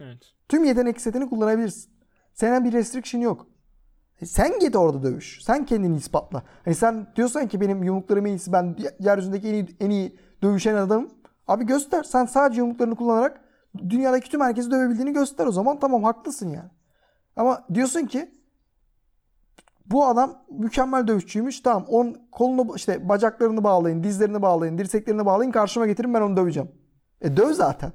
Evet. 0.00 0.18
Tüm 0.48 0.64
yetenek 0.64 1.00
setini 1.00 1.28
kullanabilirsin. 1.30 1.92
Senin 2.34 2.64
bir 2.64 2.72
restriction 2.72 3.20
yok. 3.20 3.46
E 4.20 4.26
sen 4.26 4.58
git 4.58 4.76
orada 4.76 5.02
dövüş. 5.02 5.40
Sen 5.42 5.66
kendini 5.66 5.96
ispatla. 5.96 6.42
Hani 6.64 6.74
sen 6.74 7.06
diyorsan 7.16 7.48
ki 7.48 7.60
benim 7.60 7.82
yumruklarım 7.82 8.26
iyisi 8.26 8.52
ben 8.52 8.76
yeryüzündeki 9.00 9.48
en 9.48 9.54
iyi, 9.54 9.76
en 9.80 9.90
iyi 9.90 10.18
dövüşen 10.42 10.74
adamım. 10.74 11.10
Abi 11.48 11.66
göster. 11.66 12.02
Sen 12.02 12.24
sadece 12.24 12.60
yumruklarını 12.60 12.96
kullanarak 12.96 13.40
dünyadaki 13.88 14.30
tüm 14.30 14.40
herkesi 14.40 14.70
dövebildiğini 14.70 15.12
göster 15.12 15.46
o 15.46 15.52
zaman. 15.52 15.80
Tamam 15.80 16.04
haklısın 16.04 16.48
yani. 16.48 16.70
Ama 17.36 17.64
diyorsun 17.74 18.06
ki 18.06 18.30
bu 19.86 20.06
adam 20.06 20.44
mükemmel 20.50 21.06
dövüşçüymüş. 21.06 21.60
Tamam 21.60 21.84
onun 21.88 22.28
kolunu 22.32 22.76
işte 22.76 23.08
bacaklarını 23.08 23.64
bağlayın, 23.64 24.02
dizlerini 24.02 24.42
bağlayın, 24.42 24.78
dirseklerini 24.78 25.26
bağlayın 25.26 25.50
karşıma 25.50 25.86
getirin 25.86 26.14
ben 26.14 26.20
onu 26.20 26.36
döveceğim. 26.36 26.70
E 27.20 27.36
döv 27.36 27.52
zaten. 27.52 27.92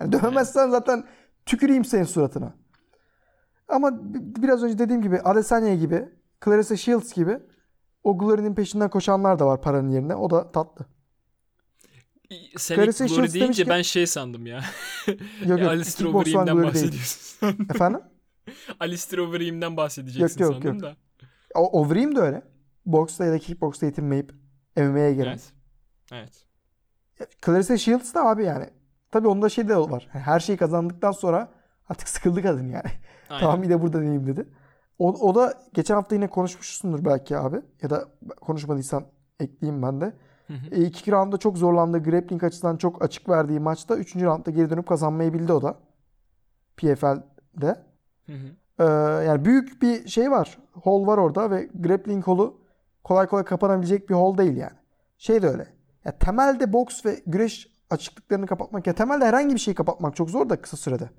Yani 0.00 0.12
dövemezsen 0.12 0.70
zaten 0.70 1.04
tüküreyim 1.46 1.84
senin 1.84 2.04
suratına. 2.04 2.54
Ama 3.68 3.90
biraz 4.14 4.62
önce 4.62 4.78
dediğim 4.78 5.02
gibi 5.02 5.20
Adesanya 5.20 5.74
gibi, 5.74 6.08
Clarissa 6.44 6.76
Shields 6.76 7.12
gibi 7.12 7.38
o 8.04 8.18
Glory'nin 8.18 8.54
peşinden 8.54 8.90
koşanlar 8.90 9.38
da 9.38 9.46
var 9.46 9.62
paranın 9.62 9.88
yerine. 9.90 10.14
O 10.14 10.30
da 10.30 10.52
tatlı. 10.52 10.86
Sen 12.56 12.76
Clarissa 12.76 13.06
Glory 13.06 13.32
deyince 13.32 13.64
ki, 13.64 13.70
ben 13.70 13.82
şey 13.82 14.06
sandım 14.06 14.46
ya. 14.46 14.60
Yok 15.46 15.60
yok. 15.60 15.60
Alistair 15.68 16.06
Overeem'den 16.06 16.62
bahsediyorsun. 16.62 17.66
Efendim? 17.70 18.00
Alistair 18.80 19.18
Overeem'den 19.18 19.76
bahsedeceksin 19.76 20.40
yok, 20.44 20.54
yok, 20.54 20.62
sandım 20.62 20.74
yok. 20.74 20.82
da. 20.82 20.96
O 21.54 21.80
Overeem 21.80 22.16
de 22.16 22.20
öyle. 22.20 22.42
Boksla 22.86 23.24
ya 23.24 23.32
da 23.32 23.38
kickboksla 23.38 23.86
yetinmeyip 23.86 24.32
MMA'ye 24.76 25.14
gelen. 25.14 25.30
Evet. 25.30 25.52
Evet. 26.12 26.47
Clarissa 27.46 27.78
Shields 27.78 28.14
da 28.14 28.26
abi 28.26 28.44
yani. 28.44 28.66
Tabii 29.10 29.28
onda 29.28 29.48
şey 29.48 29.68
de 29.68 29.76
var. 29.76 30.08
Her 30.12 30.40
şeyi 30.40 30.58
kazandıktan 30.58 31.12
sonra 31.12 31.48
artık 31.88 32.08
sıkıldı 32.14 32.42
kadın 32.42 32.66
yani. 32.66 32.90
Tamam 33.28 33.62
bir 33.62 33.68
de 33.68 33.82
burada 33.82 34.00
deneyim 34.00 34.26
dedi. 34.26 34.48
O, 34.98 35.12
o 35.12 35.34
da 35.34 35.54
geçen 35.74 35.94
hafta 35.94 36.14
yine 36.14 36.26
konuşmuşsundur 36.26 37.04
belki 37.04 37.38
abi. 37.38 37.60
Ya 37.82 37.90
da 37.90 38.08
konuşmadıysan 38.40 39.04
ekleyeyim 39.40 39.82
ben 39.82 40.00
de. 40.00 40.12
Hı 40.46 40.54
hı. 40.54 40.74
E, 40.74 40.84
iki 40.84 41.12
roundda 41.12 41.36
çok 41.36 41.58
zorlandığı 41.58 42.02
grappling 42.02 42.44
açısından 42.44 42.76
çok 42.76 43.02
açık 43.02 43.28
verdiği 43.28 43.60
maçta 43.60 43.96
3. 43.96 44.16
roundda 44.16 44.50
geri 44.50 44.70
dönüp 44.70 44.88
kazanmayı 44.88 45.34
bildi 45.34 45.52
o 45.52 45.62
da. 45.62 45.76
PFL'de. 46.76 47.84
Hı 48.26 48.32
hı. 48.32 48.56
Ee, 48.78 48.84
yani 49.24 49.44
büyük 49.44 49.82
bir 49.82 50.08
şey 50.08 50.30
var. 50.30 50.58
Hol 50.72 51.06
var 51.06 51.18
orada 51.18 51.50
ve 51.50 51.68
grappling 51.74 52.24
holu 52.24 52.60
kolay 53.04 53.26
kolay 53.26 53.44
kapanabilecek 53.44 54.08
bir 54.08 54.14
hol 54.14 54.38
değil 54.38 54.56
yani. 54.56 54.76
Şey 55.18 55.42
de 55.42 55.48
öyle. 55.48 55.77
Ya 56.08 56.18
temelde 56.18 56.72
boks 56.72 57.04
ve 57.04 57.22
güreş 57.26 57.68
açıklıklarını 57.90 58.46
kapatmak 58.46 58.86
ya 58.86 58.94
temelde 58.94 59.24
herhangi 59.24 59.54
bir 59.54 59.60
şeyi 59.60 59.74
kapatmak 59.74 60.16
çok 60.16 60.30
zor 60.30 60.48
da 60.48 60.62
kısa 60.62 60.76
sürede. 60.76 61.10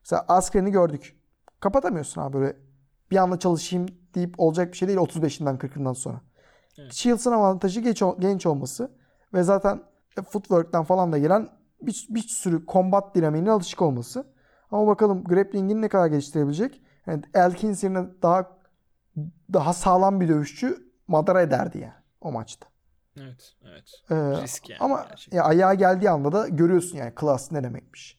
Mesela 0.00 0.24
Askren'i 0.28 0.70
gördük. 0.70 1.16
Kapatamıyorsun 1.60 2.20
abi 2.20 2.36
böyle 2.36 2.56
bir 3.10 3.16
anda 3.16 3.38
çalışayım 3.38 3.86
deyip 4.14 4.34
olacak 4.40 4.72
bir 4.72 4.76
şey 4.76 4.88
değil 4.88 4.98
35'inden 4.98 5.58
40'ından 5.58 5.94
sonra. 5.94 6.20
Evet. 6.78 6.92
Shields'ın 6.92 7.32
avantajı 7.32 7.80
genç, 7.80 8.02
genç 8.18 8.46
olması 8.46 8.90
ve 9.34 9.42
zaten 9.42 9.82
footwork'tan 10.30 10.84
falan 10.84 11.12
da 11.12 11.18
gelen 11.18 11.48
bir, 11.82 12.06
bir 12.10 12.22
sürü 12.22 12.66
combat 12.66 13.14
dinamiğine 13.14 13.50
alışık 13.50 13.82
olması. 13.82 14.26
Ama 14.70 14.86
bakalım 14.86 15.24
grappling'ini 15.24 15.82
ne 15.82 15.88
kadar 15.88 16.06
geliştirebilecek. 16.06 16.82
Yani 17.06 17.22
Elkins 17.34 17.84
yerine 17.84 18.04
daha 18.22 18.58
daha 19.52 19.72
sağlam 19.72 20.20
bir 20.20 20.28
dövüşçü 20.28 20.92
madara 21.08 21.42
ederdi 21.42 21.78
yani 21.78 22.02
o 22.20 22.32
maçta. 22.32 22.71
Evet, 23.20 23.54
evet. 23.64 24.02
Ee, 24.10 24.42
Risk 24.42 24.70
yani. 24.70 24.80
Ama 24.80 25.06
ya 25.32 25.44
ayağa 25.44 25.74
geldiği 25.74 26.10
anda 26.10 26.32
da 26.32 26.48
görüyorsun 26.48 26.98
yani 26.98 27.14
klas 27.14 27.52
ne 27.52 27.64
demekmiş. 27.64 28.18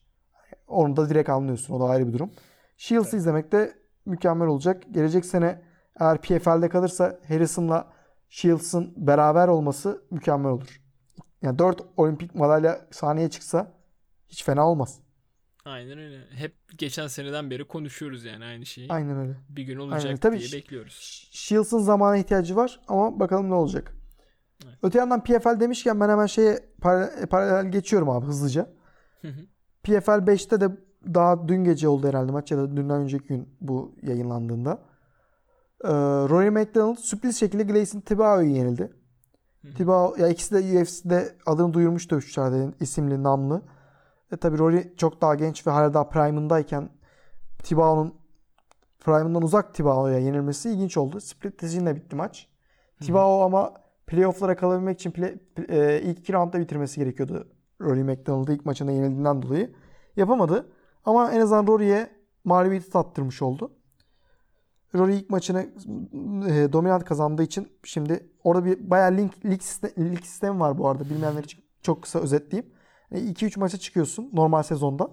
Onu 0.68 0.96
da 0.96 1.10
direkt 1.10 1.30
anlıyorsun. 1.30 1.74
O 1.74 1.80
da 1.80 1.86
ayrı 1.86 2.08
bir 2.08 2.14
durum. 2.14 2.32
Shields'ı 2.78 3.10
evet. 3.10 3.20
izlemek 3.20 3.52
de 3.52 3.74
mükemmel 4.06 4.48
olacak. 4.48 4.84
Gelecek 4.92 5.26
sene 5.26 5.62
eğer 6.00 6.22
PFL'de 6.22 6.70
kalırsa 6.70 7.20
Harrison'la 7.28 7.94
Shields'ın 8.30 8.94
beraber 8.98 9.48
olması 9.48 10.04
mükemmel 10.12 10.52
olur. 10.52 10.82
Yani 11.42 11.60
4 11.60 11.82
olimpik 11.98 12.36
madalya 12.36 12.88
sahneye 12.92 13.30
çıksa 13.30 13.72
hiç 14.30 14.44
fena 14.44 14.70
olmaz. 14.70 15.00
Aynen 15.66 15.98
öyle. 15.98 16.20
Hep 16.30 16.56
geçen 16.78 17.08
seneden 17.08 17.52
beri 17.52 17.68
konuşuyoruz 17.68 18.26
yani 18.26 18.46
aynı 18.46 18.66
şeyi. 18.66 18.88
Aynen 18.90 19.18
öyle. 19.18 19.34
Bir 19.50 19.64
gün 19.64 19.78
olacak 19.78 20.06
Aynen. 20.06 20.18
Tabii 20.18 20.40
diye 20.40 20.52
bekliyoruz. 20.52 21.30
Shields'ın 21.32 21.80
zamana 21.80 22.18
ihtiyacı 22.18 22.56
var 22.56 22.80
ama 22.88 23.20
bakalım 23.20 23.50
ne 23.50 23.54
olacak. 23.54 23.94
Evet. 24.66 24.78
Öte 24.84 25.00
yandan 25.00 25.24
PFL 25.24 25.60
demişken 25.60 26.00
ben 26.00 26.10
hemen 26.10 26.26
şeye 26.26 26.60
paralel, 26.82 27.28
paralel 27.28 27.72
geçiyorum 27.72 28.10
abi 28.10 28.26
hızlıca. 28.26 28.70
PFL 29.84 30.10
5'te 30.10 30.62
de 30.62 30.70
daha 31.14 31.48
dün 31.48 31.64
gece 31.64 31.88
oldu 31.88 32.08
herhalde 32.08 32.32
maç 32.32 32.52
ya 32.52 32.58
da 32.58 32.78
dünden 32.78 33.02
önceki 33.02 33.28
gün 33.28 33.56
bu 33.62 33.96
yayınlandığında. 34.02 34.80
Ee, 35.84 35.90
Rory 36.30 36.50
McDonald 36.50 36.98
sürpriz 36.98 37.38
şekilde 37.40 37.64
Gleison 37.64 38.00
Tibao'yu 38.02 38.50
yenildi. 38.50 38.92
Tibao 39.78 40.16
ya 40.18 40.28
ikisi 40.28 40.56
de 40.56 40.82
UFC'de 40.82 41.36
adını 41.46 41.74
duyurmuş 41.74 42.12
dövüşçülerden 42.12 42.74
isimli 42.80 43.24
namlı. 43.24 43.62
E 44.32 44.38
tabi 44.38 44.58
Rory 44.58 44.94
çok 44.98 45.22
daha 45.22 45.36
genç 45.36 45.68
ve 45.68 45.72
hala 45.72 45.94
daha 45.94 46.10
prime'ındayken 46.10 46.90
Tibao'nun 47.64 48.14
prime'ından 49.00 49.42
uzak 49.42 49.74
Tibao'ya 49.74 50.20
yenilmesi 50.20 50.70
ilginç 50.70 50.98
oldu. 50.98 51.20
Split 51.20 51.62
decision'la 51.62 51.96
bitti 51.96 52.16
maç. 52.16 52.48
Tibao 53.02 53.42
ama 53.42 53.74
playoff'lara 54.08 54.56
kalabilmek 54.56 55.00
için 55.00 55.12
play, 55.12 55.36
e, 55.70 56.02
ilk 56.02 56.20
iki 56.20 56.34
roundda 56.34 56.60
bitirmesi 56.60 57.00
gerekiyordu. 57.00 57.48
Rory 57.82 58.04
McDonald'ı 58.04 58.54
ilk 58.54 58.66
maçında 58.66 58.92
yenildiğinden 58.92 59.42
dolayı. 59.42 59.74
Yapamadı. 60.16 60.70
Ama 61.06 61.32
en 61.32 61.40
azından 61.40 61.68
Rory'e 61.68 62.10
mağlubiyeti 62.44 62.90
tattırmış 62.90 63.42
oldu. 63.42 63.72
Rory 64.96 65.16
ilk 65.16 65.30
maçını 65.30 65.60
e, 66.50 66.74
dominant 66.74 67.06
kazandığı 67.06 67.44
için 67.44 67.68
şimdi 67.84 68.30
orada 68.44 68.66
bir 68.66 68.90
bayağı 68.90 69.18
link, 69.18 69.46
lig, 69.46 69.62
sistem, 69.62 69.92
lig 69.98 70.24
sistemi 70.26 70.60
var 70.60 70.78
bu 70.78 70.88
arada. 70.90 71.04
Bilmeyenler 71.10 71.44
için 71.44 71.64
çok 71.82 72.02
kısa 72.02 72.20
özetleyeyim. 72.20 72.74
2-3 73.12 73.58
e, 73.58 73.60
maça 73.60 73.78
çıkıyorsun 73.78 74.30
normal 74.34 74.64
sezonda. 74.64 75.12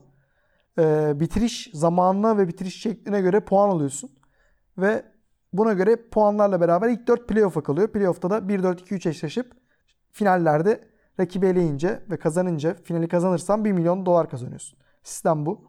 E, 0.78 1.12
bitiriş 1.20 1.70
zamanına 1.74 2.38
ve 2.38 2.48
bitiriş 2.48 2.82
şekline 2.82 3.20
göre 3.20 3.40
puan 3.40 3.68
alıyorsun. 3.68 4.10
Ve 4.78 5.04
buna 5.52 5.72
göre 5.72 5.97
puanlarla 5.97 6.60
beraber 6.60 6.89
ilk 6.89 7.06
4 7.06 7.28
playoff'a 7.28 7.62
kalıyor. 7.62 7.89
Playoff'ta 7.89 8.31
da 8.31 8.39
1-4-2-3 8.39 9.09
eşleşip 9.09 9.52
finallerde 10.12 10.89
rakibi 11.20 11.47
eleyince 11.47 12.02
ve 12.10 12.16
kazanınca 12.16 12.74
finali 12.74 13.09
kazanırsan 13.09 13.64
1 13.64 13.72
milyon 13.72 14.06
dolar 14.06 14.31
kazanıyorsun. 14.31 14.78
Sistem 15.02 15.47
bu. 15.47 15.60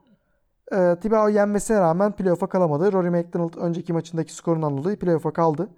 E, 0.72 0.96
Tibao 1.02 1.30
yenmesine 1.30 1.80
rağmen 1.80 2.12
playoff'a 2.12 2.50
kalamadı. 2.50 2.94
Rory 2.94 3.10
McDonald 3.10 3.54
önceki 3.58 3.94
maçındaki 3.94 4.34
skorundan 4.34 4.78
dolayı 4.78 5.00
playoff'a 5.00 5.34
kaldı. 5.34 5.70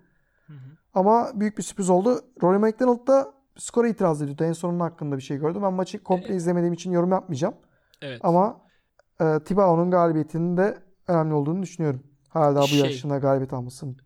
Hı 0.48 0.54
hı. 0.54 0.58
Ama 0.94 1.32
büyük 1.36 1.58
bir 1.58 1.64
sürpriz 1.64 1.90
oldu. 1.90 2.22
Rory 2.44 2.58
McDonald 2.58 3.08
da 3.08 3.34
skora 3.58 3.88
itiraz 3.88 4.22
ediyordu. 4.22 4.44
En 4.44 4.54
sonunun 4.54 4.80
hakkında 4.80 5.18
bir 5.18 5.22
şey 5.22 5.38
gördüm. 5.38 5.62
Ben 5.64 5.74
maçı 5.74 6.04
komple 6.04 6.36
izlemediğim 6.36 6.74
için 6.74 6.92
yorum 6.92 7.12
yapmayacağım. 7.12 7.54
Evet. 8.02 8.20
Ama 8.24 8.62
e, 9.22 9.40
Tibao'nun 9.46 9.92
galibiyetinin 9.92 10.58
de 10.58 10.78
önemli 11.08 11.34
olduğunu 11.34 11.62
düşünüyorum. 11.62 12.04
Hala 12.34 12.62
bu 12.62 12.68
şey, 12.68 12.80
yaşında 12.80 13.18
galibiyet 13.18 13.54
almasın. 13.54 13.98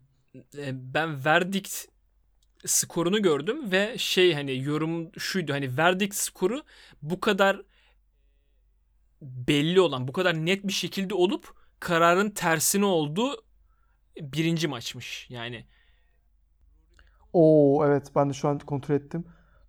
E, 0.57 0.93
ben 0.93 1.25
verdikt 1.25 1.85
skorunu 2.65 3.21
gördüm 3.21 3.71
ve 3.71 3.97
şey 3.97 4.33
hani 4.33 4.63
yorum 4.63 5.11
şuydu 5.19 5.53
hani 5.53 5.77
verdict 5.77 6.15
skoru 6.15 6.63
bu 7.01 7.19
kadar 7.19 7.61
belli 9.21 9.81
olan 9.81 10.07
bu 10.07 10.13
kadar 10.13 10.33
net 10.45 10.67
bir 10.67 10.73
şekilde 10.73 11.13
olup 11.13 11.53
kararın 11.79 12.29
tersine 12.29 12.85
olduğu 12.85 13.45
birinci 14.21 14.67
maçmış. 14.67 15.27
Yani 15.29 15.65
Oo 17.33 17.85
evet 17.85 18.11
ben 18.15 18.29
de 18.29 18.33
şu 18.33 18.47
an 18.47 18.59
kontrol 18.59 18.95
ettim. 18.95 19.25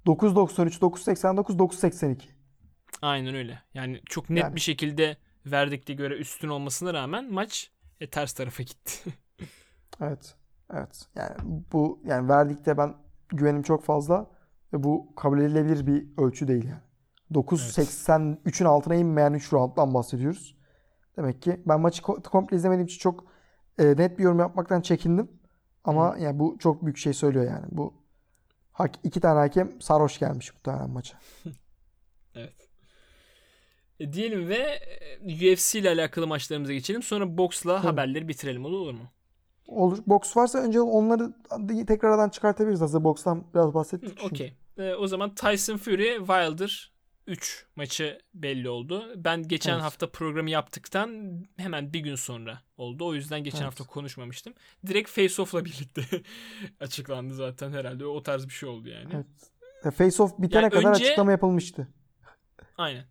9.93, 0.07 0.79
9.89, 0.81 1.57
9.82. 1.59 2.19
Aynen 3.03 3.35
öyle. 3.35 3.63
Yani 3.75 4.01
çok 4.07 4.31
net 4.31 4.43
Yani. 4.45 4.57
bir 4.57 4.61
şekilde 4.61 5.17
verdikte 5.47 5.95
göre 5.95 6.15
üstün 6.17 6.49
olmasına 6.49 6.95
rağmen 6.95 7.33
maç 7.33 7.71
e, 8.01 8.11
ters 8.11 8.33
tarafa 8.33 8.63
gitti. 8.63 9.11
Evet. 10.03 10.35
Evet. 10.75 11.07
Yani 11.15 11.37
bu 11.73 12.01
yani 12.05 12.29
verdikte 12.29 12.79
ben 12.79 12.95
güvenim 13.29 13.63
çok 13.63 13.85
fazla 13.85 14.31
ve 14.73 14.83
bu 14.83 15.15
kabul 15.17 15.41
edilebilir 15.41 15.87
bir 15.87 16.07
ölçü 16.19 16.49
değil 16.49 16.65
yani. 16.65 16.83
9.83'ün 17.33 18.67
altına 18.67 18.95
inmeyen 18.95 19.33
3 19.33 19.53
rounddan 19.53 19.95
bahsediyoruz. 19.95 20.57
Demek 21.17 21.43
ki 21.43 21.63
ben 21.67 21.81
maçı 21.81 22.03
ko- 22.03 22.23
komple 22.23 22.57
izlemediğim 22.57 22.87
için 22.87 22.99
çok 22.99 23.25
e, 23.79 23.85
net 23.85 24.19
bir 24.19 24.25
yorum 24.25 24.39
yapmaktan 24.39 24.81
çekindim. 24.81 25.31
Ama 25.85 26.17
yani 26.19 26.39
bu 26.39 26.57
çok 26.59 26.85
büyük 26.85 26.97
şey 26.99 27.13
söylüyor 27.13 27.45
yani. 27.45 27.67
Bu 27.71 27.95
hak, 28.73 28.95
iki 29.03 29.21
tane 29.21 29.39
hakem 29.39 29.81
sarhoş 29.81 30.19
gelmiş 30.19 30.55
muhtemelen 30.55 30.91
maça. 30.91 31.19
evet. 32.35 32.68
E, 34.01 34.13
diyelim 34.13 34.49
ve 34.49 34.81
e, 35.29 35.53
UFC 35.55 35.79
ile 35.79 35.89
alakalı 35.91 36.27
maçlarımıza 36.27 36.73
geçelim. 36.73 37.03
Sonra 37.03 37.39
boksla 37.39 37.77
Tabii. 37.77 37.87
haberleri 37.87 38.29
bitirelim 38.29 38.65
olur, 38.65 38.79
olur 38.81 38.93
mu? 38.95 39.11
Olur. 39.69 39.99
Boks 40.07 40.37
varsa 40.37 40.59
önce 40.59 40.81
onları 40.81 41.33
tekrardan 41.87 42.29
çıkartabiliriz. 42.29 42.81
Hazır 42.81 43.05
bokstan 43.05 43.45
biraz 43.55 43.75
bahsettik. 43.75 44.25
Okey. 44.25 44.55
E, 44.79 44.95
o 44.95 45.07
zaman 45.07 45.35
Tyson 45.35 45.77
Fury 45.77 46.17
Wilder 46.19 46.93
3 47.27 47.67
maçı 47.77 48.19
belli 48.35 48.69
oldu. 48.69 49.05
Ben 49.17 49.49
geçen 49.49 49.73
Evet. 49.73 49.83
hafta 49.83 50.11
programı 50.11 50.51
yaptıktan 50.51 51.33
hemen 51.57 51.93
bir 51.93 52.01
gün 52.01 52.15
sonra 52.15 52.59
oldu. 52.77 53.07
O 53.07 53.15
yüzden 53.15 53.45
geçen 53.45 53.59
Evet. 53.59 53.67
hafta 53.67 53.85
konuşmamıştım. 53.85 54.55
Direkt 54.87 55.11
Face 55.11 55.43
Off'la 55.43 55.65
birlikte 55.65 56.03
açıklandı 56.81 57.35
zaten 57.35 57.73
herhalde. 57.73 58.07
O 58.07 58.23
tarz 58.23 58.45
bir 58.49 58.53
şey 58.53 58.69
oldu 58.69 58.89
yani. 58.89 59.09
Evet. 59.85 59.95
Face 59.95 60.23
Off 60.23 60.39
bitene 60.39 60.63
Yani 60.63 60.71
kadar 60.73 60.91
önce- 60.91 61.05
açıklama 61.05 61.31
yapılmıştı. 61.31 61.89
Aynen. 62.79 63.05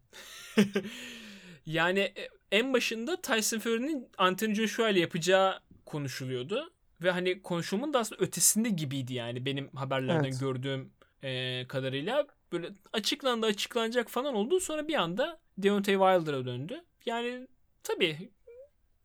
yani 1.66 2.00
e, 2.00 2.30
en 2.52 2.74
başında 2.74 3.22
Tyson 3.22 3.60
Fury'nin 3.60 4.10
Anthony 4.18 4.54
Joshua 4.54 4.90
ile 4.90 5.00
yapacağı 5.00 5.60
konuşuluyordu. 5.86 6.74
Ve 7.02 7.12
hani 7.12 7.42
konuşumun 7.42 7.94
da 7.94 8.00
aslında 8.00 8.24
ötesinde 8.24 8.70
gibiydi 8.70 9.14
yani 9.14 9.46
benim 9.46 9.70
haberlerden 9.76 10.24
Evet. 10.24 10.40
gördüğüm 10.40 10.92
e, 11.24 11.66
kadarıyla. 11.68 12.28
Böyle 12.52 12.70
açıklandı 12.94 13.46
açıklanacak 13.46 14.10
falan 14.10 14.36
oldu. 14.36 14.60
Sonra 14.60 14.88
bir 14.88 14.94
anda 14.94 15.40
Deontay 15.58 15.94
Wilder'a 15.96 16.46
döndü. 16.46 16.84
Yani 17.06 17.48
tabii 17.84 18.30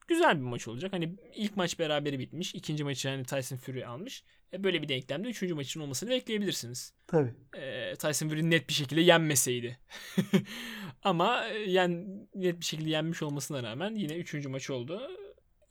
güzel 0.08 0.36
bir 0.36 0.44
maç 0.44 0.68
olacak. 0.68 0.92
Hani 0.92 1.16
ilk 1.34 1.56
maç 1.56 1.78
berabere 1.78 2.18
bitmiş. 2.18 2.54
ikinci 2.54 2.84
maçı 2.84 3.08
hani 3.08 3.24
Tyson 3.24 3.56
Fury 3.56 3.86
almış. 3.86 4.24
E, 4.52 4.64
böyle 4.64 4.82
bir 4.82 4.88
denklemde 4.88 5.28
üçüncü 5.28 5.54
maçın 5.54 5.80
olmasını 5.80 6.10
bekleyebilirsiniz 6.10 6.92
Tabii. 7.06 7.34
e, 7.56 7.94
Tyson 7.96 8.28
Fury 8.28 8.50
net 8.50 8.68
bir 8.68 8.74
şekilde 8.74 9.00
yenmeseydi. 9.00 9.78
Ama 11.02 11.46
e, 11.48 11.58
yen, 11.58 12.06
net 12.34 12.60
bir 12.60 12.64
şekilde 12.64 12.90
yenmiş 12.90 13.22
olmasına 13.22 13.62
rağmen 13.62 13.94
yine 13.94 14.16
üçüncü 14.16 14.48
maç 14.48 14.70
oldu. 14.70 15.00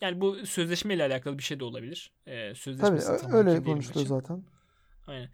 Yani 0.02 0.22
bu 0.22 0.46
sözleşmeyle 0.46 1.04
alakalı 1.04 1.38
bir 1.38 1.44
şey 1.44 1.60
de 1.60 1.64
olabilir. 1.64 2.14
E, 2.26 2.48
Tabii 2.48 2.56
sözleşmesi 2.56 3.18
tam 3.22 3.34
öyle 3.34 3.64
konuşuluyor 3.64 4.06
zaten. 4.08 4.44
Aynen. 5.08 5.30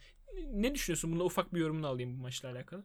Ne 0.52 0.76
düşünüyorsun? 0.76 1.12
Bunda 1.12 1.24
ufak 1.24 1.54
bir 1.54 1.60
yorumunu 1.60 1.88
alayım 1.88 2.18
bu 2.18 2.22
maçla 2.22 2.50
alakalı. 2.52 2.84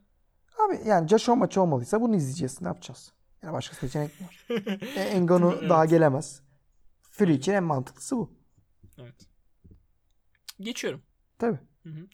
Abi 0.59 0.87
yani 0.87 1.07
Joshua 1.07 1.35
maçı 1.35 1.61
olmalıysa 1.61 2.01
bunu 2.01 2.15
izleyeceğiz. 2.15 2.61
Ne 2.61 2.67
yapacağız? 2.67 3.13
Yani 3.43 3.53
başka 3.53 3.75
seçenek 3.75 4.21
mi 4.21 4.27
var? 4.27 4.45
E, 4.97 5.01
Engano 5.01 5.53
Evet. 5.59 5.69
daha 5.69 5.85
gelemez. 5.85 6.41
Fury 7.01 7.33
için 7.33 7.53
en 7.53 7.63
mantıklısı 7.63 8.17
bu. 8.17 8.33
Evet. 8.97 9.15
Geçiyorum. 10.63 11.01
Tabii. 11.39 11.59
Hı 11.83 11.89
hı. 11.89 12.07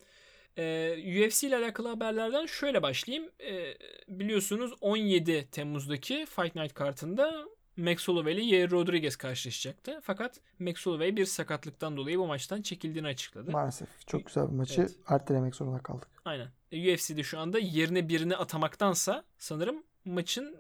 Ee, 0.58 1.28
UFC 1.28 1.48
ile 1.48 1.56
alakalı 1.58 1.88
haberlerden 1.88 2.46
şöyle 2.46 2.82
başlayayım. 2.82 3.30
Ee, 3.40 3.74
biliyorsunuz 4.08 4.72
17 4.82 5.48
Temmuz'daki 5.52 6.26
Fight 6.26 6.56
Night 6.56 6.74
kartında 6.74 7.46
Max 7.78 8.08
Holloway 8.08 8.34
ile 8.34 8.56
Yair 8.56 8.72
Rodriguez 8.72 9.16
karşılaşacaktı. 9.16 10.00
Fakat 10.04 10.40
Max 10.60 10.86
Holloway 10.86 11.16
bir 11.16 11.26
sakatlıktan 11.26 11.98
dolayı 11.98 12.18
bu 12.20 12.28
maçtan 12.28 12.62
çekildiğini 12.62 13.08
açıkladı. 13.08 13.52
Maalesef. 13.52 13.88
Çok 14.08 14.26
güzel 14.26 14.48
bir 14.48 14.54
maçı 14.54 14.82
Evet. 14.82 14.96
ertelemek 15.08 15.56
zorunda 15.56 15.80
kaldık. 15.80 16.08
Aynen. 16.26 16.48
E, 16.72 16.94
UFC'de 16.94 17.24
şu 17.24 17.40
anda 17.40 17.60
yerine 17.60 18.10
birini 18.10 18.36
atamaktansa 18.36 19.24
sanırım 19.38 19.84
maçın 20.06 20.58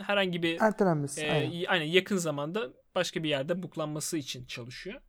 herhangi 0.00 0.42
bir 0.42 0.60
Ertelenmesi. 0.60 1.20
e, 1.20 1.30
aynen. 1.30 1.64
aynen 1.68 1.84
yakın 1.84 2.16
zamanda 2.16 2.70
başka 2.94 3.22
bir 3.22 3.28
yerde 3.28 3.62
buklanması 3.62 4.16
için 4.16 4.46
çalışıyor. 4.46 5.00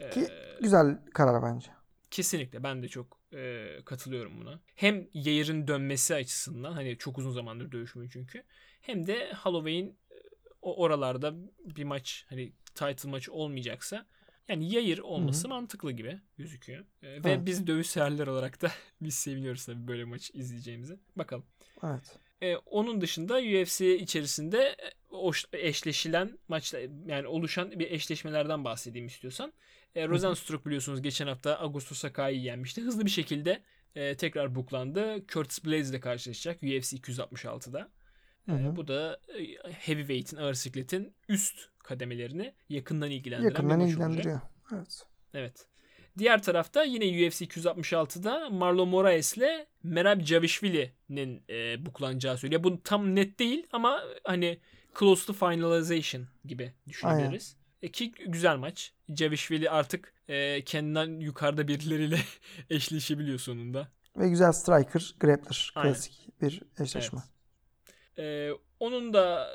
Ee, 0.00 0.10
Ki 0.10 0.28
güzel 0.60 0.98
karar 1.14 1.42
bence. 1.42 1.70
Kesinlikle 2.10 2.62
ben 2.62 2.82
de 2.82 2.88
çok 2.88 3.18
e, 3.32 3.66
katılıyorum 3.84 4.40
buna. 4.40 4.60
Hem 4.74 5.08
Yair'in 5.14 5.68
dönmesi 5.68 6.14
açısından 6.14 6.72
hani 6.72 6.98
çok 6.98 7.18
uzun 7.18 7.30
zamandır 7.30 7.72
dövüşmüyor 7.72 8.10
çünkü. 8.12 8.42
Hem 8.80 9.06
de 9.06 9.32
Holloway'in 9.42 9.88
e, 10.10 10.14
o 10.62 10.82
oralarda 10.82 11.34
bir 11.64 11.84
maç 11.84 12.26
hani 12.28 12.52
title 12.74 13.10
maçı 13.10 13.32
olmayacaksa 13.32 14.06
yani 14.48 14.72
Yair 14.74 14.98
olması 14.98 15.48
mantıklı 15.48 15.92
gibi 15.92 16.20
gözüküyor. 16.38 16.84
E, 17.02 17.08
ve 17.08 17.20
Evet. 17.24 17.46
biz 17.46 17.66
dövüş 17.66 17.86
severler 17.86 18.26
olarak 18.26 18.62
da 18.62 18.70
biz 19.00 19.14
seviniyoruz 19.14 19.66
tabii 19.66 19.88
böyle 19.88 20.04
maç 20.04 20.30
izleyeceğimizi. 20.34 20.98
Bakalım. 21.16 21.44
Evet. 21.84 22.18
E, 22.42 22.56
onun 22.56 23.00
dışında 23.00 23.34
UFC 23.34 23.96
içerisinde 23.98 24.76
e, 25.52 25.68
eşleşilen 25.68 26.38
maçla 26.48 26.78
yani 27.06 27.26
oluşan 27.26 27.70
bir 27.70 27.90
eşleşmelerden 27.90 28.64
bahsedeyim 28.64 29.06
istiyorsan. 29.06 29.52
E, 29.94 30.08
Rosenstruck 30.08 30.66
biliyorsunuz 30.66 31.02
geçen 31.02 31.26
hafta 31.26 31.58
Augusto 31.58 31.94
Sakai'yi 31.94 32.44
yenmişti. 32.44 32.82
Hızlı 32.82 33.04
bir 33.04 33.10
şekilde 33.10 33.62
e, 33.94 34.16
tekrar 34.16 34.54
buklandı. 34.54 35.26
Curtis 35.28 35.64
Blades 35.64 35.90
ile 35.90 36.00
karşılaşacak 36.00 36.56
UFC 36.62 36.96
266'da. 36.96 37.88
E, 38.48 38.52
Hı 38.52 38.76
bu 38.76 38.88
da 38.88 39.20
e, 39.38 39.72
heavyweight'in, 39.72 40.36
ağır 40.36 40.54
sikletin 40.54 41.14
üst 41.28 41.58
kademelerini 41.78 42.54
yakından 42.68 43.10
ilgilendiren 43.10 43.48
Yakından 43.50 43.80
bir 43.80 43.84
maç 43.84 43.94
olacak. 43.94 44.08
ilgilendiriyor. 44.08 44.40
Evet. 44.74 45.02
Evet. 45.34 45.66
Diğer 46.18 46.42
tarafta 46.42 46.84
yine 46.84 47.26
UFC 47.26 47.44
266'da 47.44 48.50
Marlon 48.50 48.88
Moraes 48.88 49.36
ile 49.36 49.66
Merab 49.82 50.20
Javishvili'nin 50.20 51.42
e, 51.50 51.86
buklanacağı 51.86 52.38
söyleniyor. 52.38 52.64
Bu 52.64 52.82
tam 52.82 53.14
net 53.14 53.38
değil 53.38 53.66
ama 53.72 54.02
hani 54.24 54.58
close 54.98 55.26
to 55.26 55.32
finalization 55.32 56.26
gibi 56.44 56.72
düşünebiliriz. 56.88 57.56
E, 57.84 57.88
ki 57.88 58.12
güzel 58.26 58.56
maç. 58.56 58.92
Javishvili 59.16 59.70
artık 59.70 60.14
e, 60.28 60.64
kendinden 60.64 61.20
yukarıda 61.20 61.68
birileriyle 61.68 62.18
eşleşebiliyor 62.70 63.38
sonunda. 63.38 63.88
Ve 64.16 64.28
güzel 64.28 64.52
striker, 64.52 65.14
grappler. 65.20 65.72
Aynen. 65.74 65.92
Klasik 65.92 66.42
bir 66.42 66.62
eşleşme. 66.80 67.20
E, 68.18 68.50
onun 68.80 69.12
da 69.12 69.50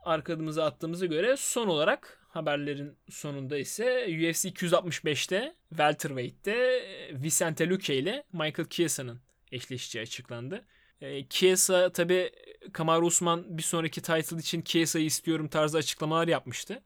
arkamıza 0.00 0.64
attığımıza 0.64 1.06
göre 1.06 1.36
son 1.36 1.68
olarak 1.68 2.26
haberlerin 2.28 2.96
sonunda 3.10 3.58
ise 3.58 4.04
UFC 4.04 4.48
265'te 4.48 5.54
welterweight'te 5.68 6.52
e, 6.52 7.22
Vicente 7.22 7.68
Luque 7.68 7.98
ile 7.98 8.24
Michael 8.32 8.68
Chiesa'nın 8.68 9.20
eşleşeceği 9.52 10.02
açıklandı. 10.02 10.64
E, 11.00 11.28
Chiesa 11.28 11.92
tabi 11.92 12.30
Kamaru 12.72 13.06
Usman 13.06 13.58
bir 13.58 13.62
sonraki 13.62 14.02
title 14.02 14.36
için 14.36 14.62
Chiesa'yı 14.62 15.04
istiyorum 15.04 15.48
tarzı 15.48 15.78
açıklamalar 15.78 16.28
yapmıştı. 16.28 16.82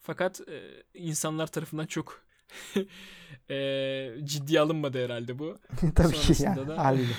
Fakat 0.00 0.40
e, 0.48 0.62
insanlar 0.94 1.46
tarafından 1.46 1.86
çok 1.86 2.22
e, 3.50 4.08
ciddiye 4.24 4.60
alınmadı 4.60 5.04
herhalde 5.04 5.38
bu. 5.38 5.58
Tabii 5.94 6.12
ki 6.12 6.42
yani. 6.42 6.68
da- 6.68 6.78
Haliyle. 6.84 7.12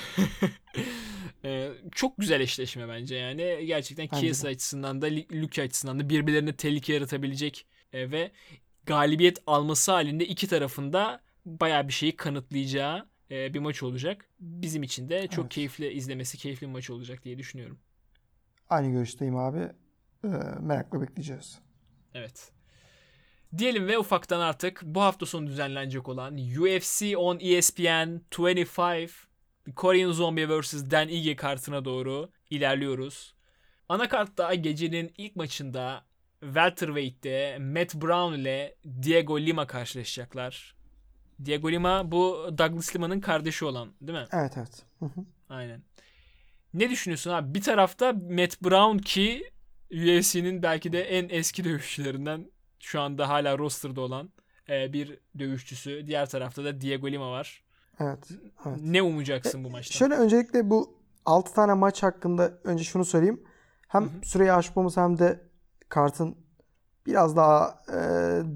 Ee, 1.43 1.71
çok 1.91 2.17
güzel 2.17 2.41
eşleşme 2.41 2.87
bence 2.87 3.15
yani. 3.15 3.65
Gerçekten 3.65 4.07
de. 4.21 4.47
açısından 4.47 5.01
da 5.01 5.07
Luke 5.33 5.61
açısından 5.63 5.99
da 5.99 6.09
birbirlerine 6.09 6.55
tehlike 6.55 6.93
yaratabilecek 6.93 7.65
e, 7.93 8.11
ve 8.11 8.31
galibiyet 8.85 9.37
alması 9.47 9.91
halinde 9.91 10.25
iki 10.25 10.47
tarafında 10.47 11.21
bayağı 11.45 11.87
bir 11.87 11.93
şeyi 11.93 12.15
kanıtlayacağı 12.15 13.07
e, 13.31 13.53
bir 13.53 13.59
maç 13.59 13.83
olacak. 13.83 14.25
Bizim 14.39 14.83
için 14.83 15.09
de 15.09 15.27
çok 15.27 15.43
Evet. 15.43 15.53
keyifli 15.53 15.91
izlemesi, 15.93 16.37
keyifli 16.37 16.67
bir 16.67 16.71
maç 16.71 16.89
olacak 16.89 17.23
diye 17.25 17.37
düşünüyorum. 17.37 17.79
Aynı 18.69 18.91
görüşteyim 18.91 19.35
abi. 19.37 19.59
Ee, 20.23 20.27
merakla 20.61 21.01
bekleyeceğiz. 21.01 21.59
Evet. 22.13 22.51
Diyelim 23.57 23.87
ve 23.87 23.99
ufaktan 23.99 24.39
artık 24.39 24.81
bu 24.83 25.01
hafta 25.01 25.25
sonu 25.25 25.47
düzenlenecek 25.47 26.09
olan 26.09 26.37
UFC 26.37 27.17
on 27.17 27.39
ESPN 27.39 28.21
25 28.37 29.11
Korean 29.75 30.11
Zombie 30.11 30.49
vs. 30.49 30.91
Dan 30.91 31.09
Ige 31.09 31.35
kartına 31.35 31.85
doğru 31.85 32.29
ilerliyoruz. 32.49 33.33
Anakartta 33.89 34.53
gecenin 34.53 35.13
ilk 35.17 35.35
maçında 35.35 36.05
Welterweight'te 36.39 37.57
Matt 37.59 37.95
Brown 37.95 38.33
ile 38.33 38.75
Diego 39.01 39.39
Lima 39.39 39.67
karşılaşacaklar. 39.67 40.75
Diego 41.45 41.71
Lima 41.71 42.11
bu 42.11 42.49
Douglas 42.57 42.95
Lima'nın 42.95 43.19
kardeşi 43.19 43.65
olan 43.65 43.93
değil 44.01 44.19
mi? 44.19 44.27
Evet 44.31 44.53
evet. 44.57 44.85
Hı 44.99 45.05
hı. 45.05 45.25
Aynen. 45.49 45.83
Ne 46.73 46.89
düşünüyorsun 46.89 47.31
abi? 47.31 47.53
Bir 47.53 47.61
tarafta 47.61 48.13
Matt 48.13 48.61
Brown 48.61 48.97
ki 48.97 49.51
UFC'nin 49.91 50.63
belki 50.63 50.93
de 50.93 51.01
en 51.01 51.29
eski 51.29 51.63
dövüşçülerinden 51.63 52.51
şu 52.81 53.01
anda 53.01 53.29
hala 53.29 53.57
roster'da 53.57 54.01
olan 54.01 54.29
e, 54.69 54.93
bir 54.93 55.19
dövüşçüsü. 55.39 56.07
Diğer 56.07 56.29
tarafta 56.29 56.63
da 56.63 56.81
Diego 56.81 57.07
Lima 57.07 57.31
var. 57.31 57.63
Evet. 57.99 58.27
evet. 58.65 58.77
Ne 58.81 59.01
umacaksın 59.01 59.63
bu 59.63 59.69
maçtan? 59.69 59.97
Şöyle 59.97 60.15
öncelikle 60.15 60.69
bu 60.69 61.01
6 61.25 61.53
tane 61.53 61.73
maç 61.73 62.03
hakkında 62.03 62.53
önce 62.63 62.83
şunu 62.83 63.05
söyleyeyim. 63.05 63.43
Hem 63.87 64.03
Hı 64.03 64.07
hı. 64.07 64.25
süreyi 64.25 64.53
aşmamız 64.53 64.97
hem 64.97 65.19
de 65.19 65.39
kartın 65.89 66.37
biraz 67.05 67.35
daha 67.35 67.77
e, 67.89 67.97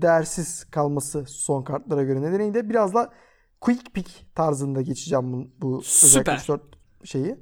değersiz 0.01 0.65
kalması 0.71 1.25
son 1.27 1.63
kartlara 1.63 2.03
göre 2.03 2.21
nedeniyle 2.21 2.69
biraz 2.69 2.93
da 2.93 3.13
quick 3.61 3.93
pick 3.93 4.35
tarzında 4.35 4.81
geçeceğim 4.81 5.33
bu, 5.33 5.47
bu 5.61 5.81
Süper. 5.81 6.33
özellikle 6.33 6.53
4 6.53 6.61
şeyi. 7.03 7.37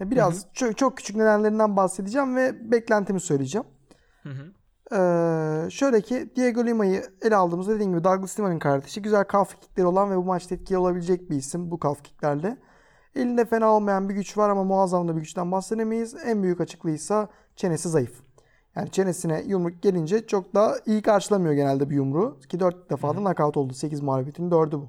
Biraz 0.00 0.46
çok, 0.52 0.78
çok 0.78 0.96
küçük 0.96 1.16
nedenlerinden 1.16 1.76
bahsedeceğim 1.76 2.36
ve 2.36 2.70
beklentimi 2.72 3.20
söyleyeceğim. 3.20 3.66
Hı 4.22 4.28
hı. 4.28 4.52
Ee, 4.92 5.70
şöyle 5.70 6.00
ki 6.00 6.30
Diego 6.36 6.66
Lima'yı 6.66 7.04
ele 7.22 7.36
aldığımızda 7.36 7.74
dediğim 7.74 7.92
gibi 7.92 8.04
Douglas 8.04 8.38
Lima'nın 8.38 8.58
kardeşi. 8.58 9.02
Güzel 9.02 9.24
calf 9.32 9.60
kickleri 9.60 9.86
olan 9.86 10.10
ve 10.10 10.16
bu 10.16 10.24
maçta 10.24 10.54
etkili 10.54 10.78
olabilecek 10.78 11.30
bir 11.30 11.36
isim 11.36 11.70
bu 11.70 11.78
calf 11.82 12.02
kicklerle. 12.02 12.56
Elinde 13.14 13.44
fena 13.44 13.72
olmayan 13.72 14.08
bir 14.08 14.14
güç 14.14 14.38
var 14.38 14.50
ama 14.50 14.64
muazzam 14.64 15.08
da 15.08 15.16
bir 15.16 15.20
güçten 15.20 15.52
bahsedemeyiz. 15.52 16.16
En 16.24 16.42
büyük 16.42 16.60
açıklığıysa 16.60 17.28
çenesi 17.56 17.88
zayıf. 17.88 18.22
Yani 18.76 18.90
çenesine 18.90 19.42
yumruk 19.46 19.82
gelince 19.82 20.26
çok 20.26 20.54
da 20.54 20.78
iyi 20.86 21.02
karşılamıyor 21.02 21.54
genelde 21.54 21.90
bir 21.90 21.94
yumruğu. 21.94 22.40
Ki 22.48 22.60
4 22.60 22.90
defa 22.90 23.16
da 23.16 23.18
knockout 23.18 23.56
oldu. 23.56 23.74
8 23.74 24.00
mağlubiyetin 24.00 24.50
4'ü 24.50 24.72
bu. 24.72 24.88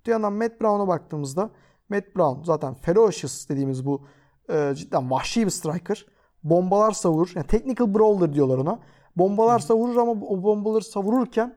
Öte 0.00 0.10
yandan 0.10 0.32
Matt 0.32 0.60
Brown'a 0.60 0.88
baktığımızda 0.88 1.50
Matt 1.88 2.16
Brown 2.16 2.42
zaten 2.44 2.74
ferocious 2.74 3.48
dediğimiz 3.48 3.86
bu 3.86 4.06
e, 4.50 4.72
cidden 4.76 5.10
vahşi 5.10 5.44
bir 5.46 5.50
striker. 5.50 6.06
Bombalar 6.44 6.92
savurur. 6.92 7.32
Yani 7.34 7.46
technical 7.46 7.94
brawler 7.94 8.32
diyorlar 8.32 8.58
ona. 8.58 8.78
Bombalar 9.16 9.58
savurur 9.58 9.96
ama 9.96 10.12
o 10.12 10.42
bombaları 10.42 10.84
savururken 10.84 11.54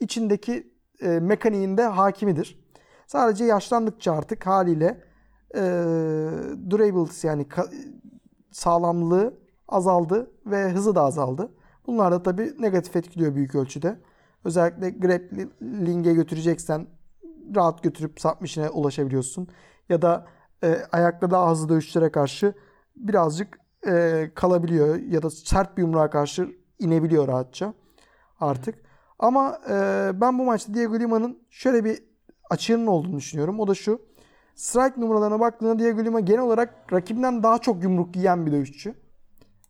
içindeki 0.00 0.72
e, 1.02 1.08
mekaniğinde 1.08 1.82
hakimidir. 1.82 2.68
Sadece 3.06 3.44
yaşlandıkça 3.44 4.12
artık 4.12 4.46
haliyle 4.46 5.04
e, 5.54 5.60
durability 6.70 7.26
yani 7.26 7.46
sağlamlığı 8.52 9.34
azaldı 9.68 10.30
ve 10.46 10.70
hızı 10.70 10.94
da 10.94 11.02
azaldı. 11.02 11.52
Bunlar 11.86 12.12
da 12.12 12.22
tabii 12.22 12.54
negatif 12.58 12.96
etkiliyor 12.96 13.34
büyük 13.34 13.54
ölçüde. 13.54 13.98
Özellikle 14.44 14.90
grappling'e 14.90 16.14
götüreceksen 16.14 16.86
rahat 17.56 17.82
götürüp 17.82 18.20
submission'e 18.20 18.70
ulaşabiliyorsun. 18.70 19.48
Ya 19.88 20.02
da 20.02 20.26
e, 20.64 20.76
ayakta 20.92 21.30
daha 21.30 21.50
hızlı 21.50 21.68
dövüşçülere 21.68 22.12
karşı 22.12 22.54
birazcık 22.96 23.60
e, 23.86 24.30
kalabiliyor 24.34 24.96
ya 24.96 25.22
da 25.22 25.30
sert 25.30 25.76
bir 25.76 25.82
yumruğa 25.82 26.10
karşı 26.10 26.57
inebiliyor 26.78 27.28
rahatça 27.28 27.74
artık. 28.40 28.74
Ama 29.18 29.58
e, 29.70 30.10
ben 30.14 30.38
bu 30.38 30.44
maçta 30.44 30.74
Diego 30.74 30.98
Lima'nın 30.98 31.38
şöyle 31.50 31.84
bir 31.84 32.02
açığının 32.50 32.86
olduğunu 32.86 33.16
düşünüyorum. 33.16 33.60
O 33.60 33.66
da 33.68 33.74
şu. 33.74 34.00
Strike 34.54 35.00
numaralarına 35.00 35.40
baktığında 35.40 35.78
Diego 35.78 36.04
Lima 36.04 36.20
genel 36.20 36.40
olarak 36.40 36.92
rakibinden 36.92 37.42
daha 37.42 37.58
çok 37.58 37.82
yumruk 37.82 38.16
yiyen 38.16 38.46
bir 38.46 38.52
dövüşçü. 38.52 38.94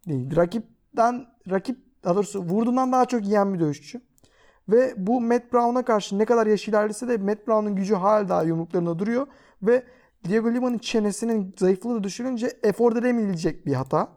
Değil. 0.09 0.37
Rakipten 0.37 1.27
rakip 1.51 1.79
daha 2.05 2.15
doğrusu 2.15 2.43
vurduğundan 2.43 2.93
daha 2.93 3.05
çok 3.05 3.25
yiyen 3.25 3.55
bir 3.55 3.61
dövüşçü. 3.61 4.01
Ve 4.69 4.95
bu 4.97 5.21
Matt 5.21 5.53
Brown'a 5.53 5.85
karşı 5.85 6.19
ne 6.19 6.25
kadar 6.25 6.47
yaş 6.47 6.69
ilerlese 6.69 7.09
de 7.09 7.17
Matt 7.17 7.47
Brown'un 7.47 7.77
gücü 7.77 7.95
hala 7.95 8.29
daha 8.29 8.43
yumruklarında 8.43 8.99
duruyor. 8.99 9.27
Ve 9.63 9.83
Diego 10.25 10.53
Lima'nın 10.53 10.79
çenesinin 10.79 11.55
zayıflığı 11.59 11.95
da 11.95 12.05
düşürünce 12.05 12.59
efor 12.63 12.97
edemeyecek 12.97 13.67
bir 13.67 13.75
hata. 13.75 14.09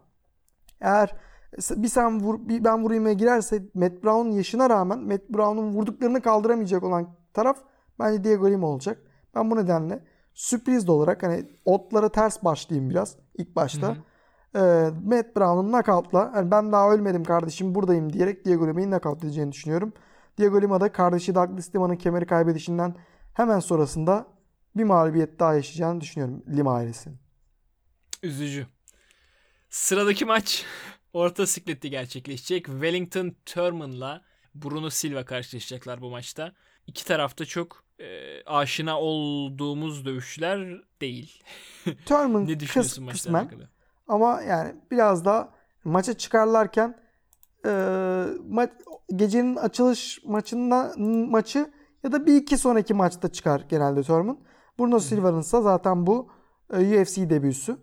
Eğer 0.81 1.15
bir 1.57 1.88
sen 1.88 2.19
vur, 2.19 2.48
bir 2.48 2.64
ben 2.64 2.84
vurayım'a 2.84 3.11
girerse 3.11 3.64
Matt 3.73 4.03
Brown'un 4.03 4.32
yaşına 4.32 4.69
rağmen 4.69 4.99
Matt 4.99 5.30
Brown'un 5.30 5.73
vurduklarını 5.73 6.22
kaldıramayacak 6.22 6.84
olan 6.84 7.15
taraf 7.34 7.57
bence 7.99 8.23
Diego 8.23 8.52
Lima 8.52 8.68
olacak. 8.68 8.98
Ben 9.36 9.52
bu 9.52 9.56
nedenle 9.56 10.03
sürpriz 10.34 10.88
de 10.88 10.91
olarak 10.91 11.23
hani 11.23 11.45
otlara 11.65 12.10
ters 12.10 12.44
başlayayım 12.44 12.90
biraz 12.90 13.15
ilk 13.38 13.56
başta. 13.56 13.88
Hı 13.88 13.91
hı. 13.91 13.95
Ee, 14.56 14.90
Matt 15.06 15.36
Brown'un 15.36 15.68
knockout'la 15.68 16.32
yani 16.36 16.52
ben 16.52 16.72
daha 16.72 16.91
ölmedim 16.91 17.23
kardeşim 17.23 17.76
buradayım 17.76 18.14
diyerek 18.14 18.45
Diego 18.45 18.68
Lima'yı 18.68 18.88
knockout 18.88 19.23
edeceğini 19.23 19.52
düşünüyorum. 19.52 19.94
Diego 20.38 20.61
Lima 20.61 20.82
da 20.82 20.91
kardeşi 20.91 21.36
Douglas 21.36 21.76
Lima'nın 21.76 21.95
kemeri 21.95 22.26
kaybedişinden 22.26 22.95
hemen 23.34 23.60
sonrasında 23.60 24.28
bir 24.76 24.84
mağlubiyet 24.84 25.40
daha 25.40 25.53
yaşayacağını 25.53 26.02
düşünüyorum 26.02 26.44
Lima 26.48 26.73
ailesinin. 26.73 27.18
Üzücü. 28.23 28.68
Sıradaki 29.69 30.26
maç 30.26 30.65
orta 31.13 31.47
siklette 31.47 31.88
gerçekleşecek. 31.88 32.65
Wellington 32.65 33.35
Turman'la 33.45 34.21
Bruno 34.55 34.89
Silva 34.89 35.25
karşılaşacaklar 35.25 36.01
bu 36.01 36.09
maçta. 36.09 36.53
İki 36.88 37.05
tarafta 37.05 37.45
çok 37.45 37.83
e, 37.99 38.43
aşina 38.45 38.99
olduğumuz 38.99 40.05
dövüşçüler 40.05 40.81
değil. 41.01 41.43
Turman 42.05 42.43
ne 42.47 42.47
kıs, 42.47 42.59
düşünüyorsun 42.59 43.03
maçla 43.03 43.13
kısmen 43.17 43.39
alakalı? 43.43 43.69
ama 44.07 44.41
yani 44.41 44.75
biraz 44.91 45.25
da 45.25 45.53
maça 45.83 46.13
çıkarlarken 46.13 46.97
e, 47.65 47.69
ma- 47.69 48.71
gecenin 49.15 49.55
açılış 49.55 50.23
maçında 50.25 50.93
maçı 51.29 51.71
ya 52.03 52.11
da 52.11 52.25
bir 52.25 52.35
iki 52.35 52.57
sonraki 52.57 52.93
maçta 52.93 53.31
çıkar 53.31 53.65
genelde 53.69 54.03
Turman. 54.03 54.39
Bruno 54.79 54.99
Silva'nın 54.99 55.39
ise 55.41 55.61
zaten 55.61 56.07
bu 56.07 56.31
e, 56.73 57.01
UFC 57.01 57.29
debüsü. 57.29 57.77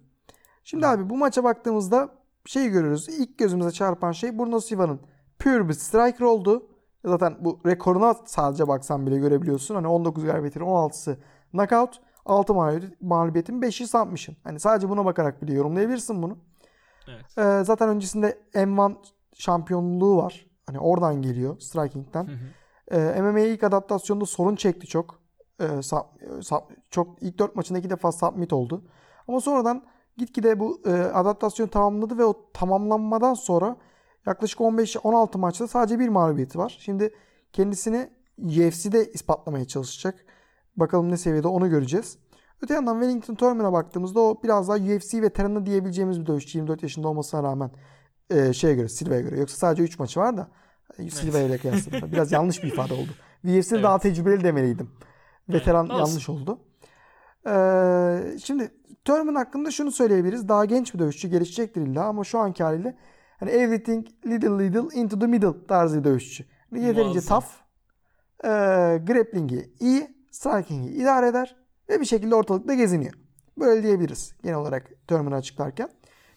Şimdi 0.64 0.86
abi 0.86 1.10
bu 1.10 1.16
maça 1.16 1.44
baktığımızda 1.44 2.17
şey 2.48 2.68
görüyoruz. 2.68 3.08
İlk 3.08 3.38
gözümüze 3.38 3.70
çarpan 3.70 4.12
şey 4.12 4.38
Bruno 4.38 4.60
Silva'nın 4.60 5.00
pure 5.38 5.68
bir 5.68 5.74
striker 5.74 6.24
oldu. 6.24 6.68
Zaten 7.04 7.36
bu 7.40 7.60
rekoruna 7.66 8.14
sadece 8.24 8.68
baksan 8.68 9.06
bile 9.06 9.18
görebiliyorsun. 9.18 9.74
Hani 9.74 9.86
19 9.86 10.24
galibiyetin 10.24 10.60
16'sı 10.60 11.18
knockout. 11.50 12.00
6 12.24 12.54
mağlubiyet, 12.54 13.02
mağlubiyetin 13.02 13.60
5'i 13.60 13.86
submission. 13.86 14.36
Hani 14.44 14.60
sadece 14.60 14.88
buna 14.88 15.04
bakarak 15.04 15.42
bile 15.42 15.54
yorumlayabilirsin 15.54 16.22
bunu. 16.22 16.38
Evet. 17.08 17.38
Ee, 17.38 17.64
zaten 17.64 17.88
öncesinde 17.88 18.38
M1 18.54 18.96
şampiyonluğu 19.34 20.16
var. 20.16 20.46
Hani 20.66 20.78
oradan 20.78 21.22
geliyor 21.22 21.60
striking'den. 21.60 22.26
Hı 22.26 22.32
hı. 22.32 22.96
Ee, 23.00 23.22
MMA'ye 23.22 23.54
ilk 23.54 23.64
adaptasyonda 23.64 24.26
sorun 24.26 24.56
çekti 24.56 24.86
çok. 24.86 25.20
Ee, 25.60 25.64
sub- 25.64 26.40
sub- 26.40 26.76
çok 26.90 27.22
ilk 27.22 27.38
4 27.38 27.56
maçında 27.56 27.78
iki 27.78 27.90
defa 27.90 28.12
submit 28.12 28.52
oldu. 28.52 28.84
Ama 29.28 29.40
sonradan 29.40 29.84
gitgide 30.18 30.60
bu 30.60 30.82
e, 30.86 30.90
adaptasyonu 30.90 31.70
tamamladı 31.70 32.18
ve 32.18 32.24
o 32.24 32.50
tamamlanmadan 32.52 33.34
sonra 33.34 33.76
yaklaşık 34.26 34.60
15-16 34.60 35.38
maçta 35.38 35.68
sadece 35.68 35.98
bir 35.98 36.08
mağlubiyeti 36.08 36.58
var. 36.58 36.78
Şimdi 36.80 37.14
kendisini 37.52 38.10
UFC'de 38.38 39.10
ispatlamaya 39.12 39.64
çalışacak. 39.64 40.24
Bakalım 40.76 41.10
ne 41.10 41.16
seviyede 41.16 41.48
onu 41.48 41.70
göreceğiz. 41.70 42.18
Öte 42.62 42.74
yandan 42.74 43.00
Wellington 43.00 43.34
Turman'a 43.34 43.72
baktığımızda 43.72 44.20
o 44.20 44.42
biraz 44.42 44.68
daha 44.68 44.76
UFC 44.76 45.22
veteranı 45.22 45.66
diyebileceğimiz 45.66 46.20
bir 46.20 46.26
dövüşçü. 46.26 46.58
24 46.58 46.82
yaşında 46.82 47.08
olmasına 47.08 47.42
rağmen 47.42 47.70
e, 48.30 48.52
şeye 48.52 48.74
göre 48.74 48.88
Silva'ya 48.88 49.20
göre. 49.20 49.38
Yoksa 49.38 49.56
sadece 49.56 49.82
3 49.82 49.98
maçı 49.98 50.20
var 50.20 50.36
da 50.36 50.48
e, 50.98 51.10
Silva 51.10 51.38
ile 51.38 51.58
kıyasladığımda 51.58 52.12
biraz 52.12 52.32
yanlış 52.32 52.62
bir 52.62 52.68
ifade 52.68 52.94
oldu. 52.94 53.10
UFC'de 53.44 53.74
Evet. 53.74 53.84
daha 53.84 53.98
tecrübeli 53.98 54.44
demeliydim. 54.44 54.90
Veteran 55.48 55.86
Evet, 55.90 55.98
yanlış 55.98 56.28
oldu. 56.28 56.58
Ee, 57.46 58.38
şimdi 58.44 58.70
Turman 59.08 59.34
hakkında 59.34 59.70
şunu 59.70 59.92
söyleyebiliriz. 59.92 60.48
Daha 60.48 60.64
genç 60.64 60.94
bir 60.94 60.98
dövüşçü 60.98 61.28
gelişecektir 61.28 61.80
illa 61.82 62.04
ama 62.04 62.24
şu 62.24 62.38
anki 62.38 62.62
haliyle 62.64 62.96
hani 63.40 63.50
everything 63.50 64.06
little 64.26 64.58
little 64.64 65.00
into 65.00 65.18
the 65.18 65.26
middle 65.26 65.66
tarzı 65.66 65.98
bir 65.98 66.04
dövüşçü. 66.04 66.44
Yani 66.72 66.84
Yeterince 66.84 67.12
Muazzam. 67.12 67.40
tough. 67.40 67.48
E, 68.44 68.48
grappling'i 69.06 69.70
iyi. 69.80 70.16
Striking'i 70.30 70.88
idare 70.90 71.28
eder. 71.28 71.56
Ve 71.88 72.00
bir 72.00 72.04
şekilde 72.04 72.34
ortalıkta 72.34 72.74
geziniyor. 72.74 73.14
Böyle 73.58 73.82
diyebiliriz 73.82 74.34
genel 74.42 74.56
olarak 74.56 74.90
Turman'ı 75.06 75.34
açıklarken. 75.34 75.88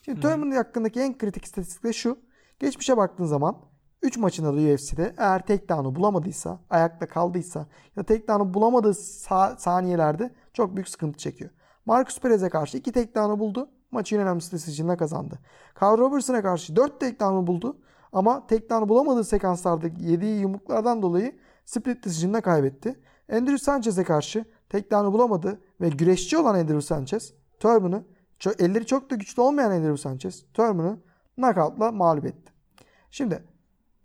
Şimdi 0.02 0.22
Turman 0.22 0.52
hakkındaki 0.52 1.00
en 1.00 1.18
kritik 1.18 1.46
istatistik 1.46 1.84
de 1.84 1.94
şu. 1.94 2.18
Geçmişe 2.60 2.98
baktığın 2.98 3.26
zaman 3.26 3.58
3 4.02 4.18
maçında 4.18 4.48
da 4.54 4.74
UFC'de 4.74 5.16
eğer 5.18 5.46
takedown'u 5.46 5.96
bulamadıysa, 5.96 6.60
ayakta 6.70 7.08
kaldıysa 7.08 7.60
ya 7.60 8.04
da 8.04 8.04
takedown'u 8.04 8.54
bulamadığı 8.54 8.92
sa- 8.92 9.60
saniyelerde 9.60 10.34
çok 10.54 10.76
büyük 10.76 10.90
sıkıntı 10.90 11.18
çekiyor. 11.18 11.50
Marcus 11.92 12.20
Perez'e 12.20 12.50
karşı 12.50 12.78
2 12.78 12.92
takedown'u 12.92 13.40
buldu. 13.40 13.70
Maçı 13.92 14.16
en 14.16 14.22
önemli 14.22 14.42
decision'la 14.52 14.98
kazandı. 14.98 15.40
Carl 15.82 15.98
Robertson'a 15.98 16.42
karşı 16.42 16.76
4 16.76 17.00
takedown'u 17.00 17.48
buldu. 17.48 17.78
Ama 18.14 18.48
takedown'u 18.48 18.90
bulamadığı 18.90 19.24
sekanslarda 19.24 19.88
yediği 20.00 20.40
yumruklardan 20.42 21.02
dolayı 21.02 21.40
split 21.66 22.06
decision'la 22.06 22.42
kaybetti. 22.42 23.00
Andrew 23.32 23.58
Sanchez'e 23.58 24.04
karşı 24.04 24.46
takedown'u 24.70 25.14
bulamadı 25.14 25.62
ve 25.82 25.90
güreşçi 25.90 26.38
olan 26.38 26.56
Andrew 26.56 26.82
Sanchez, 26.82 27.34
Turman'ı, 27.60 28.04
ço- 28.40 28.64
elleri 28.64 28.86
çok 28.86 29.10
da 29.10 29.16
güçlü 29.16 29.42
olmayan 29.42 29.72
Andrew 29.72 29.98
Sanchez, 29.98 30.46
Turman'ı 30.54 31.00
knockout'la 31.36 31.92
mağlup 31.92 32.26
etti. 32.26 32.54
Şimdi 33.12 33.44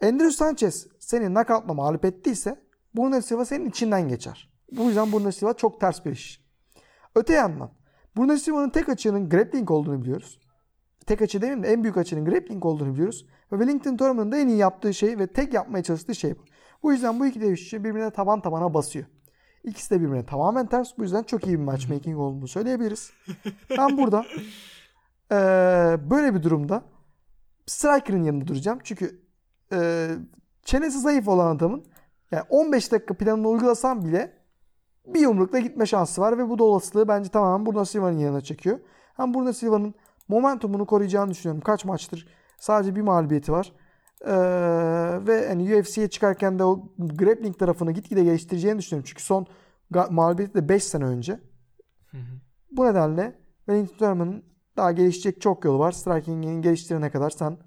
Andrew 0.02 0.30
Sanchez 0.30 0.86
seni 0.98 1.26
knockout'la 1.26 1.74
mağlup 1.74 2.04
ettiyse 2.04 2.62
Bruno 2.96 3.20
Silva 3.20 3.44
senin 3.44 3.70
içinden 3.70 4.08
geçer. 4.08 4.52
Bu 4.72 4.82
yüzden 4.82 5.12
Bruno 5.12 5.32
Silva 5.32 5.54
çok 5.54 5.80
ters 5.80 6.04
bir 6.04 6.12
iş. 6.12 6.45
Öte 7.16 7.32
yandan 7.34 7.70
Bruno 8.16 8.36
Silva'nın 8.36 8.70
tek 8.70 8.88
açığının 8.88 9.28
grappling 9.28 9.70
olduğunu 9.70 10.02
biliyoruz. 10.02 10.40
Tek 11.06 11.22
açı 11.22 11.42
demeyeyim 11.42 11.62
de 11.62 11.68
en 11.68 11.82
büyük 11.82 11.96
açının 11.96 12.24
grappling 12.24 12.64
olduğunu 12.64 12.92
biliyoruz. 12.92 13.26
Ve 13.52 13.56
Wellington 13.56 13.96
Turman'ın 13.96 14.32
da 14.32 14.36
en 14.36 14.48
iyi 14.48 14.58
yaptığı 14.58 14.94
şey 14.94 15.18
ve 15.18 15.26
tek 15.26 15.54
yapmaya 15.54 15.82
çalıştığı 15.82 16.14
şey 16.14 16.38
bu. 16.38 16.44
Bu 16.82 16.92
yüzden 16.92 17.20
bu 17.20 17.26
iki 17.26 17.40
dövüşçü 17.40 17.84
birbirine 17.84 18.10
taban 18.10 18.40
tabana 18.40 18.74
basıyor. 18.74 19.06
İkisi 19.64 19.90
de 19.90 20.00
birbirine 20.00 20.26
tamamen 20.26 20.66
ters. 20.66 20.98
Bu 20.98 21.02
yüzden 21.02 21.22
çok 21.22 21.46
iyi 21.46 21.58
bir 21.58 21.64
matchmaking 21.64 22.18
olduğunu 22.18 22.48
söyleyebiliriz. 22.48 23.10
Ben 23.78 23.98
burada 23.98 24.24
e, 25.32 25.36
böyle 26.10 26.34
bir 26.34 26.42
durumda 26.42 26.82
striker'ın 27.66 28.22
yanında 28.22 28.46
duracağım. 28.46 28.78
Çünkü 28.84 29.20
e, 29.72 30.08
çenesi 30.62 31.00
zayıf 31.00 31.28
olan 31.28 31.56
adamın 31.56 31.84
yani 32.30 32.44
15 32.48 32.92
dakika 32.92 33.14
planını 33.14 33.48
uygulasam 33.48 34.04
bile 34.04 34.45
bir 35.06 35.20
yumrukla 35.20 35.58
gitme 35.58 35.86
şansı 35.86 36.20
var 36.20 36.38
ve 36.38 36.48
bu 36.48 36.58
da 36.58 36.64
olasılığı 36.64 37.08
bence 37.08 37.28
tamamen 37.28 37.66
Bruno 37.66 37.84
Silva'nın 37.84 38.18
yanına 38.18 38.40
çekiyor. 38.40 38.78
Hem 39.16 39.34
Bruno 39.34 39.52
Silva'nın 39.52 39.94
momentumunu 40.28 40.86
koruyacağını 40.86 41.30
düşünüyorum. 41.30 41.60
Kaç 41.60 41.84
maçtır 41.84 42.28
sadece 42.58 42.96
bir 42.96 43.00
mağlubiyeti 43.00 43.52
var. 43.52 43.72
Ee, 44.24 44.32
ve 45.26 45.48
hani 45.48 45.76
UFC'ye 45.76 46.10
çıkarken 46.10 46.58
de 46.58 46.64
o 46.64 46.92
grappling 46.98 47.58
tarafını 47.58 47.92
gitgide 47.92 48.24
geliştireceğini 48.24 48.78
düşünüyorum. 48.78 49.06
Çünkü 49.08 49.22
son 49.22 49.46
mağlubiyeti 50.10 50.54
de 50.54 50.68
5 50.68 50.84
sene 50.84 51.04
önce. 51.04 51.40
Bu 52.70 52.86
nedenle 52.86 53.38
Wellington 53.56 53.96
Turman'ın 53.96 54.44
daha 54.76 54.92
gelişecek 54.92 55.40
çok 55.40 55.64
yolu 55.64 55.78
var. 55.78 55.92
Striking'ini 55.92 56.60
geliştirene 56.60 57.10
kadar 57.10 57.30
sen 57.30 57.58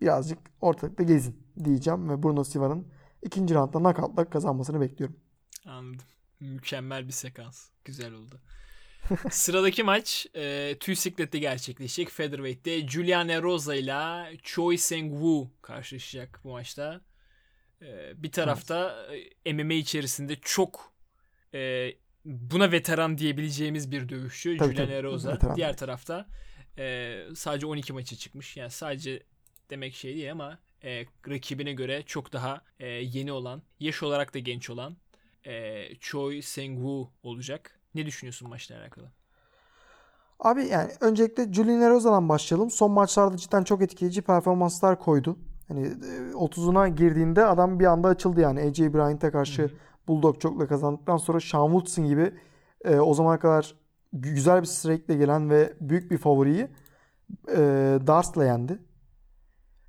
birazcık 0.00 0.38
ortalıkta 0.60 1.02
gezin 1.02 1.36
diyeceğim 1.64 2.08
ve 2.08 2.22
Bruno 2.22 2.44
Silva'nın 2.44 2.86
ikinci 3.22 3.54
roundda 3.54 3.78
knockout'la 3.78 4.24
kazanmasını 4.24 4.80
bekliyorum. 4.80 5.16
Anladım. 5.66 6.06
Mükemmel 6.40 7.06
bir 7.06 7.12
sekans. 7.12 7.68
Güzel 7.84 8.12
oldu. 8.12 8.40
Sıradaki 9.30 9.82
maç 9.82 10.26
e, 10.36 10.76
tüy 10.80 10.94
siklette 10.94 11.38
gerçekleşecek. 11.38 12.10
Featherweight'te 12.10 12.88
Juliana 12.88 13.42
Rosa 13.42 13.74
ile 13.74 14.36
Choi 14.42 14.74
Sang-woo 14.74 15.48
karşılaşacak 15.62 16.40
bu 16.44 16.50
maçta. 16.50 17.00
E, 17.82 18.22
bir 18.22 18.32
tarafta 18.32 19.06
evet. 19.10 19.54
MMA 19.54 19.72
içerisinde 19.72 20.36
çok 20.36 20.92
e, 21.54 21.92
buna 22.24 22.72
veteran 22.72 23.18
diyebileceğimiz 23.18 23.90
bir 23.90 24.08
dövüşçü 24.08 24.56
tabii, 24.56 24.70
Juliana 24.70 24.90
tabii, 24.90 25.02
Rosa. 25.02 25.32
Veteran. 25.32 25.56
Diğer 25.56 25.76
tarafta 25.76 26.26
e, 26.78 27.16
sadece 27.34 27.66
12 27.66 27.92
maçı 27.92 28.16
çıkmış. 28.16 28.56
Yani 28.56 28.70
sadece 28.70 29.22
demek 29.70 29.94
şey 29.94 30.14
değil 30.14 30.32
ama 30.32 30.58
e, 30.84 31.06
rakibine 31.28 31.72
göre 31.72 32.02
çok 32.06 32.32
daha 32.32 32.64
e, 32.80 32.86
yeni 32.86 33.32
olan, 33.32 33.62
yaş 33.80 34.02
olarak 34.02 34.34
da 34.34 34.38
genç 34.38 34.70
olan 34.70 34.96
e, 35.44 35.84
Choi 36.00 36.38
Sang-woo 36.38 37.08
olacak. 37.22 37.80
Ne 37.94 38.06
düşünüyorsun 38.06 38.48
maçla 38.48 38.78
alakalı? 38.78 39.10
Abi 40.40 40.66
yani 40.66 40.92
öncelikle 41.00 41.52
Julian 41.52 41.90
Rosa'dan 41.90 42.28
başlayalım. 42.28 42.70
Son 42.70 42.90
maçlarda 42.90 43.36
cidden 43.36 43.64
çok 43.64 43.82
etkileyici 43.82 44.22
performanslar 44.22 44.98
koydu. 44.98 45.38
Hani 45.68 45.86
30'una 46.32 46.86
e, 46.86 46.90
girdiğinde 46.90 47.44
adam 47.44 47.80
bir 47.80 47.84
anda 47.84 48.08
açıldı 48.08 48.40
yani. 48.40 48.60
AJ 48.60 48.80
Bryant'a 48.80 49.30
karşı 49.32 49.62
Hı-hı. 49.62 49.72
Bulldog 50.08 50.40
çokla 50.40 50.66
kazandıktan 50.66 51.16
sonra 51.16 51.40
Sean 51.40 51.66
Woodson 51.66 52.06
gibi 52.06 52.32
e, 52.84 52.96
o 52.96 53.14
zamana 53.14 53.38
kadar 53.38 53.74
güzel 54.12 54.60
bir 54.60 54.66
streakle 54.66 55.14
gelen 55.14 55.50
ve 55.50 55.72
büyük 55.80 56.10
bir 56.10 56.18
favoriyi 56.18 56.68
e, 57.48 57.58
Darst'la 58.06 58.44
yendi. 58.44 58.78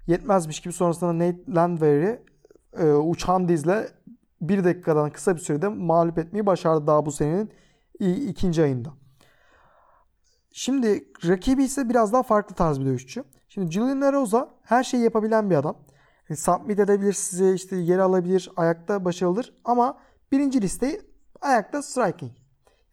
Yetmezmiş 0.07 0.59
gibi 0.59 0.73
sonrasında 0.73 1.13
Nate 1.13 1.39
Landwehr'i 1.47 2.21
e, 2.77 2.85
uçan 2.93 3.47
dizle 3.47 3.87
bir 4.41 4.63
dakikadan 4.63 5.09
kısa 5.11 5.35
bir 5.35 5.41
sürede 5.41 5.67
mağlup 5.67 6.17
etmeyi 6.17 6.45
başardı 6.45 6.87
daha 6.87 7.05
bu 7.05 7.11
senenin 7.11 7.51
ikinci 8.27 8.63
ayında. 8.63 8.89
Şimdi 10.51 11.07
rakibi 11.27 11.63
ise 11.63 11.89
biraz 11.89 12.13
daha 12.13 12.23
farklı 12.23 12.55
tarz 12.55 12.79
bir 12.79 12.85
dövüşçü. 12.85 13.23
Şimdi 13.49 13.71
Julian 13.71 14.13
Rosa 14.13 14.49
her 14.63 14.83
şeyi 14.83 15.03
yapabilen 15.03 15.49
bir 15.49 15.55
adam. 15.55 15.75
Yani 16.29 16.37
submit 16.37 16.79
edebilir 16.79 17.13
size 17.13 17.53
işte 17.53 17.75
yer 17.75 17.99
alabilir, 17.99 18.51
ayakta 18.55 19.05
başarılıdır 19.05 19.53
ama 19.65 19.97
birinci 20.31 20.61
listeyi 20.61 21.01
ayakta 21.41 21.81
striking. 21.81 22.31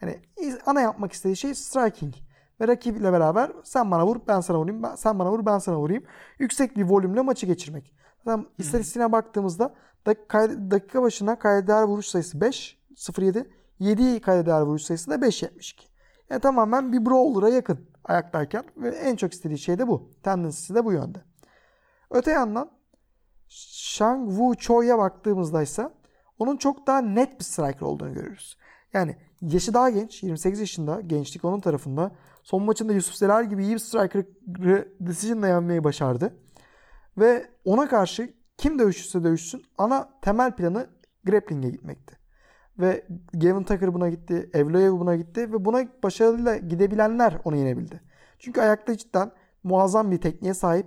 Yani 0.01 0.20
ana 0.66 0.81
yapmak 0.81 1.12
istediği 1.12 1.37
şey 1.37 1.55
striking. 1.55 2.15
Ve 2.61 2.69
rakibiyle 2.69 3.12
beraber 3.12 3.53
sen 3.65 3.91
bana 3.91 4.07
vur 4.07 4.16
ben 4.29 4.41
sana 4.41 4.59
vurayım, 4.59 4.83
ben, 4.83 4.95
sen 4.95 5.19
bana 5.19 5.33
vur 5.33 5.47
ben 5.47 5.59
sana 5.59 5.79
vurayım. 5.79 6.05
Yüksek 6.39 6.77
bir 6.77 6.83
volümle 6.83 7.20
maçı 7.20 7.47
geçirmek. 7.47 7.95
Zaten 8.25 8.47
istatistiğine 8.59 9.12
baktığımızda 9.12 9.75
dakika, 10.09 11.03
başına 11.03 11.39
kaydeder 11.39 11.83
vuruş 11.83 12.07
sayısı 12.07 12.41
5, 12.41 12.79
0.7. 12.97 13.47
7 13.79 14.21
kaydeder 14.21 14.61
vuruş 14.61 14.83
sayısı 14.83 15.11
da 15.11 15.15
5.72. 15.15 15.89
Yani 16.31 16.41
tamamen 16.41 16.93
bir 16.93 17.07
brawler'a 17.07 17.49
yakın 17.49 17.89
ayaktayken 18.05 18.65
ve 18.77 18.89
en 18.89 19.17
çok 19.17 19.33
istediği 19.33 19.59
şey 19.59 19.79
de 19.79 19.89
bu. 19.89 20.11
Tendency'si 20.23 20.75
de 20.75 20.85
bu 20.85 20.93
yönde. 20.93 21.19
Öte 22.11 22.31
yandan 22.31 22.71
Shang 23.49 24.29
Wu 24.29 24.57
Choi'ya 24.57 24.99
baktığımızda 24.99 25.63
ise 25.63 25.91
onun 26.39 26.57
çok 26.57 26.87
daha 26.87 27.01
net 27.01 27.39
bir 27.39 27.45
striker 27.45 27.87
olduğunu 27.87 28.15
görürüz. 28.15 28.57
Yani 28.93 29.17
yaşı 29.41 29.75
daha 29.75 29.91
genç. 29.91 30.23
28 30.23 30.61
yaşında. 30.61 31.01
Gençlik 31.01 31.45
onun 31.45 31.61
tarafında. 31.61 32.13
Son 32.43 32.63
maçında 32.63 32.93
Yusuf 32.93 33.15
Selar 33.15 33.43
gibi 33.43 33.65
iyi 33.65 33.75
bir 33.75 33.79
striker'ı 33.79 34.89
decision'la 35.01 35.49
yenmeyi 35.49 35.85
başardı. 35.85 36.37
Ve 37.19 37.51
ona 37.65 37.89
karşı 37.89 38.35
kim 38.59 38.79
dövüşürse 38.79 39.25
dövüşsün 39.25 39.63
ana 39.79 40.09
temel 40.23 40.57
planı 40.57 40.87
grappling'e 41.25 41.71
gitmekti. 41.71 42.19
Ve 42.79 43.07
Gavin 43.35 43.65
Tucker 43.65 43.95
buna 43.95 44.09
gitti. 44.09 44.51
Evloev 44.55 44.93
buna 44.93 45.17
gitti. 45.17 45.53
Ve 45.53 45.65
buna 45.65 45.89
başarıyla 46.03 46.57
gidebilenler 46.57 47.39
onu 47.45 47.57
yenebildi. 47.57 48.01
Çünkü 48.39 48.61
ayakta 48.61 48.97
cidden 48.97 49.33
muazzam 49.63 50.11
bir 50.11 50.21
tekniğe 50.21 50.55
sahip. 50.55 50.87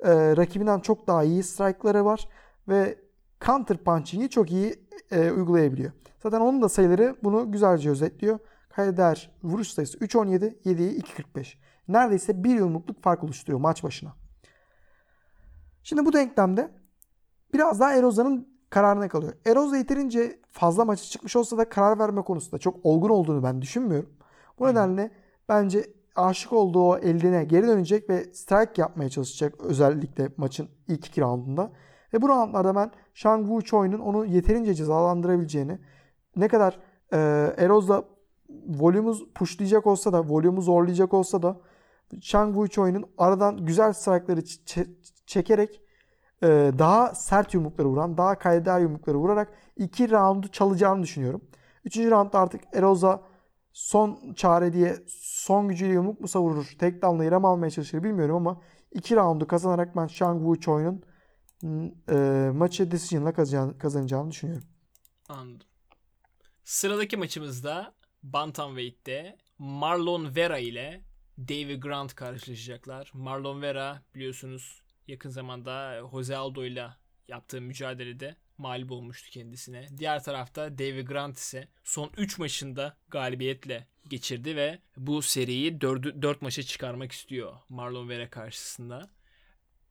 Ee, 0.00 0.36
rakibinden 0.36 0.80
çok 0.80 1.06
daha 1.06 1.24
iyi 1.24 1.42
strike'ları 1.42 2.04
var. 2.04 2.28
Ve 2.68 2.98
counter 3.46 3.76
punching'i 3.76 4.28
çok 4.30 4.52
iyi 4.52 4.74
e, 5.10 5.30
uygulayabiliyor. 5.30 5.92
Zaten 6.22 6.40
onun 6.40 6.62
da 6.62 6.68
sayıları 6.68 7.16
bunu 7.22 7.52
güzelce 7.52 7.90
özetliyor. 7.90 8.38
Kaydeder 8.68 9.30
vuruş 9.42 9.68
sayısı 9.68 9.98
3.17, 9.98 10.62
7'yi 10.64 11.00
2.45. 11.00 11.54
Neredeyse 11.88 12.44
bir 12.44 12.54
yumrukluk 12.54 13.02
fark 13.02 13.24
oluşturuyor 13.24 13.60
maç 13.60 13.84
başına. 13.84 14.12
Şimdi 15.82 16.04
bu 16.04 16.12
denklemde 16.12 16.70
biraz 17.54 17.80
daha 17.80 17.94
Eroza'nın 17.94 18.48
kararına 18.70 19.08
kalıyor. 19.08 19.32
Eroza 19.46 19.76
yeterince 19.76 20.38
fazla 20.50 20.84
maçı 20.84 21.10
çıkmış 21.10 21.36
olsa 21.36 21.58
da 21.58 21.68
karar 21.68 21.98
verme 21.98 22.22
konusunda 22.22 22.58
çok 22.58 22.86
olgun 22.86 23.08
olduğunu 23.08 23.42
ben 23.42 23.62
düşünmüyorum. 23.62 24.10
Bu 24.58 24.66
nedenle 24.66 25.10
bence 25.48 25.86
aşık 26.16 26.52
olduğu 26.52 26.82
o 26.82 26.98
eldine 26.98 27.44
geri 27.44 27.66
dönecek 27.66 28.10
ve 28.10 28.24
strike 28.32 28.82
yapmaya 28.82 29.08
çalışacak 29.08 29.54
özellikle 29.60 30.28
maçın 30.36 30.68
ilk 30.88 31.06
iki 31.06 31.20
roundunda. 31.20 31.72
Ve 32.14 32.22
bu 32.22 32.28
roundlarda 32.28 32.74
ben 32.74 32.90
Shang 33.14 33.46
Wu 33.46 33.62
Choi'nun 33.62 33.98
onu 33.98 34.26
yeterince 34.26 34.74
cezalandırabileceğini 34.74 35.78
ne 36.36 36.48
kadar 36.48 36.78
e, 37.12 37.18
Eroz'la 37.56 38.04
volümü 38.68 39.12
pushlayacak 39.34 39.86
olsa 39.86 40.12
da, 40.12 40.28
volümü 40.28 40.62
zorlayacak 40.62 41.14
olsa 41.14 41.42
da 41.42 41.60
Shang 42.20 42.54
Wu 42.54 42.68
Choi'nun 42.68 43.04
aradan 43.18 43.56
güzel 43.56 43.92
strike'ları 43.92 44.40
çekerek 45.26 45.83
daha 46.42 47.14
sert 47.14 47.54
yumrukları 47.54 47.88
vuran, 47.88 48.18
daha 48.18 48.38
kaydeder 48.38 48.80
yumrukları 48.80 49.18
vurarak 49.18 49.52
iki 49.76 50.10
roundu 50.10 50.48
çalacağını 50.48 51.02
düşünüyorum. 51.02 51.44
Üçüncü 51.84 52.10
roundda 52.10 52.38
artık 52.38 52.60
Eroza 52.72 53.22
son 53.72 54.34
çare 54.34 54.72
diye 54.72 54.96
son 55.08 55.68
gücüyle 55.68 55.92
yumruk 55.92 56.20
mu 56.20 56.28
savurur, 56.28 56.74
tek 56.78 57.02
damla 57.02 57.24
yarım 57.24 57.44
almaya 57.44 57.70
çalışır 57.70 58.02
bilmiyorum 58.02 58.36
ama 58.36 58.60
iki 58.92 59.16
roundu 59.16 59.46
kazanarak 59.46 59.96
ben 59.96 60.06
Shang 60.06 60.38
Wu 60.38 60.60
Choi'nun 60.60 61.04
e, 62.10 62.50
maçı 62.54 62.90
decision'la 62.90 63.32
kazanacağını, 63.32 63.78
kazanacağını 63.78 64.30
düşünüyorum. 64.30 64.64
Anladım. 65.28 65.66
Sıradaki 66.64 67.16
maçımızda 67.16 67.94
Bantamweight'te 68.22 69.36
Marlon 69.58 70.36
Vera 70.36 70.58
ile 70.58 71.04
Davy 71.38 71.80
Grant 71.80 72.14
karşılaşacaklar. 72.14 73.10
Marlon 73.14 73.62
Vera 73.62 74.02
biliyorsunuz 74.14 74.82
yakın 75.08 75.30
zamanda 75.30 76.00
Jose 76.12 76.36
Aldo 76.36 76.64
ile 76.64 76.88
yaptığı 77.28 77.60
mücadelede 77.60 78.36
mağlup 78.58 78.90
olmuştu 78.90 79.30
kendisine. 79.30 79.86
Diğer 79.98 80.22
tarafta 80.22 80.78
Davy 80.78 81.04
Grant 81.04 81.38
ise 81.38 81.68
son 81.84 82.10
3 82.16 82.38
maçında 82.38 82.96
galibiyetle 83.08 83.86
geçirdi 84.08 84.56
ve 84.56 84.78
bu 84.96 85.22
seriyi 85.22 85.80
4, 85.80 86.22
4 86.22 86.42
maça 86.42 86.62
çıkarmak 86.62 87.12
istiyor 87.12 87.52
Marlon 87.68 88.08
Vera 88.08 88.30
karşısında. 88.30 89.10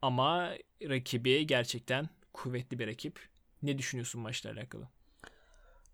Ama 0.02 0.50
rakibi 0.82 1.48
gerçekten 1.48 2.10
kuvvetli 2.34 2.80
bir 2.80 2.88
rakip. 2.88 3.20
Ne 3.64 3.78
düşünüyorsun 3.78 4.22
maçla 4.22 4.52
alakalı? 4.52 4.90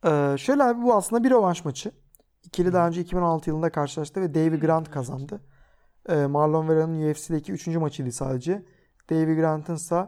Ee, 0.05 0.37
şöyle 0.37 0.63
abi 0.63 0.81
bu 0.81 0.95
aslında 0.95 1.23
bir 1.23 1.29
rövanş 1.29 1.65
maçı. 1.65 1.91
İkili 2.43 2.73
daha 2.73 2.87
önce 2.87 3.01
2016 3.01 3.49
yılında 3.49 3.71
karşılaştı 3.71 4.21
ve 4.21 4.33
Davy 4.33 4.59
Grant 4.59 4.91
kazandı. 4.91 5.41
Ee, 6.09 6.15
Marlon 6.15 6.69
Vera'nın 6.69 7.11
UFC'deki 7.11 7.51
3. 7.51 7.67
maçıydı 7.67 8.11
sadece. 8.11 8.65
Davy 9.09 9.35
Grant'ın 9.35 9.75
ise 9.75 10.05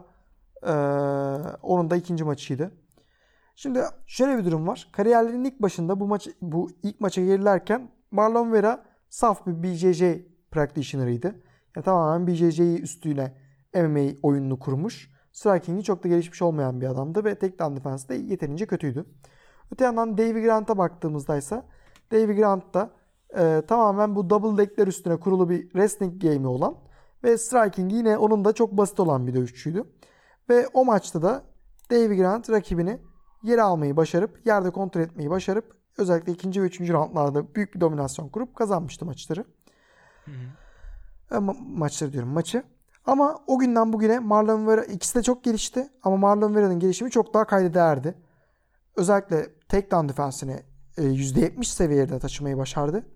onun 1.62 1.90
da 1.90 1.96
ikinci 1.96 2.24
maçıydı. 2.24 2.72
Şimdi 3.56 3.82
şöyle 4.06 4.38
bir 4.38 4.44
durum 4.44 4.66
var. 4.66 4.88
Kariyerlerinin 4.92 5.44
ilk 5.44 5.62
başında 5.62 6.00
bu 6.00 6.06
maç 6.06 6.28
bu 6.42 6.70
ilk 6.82 7.00
maça 7.00 7.20
gelirlerken 7.20 7.90
Marlon 8.10 8.52
Vera 8.52 8.84
saf 9.08 9.46
bir 9.46 9.62
BJJ 9.62 10.02
practitioner'ıydı. 10.50 11.26
Yani 11.76 11.84
tamamen 11.84 12.26
BJJ'yi 12.26 12.80
üstüne 12.80 13.34
MMA 13.74 14.12
oyununu 14.22 14.58
kurmuş. 14.58 15.12
Striking'i 15.32 15.84
çok 15.84 16.04
da 16.04 16.08
gelişmiş 16.08 16.42
olmayan 16.42 16.80
bir 16.80 16.86
adamdı 16.86 17.24
ve 17.24 17.34
takedown 17.34 17.76
defense 17.76 18.08
de 18.08 18.14
yeterince 18.14 18.66
kötüydü. 18.66 19.04
Öte 19.70 19.84
yandan 19.84 20.18
Davy 20.18 20.42
Grant'a 20.42 20.78
baktığımızda 20.78 21.36
ise 21.36 21.62
Davy 22.12 22.36
Grant 22.36 22.74
da 22.74 22.90
e, 23.38 23.62
tamamen 23.68 24.16
bu 24.16 24.30
double 24.30 24.62
legler 24.62 24.86
üstüne 24.86 25.16
kurulu 25.16 25.50
bir 25.50 25.62
wrestling 25.62 26.22
game'i 26.22 26.46
olan 26.46 26.76
ve 27.24 27.38
striking 27.38 27.92
yine 27.92 28.18
onun 28.18 28.44
da 28.44 28.52
çok 28.52 28.72
basit 28.72 29.00
olan 29.00 29.26
bir 29.26 29.34
dövüşçüydü. 29.34 29.84
Ve 30.48 30.66
o 30.74 30.84
maçta 30.84 31.22
da 31.22 31.42
Davy 31.90 32.16
Grant 32.16 32.50
rakibini 32.50 32.98
yere 33.42 33.62
almayı 33.62 33.96
başarıp 33.96 34.46
yerde 34.46 34.70
kontrol 34.70 35.00
etmeyi 35.00 35.30
başarıp 35.30 35.76
özellikle 35.98 36.32
ikinci 36.32 36.62
ve 36.62 36.66
üçüncü 36.66 36.92
roundlarda 36.92 37.54
büyük 37.54 37.74
bir 37.74 37.80
dominasyon 37.80 38.28
kurup 38.28 38.56
kazanmıştı 38.56 39.04
maçları. 39.04 39.44
Hı 40.24 40.30
hı. 40.30 41.34
E, 41.34 41.38
ma- 41.38 41.78
maçları 41.78 42.12
diyorum 42.12 42.30
maçı. 42.30 42.62
Ama 43.06 43.38
o 43.46 43.58
günden 43.58 43.92
bugüne 43.92 44.18
Marlon 44.18 44.66
Vera 44.66 44.84
ikisi 44.84 45.18
de 45.18 45.22
çok 45.22 45.44
gelişti 45.44 45.88
ama 46.02 46.16
Marlon 46.16 46.54
Vera'nın 46.54 46.80
gelişimi 46.80 47.10
çok 47.10 47.34
daha 47.34 47.44
kayda 47.44 47.74
değerdi. 47.74 48.14
Özellikle 48.96 49.46
takedown 49.68 50.08
defensini 50.08 50.62
%70 50.96 51.64
seviyede 51.64 52.18
taşımayı 52.18 52.56
başardı. 52.58 53.06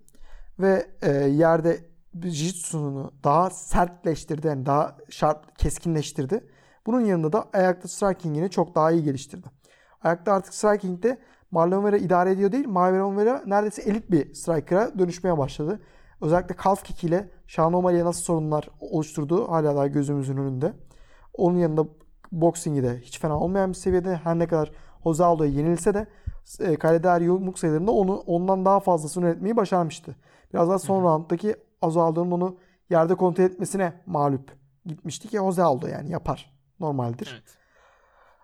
Ve 0.59 0.87
e, 1.01 1.11
yerde 1.11 1.79
jiu 2.25 3.11
daha 3.23 3.49
sertleştirdi. 3.49 4.47
Yani 4.47 4.65
daha 4.65 4.97
sharp, 5.09 5.59
keskinleştirdi. 5.59 6.47
Bunun 6.85 7.01
yanında 7.01 7.33
da 7.33 7.45
ayakta 7.53 7.87
striking'ini 7.87 8.49
çok 8.49 8.75
daha 8.75 8.91
iyi 8.91 9.03
geliştirdi. 9.03 9.47
Ayakta 10.01 10.33
artık 10.33 10.53
striking'de 10.53 11.17
Marlon 11.51 11.85
Vera 11.85 11.97
idare 11.97 12.31
ediyor 12.31 12.51
değil. 12.51 12.67
Marlon 12.67 13.17
Vera 13.17 13.43
neredeyse 13.45 13.81
elit 13.81 14.11
bir 14.11 14.33
striker'a 14.33 14.99
dönüşmeye 14.99 15.37
başladı. 15.37 15.79
Özellikle 16.21 16.55
calf 16.63 16.83
kick 16.83 17.03
ile 17.03 17.29
Sean 17.47 17.73
O'Malley'e 17.73 18.05
nasıl 18.05 18.21
sorunlar 18.21 18.69
oluşturduğu 18.79 19.51
hala 19.51 19.75
daha 19.75 19.87
gözümüzün 19.87 20.37
önünde. 20.37 20.73
Onun 21.33 21.57
yanında 21.57 21.87
boxing'i 22.31 22.83
de 22.83 22.99
hiç 23.01 23.19
fena 23.19 23.39
olmayan 23.39 23.69
bir 23.69 23.75
seviyede. 23.75 24.15
Her 24.15 24.39
ne 24.39 24.47
kadar 24.47 24.71
Jose 25.03 25.23
Aldo'ya 25.23 25.51
yenilse 25.51 25.93
de 25.93 26.07
e, 26.59 26.75
kalede 26.75 27.23
yumruk 27.23 27.59
sayılarında 27.59 27.91
onu 27.91 28.17
ondan 28.17 28.65
daha 28.65 28.79
fazlasını 28.79 29.25
üretmeyi 29.25 29.57
başarmıştı. 29.57 30.15
Biraz 30.53 30.69
daha 30.69 30.79
son 30.79 31.03
rounddaki 31.03 31.55
Jose 31.83 31.99
Aldo'nun 31.99 32.31
onu 32.31 32.57
yerde 32.89 33.15
kontrol 33.15 33.43
etmesine 33.43 33.93
mağlup 34.05 34.51
gitmişti 34.85 35.27
ki 35.27 35.37
Jose 35.37 35.63
Aldo 35.63 35.87
yani 35.87 36.11
yapar. 36.11 36.53
Normaldir. 36.79 37.29
Evet. 37.33 37.57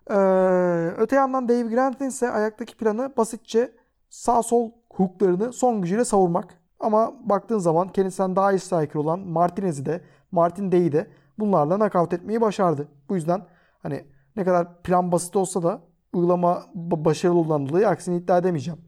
Ee, 0.10 1.02
öte 1.02 1.16
yandan 1.16 1.50
Dave 1.50 1.62
Grant'in 1.62 2.06
ise 2.06 2.32
ayaktaki 2.32 2.78
planı 2.78 3.14
basitçe 3.18 3.72
sağ 4.10 4.44
sol 4.44 4.72
hooklarını 4.94 5.54
son 5.54 5.82
gücüyle 5.82 6.06
savurmak. 6.06 6.58
Ama 6.80 7.14
baktığın 7.30 7.58
zaman 7.58 7.88
kendisinden 7.88 8.36
daha 8.36 8.52
iyi 8.52 8.60
striker 8.60 9.00
olan 9.00 9.20
Martinez'i 9.20 9.86
de 9.86 10.02
Martin 10.32 10.72
Day'i 10.72 10.92
de 10.92 11.08
bunlarla 11.40 11.80
nakavt 11.80 12.14
etmeyi 12.14 12.42
başardı. 12.42 12.88
Bu 13.10 13.16
yüzden 13.16 13.46
hani 13.84 14.06
ne 14.36 14.44
kadar 14.44 14.82
plan 14.82 15.12
basit 15.12 15.36
olsa 15.36 15.64
da 15.64 15.82
uygulama 16.14 16.64
başarılı 16.76 17.40
olan 17.40 17.70
dolayı 17.70 17.88
aksini 17.88 18.18
iddia 18.18 18.38
edemeyeceğim. 18.38 18.82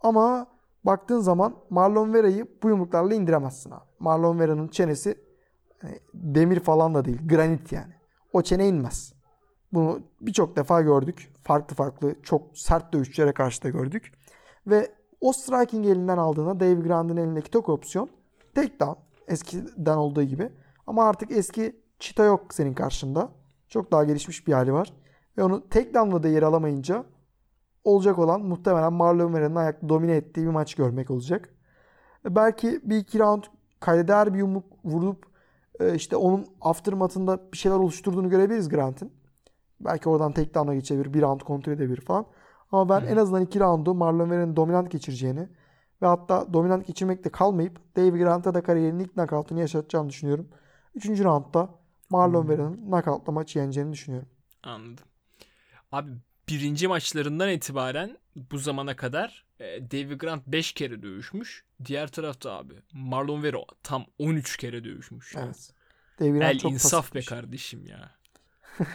Ama 0.00 0.46
baktığın 0.84 1.20
zaman 1.20 1.56
Marlon 1.70 2.14
Vera'yı 2.14 2.46
bu 2.62 2.68
yumruklarla 2.68 3.14
indiremezsin 3.14 3.70
abi. 3.70 3.84
Marlon 3.98 4.38
Vera'nın 4.38 4.68
çenesi 4.68 5.14
hani 5.82 5.98
demir 6.14 6.60
falan 6.60 6.94
da 6.94 7.04
değil. 7.04 7.28
Granit 7.28 7.72
yani. 7.72 7.92
O 8.32 8.42
çene 8.42 8.68
inmez. 8.68 9.12
Bunu 9.72 10.00
birçok 10.20 10.56
defa 10.56 10.80
gördük. 10.80 11.32
Farklı 11.42 11.76
farklı 11.76 12.14
çok 12.22 12.58
sert 12.58 12.92
dövüşçülere 12.92 13.32
karşı 13.32 13.62
da 13.62 13.68
gördük. 13.68 14.12
Ve 14.66 14.94
o 15.20 15.32
striking 15.32 15.86
elinden 15.86 16.18
aldığında 16.18 16.60
Dave 16.60 16.80
Grant'ın 16.80 17.16
elindeki 17.16 17.50
tek 17.50 17.68
opsiyon 17.68 18.08
takedown. 18.54 19.00
Eskiden 19.28 19.96
olduğu 19.96 20.22
gibi. 20.22 20.52
Ama 20.86 21.04
artık 21.04 21.30
eski 21.30 21.80
çita 21.98 22.24
yok 22.24 22.54
senin 22.54 22.74
karşında. 22.74 23.28
Çok 23.68 23.92
daha 23.92 24.04
gelişmiş 24.04 24.46
bir 24.46 24.52
hali 24.52 24.72
var. 24.72 24.92
Ve 25.38 25.42
onu 25.42 25.68
takedown'la 25.68 26.22
da 26.22 26.28
yer 26.28 26.42
alamayınca 26.42 27.04
olacak 27.90 28.18
olan 28.18 28.42
muhtemelen 28.42 28.92
Marlon 28.92 29.34
Vera'nın 29.34 29.56
ayakta 29.56 29.88
domine 29.88 30.16
ettiği 30.16 30.46
bir 30.46 30.50
maç 30.50 30.74
görmek 30.74 31.10
olacak. 31.10 31.48
Belki 32.24 32.80
bir 32.84 32.96
iki 32.96 33.18
round 33.18 33.42
kaydeder 33.80 34.34
bir 34.34 34.38
yumruk 34.38 34.64
vurup 34.84 35.26
e, 35.80 35.94
işte 35.94 36.16
onun 36.16 36.46
aftermath'ında 36.60 37.52
bir 37.52 37.58
şeyler 37.58 37.76
oluşturduğunu 37.76 38.30
görebiliriz 38.30 38.68
Grant'in. 38.68 39.12
Belki 39.80 40.08
oradan 40.08 40.32
takedown'a 40.32 40.74
geçebilir, 40.74 41.14
bir 41.14 41.22
round 41.22 41.40
kontrol 41.40 41.72
edebilir 41.72 42.00
falan. 42.00 42.26
Ama 42.72 42.88
ben 42.88 43.00
Hı. 43.00 43.06
en 43.06 43.16
azından 43.16 43.42
iki 43.42 43.60
roundu 43.60 43.94
Marlon 43.94 44.30
Vera'nın 44.30 44.56
dominant 44.56 44.90
geçireceğini 44.90 45.48
ve 46.02 46.06
hatta 46.06 46.52
dominant 46.52 46.86
geçirmekte 46.86 47.30
kalmayıp 47.30 47.96
Dave 47.96 48.18
Grant'a 48.18 48.54
da 48.54 48.62
kariyerinin 48.62 49.04
ilk 49.04 49.14
knockout'unu 49.14 49.60
yaşatacağını 49.60 50.08
düşünüyorum. 50.08 50.48
Üçüncü 50.94 51.24
roundda 51.24 51.68
Marlon 52.10 52.48
Vera'nın 52.48 52.86
knockout'la 52.86 53.32
maçı 53.32 53.58
yeneceğini 53.58 53.92
düşünüyorum. 53.92 54.28
Anladım. 54.62 55.04
Abi 55.92 56.10
birinci 56.50 56.88
maçlarından 56.88 57.50
itibaren 57.50 58.18
bu 58.36 58.58
zamana 58.58 58.96
kadar 58.96 59.44
e, 59.60 59.90
Davy 59.90 60.14
Grant 60.14 60.46
5 60.46 60.72
kere 60.72 61.02
dövüşmüş. 61.02 61.64
Diğer 61.84 62.08
tarafta 62.08 62.52
abi 62.52 62.74
Marlon 62.92 63.42
Vera 63.42 63.58
tam 63.82 64.06
13 64.18 64.56
kere 64.56 64.84
dövüşmüş. 64.84 65.34
Evet. 65.36 65.72
Davy 66.20 66.30
Grant 66.30 66.54
El 66.54 66.58
çok 66.58 66.72
insaf 66.72 67.14
be 67.14 67.20
kardeşim 67.20 67.86
ya. 67.86 68.14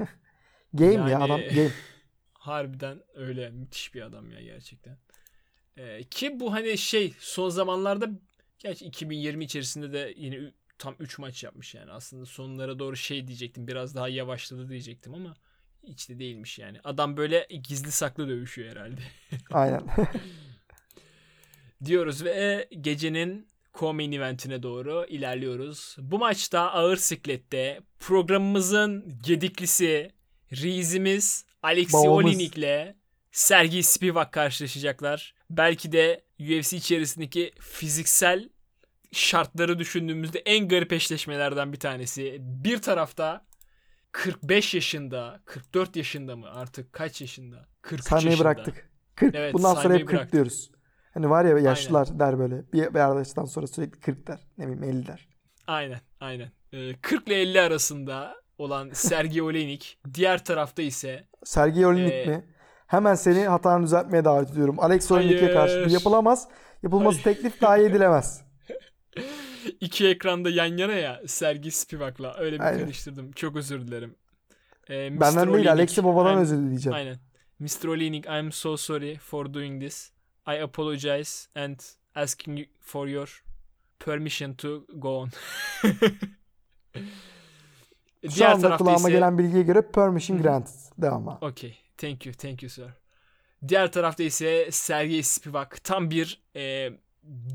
game 0.73 0.93
yani, 0.93 1.11
ya 1.11 1.19
adam 1.19 1.41
game. 1.41 1.71
Harbiden 2.33 3.03
öyle 3.13 3.49
müthiş 3.49 3.93
bir 3.93 4.01
adam 4.01 4.31
ya 4.31 4.41
gerçekten. 4.41 4.97
Ee, 5.77 6.03
ki 6.03 6.39
bu 6.39 6.53
hani 6.53 6.77
şey 6.77 7.13
son 7.19 7.49
zamanlarda 7.49 8.09
gerçi 8.59 8.85
2020 8.85 9.43
içerisinde 9.43 9.93
de 9.93 10.13
yine 10.17 10.51
tam 10.77 10.95
3 10.99 11.19
maç 11.19 11.43
yapmış 11.43 11.75
yani. 11.75 11.91
Aslında 11.91 12.25
sonlara 12.25 12.79
doğru 12.79 12.95
şey 12.95 13.27
diyecektim 13.27 13.67
biraz 13.67 13.95
daha 13.95 14.09
yavaşladı 14.09 14.69
diyecektim 14.69 15.13
ama 15.13 15.35
hiç 15.87 16.09
de 16.09 16.19
değilmiş 16.19 16.59
yani. 16.59 16.79
Adam 16.83 17.17
böyle 17.17 17.47
gizli 17.63 17.91
saklı 17.91 18.27
dövüşüyor 18.27 18.71
herhalde. 18.71 19.01
Aynen. 19.51 19.81
Diyoruz 21.85 22.23
ve 22.23 22.67
gecenin 22.81 23.47
co-main 23.73 24.15
eventine 24.15 24.63
doğru 24.63 25.05
ilerliyoruz. 25.09 25.95
Bu 25.99 26.19
maçta 26.19 26.71
ağır 26.71 26.97
siklette 26.97 27.81
programımızın 27.99 29.19
gediklisi 29.23 30.11
Rizimiz 30.51 31.45
Alexi 31.63 31.97
Olinik 31.97 32.57
ile 32.57 32.95
Sergey 33.31 33.83
Spivak 33.83 34.31
karşılaşacaklar. 34.31 35.33
Belki 35.49 35.91
de 35.91 36.21
UFC 36.39 36.77
içerisindeki 36.77 37.51
fiziksel 37.59 38.49
şartları 39.11 39.79
düşündüğümüzde 39.79 40.39
en 40.39 40.67
garip 40.67 40.93
eşleşmelerden 40.93 41.73
bir 41.73 41.79
tanesi. 41.79 42.37
Bir 42.39 42.81
tarafta 42.81 43.45
45 44.15 44.73
yaşında, 44.73 45.39
44 45.45 45.95
yaşında 45.95 46.35
mı 46.35 46.51
artık 46.51 46.93
kaç 46.93 47.21
yaşında? 47.21 47.67
43 47.81 48.07
Saymayı 48.07 48.29
yaşında. 48.29 48.45
bıraktık. 48.45 48.89
40. 49.15 49.35
Evet, 49.35 49.53
Bundan 49.53 49.73
sonra 49.73 49.93
hep 49.93 49.99
40 49.99 50.09
bıraktık. 50.09 50.33
diyoruz. 50.33 50.71
Hani 51.13 51.29
var 51.29 51.45
ya 51.45 51.59
yaşlılar 51.59 52.07
aynen. 52.07 52.19
der 52.19 52.39
böyle. 52.39 52.71
Bir, 52.73 52.93
bir 52.93 52.99
arkadaştan 52.99 53.45
sonra 53.45 53.67
sürekli 53.67 53.99
40 53.99 54.27
der. 54.27 54.39
Ne 54.57 54.67
bileyim 54.67 54.83
50 54.83 55.07
der. 55.07 55.27
Aynen 55.67 55.99
aynen. 56.19 56.51
Ee, 56.73 56.93
40 57.01 57.27
ile 57.27 57.41
50 57.41 57.61
arasında 57.61 58.35
olan 58.57 58.89
Sergey 58.93 59.41
Olenik. 59.41 59.99
Diğer 60.13 60.45
tarafta 60.45 60.81
ise 60.81 61.27
Sergey 61.43 61.85
Olenik 61.85 62.13
e, 62.13 62.25
mi? 62.25 62.45
Hemen 62.87 63.15
seni 63.15 63.47
hatanı 63.47 63.83
düzeltmeye 63.83 64.25
davet 64.25 64.51
ediyorum. 64.51 64.75
Alex 64.79 65.11
Olenik'e 65.11 65.53
karşı 65.53 65.87
yapılamaz. 65.89 66.47
Yapılması 66.83 67.21
Hayır. 67.23 67.37
teklif 67.37 67.61
dahi 67.61 67.81
edilemez. 67.81 68.41
İki 69.79 70.07
ekranda 70.07 70.49
yan 70.49 70.77
yana 70.77 70.93
ya 70.93 71.21
Sergi 71.27 71.71
Spivak'la. 71.71 72.35
Öyle 72.37 72.55
bir 72.55 72.63
Aynen. 72.63 72.79
karıştırdım. 72.79 73.31
Çok 73.31 73.55
özür 73.55 73.87
dilerim. 73.87 74.15
Ee, 74.89 75.19
Benden 75.19 75.53
değil 75.53 75.71
Alex'i 75.71 76.03
babadan 76.03 76.37
özür 76.37 76.57
dileyeceğim. 76.57 76.95
Aynen. 76.95 77.19
Mr. 77.59 77.87
Olenik 77.87 78.25
I'm 78.25 78.51
so 78.51 78.77
sorry 78.77 79.17
for 79.17 79.53
doing 79.53 79.81
this. 79.81 80.11
I 80.47 80.61
apologize 80.61 81.49
and 81.55 81.79
asking 82.15 82.59
for 82.81 83.07
your 83.07 83.43
permission 83.99 84.53
to 84.53 84.85
go 84.95 85.17
on. 85.19 85.29
Şu 88.29 88.35
Diğer 88.35 88.51
anda 88.51 88.77
kulağıma 88.77 88.99
ise... 88.99 89.11
gelen 89.11 89.37
bilgiye 89.37 89.63
göre 89.63 89.81
permission 89.91 90.41
granted. 90.41 90.73
Devam 90.97 91.29
abi. 91.29 91.45
Okay. 91.45 91.73
Thank 91.97 92.25
you. 92.25 92.35
Thank 92.35 92.63
you 92.63 92.69
sir. 92.69 92.85
Diğer 93.67 93.91
tarafta 93.91 94.23
ise 94.23 94.71
Sergey 94.71 95.23
Spivak 95.23 95.83
tam 95.83 96.09
bir 96.09 96.41
e, 96.55 96.89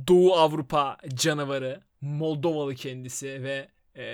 Doğu 0.09 0.35
Avrupa 0.35 0.97
canavarı. 1.15 1.81
Moldovalı 2.01 2.75
kendisi 2.75 3.43
ve 3.43 3.69
e, 3.97 4.05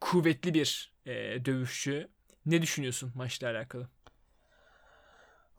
kuvvetli 0.00 0.54
bir 0.54 0.92
e, 1.06 1.44
dövüşçü. 1.44 2.08
Ne 2.46 2.62
düşünüyorsun 2.62 3.12
maçla 3.14 3.48
alakalı? 3.50 3.88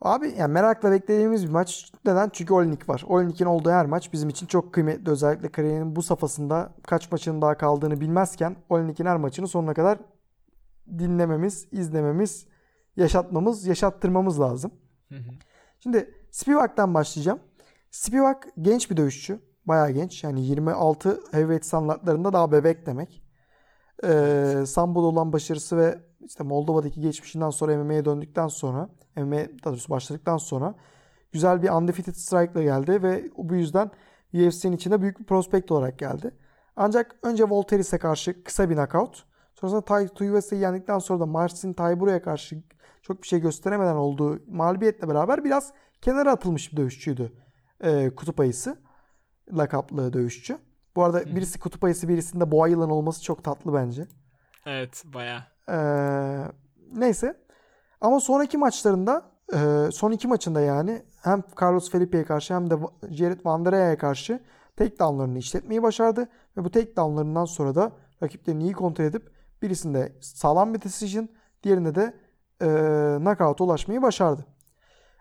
Abi 0.00 0.34
yani 0.38 0.52
merakla 0.52 0.90
beklediğimiz 0.90 1.46
bir 1.46 1.50
maç. 1.50 1.92
Neden? 2.04 2.30
Çünkü 2.32 2.54
Olinik 2.54 2.88
var. 2.88 3.04
Olinik'in 3.06 3.44
olduğu 3.44 3.70
her 3.70 3.86
maç 3.86 4.12
bizim 4.12 4.28
için 4.28 4.46
çok 4.46 4.74
kıymetli. 4.74 5.10
Özellikle 5.10 5.48
kariyerinin 5.48 5.96
bu 5.96 6.02
safhasında 6.02 6.74
kaç 6.86 7.12
maçının 7.12 7.42
daha 7.42 7.56
kaldığını 7.56 8.00
bilmezken 8.00 8.56
Olinik'in 8.68 9.06
her 9.06 9.16
maçını 9.16 9.48
sonuna 9.48 9.74
kadar 9.74 9.98
dinlememiz, 10.98 11.68
izlememiz 11.72 12.46
yaşatmamız, 12.96 13.66
yaşattırmamız 13.66 14.40
lazım. 14.40 14.70
Hı 15.08 15.14
hı. 15.14 15.30
Şimdi 15.80 16.14
Spivak'tan 16.30 16.94
başlayacağım. 16.94 17.40
Spivak 17.94 18.48
genç 18.60 18.90
bir 18.90 18.96
dövüşçü. 18.96 19.40
Bayağı 19.66 19.90
genç. 19.90 20.24
Yani 20.24 20.46
26 20.46 21.20
heavyweight 21.30 21.64
standartlarında 21.64 22.32
daha 22.32 22.52
bebek 22.52 22.86
demek. 22.86 23.22
Ee, 24.04 24.64
Sambo'da 24.66 25.06
olan 25.06 25.32
başarısı 25.32 25.76
ve 25.76 25.98
işte 26.26 26.44
Moldova'daki 26.44 27.00
geçmişinden 27.00 27.50
sonra 27.50 27.76
MMA'ye 27.76 28.04
döndükten 28.04 28.48
sonra 28.48 28.88
MMA 29.16 29.38
doğrusu 29.64 29.90
başladıktan 29.90 30.36
sonra 30.36 30.74
güzel 31.32 31.62
bir 31.62 31.70
undefeated 31.70 32.14
strike 32.14 32.52
ile 32.52 32.62
geldi 32.64 33.02
ve 33.02 33.24
bu 33.36 33.54
yüzden 33.54 33.90
UFC'nin 34.34 34.76
içinde 34.76 35.02
büyük 35.02 35.20
bir 35.20 35.24
prospekt 35.24 35.72
olarak 35.72 35.98
geldi. 35.98 36.30
Ancak 36.76 37.16
önce 37.22 37.44
Voltaire'e 37.44 37.98
karşı 37.98 38.44
kısa 38.44 38.70
bir 38.70 38.74
knockout. 38.74 39.24
Sonrasında 39.54 39.84
Tai 39.84 40.08
Tuivasa'yı 40.08 40.62
yendikten 40.62 40.98
sonra 40.98 41.20
da 41.20 41.26
Marcin 41.26 41.72
Tayburu'ya 41.72 42.22
karşı 42.22 42.62
çok 43.02 43.22
bir 43.22 43.26
şey 43.26 43.40
gösteremeden 43.40 43.96
olduğu 43.96 44.40
mağlubiyetle 44.46 45.08
beraber 45.08 45.44
biraz 45.44 45.72
kenara 46.00 46.32
atılmış 46.32 46.72
bir 46.72 46.76
dövüşçüydü. 46.76 47.43
Ee, 47.80 48.10
kutup 48.16 48.40
ayısı. 48.40 48.76
Lakaplı 49.52 50.12
dövüşçü. 50.12 50.58
Bu 50.96 51.04
arada 51.04 51.36
birisi 51.36 51.58
kutup 51.58 51.84
ayısı 51.84 52.08
birisinde 52.08 52.50
boğa 52.50 52.68
yılan 52.68 52.90
olması 52.90 53.22
çok 53.22 53.44
tatlı 53.44 53.74
bence. 53.74 54.06
Evet 54.66 55.04
baya. 55.14 55.46
Ee, 55.68 56.52
neyse. 56.92 57.44
Ama 58.00 58.20
sonraki 58.20 58.58
maçlarında 58.58 59.30
e, 59.54 59.88
son 59.92 60.10
iki 60.10 60.28
maçında 60.28 60.60
yani 60.60 61.02
hem 61.22 61.42
Carlos 61.62 61.90
Felipe'ye 61.90 62.24
karşı 62.24 62.54
hem 62.54 62.70
de 62.70 62.74
Jared 63.10 63.40
Vanderaya'ya 63.44 63.98
karşı 63.98 64.40
takedownlarını 64.76 65.38
işletmeyi 65.38 65.82
başardı. 65.82 66.28
Ve 66.56 66.64
bu 66.64 66.70
takedownlarından 66.70 67.44
sonra 67.44 67.74
da 67.74 67.92
rakiplerini 68.22 68.62
iyi 68.62 68.72
kontrol 68.72 69.04
edip 69.04 69.30
birisinde 69.62 70.12
sağlam 70.20 70.74
bir 70.74 70.82
decision 70.82 71.28
diğerinde 71.62 71.94
de 71.94 72.14
e, 72.62 72.66
knockout'a 73.18 73.64
ulaşmayı 73.64 74.02
başardı. 74.02 74.46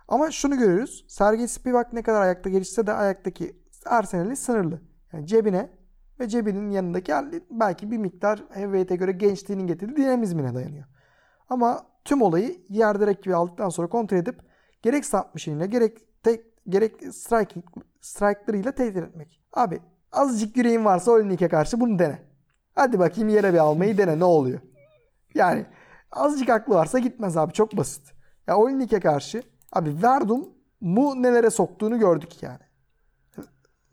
Ama 0.07 0.31
şunu 0.31 0.57
görüyoruz. 0.57 1.05
Sergey 1.07 1.47
Spivak 1.47 1.93
ne 1.93 2.01
kadar 2.01 2.21
ayakta 2.21 2.49
gelişse 2.49 2.87
de 2.87 2.93
ayaktaki 2.93 3.55
arsenali 3.85 4.35
sınırlı. 4.35 4.81
Yani 5.13 5.27
cebine 5.27 5.69
ve 6.19 6.27
cebinin 6.27 6.71
yanındaki 6.71 7.13
belki 7.51 7.91
bir 7.91 7.97
miktar 7.97 8.43
heavyweight'e 8.49 8.95
göre 8.95 9.11
gençliğinin 9.11 9.67
getirdiği 9.67 9.97
dinamizmine 9.97 10.55
dayanıyor. 10.55 10.85
Ama 11.49 11.87
tüm 12.05 12.21
olayı 12.21 12.57
yerde 12.69 13.07
rakibi 13.07 13.35
aldıktan 13.35 13.69
sonra 13.69 13.87
kontrol 13.87 14.17
edip 14.17 14.39
gerek 14.81 15.05
submission'ıyla 15.05 15.65
gerek 15.65 16.23
tek 16.23 16.45
gerek 16.69 17.13
striking 17.13 17.65
strike'larıyla 18.01 18.71
tehdit 18.71 19.03
etmek. 19.03 19.41
Abi 19.53 19.79
azıcık 20.11 20.57
yüreğin 20.57 20.85
varsa 20.85 21.11
Olinik'e 21.11 21.47
karşı 21.47 21.79
bunu 21.79 21.99
dene. 21.99 22.19
Hadi 22.75 22.99
bakayım 22.99 23.29
yere 23.29 23.53
bir 23.53 23.57
almayı 23.57 23.97
dene 23.97 24.19
ne 24.19 24.23
oluyor. 24.23 24.59
Yani 25.35 25.65
azıcık 26.11 26.49
aklı 26.49 26.75
varsa 26.75 26.99
gitmez 26.99 27.37
abi 27.37 27.53
çok 27.53 27.77
basit. 27.77 28.13
Ya 28.47 28.57
Olinik'e 28.57 28.99
karşı 28.99 29.43
abi 29.73 30.03
Verdum 30.03 30.49
mu 30.81 31.23
nelere 31.23 31.49
soktuğunu 31.49 31.99
gördük 31.99 32.43
yani. 32.43 32.59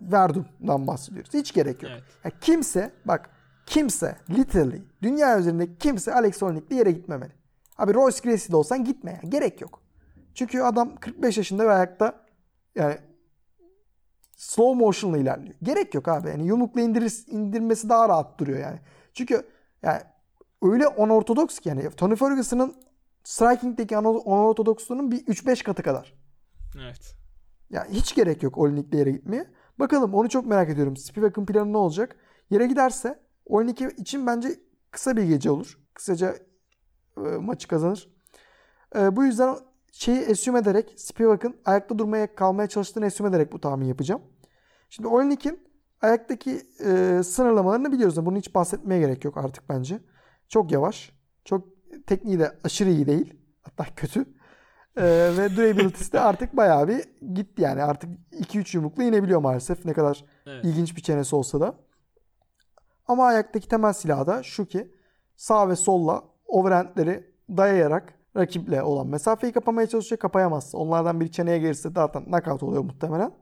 Verdum'dan 0.00 0.86
bahsediyoruz. 0.86 1.34
Hiç 1.34 1.54
gerek 1.54 1.82
yok. 1.82 1.92
Evet. 1.94 2.04
Ya 2.24 2.30
kimse 2.40 2.92
bak 3.04 3.30
kimse 3.66 4.16
literally 4.30 4.82
dünya 5.02 5.38
üzerinde 5.38 5.76
kimse 5.76 6.14
Alex 6.14 6.42
Olinik'le 6.42 6.70
yere 6.70 6.90
gitmemeli. 6.90 7.32
Abi 7.78 7.94
Royce 7.94 8.18
Gracie'de 8.24 8.56
olsan 8.56 8.84
gitme 8.84 9.10
ya. 9.10 9.28
Gerek 9.28 9.60
yok. 9.60 9.82
Çünkü 10.34 10.60
adam 10.60 10.96
45 10.96 11.36
yaşında 11.36 11.64
ve 11.66 11.72
ayakta 11.72 12.24
yani 12.74 12.98
slow 14.36 14.84
motion'la 14.84 15.18
ilerliyor. 15.18 15.54
Gerek 15.62 15.94
yok 15.94 16.08
abi. 16.08 16.28
Yani 16.28 16.46
yumrukla 16.46 16.80
indir, 16.80 17.24
indirmesi 17.26 17.88
daha 17.88 18.08
rahat 18.08 18.38
duruyor 18.38 18.58
yani. 18.58 18.78
Çünkü 19.14 19.46
yani 19.82 20.00
öyle 20.62 20.88
unortodoks 20.88 21.58
ki 21.58 21.68
yani 21.68 21.90
Tony 21.90 22.16
Ferguson'ın 22.16 22.74
striking'deki 23.24 23.98
unortodoksluğunun 23.98 25.10
bir 25.10 25.26
3-5 25.26 25.64
katı 25.64 25.82
kadar. 25.82 26.14
Evet. 26.82 27.14
Yani 27.70 27.94
hiç 27.94 28.14
gerek 28.14 28.42
yok 28.42 28.58
Olinik'le 28.58 28.94
yere 28.94 29.10
gitmeye. 29.10 29.46
Bakalım 29.78 30.14
onu 30.14 30.28
çok 30.28 30.46
merak 30.46 30.70
ediyorum. 30.70 30.96
Spivak'ın 30.96 31.46
planı 31.46 31.72
ne 31.72 31.76
olacak? 31.76 32.16
Yere 32.50 32.66
giderse 32.66 33.20
Olinik 33.46 33.80
için 33.80 34.26
bence 34.26 34.60
kısa 34.90 35.16
bir 35.16 35.22
gece 35.22 35.50
olur. 35.50 35.78
Kısaca 35.94 36.36
e, 37.16 37.20
maçı 37.20 37.68
kazanır. 37.68 38.10
E, 38.96 39.16
bu 39.16 39.24
yüzden 39.24 39.56
şeyi 39.92 40.26
assume 40.26 40.58
ederek 40.58 40.94
Spivak'ın 40.96 41.56
ayakta 41.64 41.98
durmaya 41.98 42.34
kalmaya 42.34 42.68
çalıştığını 42.68 43.06
assume 43.06 43.28
ederek 43.28 43.52
bu 43.52 43.60
tahmin 43.60 43.86
yapacağım. 43.86 44.22
Şimdi 44.90 45.08
Olinik'in 45.08 45.68
ayaktaki 46.02 46.62
e, 46.84 47.20
sınırlamalarını 47.24 47.92
biliyoruz. 47.92 48.26
Bunu 48.26 48.36
hiç 48.36 48.54
bahsetmeye 48.54 49.00
gerek 49.00 49.24
yok 49.24 49.36
artık 49.36 49.68
bence. 49.68 50.00
Çok 50.48 50.72
yavaş. 50.72 51.12
Çok 51.44 51.68
tekniği 52.06 52.38
de 52.38 52.52
aşırı 52.64 52.90
iyi 52.90 53.06
değil. 53.06 53.34
Hatta 53.62 53.84
kötü. 53.96 54.20
E, 54.96 55.04
ve 55.38 55.56
durability'si 55.56 56.12
de 56.12 56.20
artık 56.20 56.56
bayağı 56.56 56.88
bir 56.88 57.04
gitti 57.34 57.62
yani. 57.62 57.82
Artık 57.82 58.10
2-3 58.32 58.76
yumrukla 58.76 59.04
inebiliyor 59.04 59.40
maalesef. 59.40 59.84
Ne 59.84 59.92
kadar 59.92 60.24
Evet. 60.46 60.64
ilginç 60.64 60.96
bir 60.96 61.02
çenesi 61.02 61.36
olsa 61.36 61.60
da. 61.60 61.74
Ama 63.06 63.26
ayaktaki 63.26 63.68
temel 63.68 63.92
silahı 63.92 64.26
da 64.26 64.42
şu 64.42 64.66
ki 64.66 64.94
sağ 65.36 65.68
ve 65.68 65.76
solla 65.76 66.24
overhandleri 66.46 67.34
dayayarak 67.48 68.14
rakiple 68.36 68.82
olan 68.82 69.06
mesafeyi 69.06 69.52
kapamaya 69.52 69.86
çalışıyor. 69.86 70.18
Kapayamazsa. 70.18 70.78
Onlardan 70.78 71.20
biri 71.20 71.32
çeneye 71.32 71.58
gelirse 71.58 71.90
zaten 71.94 72.24
knockout 72.24 72.62
oluyor 72.62 72.84
muhtemelen. 72.84 73.32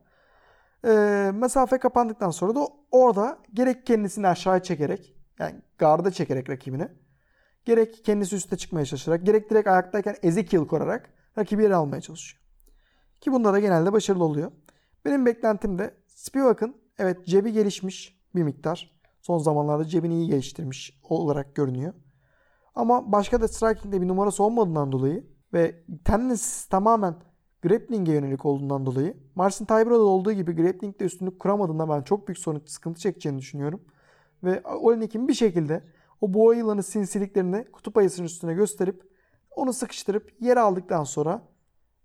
Ee, 0.85 1.31
mesafe 1.35 1.79
kapandıktan 1.79 2.31
sonra 2.31 2.55
da 2.55 2.67
orada 2.91 3.39
gerek 3.55 3.87
kendisini 3.87 4.29
aşağı 4.29 4.63
çekerek 4.63 5.15
yani 5.39 5.55
garda 5.79 6.11
çekerek 6.11 6.51
rakibini 6.51 6.89
gerek 7.69 8.05
kendisi 8.05 8.37
üste 8.37 8.57
çıkmaya 8.57 8.87
çalışarak 8.87 9.27
gerek 9.27 9.51
direkt 9.51 9.69
ayaktayken 9.69 10.17
Ezekiel 10.23 10.67
kurarak 10.67 11.11
rakibi 11.39 11.63
yere 11.63 11.75
almaya 11.75 12.01
çalışıyor. 12.01 12.43
Ki 13.21 13.33
bunda 13.33 13.53
da 13.53 13.59
genelde 13.59 13.93
başarılı 13.93 14.25
oluyor. 14.25 14.53
Benim 15.05 15.27
beklentim 15.27 15.79
de 15.79 15.95
Spivak'ın 16.07 16.77
evet 16.99 17.27
cebi 17.27 17.53
gelişmiş 17.53 18.21
bir 18.35 18.43
miktar. 18.43 19.01
Son 19.21 19.39
zamanlarda 19.39 19.85
cebini 19.85 20.15
iyi 20.15 20.27
geliştirmiş 20.27 21.01
olarak 21.03 21.55
görünüyor. 21.55 21.93
Ama 22.75 23.13
başka 23.13 23.41
da 23.41 23.49
striking'de 23.49 24.01
bir 24.01 24.09
numarası 24.09 24.43
olmadığından 24.43 24.93
dolayı 24.93 25.27
ve 25.53 25.85
tennis 26.05 26.67
tamamen 26.67 27.15
grappling'e 27.63 28.13
yönelik 28.13 28.45
olduğundan 28.45 28.87
dolayı 28.87 29.17
Marcin 29.35 29.65
Tybura'da 29.65 30.03
olduğu 30.03 30.33
gibi 30.33 30.57
grappling'de 30.57 31.05
üstünlük 31.05 31.41
kuramadığında 31.41 31.89
ben 31.89 32.03
çok 32.03 32.29
büyük 32.29 32.39
sorun 32.39 32.63
sıkıntı 32.67 33.01
çekeceğini 33.01 33.39
düşünüyorum. 33.39 33.81
Ve 34.45 34.63
Olinik'in 34.65 35.29
bir 35.29 35.35
şekilde 35.35 35.83
o 36.21 36.35
boğa 36.35 36.55
yılanı 36.55 36.83
sinsiliklerini 36.83 37.71
kutup 37.73 37.97
ayısının 37.97 38.27
üstüne 38.27 38.55
gösterip 38.55 39.09
onu 39.51 39.73
sıkıştırıp 39.73 40.33
yere 40.41 40.61
aldıktan 40.61 41.05
sonra 41.05 41.49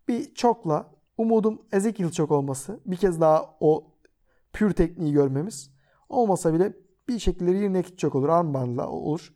bir 0.07 0.33
çokla 0.33 0.91
umudum 1.17 1.61
Ezekiel 1.71 2.11
çok 2.11 2.31
olması. 2.31 2.79
Bir 2.85 2.97
kez 2.97 3.21
daha 3.21 3.55
o 3.59 3.91
pür 4.53 4.71
tekniği 4.71 5.13
görmemiz. 5.13 5.71
Olmasa 6.09 6.53
bile 6.53 6.73
bir 7.09 7.19
şekilde 7.19 7.53
rear 7.53 7.73
naked 7.73 7.97
çok 7.97 8.15
olur. 8.15 8.29
Armbandla 8.29 8.89
olur. 8.89 9.33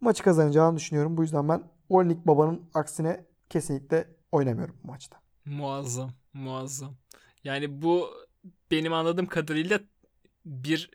Maçı 0.00 0.22
kazanacağını 0.22 0.76
düşünüyorum. 0.76 1.16
Bu 1.16 1.22
yüzden 1.22 1.48
ben 1.48 1.62
Olinik 1.88 2.26
babanın 2.26 2.70
aksine 2.74 3.26
kesinlikle 3.50 4.16
oynamıyorum 4.32 4.76
bu 4.84 4.88
maçta. 4.88 5.16
Muazzam. 5.44 6.10
Muazzam. 6.32 6.94
Yani 7.44 7.82
bu 7.82 8.10
benim 8.70 8.92
anladığım 8.92 9.26
kadarıyla 9.26 9.80
bir 10.44 10.90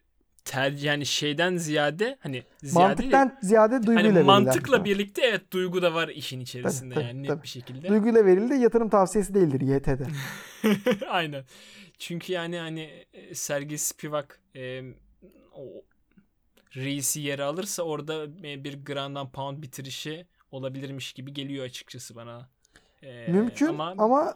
tercih 0.47 0.87
yani 0.87 1.05
şeyden 1.05 1.57
ziyade 1.57 2.17
hani 2.19 2.43
ziyade 2.63 2.87
Mantıktan 2.87 3.37
ziyade 3.41 3.83
duyguyla 3.83 4.13
hani 4.15 4.23
mantıkla 4.23 4.75
şey. 4.75 4.85
birlikte 4.85 5.21
evet 5.25 5.51
duygu 5.53 5.81
da 5.81 5.93
var 5.93 6.07
işin 6.07 6.39
içerisinde 6.39 6.93
Tabii, 6.93 7.03
yani 7.05 7.23
net 7.23 7.29
tabii. 7.29 7.43
bir 7.43 7.47
şekilde. 7.47 7.87
Duyguyla 7.87 8.25
verildi 8.25 8.53
yatırım 8.55 8.89
tavsiyesi 8.89 9.33
değildir 9.33 9.61
YT'de. 9.61 10.07
Aynen. 11.09 11.43
Çünkü 11.99 12.33
yani 12.33 12.57
hani 12.57 13.05
e, 13.13 13.35
Sergey 13.35 13.77
Spivak 13.77 14.39
e, 14.55 14.81
o 15.53 15.83
reisi 16.75 17.19
yere 17.21 17.43
alırsa 17.43 17.83
orada 17.83 18.23
e, 18.23 18.63
bir 18.63 18.83
ground 18.85 19.31
pound 19.33 19.61
bitirişi 19.63 20.25
olabilirmiş 20.51 21.13
gibi 21.13 21.33
geliyor 21.33 21.65
açıkçası 21.65 22.15
bana. 22.15 22.49
E, 23.03 23.27
Mümkün 23.31 23.67
ama 23.67 23.95
ama, 23.97 24.35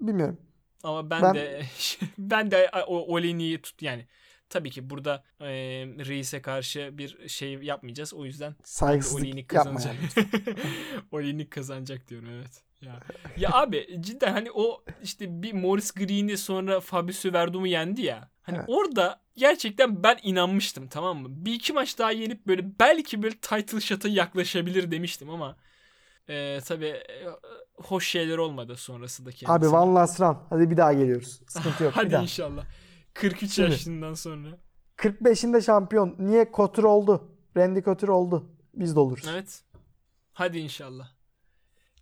bilmiyorum. 0.00 0.38
ama 0.82 1.10
ben, 1.10 1.22
ben- 1.22 1.34
de 1.34 1.62
ben 2.18 2.50
de 2.50 2.70
o 2.86 3.14
Olini'yi 3.14 3.62
tut 3.62 3.82
yani 3.82 4.06
tabii 4.48 4.70
ki 4.70 4.90
burada 4.90 5.24
e, 5.40 5.46
reise 6.08 6.42
karşı 6.42 6.90
bir 6.98 7.28
şey 7.28 7.52
yapmayacağız. 7.52 8.14
O 8.14 8.24
yüzden 8.24 8.54
Saygısızlık 8.64 9.48
kazanacak. 9.48 9.94
Olinik 11.12 11.50
kazanacak 11.50 12.08
diyorum 12.08 12.28
evet. 12.30 12.62
Ya. 12.80 13.00
ya 13.36 13.50
abi 13.52 13.98
cidden 14.00 14.32
hani 14.32 14.50
o 14.52 14.84
işte 15.02 15.42
bir 15.42 15.52
Morris 15.52 15.92
Green'i 15.92 16.36
sonra 16.36 16.80
Fabricio 16.80 17.32
Verdum'u 17.32 17.66
yendi 17.66 18.02
ya. 18.02 18.30
Hani 18.42 18.56
Evet. 18.56 18.68
orada 18.68 19.20
gerçekten 19.36 20.02
ben 20.02 20.18
inanmıştım 20.22 20.88
tamam 20.88 21.18
mı? 21.18 21.28
Bir 21.30 21.52
iki 21.52 21.72
maç 21.72 21.98
daha 21.98 22.10
yenip 22.12 22.46
böyle 22.46 22.78
belki 22.80 23.22
böyle 23.22 23.34
title 23.36 23.80
shot'a 23.80 24.08
yaklaşabilir 24.08 24.90
demiştim 24.90 25.30
ama 25.30 25.56
e, 26.28 26.60
tabii 26.64 26.94
hoş 27.74 28.08
şeyler 28.08 28.38
olmadı 28.38 28.76
sonrasında 28.76 29.30
kendisine. 29.30 29.52
Abi 29.52 29.72
Van 29.72 29.94
Last 29.94 30.20
Run. 30.20 30.38
Hadi 30.50 30.70
bir 30.70 30.76
daha 30.76 30.92
geliyoruz. 30.92 31.40
Sıkıntı 31.48 31.84
yok. 31.84 31.92
Hadi 31.96 32.14
inşallah. 32.14 32.64
43 33.14 33.52
Şimdi. 33.52 33.70
yaşından 33.70 34.14
sonra. 34.14 34.58
45'inde 34.96 35.62
şampiyon. 35.64 36.16
Niye 36.18 36.50
Couture 36.56 36.86
oldu? 36.86 37.30
Randy 37.56 37.80
Couture 37.82 38.12
oldu. 38.12 38.50
Biz 38.74 38.96
de 38.96 39.00
oluruz. 39.00 39.24
Evet. 39.30 39.62
Hadi 40.32 40.58
inşallah. 40.58 41.08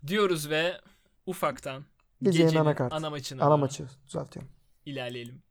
Diyoruz 0.06 0.50
ve 0.50 0.80
ufaktan 1.26 1.84
Gecenin 2.22 2.46
gecenin 2.46 2.60
anakart. 2.64 2.92
ana 2.92 3.10
maçına 3.10 3.44
Ana 3.44 3.56
maçı 3.56 3.86
düzeltiyorum. 4.06 4.50
ilerleyelim. 4.86 5.42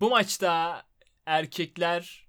Bu 0.00 0.10
maçta 0.10 0.82
erkekler 1.26 2.28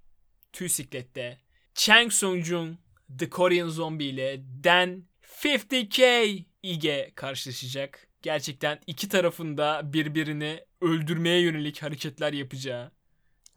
tüy 0.53 0.69
siklette 0.69 1.37
Chang 1.73 2.11
Sung-jung 2.11 2.75
The 3.17 3.29
Korean 3.29 3.67
Zombie 3.67 4.05
ile 4.07 4.43
Dan 4.63 5.03
50K 5.43 6.45
Ige 6.63 7.11
karşılaşacak. 7.15 8.07
Gerçekten 8.21 8.79
iki 8.87 9.09
tarafında 9.09 9.93
birbirini 9.93 10.65
öldürmeye 10.81 11.41
yönelik 11.41 11.83
hareketler 11.83 12.33
yapacağı, 12.33 12.91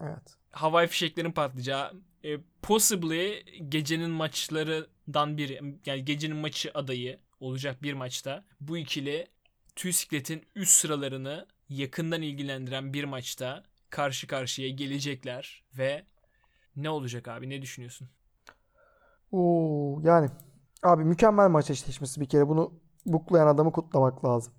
Evet. 0.00 0.36
havai 0.50 0.86
fişeklerin 0.86 1.32
patlayacağı, 1.32 1.92
e, 2.24 2.38
possibly 2.62 3.44
gecenin 3.68 4.10
maçlarından 4.10 5.38
biri, 5.38 5.78
yani 5.86 6.04
gecenin 6.04 6.36
maçı 6.36 6.70
adayı 6.74 7.18
olacak 7.40 7.82
bir 7.82 7.92
maçta 7.94 8.44
bu 8.60 8.76
ikili 8.78 9.26
tüy 9.76 9.92
sikletin 9.92 10.42
üst 10.54 10.72
sıralarını 10.72 11.46
yakından 11.68 12.22
ilgilendiren 12.22 12.92
bir 12.92 13.04
maçta 13.04 13.62
karşı 13.90 14.26
karşıya 14.26 14.68
gelecekler 14.68 15.64
ve 15.78 16.04
ne 16.76 16.90
olacak 16.90 17.28
abi 17.28 17.50
ne 17.50 17.62
düşünüyorsun? 17.62 18.08
Oo, 19.32 20.00
yani 20.04 20.30
abi 20.82 21.04
mükemmel 21.04 21.48
maç 21.48 21.70
eşleşmesi 21.70 22.20
bir 22.20 22.26
kere. 22.26 22.48
Bunu 22.48 22.74
buklayan 23.06 23.46
adamı 23.46 23.72
kutlamak 23.72 24.24
lazım. 24.24 24.52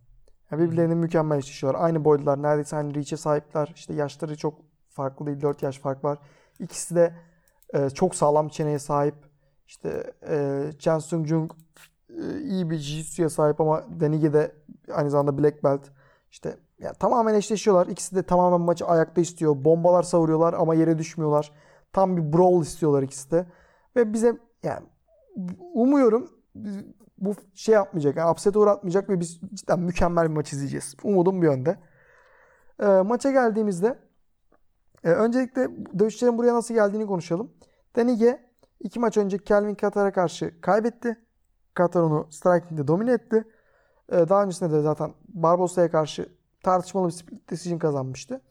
Yani 0.54 0.66
birbirlerinin 0.66 0.98
mükemmel 0.98 1.38
eşleşiyorlar. 1.38 1.82
Aynı 1.82 2.06
boydalar. 2.06 2.42
Neredeyse 2.42 2.76
aynı 2.76 2.96
reach'e 2.96 3.18
sahipler. 3.18 3.72
İşte 3.76 3.94
yaşları 3.94 4.38
çok 4.38 4.60
farklı 4.90 5.26
değil. 5.26 5.42
4 5.42 5.64
yaş 5.64 5.80
fark 5.80 6.04
var. 6.04 6.18
İkisi 6.60 6.96
de 6.96 7.14
e, 7.74 7.90
çok 7.90 8.16
sağlam 8.16 8.50
çeneye 8.50 8.80
sahip. 8.80 9.16
İşte 9.68 10.14
e, 10.30 10.70
Chen 10.80 11.00
Sung 11.00 11.28
Jung 11.28 11.52
e, 12.10 12.40
iyi 12.42 12.70
bir 12.70 12.76
jiu-jitsu'ya 12.76 13.30
sahip 13.30 13.62
ama 13.62 13.84
Denige 13.90 14.34
de 14.34 14.56
aynı 14.94 15.10
zamanda 15.10 15.44
black 15.44 15.64
belt. 15.64 15.82
İşte 16.32 16.58
ya 16.80 16.94
tamamen 16.94 17.34
eşleşiyorlar. 17.34 17.88
İkisi 17.88 18.16
de 18.16 18.24
tamamen 18.24 18.62
maçı 18.62 18.86
ayakta 18.86 19.22
istiyor. 19.22 19.56
Bombalar 19.66 20.04
savuruyorlar 20.04 20.54
ama 20.54 20.76
yere 20.76 20.98
düşmüyorlar. 20.98 21.52
Tam 21.94 22.18
bir 22.18 22.34
brawl 22.34 22.62
istiyorlar 22.62 23.04
ikisi 23.04 23.32
de. 23.32 23.46
Ve 23.96 24.14
bize 24.14 24.38
yani 24.64 24.86
umuyorum 25.74 26.30
bu 27.26 27.36
şey 27.54 27.76
yapmayacak. 27.76 28.18
Yani 28.18 28.32
upset 28.32 28.56
uğratmayacak 28.56 29.10
ve 29.10 29.20
biz 29.20 29.40
cidden 29.54 29.80
mükemmel 29.80 30.30
bir 30.30 30.36
maç 30.36 30.54
izleyeceğiz. 30.54 30.96
Umudum 31.04 31.42
bu 31.42 31.46
yönde. 31.46 31.78
E, 32.80 32.86
maça 32.86 33.32
geldiğimizde 33.32 34.00
e, 35.04 35.10
öncelikle 35.10 35.70
dövüşçülerin 36.00 36.38
buraya 36.38 36.54
nasıl 36.54 36.74
geldiğini 36.74 37.08
konuşalım. 37.08 37.52
Denige 37.96 38.40
iki 38.80 39.00
maç 39.00 39.18
önce 39.18 39.38
Kelvin 39.38 39.76
Katar'a 39.76 40.12
karşı 40.12 40.62
kaybetti. 40.62 41.18
Katar 41.74 42.02
onu 42.02 42.28
striking'de 42.30 42.88
domine 42.88 43.12
etti. 43.12 43.44
E, 44.12 44.30
daha 44.30 44.44
öncesinde 44.44 44.72
de 44.72 44.82
zaten 44.82 45.14
Barbosa'ya 45.28 45.92
karşı 45.92 46.30
tartışmalı 46.64 47.08
bir 47.08 47.12
split 47.12 47.50
decision 47.50 47.80
kazanmıştı. 47.80 48.42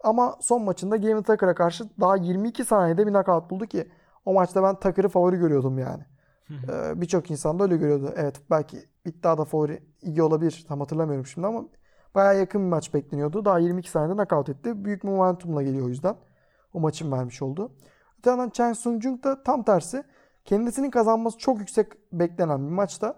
Ama 0.00 0.36
son 0.40 0.62
maçında 0.62 0.96
Gavin 0.96 1.22
Tucker'a 1.22 1.54
karşı 1.54 1.84
daha 2.00 2.16
22 2.16 2.64
saniyede 2.64 3.06
bir 3.06 3.12
knockout 3.12 3.50
buldu 3.50 3.66
ki 3.66 3.90
o 4.24 4.32
maçta 4.34 4.62
ben 4.62 4.74
Tucker'ı 4.80 5.08
favori 5.08 5.36
görüyordum 5.36 5.78
yani. 5.78 6.04
Ee, 6.50 7.00
Birçok 7.00 7.30
insan 7.30 7.58
da 7.58 7.64
öyle 7.64 7.76
görüyordu. 7.76 8.12
Evet 8.16 8.40
belki 8.50 8.78
iddiada 9.04 9.44
favori 9.44 9.82
iyi 10.02 10.22
olabilir. 10.22 10.64
Tam 10.68 10.80
hatırlamıyorum 10.80 11.26
şimdi 11.26 11.46
ama 11.46 11.64
bayağı 12.14 12.38
yakın 12.38 12.62
bir 12.62 12.68
maç 12.68 12.94
bekleniyordu. 12.94 13.44
Daha 13.44 13.58
22 13.58 13.90
saniyede 13.90 14.14
knockout 14.14 14.48
etti. 14.48 14.84
Büyük 14.84 15.04
momentumla 15.04 15.62
geliyor 15.62 15.86
o 15.86 15.88
yüzden. 15.88 16.16
O 16.72 16.80
maçın 16.80 17.12
vermiş 17.12 17.42
olduğu. 17.42 17.72
Öte 18.18 18.30
yandan 18.30 18.50
Chen 18.50 18.72
Sung 18.72 19.02
Jung 19.02 19.24
da 19.24 19.42
tam 19.42 19.62
tersi. 19.62 20.04
Kendisinin 20.44 20.90
kazanması 20.90 21.38
çok 21.38 21.58
yüksek 21.58 21.86
beklenen 22.12 22.66
bir 22.66 22.72
maçta. 22.72 23.14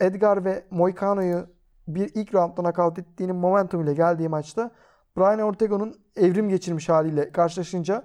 Edgar 0.00 0.44
ve 0.44 0.64
Moicano'yu 0.70 1.46
bir 1.88 2.10
ilk 2.14 2.34
roundda 2.34 2.62
knockout 2.62 2.98
ettiğinin 2.98 3.36
momentum 3.36 3.82
ile 3.82 3.94
geldiği 3.94 4.28
maçta 4.28 4.70
Brian 5.16 5.38
Ortega'nın 5.38 5.94
evrim 6.16 6.48
geçirmiş 6.48 6.88
haliyle 6.88 7.32
karşılaşınca 7.32 8.04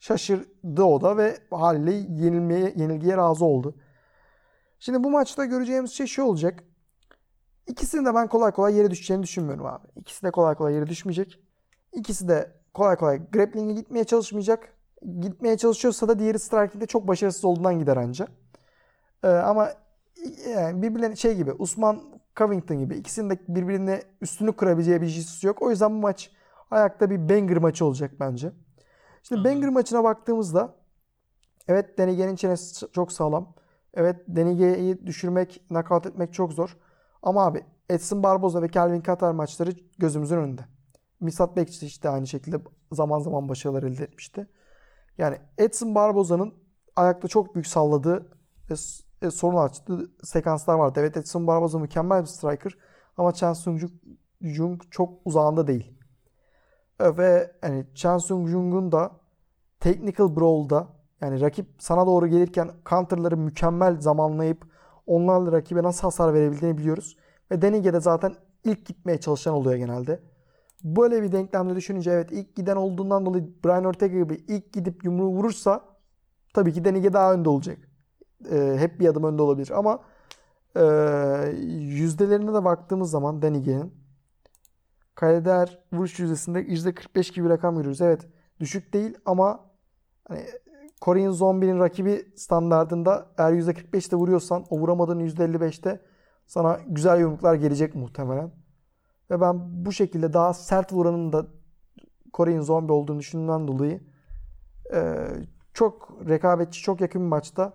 şaşırdı 0.00 0.82
o 0.82 1.00
da 1.00 1.16
ve 1.16 1.36
haliyle 1.50 1.92
yenilmeye, 1.92 2.72
yenilgiye 2.76 3.16
razı 3.16 3.44
oldu. 3.44 3.74
Şimdi 4.86 5.04
bu 5.04 5.10
maçta 5.10 5.44
göreceğimiz 5.44 5.92
şey 5.92 6.06
şu 6.06 6.22
olacak. 6.22 6.64
İkisinin 7.66 8.04
de 8.04 8.14
ben 8.14 8.28
kolay 8.28 8.52
kolay 8.52 8.74
yere 8.74 8.90
düşeceğini 8.90 9.22
düşünmüyorum 9.22 9.66
abi. 9.66 9.86
İkisi 9.96 10.22
de 10.22 10.30
kolay 10.30 10.54
kolay 10.54 10.74
yere 10.74 10.86
düşmeyecek. 10.86 11.40
İkisi 11.92 12.28
de 12.28 12.52
kolay 12.74 12.96
kolay 12.96 13.30
grappling'e 13.30 13.72
gitmeye 13.72 14.04
çalışmayacak. 14.04 14.76
Gitmeye 15.20 15.56
çalışıyorsa 15.56 16.08
da 16.08 16.18
diğeri 16.18 16.38
striking'de 16.38 16.86
çok 16.86 17.08
başarısız 17.08 17.44
olduğundan 17.44 17.78
gider 17.78 17.96
anca. 17.96 18.26
Ee, 19.24 19.28
ama 19.28 19.72
yani 20.48 20.82
birbirlerine 20.82 21.16
şey 21.16 21.36
gibi 21.36 21.52
Usman 21.52 22.00
Covington 22.36 22.78
gibi 22.78 22.96
ikisinin 22.96 23.30
de 23.30 23.38
birbirine 23.48 24.02
üstünü 24.20 24.52
kurabileceği 24.52 25.02
bir 25.02 25.06
jiu 25.06 25.46
yok. 25.48 25.62
O 25.62 25.70
yüzden 25.70 25.90
bu 25.90 26.00
maç 26.00 26.30
ayakta 26.70 27.10
bir 27.10 27.28
banger 27.28 27.56
maçı 27.56 27.84
olacak 27.84 28.10
bence. 28.20 28.52
Şimdi 29.22 29.44
banger 29.44 29.68
maçına 29.68 30.04
baktığımızda 30.04 30.74
evet 31.68 31.98
Denige'nin 31.98 32.36
çenesi 32.36 32.92
çok 32.92 33.12
sağlam. 33.12 33.54
Evet 33.96 34.16
Denige'yi 34.28 35.06
düşürmek, 35.06 35.62
knockout 35.68 36.06
etmek 36.06 36.32
çok 36.32 36.52
zor. 36.52 36.76
Ama 37.22 37.46
abi 37.46 37.64
Edson 37.90 38.22
Barboza 38.22 38.62
ve 38.62 38.68
Kelvin 38.68 39.00
Katar 39.00 39.32
maçları 39.32 39.70
gözümüzün 39.98 40.36
önünde. 40.36 40.62
Misat 41.20 41.56
Bekçi 41.56 41.86
işte 41.86 42.08
aynı 42.08 42.26
şekilde 42.26 42.56
zaman 42.92 43.18
zaman 43.18 43.48
başarılar 43.48 43.82
elde 43.82 44.04
etmişti. 44.04 44.48
Yani 45.18 45.38
Edson 45.58 45.94
Barboza'nın 45.94 46.54
ayakta 46.96 47.28
çok 47.28 47.54
büyük 47.54 47.66
salladığı 47.66 48.30
e, 49.22 49.30
sorun 49.30 49.56
açtığı 49.56 50.10
sekanslar 50.22 50.74
vardı. 50.74 51.00
Evet 51.00 51.16
Edson 51.16 51.46
Barboza 51.46 51.78
mükemmel 51.78 52.20
bir 52.20 52.26
striker 52.26 52.72
ama 53.16 53.32
Chen 53.32 53.52
Sung 53.52 53.80
Jung 54.40 54.82
çok 54.90 55.14
uzağında 55.24 55.66
değil. 55.66 55.98
Ve 57.00 57.52
hani 57.60 57.86
Chen 57.94 58.18
Sung 58.18 58.48
Jung'un 58.48 58.92
da 58.92 59.10
technical 59.80 60.36
brawl'da 60.36 60.95
yani 61.20 61.40
rakip 61.40 61.66
sana 61.78 62.06
doğru 62.06 62.26
gelirken 62.26 62.70
counter'ları 62.90 63.36
mükemmel 63.36 64.00
zamanlayıp 64.00 64.66
onlarla 65.06 65.52
rakibe 65.52 65.82
nasıl 65.82 66.02
hasar 66.02 66.34
verebildiğini 66.34 66.78
biliyoruz. 66.78 67.16
Ve 67.50 67.62
Denige 67.62 67.92
de 67.92 68.00
zaten 68.00 68.34
ilk 68.64 68.86
gitmeye 68.86 69.20
çalışan 69.20 69.54
oluyor 69.54 69.76
genelde. 69.76 70.20
Böyle 70.84 71.22
bir 71.22 71.32
denklemde 71.32 71.76
düşününce 71.76 72.10
evet 72.10 72.32
ilk 72.32 72.56
giden 72.56 72.76
olduğundan 72.76 73.26
dolayı 73.26 73.44
Brian 73.64 73.84
Ortega 73.84 74.18
gibi 74.18 74.34
ilk 74.48 74.72
gidip 74.72 75.04
yumruğu 75.04 75.28
vurursa 75.28 75.84
tabii 76.54 76.72
ki 76.72 76.84
Denige 76.84 77.12
daha 77.12 77.32
önde 77.34 77.48
olacak. 77.48 77.78
Ee, 78.50 78.76
hep 78.78 79.00
bir 79.00 79.08
adım 79.08 79.24
önde 79.24 79.42
olabilir 79.42 79.70
ama 79.70 80.02
e, 80.76 80.82
yüzdelerine 81.76 82.54
de 82.54 82.64
baktığımız 82.64 83.10
zaman 83.10 83.42
Denige'nin 83.42 83.94
kale 85.14 85.44
değer 85.44 85.78
vuruş 85.92 86.18
yüzdesinde 86.18 86.60
%45 86.60 87.34
gibi 87.34 87.44
bir 87.44 87.50
rakam 87.50 87.76
görüyoruz. 87.76 88.00
Evet 88.00 88.28
düşük 88.60 88.92
değil 88.92 89.18
ama 89.26 89.60
hani 90.28 90.40
Korean 91.00 91.30
Zombie'nin 91.30 91.78
rakibi 91.80 92.32
standartında 92.36 93.26
eğer 93.38 93.52
%45'te 93.52 94.16
vuruyorsan 94.16 94.64
o 94.70 94.78
vuramadığın 94.78 95.20
%55'te 95.20 96.00
sana 96.46 96.80
güzel 96.86 97.20
yumruklar 97.20 97.54
gelecek 97.54 97.94
muhtemelen. 97.94 98.50
Ve 99.30 99.40
ben 99.40 99.84
bu 99.84 99.92
şekilde 99.92 100.32
daha 100.32 100.54
sert 100.54 100.92
vuranın 100.92 101.32
da 101.32 101.46
Korean 102.32 102.60
Zombie 102.60 102.92
olduğunu 102.92 103.18
düşündüğümden 103.18 103.68
dolayı 103.68 104.00
e, 104.94 105.26
çok 105.74 106.18
rekabetçi, 106.28 106.82
çok 106.82 107.00
yakın 107.00 107.22
bir 107.22 107.26
maçta 107.26 107.72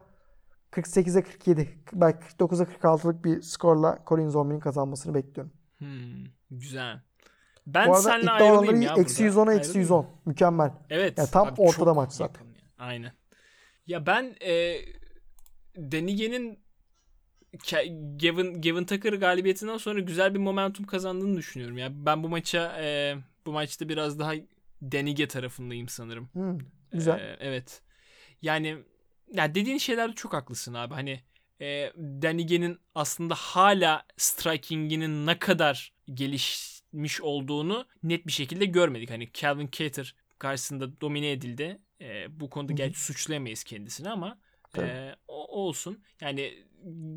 48'e 0.72 1.24
47, 1.24 1.70
belki 1.94 2.20
49'a 2.26 2.64
46'lık 2.64 3.26
bir 3.26 3.42
skorla 3.42 4.04
Korean 4.06 4.30
Zombie'nin 4.30 4.60
kazanmasını 4.60 5.14
bekliyorum. 5.14 5.54
Hmm, 5.78 6.24
güzel. 6.52 7.02
Ben 7.68 7.90
Bu 7.90 7.96
arada 7.96 8.20
iddia 8.20 8.34
ayrılayım 8.34 8.82
ya 8.82 8.94
eksi 8.98 9.24
burada. 9.24 9.52
110'a 9.52 9.54
eksi 9.54 9.70
Ayrılayım 9.70 9.82
110. 9.82 10.00
mı? 10.00 10.06
Mükemmel. 10.26 10.72
Evet. 10.90 11.18
Ya 11.18 11.26
tam 11.26 11.48
abi 11.48 11.62
ortada 11.62 11.94
maç 11.94 12.12
zaten. 12.12 12.26
yakın 12.34 12.46
ya. 12.46 12.51
Aynen. 12.82 13.12
Ya 13.88 14.06
ben 14.06 14.36
e, 14.42 14.80
Denige'nin 15.76 16.60
Ke- 17.58 18.18
Gavin, 18.18 18.62
Gavin 18.62 18.86
Tucker 18.86 19.14
galibiyetinden 19.14 19.78
sonra 19.78 20.00
güzel 20.00 20.34
bir 20.34 20.40
momentum 20.40 20.86
kazandığını 20.86 21.38
düşünüyorum. 21.38 21.78
Ya 21.78 22.06
ben 22.06 22.24
bu 22.24 22.30
maça 22.30 22.82
e, 22.82 23.16
bu 23.46 23.52
maçta 23.52 23.90
biraz 23.90 24.20
daha 24.20 24.34
Denige 24.82 25.28
tarafındayım 25.28 25.88
sanırım. 25.88 26.30
Hmm, 26.34 26.58
güzel. 26.92 27.20
Ee, 27.20 27.38
evet. 27.40 27.82
Yani 28.42 28.78
ya 29.34 29.56
dediğin 29.56 29.78
şeylerde 29.78 30.14
çok 30.16 30.34
haklısın 30.34 30.74
abi. 30.74 30.94
Hani 30.94 31.20
e, 31.62 31.94
Danige'nin 31.98 32.80
aslında 32.96 33.36
hala 33.36 34.06
striking'inin 34.18 35.26
ne 35.28 35.40
kadar 35.40 35.94
gelişmiş 36.14 37.22
olduğunu 37.22 37.86
net 38.04 38.28
bir 38.28 38.32
şekilde 38.32 38.66
görmedik. 38.66 39.12
Hani 39.12 39.30
Calvin 39.34 39.70
Cater 39.72 40.16
karşısında 40.40 41.02
domine 41.02 41.32
edildi. 41.32 41.80
E, 42.02 42.40
bu 42.40 42.50
konuda 42.50 42.74
gerçi 42.74 43.00
suçlayamayız 43.00 43.64
kendisini 43.64 44.10
ama 44.10 44.40
Tabii. 44.74 44.88
e, 44.88 45.16
o, 45.28 45.64
olsun. 45.66 46.04
Yani 46.22 46.64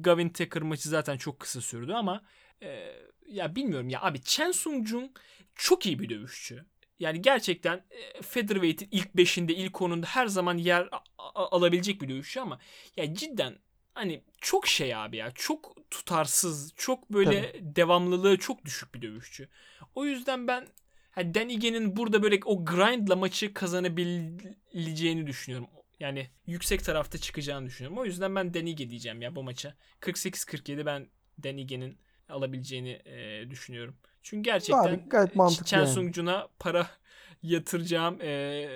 Gavin 0.00 0.28
Tucker 0.28 0.62
maçı 0.62 0.88
zaten 0.88 1.16
çok 1.16 1.40
kısa 1.40 1.60
sürdü 1.60 1.92
ama 1.92 2.22
e, 2.62 2.92
ya 3.26 3.56
bilmiyorum 3.56 3.88
ya 3.88 4.02
abi 4.02 4.22
Chen 4.22 4.52
Sung 4.52 4.86
Jung 4.86 5.10
çok 5.54 5.86
iyi 5.86 5.98
bir 5.98 6.08
dövüşçü. 6.08 6.64
Yani 6.98 7.22
gerçekten 7.22 7.84
e, 7.90 8.22
featherweight'in 8.22 8.88
ilk 8.90 9.08
5'inde, 9.14 9.52
ilk 9.52 9.74
10'unda 9.74 10.06
her 10.06 10.26
zaman 10.26 10.58
yer 10.58 10.88
alabilecek 11.34 12.02
bir 12.02 12.08
dövüşçü 12.08 12.40
ama 12.40 12.58
ya 12.96 13.14
cidden 13.14 13.58
hani 13.94 14.22
çok 14.40 14.66
şey 14.66 14.94
abi 14.94 15.16
ya. 15.16 15.30
Çok 15.34 15.90
tutarsız, 15.90 16.72
çok 16.76 17.10
böyle 17.10 17.54
devamlılığı 17.60 18.38
çok 18.38 18.64
düşük 18.64 18.94
bir 18.94 19.02
dövüşçü. 19.02 19.48
O 19.94 20.04
yüzden 20.04 20.48
ben 20.48 20.66
hani 21.14 21.34
Dan 21.34 21.48
Ige'nin 21.48 21.96
burada 21.96 22.22
böyle 22.22 22.40
o 22.44 22.64
grindla 22.64 23.16
maçı 23.16 23.54
kazanabileceğini 23.54 25.26
düşünüyorum. 25.26 25.68
Yani 26.00 26.30
yüksek 26.46 26.84
tarafta 26.84 27.18
çıkacağını 27.18 27.66
düşünüyorum. 27.66 27.98
O 27.98 28.04
yüzden 28.04 28.34
ben 28.34 28.54
Dan 28.54 28.66
Ige 28.66 28.90
diyeceğim 28.90 29.22
ya 29.22 29.36
bu 29.36 29.42
maça. 29.42 29.74
48-47 30.00 30.86
ben 30.86 31.06
Dan 31.42 31.56
Ige'nin 31.56 31.98
alabileceğini 32.28 32.90
e, 33.04 33.50
düşünüyorum. 33.50 33.96
Çünkü 34.22 34.42
gerçekten 34.42 34.94
Abi, 34.94 35.08
gayet 35.08 35.36
mantıklı 35.36 35.66
Chen 35.66 35.78
yani. 35.78 35.88
Sung-jun'a 35.88 36.48
para 36.58 36.86
yatıracağım 37.42 38.18
e, 38.22 38.66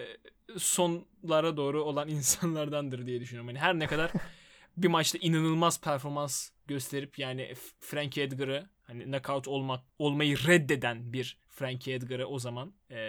sonlara 0.56 1.56
doğru 1.56 1.82
olan 1.84 2.08
insanlardandır 2.08 3.06
diye 3.06 3.20
düşünüyorum. 3.20 3.48
Yani 3.48 3.58
her 3.58 3.78
ne 3.78 3.86
kadar 3.86 4.10
bir 4.82 4.88
maçta 4.88 5.18
inanılmaz 5.18 5.80
performans 5.80 6.50
gösterip 6.66 7.18
yani 7.18 7.54
Frankie 7.80 8.22
Edgar'ı 8.22 8.68
hani 8.82 9.04
knockout 9.04 9.48
olmak 9.48 9.84
olmayı 9.98 10.36
reddeden 10.46 11.12
bir 11.12 11.38
Frankie 11.48 11.94
Edgar'ı 11.94 12.26
o 12.26 12.38
zaman 12.38 12.72
e, 12.90 13.00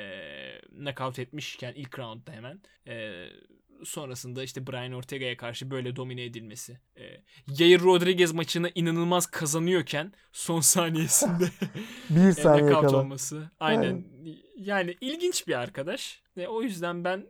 knockout 0.69 1.19
etmişken 1.19 1.73
ilk 1.73 1.99
roundda 1.99 2.31
hemen 2.31 2.61
e, 2.87 3.25
sonrasında 3.83 4.43
işte 4.43 4.67
Brian 4.67 4.91
Ortega'ya 4.91 5.37
karşı 5.37 5.71
böyle 5.71 5.95
domine 5.95 6.23
edilmesi. 6.23 6.79
E, 6.97 7.03
Yair 7.57 7.79
Rodriguez 7.79 8.31
maçını 8.31 8.71
inanılmaz 8.75 9.25
kazanıyorken 9.25 10.13
son 10.31 10.59
saniyesinde 10.59 11.49
Bir 12.09 12.27
e, 12.27 12.33
saniye 12.33 12.65
knockout 12.65 12.91
kala. 12.91 13.01
olması. 13.01 13.49
Aynen. 13.59 14.03
Yani 14.57 14.95
ilginç 15.01 15.47
bir 15.47 15.59
arkadaş. 15.59 16.21
E, 16.37 16.47
o 16.47 16.61
yüzden 16.61 17.03
ben 17.03 17.25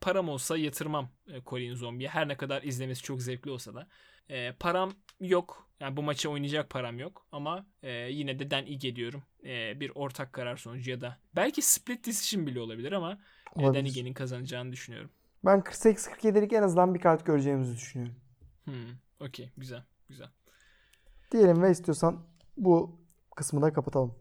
param 0.00 0.28
olsa 0.28 0.56
yatırmam 0.56 1.08
e, 1.26 1.40
Korean 1.40 1.74
Zombie'ye. 1.74 2.08
Her 2.08 2.28
ne 2.28 2.36
kadar 2.36 2.62
izlemesi 2.62 3.02
çok 3.02 3.22
zevkli 3.22 3.50
olsa 3.50 3.74
da. 3.74 3.88
E, 4.28 4.52
param 4.52 4.92
yok. 5.20 5.70
Yani 5.80 5.96
bu 5.96 6.02
maçı 6.02 6.30
oynayacak 6.30 6.70
param 6.70 6.98
yok. 6.98 7.26
Ama 7.32 7.66
e, 7.82 7.90
yine 7.92 8.38
de 8.38 8.50
Dan 8.50 8.66
Ige 8.66 8.96
diyorum. 8.96 9.22
E, 9.44 9.80
bir 9.80 9.92
ortak 9.94 10.32
karar 10.32 10.56
sonucu 10.56 10.90
ya 10.90 11.00
da 11.00 11.18
belki 11.36 11.62
split 11.62 12.06
decision 12.06 12.46
bile 12.46 12.60
olabilir 12.60 12.92
ama 12.92 13.18
e, 13.56 13.62
Olabilir. 13.62 13.84
Ige'nin 13.84 14.14
kazanacağını 14.14 14.72
düşünüyorum. 14.72 15.10
Ben 15.44 15.58
48-47'lik 15.60 16.52
en 16.52 16.62
azından 16.62 16.94
bir 16.94 17.00
kart 17.00 17.26
göreceğimizi 17.26 17.74
düşünüyorum. 17.76 18.16
Hmm, 18.64 19.26
Okey. 19.26 19.50
Güzel. 19.56 19.84
Güzel. 20.08 20.28
Diyelim 21.32 21.62
ve 21.62 21.70
istiyorsan 21.70 22.26
bu 22.56 23.00
kısmı 23.36 23.62
da 23.62 23.72
kapatalım. 23.72 24.14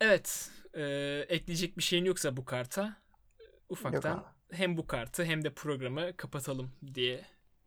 Evet. 0.00 0.50
e, 0.74 0.82
ekleyecek 1.28 1.78
bir 1.78 1.82
şeyin 1.82 2.04
yoksa 2.04 2.36
bu 2.36 2.44
karta 2.44 2.82
Yok 2.82 3.52
ufaktan. 3.68 4.35
Hem 4.52 4.76
bu 4.76 4.86
kartı 4.86 5.24
hem 5.24 5.44
de 5.44 5.54
programı 5.54 6.16
kapatalım 6.16 6.72
diye 6.94 7.24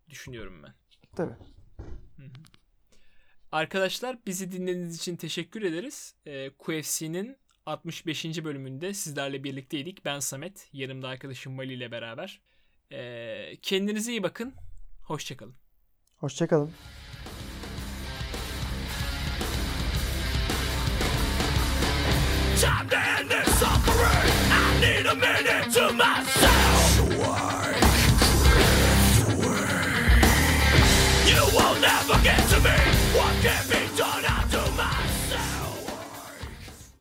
düşünüyorum 0.10 0.64
ben. 0.64 0.74
Tabii. 1.16 1.36
Arkadaşlar 3.52 4.18
bizi 4.26 4.52
dinlediğiniz 4.52 4.98
için 4.98 5.16
teşekkür 5.16 5.62
ederiz. 5.62 6.16
Ee, 6.26 6.50
QFC'nin 6.50 7.38
65. 7.66 8.44
bölümünde 8.44 8.94
sizlerle 8.94 9.44
birlikteydik. 9.44 10.06
Ben 10.06 10.20
Samet, 10.20 10.70
yanımda 10.74 11.08
arkadaşım 11.08 11.54
Mali 11.54 11.74
ile 11.74 11.92
beraber. 11.92 12.42
Ee, 12.92 13.58
kendinize 13.62 14.12
iyi 14.12 14.24
bakın. 14.24 14.54
Hoşçakalın. 15.04 15.56
Hoşçakalın. 16.16 16.72
Time 22.62 22.90
to 22.90 22.96
end 22.96 23.32
it! 23.32 23.40
forget 32.10 32.40
to 32.50 32.60
me. 32.62 32.89